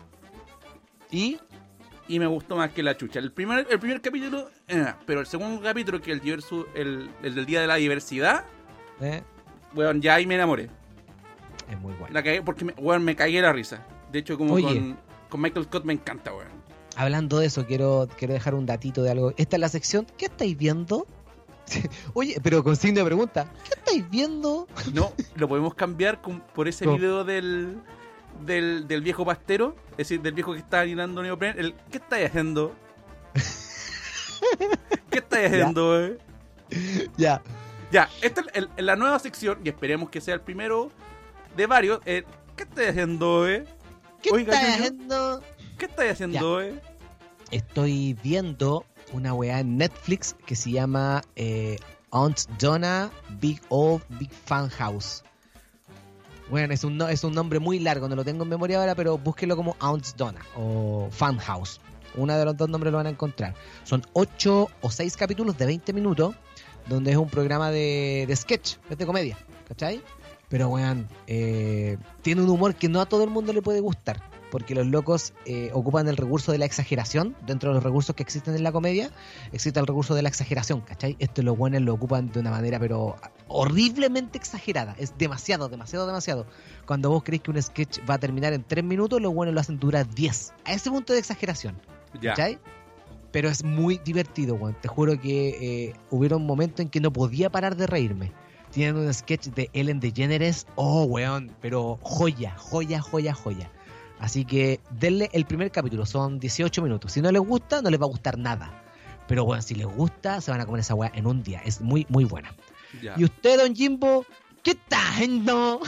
¿Y? 1.10 1.38
Y 2.08 2.18
me 2.18 2.26
gustó 2.26 2.56
más 2.56 2.70
que 2.72 2.82
la 2.82 2.96
chucha. 2.96 3.18
El 3.18 3.32
primer, 3.32 3.66
el 3.70 3.78
primer 3.78 4.00
capítulo, 4.00 4.48
eh, 4.68 4.92
pero 5.06 5.20
el 5.20 5.26
segundo 5.26 5.62
capítulo, 5.62 6.00
que 6.00 6.12
el, 6.12 6.20
diverso- 6.20 6.66
el, 6.74 7.10
el 7.22 7.34
del 7.34 7.46
Día 7.46 7.60
de 7.60 7.66
la 7.66 7.76
Diversidad, 7.76 8.44
¿Eh? 9.00 9.22
weón, 9.74 10.00
ya 10.02 10.14
ahí 10.16 10.26
me 10.26 10.34
enamoré. 10.34 10.68
Es 11.70 11.78
muy 11.80 11.92
bueno. 11.94 12.12
La 12.12 12.22
cagué 12.22 12.42
porque, 12.42 12.64
me, 12.64 12.72
weón, 12.74 13.04
me 13.04 13.16
cagué 13.16 13.40
la 13.40 13.52
risa. 13.52 13.86
De 14.10 14.18
hecho, 14.18 14.36
como 14.36 14.60
con, 14.60 14.98
con 15.28 15.40
Michael 15.40 15.64
Scott 15.66 15.84
me 15.84 15.92
encanta, 15.94 16.32
weón. 16.34 16.50
Hablando 16.96 17.38
de 17.38 17.46
eso, 17.46 17.66
quiero, 17.66 18.06
quiero 18.18 18.34
dejar 18.34 18.54
un 18.54 18.66
datito 18.66 19.02
de 19.02 19.10
algo. 19.10 19.32
Esta 19.38 19.56
es 19.56 19.60
la 19.60 19.68
sección. 19.70 20.06
¿Qué 20.18 20.26
estáis 20.26 20.56
viendo? 20.58 21.06
Oye, 22.14 22.38
pero 22.42 22.62
con 22.62 22.76
signo 22.76 22.98
de 22.98 23.06
pregunta. 23.06 23.46
¿Qué 23.64 23.74
estáis 23.78 24.10
viendo? 24.10 24.66
No, 24.92 25.12
lo 25.36 25.48
podemos 25.48 25.74
cambiar 25.74 26.20
con- 26.20 26.40
por 26.40 26.68
ese 26.68 26.84
No. 26.84 26.96
video 26.96 27.24
del, 27.24 27.78
del, 28.40 28.86
del 28.88 29.02
viejo 29.02 29.24
pastero, 29.24 29.76
es 29.92 29.96
decir, 29.98 30.20
del 30.22 30.32
viejo 30.34 30.52
que 30.52 30.58
está 30.60 30.80
anidando 30.80 31.22
neopren. 31.22 31.58
El, 31.58 31.74
¿Qué 31.90 31.98
estáis 31.98 32.28
haciendo? 32.28 32.74
¿Qué 35.10 35.18
estáis 35.18 35.46
haciendo, 35.52 36.00
eh? 36.00 36.18
Ya. 37.16 37.42
Ya, 37.90 38.08
esta 38.22 38.40
es 38.40 38.46
el- 38.54 38.70
el- 38.76 38.86
la 38.86 38.96
nueva 38.96 39.18
sección, 39.18 39.58
y 39.64 39.68
esperemos 39.68 40.08
que 40.10 40.20
sea 40.20 40.34
el 40.34 40.40
primero 40.40 40.90
de 41.56 41.66
varios. 41.66 42.00
eh, 42.06 42.24
¿Qué 42.56 42.62
estáis 42.64 42.88
haciendo, 42.90 43.48
eh? 43.48 43.64
¿Qué 44.22 44.30
estáis 44.30 44.74
haciendo? 44.74 45.42
¿Qué 45.78 45.84
estáis 45.86 46.12
haciendo, 46.12 46.60
eh? 46.62 46.80
Estoy 47.50 48.14
viendo 48.22 48.86
una 49.12 49.34
weá 49.34 49.60
en 49.60 49.76
Netflix 49.76 50.34
que 50.46 50.56
se 50.56 50.70
llama 50.70 51.22
eh, 51.36 51.78
Aunt 52.12 52.40
Donna 52.58 53.10
Big 53.40 53.60
Old 53.68 54.02
Big 54.18 54.30
Fan 54.32 54.68
House. 54.70 55.22
Bueno, 56.52 56.74
es 56.74 56.84
un, 56.84 56.98
no- 56.98 57.08
es 57.08 57.24
un 57.24 57.32
nombre 57.32 57.58
muy 57.60 57.78
largo, 57.78 58.08
no 58.10 58.14
lo 58.14 58.24
tengo 58.24 58.42
en 58.42 58.50
memoria 58.50 58.78
ahora, 58.78 58.94
pero 58.94 59.16
búsquelo 59.16 59.56
como 59.56 59.74
Aunt 59.80 60.06
Donna 60.16 60.40
o 60.54 61.08
Fan 61.10 61.38
House. 61.38 61.80
Una 62.14 62.36
de 62.36 62.44
los 62.44 62.54
dos 62.58 62.68
nombres 62.68 62.92
lo 62.92 62.98
van 62.98 63.06
a 63.06 63.10
encontrar. 63.10 63.54
Son 63.84 64.02
8 64.12 64.68
o 64.82 64.90
6 64.90 65.16
capítulos 65.16 65.56
de 65.56 65.64
20 65.64 65.94
minutos, 65.94 66.34
donde 66.88 67.12
es 67.12 67.16
un 67.16 67.30
programa 67.30 67.70
de, 67.70 68.26
de 68.28 68.36
sketch, 68.36 68.76
de 68.90 69.06
comedia, 69.06 69.38
¿cachai? 69.66 70.02
Pero, 70.50 70.68
weón, 70.68 71.08
eh, 71.26 71.96
tiene 72.20 72.42
un 72.42 72.50
humor 72.50 72.74
que 72.74 72.86
no 72.90 73.00
a 73.00 73.06
todo 73.06 73.24
el 73.24 73.30
mundo 73.30 73.54
le 73.54 73.62
puede 73.62 73.80
gustar 73.80 74.20
porque 74.52 74.74
los 74.74 74.86
locos 74.86 75.32
eh, 75.46 75.70
ocupan 75.72 76.06
el 76.08 76.18
recurso 76.18 76.52
de 76.52 76.58
la 76.58 76.66
exageración. 76.66 77.34
Dentro 77.46 77.70
de 77.70 77.76
los 77.76 77.82
recursos 77.82 78.14
que 78.14 78.22
existen 78.22 78.54
en 78.54 78.62
la 78.62 78.70
comedia, 78.70 79.10
existe 79.50 79.80
el 79.80 79.86
recurso 79.86 80.14
de 80.14 80.20
la 80.20 80.28
exageración, 80.28 80.82
¿cachai? 80.82 81.16
Esto 81.20 81.40
los 81.40 81.56
buenos 81.56 81.80
lo 81.80 81.94
ocupan 81.94 82.30
de 82.30 82.40
una 82.40 82.50
manera, 82.50 82.78
pero 82.78 83.16
horriblemente 83.48 84.36
exagerada. 84.36 84.94
Es 84.98 85.16
demasiado, 85.16 85.70
demasiado, 85.70 86.06
demasiado. 86.06 86.46
Cuando 86.84 87.08
vos 87.08 87.22
creéis 87.22 87.44
que 87.44 87.50
un 87.50 87.62
sketch 87.62 88.00
va 88.08 88.14
a 88.14 88.18
terminar 88.18 88.52
en 88.52 88.62
3 88.62 88.84
minutos, 88.84 89.22
los 89.22 89.32
buenos 89.32 89.54
lo 89.54 89.60
hacen 89.62 89.78
durar 89.78 90.06
10. 90.06 90.52
A 90.66 90.74
ese 90.74 90.90
punto 90.90 91.14
de 91.14 91.18
exageración. 91.18 91.80
¿cachai? 92.22 92.58
Pero 93.30 93.48
es 93.48 93.64
muy 93.64 93.96
divertido, 94.04 94.56
weón. 94.56 94.76
Te 94.82 94.88
juro 94.88 95.18
que 95.18 95.48
eh, 95.88 95.94
hubieron 96.10 96.44
momentos 96.44 96.80
en 96.80 96.90
que 96.90 97.00
no 97.00 97.10
podía 97.10 97.48
parar 97.48 97.74
de 97.74 97.86
reírme. 97.86 98.32
tienen 98.70 98.96
un 98.96 99.14
sketch 99.14 99.46
de 99.46 99.70
Ellen 99.72 99.98
DeGeneres. 99.98 100.66
Oh, 100.74 101.04
weón, 101.04 101.56
pero 101.62 101.98
joya, 102.02 102.54
joya, 102.58 103.00
joya, 103.00 103.32
joya. 103.32 103.70
Así 104.22 104.44
que 104.44 104.78
denle 105.00 105.28
el 105.32 105.44
primer 105.46 105.72
capítulo, 105.72 106.06
son 106.06 106.38
18 106.38 106.80
minutos. 106.80 107.10
Si 107.10 107.20
no 107.20 107.32
les 107.32 107.42
gusta, 107.42 107.82
no 107.82 107.90
les 107.90 108.00
va 108.00 108.04
a 108.04 108.08
gustar 108.08 108.38
nada. 108.38 108.84
Pero 109.26 109.44
bueno, 109.44 109.60
si 109.62 109.74
les 109.74 109.86
gusta, 109.86 110.40
se 110.40 110.52
van 110.52 110.60
a 110.60 110.64
comer 110.64 110.80
esa 110.80 110.94
weá 110.94 111.10
en 111.12 111.26
un 111.26 111.42
día. 111.42 111.60
Es 111.64 111.80
muy, 111.80 112.06
muy 112.08 112.24
buena. 112.24 112.54
Ya. 113.02 113.14
Y 113.16 113.24
usted, 113.24 113.58
don 113.58 113.74
Jimbo, 113.74 114.24
¿qué 114.62 114.70
está 114.70 115.08
haciendo? 115.08 115.80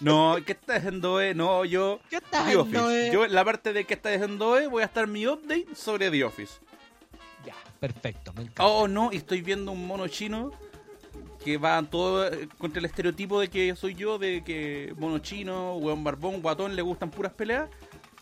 No, 0.00 0.36
¿qué 0.44 0.52
está 0.52 0.76
haciendo, 0.76 1.18
eh? 1.18 1.34
No, 1.34 1.64
yo. 1.64 1.98
¿Qué 2.10 2.16
está 2.16 2.46
haciendo? 2.46 2.90
Eh? 2.90 3.10
Yo, 3.10 3.24
en 3.24 3.32
la 3.32 3.42
parte 3.42 3.72
de 3.72 3.86
qué 3.86 3.94
está 3.94 4.12
haciendo, 4.12 4.58
eh, 4.58 4.66
voy 4.66 4.82
a 4.82 4.86
estar 4.86 5.06
mi 5.06 5.26
update 5.26 5.74
sobre 5.74 6.10
The 6.10 6.24
Office. 6.24 6.60
Ya, 7.46 7.54
perfecto, 7.80 8.34
me 8.34 8.42
encanta. 8.42 8.66
Oh, 8.66 8.86
no, 8.86 9.10
y 9.14 9.16
estoy 9.16 9.40
viendo 9.40 9.72
un 9.72 9.86
mono 9.86 10.08
chino 10.08 10.52
que 11.44 11.56
va 11.56 11.82
todo 11.82 12.26
eh, 12.26 12.48
contra 12.58 12.78
el 12.80 12.84
estereotipo 12.86 13.40
de 13.40 13.48
que 13.48 13.74
soy 13.76 13.94
yo, 13.94 14.18
de 14.18 14.42
que 14.44 14.92
mono 14.98 15.18
chino, 15.18 15.76
hueón 15.76 16.02
barbón, 16.04 16.42
guatón, 16.42 16.74
le 16.76 16.82
gustan 16.82 17.10
puras 17.10 17.32
peleas. 17.32 17.68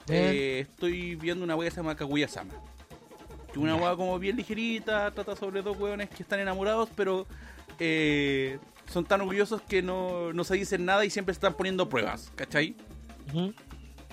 Eh, 0.08 0.60
estoy 0.70 1.16
viendo 1.16 1.44
una 1.44 1.56
wea 1.56 1.68
que 1.68 1.74
se 1.74 1.80
llama 1.80 1.96
Kaguya 1.96 2.28
Sama. 2.28 2.54
Que 3.52 3.58
una 3.58 3.74
wea 3.76 3.96
como 3.96 4.18
bien 4.18 4.36
ligerita, 4.36 5.10
trata 5.10 5.34
sobre 5.34 5.62
dos 5.62 5.76
hueones 5.78 6.10
que 6.10 6.22
están 6.22 6.38
enamorados, 6.40 6.88
pero 6.94 7.26
eh, 7.80 8.58
son 8.92 9.04
tan 9.04 9.20
orgullosos 9.22 9.62
que 9.62 9.82
no, 9.82 10.32
no 10.32 10.44
se 10.44 10.54
dicen 10.54 10.84
nada 10.84 11.04
y 11.04 11.10
siempre 11.10 11.32
están 11.32 11.54
poniendo 11.54 11.88
pruebas, 11.88 12.30
¿cachai? 12.36 12.76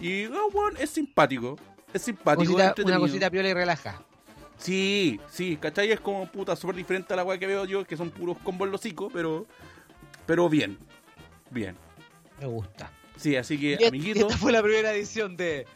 Y, 0.01 0.25
oh, 0.25 0.69
es 0.80 0.89
simpático. 0.89 1.57
Es 1.93 2.01
simpático, 2.01 2.53
Cosita- 2.53 2.73
una 2.84 2.97
cosita 2.97 3.30
piola 3.30 3.49
y 3.49 3.53
relaja. 3.53 4.01
Sí, 4.64 5.19
sí, 5.30 5.57
¿cachai? 5.57 5.91
Es 5.91 5.99
como 5.99 6.26
puta 6.31 6.56
súper 6.56 6.77
diferente 6.77 7.14
a 7.14 7.18
la 7.18 7.26
weá 7.26 7.38
que 7.38 7.48
veo 7.48 7.65
yo, 7.65 7.84
que 7.85 7.98
son 7.98 8.10
puros 8.11 8.38
combos 8.44 8.65
en 8.68 8.72
los 8.72 8.80
hocico, 8.80 9.10
pero. 9.11 9.45
Pero 10.26 10.48
bien. 10.48 10.77
Bien. 11.52 11.76
Me 12.40 12.45
gusta. 12.45 12.90
Sí, 13.18 13.35
así 13.35 13.60
que, 13.60 13.77
Y 13.80 13.85
amiguito, 13.85 14.22
esta 14.22 14.38
fue 14.38 14.53
la 14.53 14.64
primera 14.64 14.94
edición 14.94 15.35
de 15.35 15.68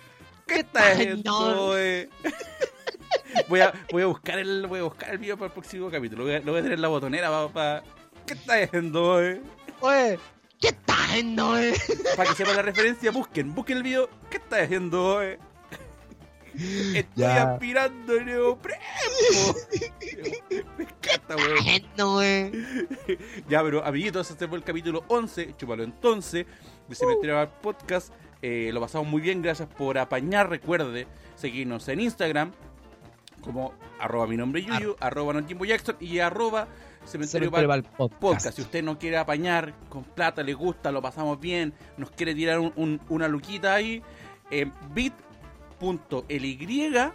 ¿qué 0.48 0.60
está 0.60 0.94
esto? 0.94 1.22
no. 1.26 1.78
eh? 1.78 2.10
voy, 3.50 3.60
a, 3.60 3.74
voy 3.92 4.04
a 4.04 4.06
buscar 4.06 4.40
el 4.40 4.66
voy 4.68 4.80
a 4.80 4.84
buscar 4.84 5.10
el 5.12 5.18
video 5.18 5.36
para 5.36 5.48
el 5.48 5.52
próximo 5.54 5.92
capítulo. 5.92 6.24
Lo 6.24 6.30
voy 6.30 6.36
a, 6.36 6.40
lo 6.40 6.52
voy 6.54 6.60
a 6.60 6.64
tener 6.64 6.78
en 6.78 6.82
la 6.82 6.88
botonera 6.88 7.50
para. 7.50 7.84
¿Qué 8.26 8.36
está 8.36 8.62
haciendo, 8.62 9.22
eh? 9.22 9.42
Oye, 9.82 10.18
¿qué 10.62 10.70
está 10.70 10.94
haciendo, 11.04 11.58
eh? 11.58 11.74
Para 12.16 12.30
que 12.30 12.36
sepan 12.36 12.56
la 12.56 12.62
referencia, 12.62 13.12
busquen, 13.12 13.54
busquen 13.54 13.78
el 13.78 13.84
video. 13.84 14.10
¿Qué 14.30 14.38
está 14.38 14.62
haciendo, 14.62 15.22
eh? 15.22 15.40
Estoy 16.58 17.04
Ya. 17.24 17.54
aspirando 17.54 18.20
neopreno. 18.24 18.80
Me 20.78 20.84
encanta, 20.84 21.36
weón. 21.36 22.24
eh? 22.24 22.52
Ya, 23.48 23.62
pero 23.64 23.86
amiguitos, 23.86 24.30
este 24.32 24.48
fue 24.48 24.58
el 24.58 24.64
capítulo 24.64 25.04
11, 25.08 25.54
chúpalo 25.58 25.84
entonces, 25.84 26.46
de 26.88 26.96
Cementerio 26.96 27.40
al 27.40 27.50
Podcast. 27.50 28.14
Eh, 28.42 28.70
lo 28.74 28.82
pasamos 28.82 29.08
muy 29.08 29.22
bien, 29.22 29.42
gracias 29.42 29.68
por 29.68 29.98
apañar. 29.98 30.50
Recuerde 30.50 31.08
seguirnos 31.36 31.88
en 31.90 32.00
Instagram 32.02 32.52
como 33.42 33.74
arroba 34.00 34.28
mi 34.28 34.36
nombre 34.38 34.62
Yuyu, 34.64 34.96
arroba 35.00 35.34
no 35.34 35.48
Jimbo 35.48 35.66
Jackson 35.66 35.96
y 36.00 36.20
arroba 36.20 36.68
Cementerio 37.06 37.50
Cementerio 37.52 37.84
Podcast. 37.98 38.20
Podcast. 38.20 38.56
Si 38.58 38.62
usted 38.62 38.84
no 38.84 39.00
quiere 39.00 39.18
apañar 39.18 39.74
con 39.90 40.04
plata, 40.04 40.44
le 40.44 40.54
gusta, 40.54 40.92
lo 40.92 41.02
pasamos 41.02 41.40
bien, 41.40 41.74
nos 41.98 42.12
quiere 42.12 42.36
tirar 42.36 42.60
un- 42.60 42.74
un- 42.76 43.00
una 43.10 43.28
luquita 43.28 43.74
ahí, 43.76 44.04
en 45.82 46.00
bit.ly 46.28 47.12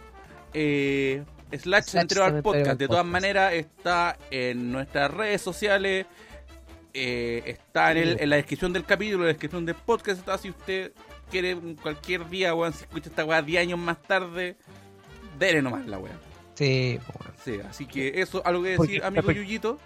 eh, 0.53 1.23
slash 1.59 1.83
Cementerio 1.85 2.23
al 2.23 2.41
Podcast. 2.41 2.79
De 2.79 2.87
todas 2.87 3.03
Podcast. 3.03 3.11
maneras, 3.11 3.53
está 3.53 4.17
en 4.31 4.71
nuestras 4.71 5.11
redes 5.11 5.41
sociales, 5.41 6.05
eh, 6.93 7.41
está 7.45 7.91
en, 7.91 7.97
el- 7.97 8.21
en 8.21 8.29
la 8.29 8.35
descripción 8.37 8.73
del 8.73 8.85
capítulo, 8.85 9.19
en 9.19 9.27
la 9.27 9.27
descripción 9.33 9.65
del 9.65 9.75
podcast. 9.75 10.19
Está 10.19 10.37
si 10.37 10.49
usted 10.49 10.91
quiere 11.31 11.57
cualquier 11.81 12.29
día, 12.29 12.53
weón, 12.53 12.73
si 12.73 12.83
escucha 12.83 13.09
esta 13.09 13.25
weá 13.25 13.41
10 13.41 13.61
años 13.61 13.79
más 13.79 14.01
tarde, 14.03 14.55
dele 15.39 15.61
nomás 15.61 15.85
la 15.87 15.97
weá. 15.97 16.13
Sí, 16.55 16.99
bueno. 17.17 17.33
Sí, 17.43 17.59
así 17.67 17.85
que 17.87 18.21
eso, 18.21 18.41
algo 18.45 18.61
que 18.63 18.75
Porque- 18.75 18.93
decir, 18.93 19.03
amigo 19.05 19.31
Yuyito. 19.31 19.79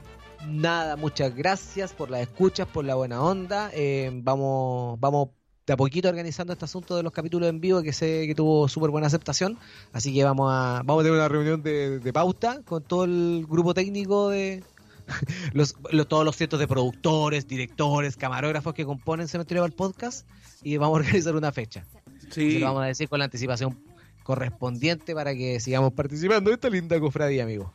Nada, 0.48 0.98
muchas 0.98 1.34
gracias 1.36 1.94
por 1.94 2.12
las 2.12 2.22
escuchas, 2.22 2.68
por 2.68 2.86
la 2.86 2.94
buena 2.96 3.22
onda. 3.24 3.72
Eh, 3.74 4.12
vamos, 4.14 5.00
vamos 5.00 5.30
de 5.68 5.74
a 5.74 5.78
poquito 5.78 6.08
organizando 6.10 6.54
este 6.54 6.66
asunto 6.66 6.96
de 6.96 7.04
los 7.04 7.12
capítulos 7.14 7.50
en 7.50 7.60
vivo 7.62 7.82
que 7.84 7.92
sé 7.94 8.26
que 8.26 8.34
tuvo 8.34 8.68
súper 8.70 8.90
buena 8.90 9.06
aceptación. 9.08 9.60
Así 9.94 10.14
que 10.14 10.24
vamos 10.24 10.50
a, 10.52 10.82
vamos 10.86 11.02
a 11.02 11.04
tener 11.04 11.20
una 11.20 11.28
reunión 11.28 11.62
de, 11.62 12.00
de 12.00 12.14
pauta 12.14 12.62
con 12.64 12.82
todo 12.84 13.04
el 13.04 13.46
grupo 13.48 13.74
técnico 13.74 14.30
de 14.30 14.64
los, 15.54 15.76
los- 15.92 16.08
todos 16.08 16.24
los 16.26 16.36
cientos 16.36 16.60
de 16.60 16.68
productores, 16.68 17.48
directores, 17.48 18.16
camarógrafos 18.16 18.74
que 18.74 18.86
componen 18.86 19.28
Cementerio 19.28 19.64
del 19.64 19.74
Podcast 19.74 20.26
y 20.64 20.78
vamos 20.78 20.98
a 20.98 21.00
organizar 21.02 21.36
una 21.36 21.52
fecha. 21.52 21.84
Se 22.30 22.52
Sí, 22.52 22.60
lo 22.60 22.66
vamos 22.68 22.84
a 22.84 22.86
decir 22.88 23.08
con 23.10 23.20
la 23.20 23.26
anticipación 23.26 23.78
correspondiente 24.24 25.14
para 25.16 25.34
que 25.36 25.60
sigamos 25.60 25.94
participando 25.94 26.50
de 26.50 26.56
esta 26.56 26.70
linda 26.70 27.00
cofradía, 27.00 27.44
amigo. 27.44 27.74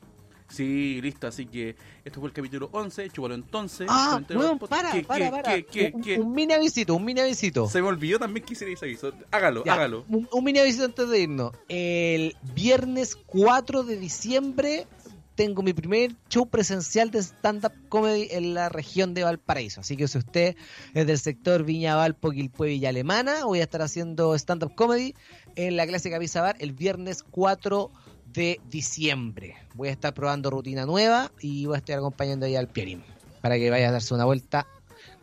Sí, 0.52 1.00
listo. 1.02 1.26
Así 1.26 1.46
que 1.46 1.76
esto 2.04 2.20
fue 2.20 2.28
el 2.28 2.34
capítulo 2.34 2.68
11. 2.72 3.10
Chúpalo 3.10 3.34
entonces. 3.34 3.86
Ah, 3.90 4.20
Podcast. 4.26 4.60
para, 4.68 4.92
¿Qué, 4.92 5.02
para, 5.02 5.30
para. 5.30 5.62
qué, 5.62 5.92
qué, 6.02 6.18
un, 6.20 6.32
mini 6.32 6.52
avisito, 6.52 6.94
un 6.94 7.04
mini 7.04 7.20
avisito. 7.20 7.68
Se 7.68 7.80
me 7.80 7.88
olvidó 7.88 8.18
también 8.18 8.44
que 8.44 8.52
hiciera 8.52 8.72
ese 8.72 8.84
aviso. 8.84 9.12
Hágalo, 9.30 9.64
Ya, 9.64 9.74
hágalo. 9.74 10.04
Un, 10.08 10.28
un 10.30 10.44
mini 10.44 10.58
aviso 10.58 10.84
antes 10.84 11.08
de 11.08 11.20
irnos. 11.20 11.52
El 11.68 12.36
viernes 12.54 13.16
4 13.26 13.82
de 13.82 13.96
diciembre 13.96 14.86
tengo 15.34 15.62
mi 15.62 15.72
primer 15.72 16.14
show 16.28 16.46
presencial 16.46 17.10
de 17.10 17.20
stand-up 17.20 17.72
comedy 17.88 18.28
en 18.30 18.54
la 18.54 18.68
región 18.68 19.14
de 19.14 19.24
Valparaíso. 19.24 19.80
Así 19.80 19.96
que 19.96 20.06
si 20.08 20.18
usted 20.18 20.56
es 20.94 21.06
del 21.06 21.18
sector 21.18 21.64
Viña 21.64 21.96
Valpo, 21.96 22.30
Quilpue, 22.30 22.68
Villa 22.68 22.90
Alemana, 22.90 23.44
voy 23.44 23.60
a 23.60 23.62
estar 23.62 23.82
haciendo 23.82 24.34
stand-up 24.34 24.74
comedy 24.74 25.14
en 25.56 25.76
la 25.76 25.86
clásica 25.86 26.18
Visa 26.18 26.42
Bar 26.42 26.56
el 26.58 26.72
viernes 26.72 27.22
4 27.22 27.90
de 27.90 28.01
diciembre. 28.32 29.56
Voy 29.74 29.88
a 29.88 29.92
estar 29.92 30.14
probando 30.14 30.50
rutina 30.50 30.86
nueva 30.86 31.30
y 31.40 31.66
voy 31.66 31.76
a 31.76 31.78
estar 31.78 31.98
acompañando 31.98 32.46
ahí 32.46 32.56
al 32.56 32.68
Pierín 32.68 33.02
para 33.40 33.56
que 33.56 33.70
vaya 33.70 33.88
a 33.88 33.92
darse 33.92 34.14
una 34.14 34.24
vuelta. 34.24 34.66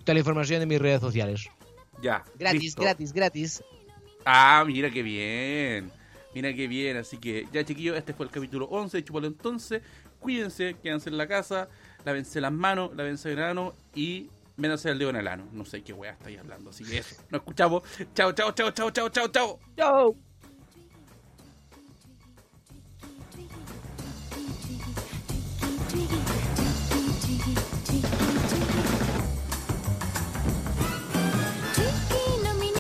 Toda 0.04 0.14
la 0.14 0.20
información 0.20 0.62
en 0.62 0.68
mis 0.68 0.80
redes 0.80 1.02
sociales. 1.02 1.50
Ya. 2.02 2.24
Gratis, 2.38 2.62
listo. 2.62 2.82
gratis, 2.82 3.14
gratis. 3.14 3.64
Ah, 4.26 4.64
mira 4.66 4.90
qué 4.90 5.02
bien. 5.02 5.92
Mira 6.34 6.54
qué 6.54 6.68
bien. 6.68 6.98
Así 6.98 7.18
que 7.18 7.48
ya, 7.52 7.64
chiquillos, 7.64 7.98
este 7.98 8.14
fue 8.14 8.26
el 8.26 8.32
capítulo 8.32 8.66
11 8.66 8.98
de 8.98 9.04
Chúpalo 9.04 9.28
entonces. 9.28 9.82
Cuídense, 10.20 10.76
quédense 10.84 11.10
en 11.10 11.18
la 11.18 11.28
casa, 11.28 11.70
lávense 12.04 12.42
las 12.42 12.52
manos, 12.52 12.92
lávense 12.96 13.32
el 13.32 13.40
ano 13.40 13.74
y 13.96 14.30
métanse 14.58 14.90
el 14.90 15.00
dedo 15.00 15.12
en 15.12 15.16
el 15.16 15.28
ano. 15.28 15.48
No 15.54 15.66
sé 15.66 15.82
qué 15.82 15.94
weá 15.94 16.12
estáis 16.12 16.40
hablando. 16.40 16.70
Así 16.70 16.84
que 16.84 17.00
eso. 17.00 17.16
Nos 17.30 17.40
escuchamos. 17.42 17.84
Chao, 18.14 18.34
chao, 18.34 18.52
chao, 18.52 18.72
chao, 18.72 18.92
chao, 18.92 19.10
chao, 19.10 19.28
chao. 19.30 19.60
Chao. 19.78 20.29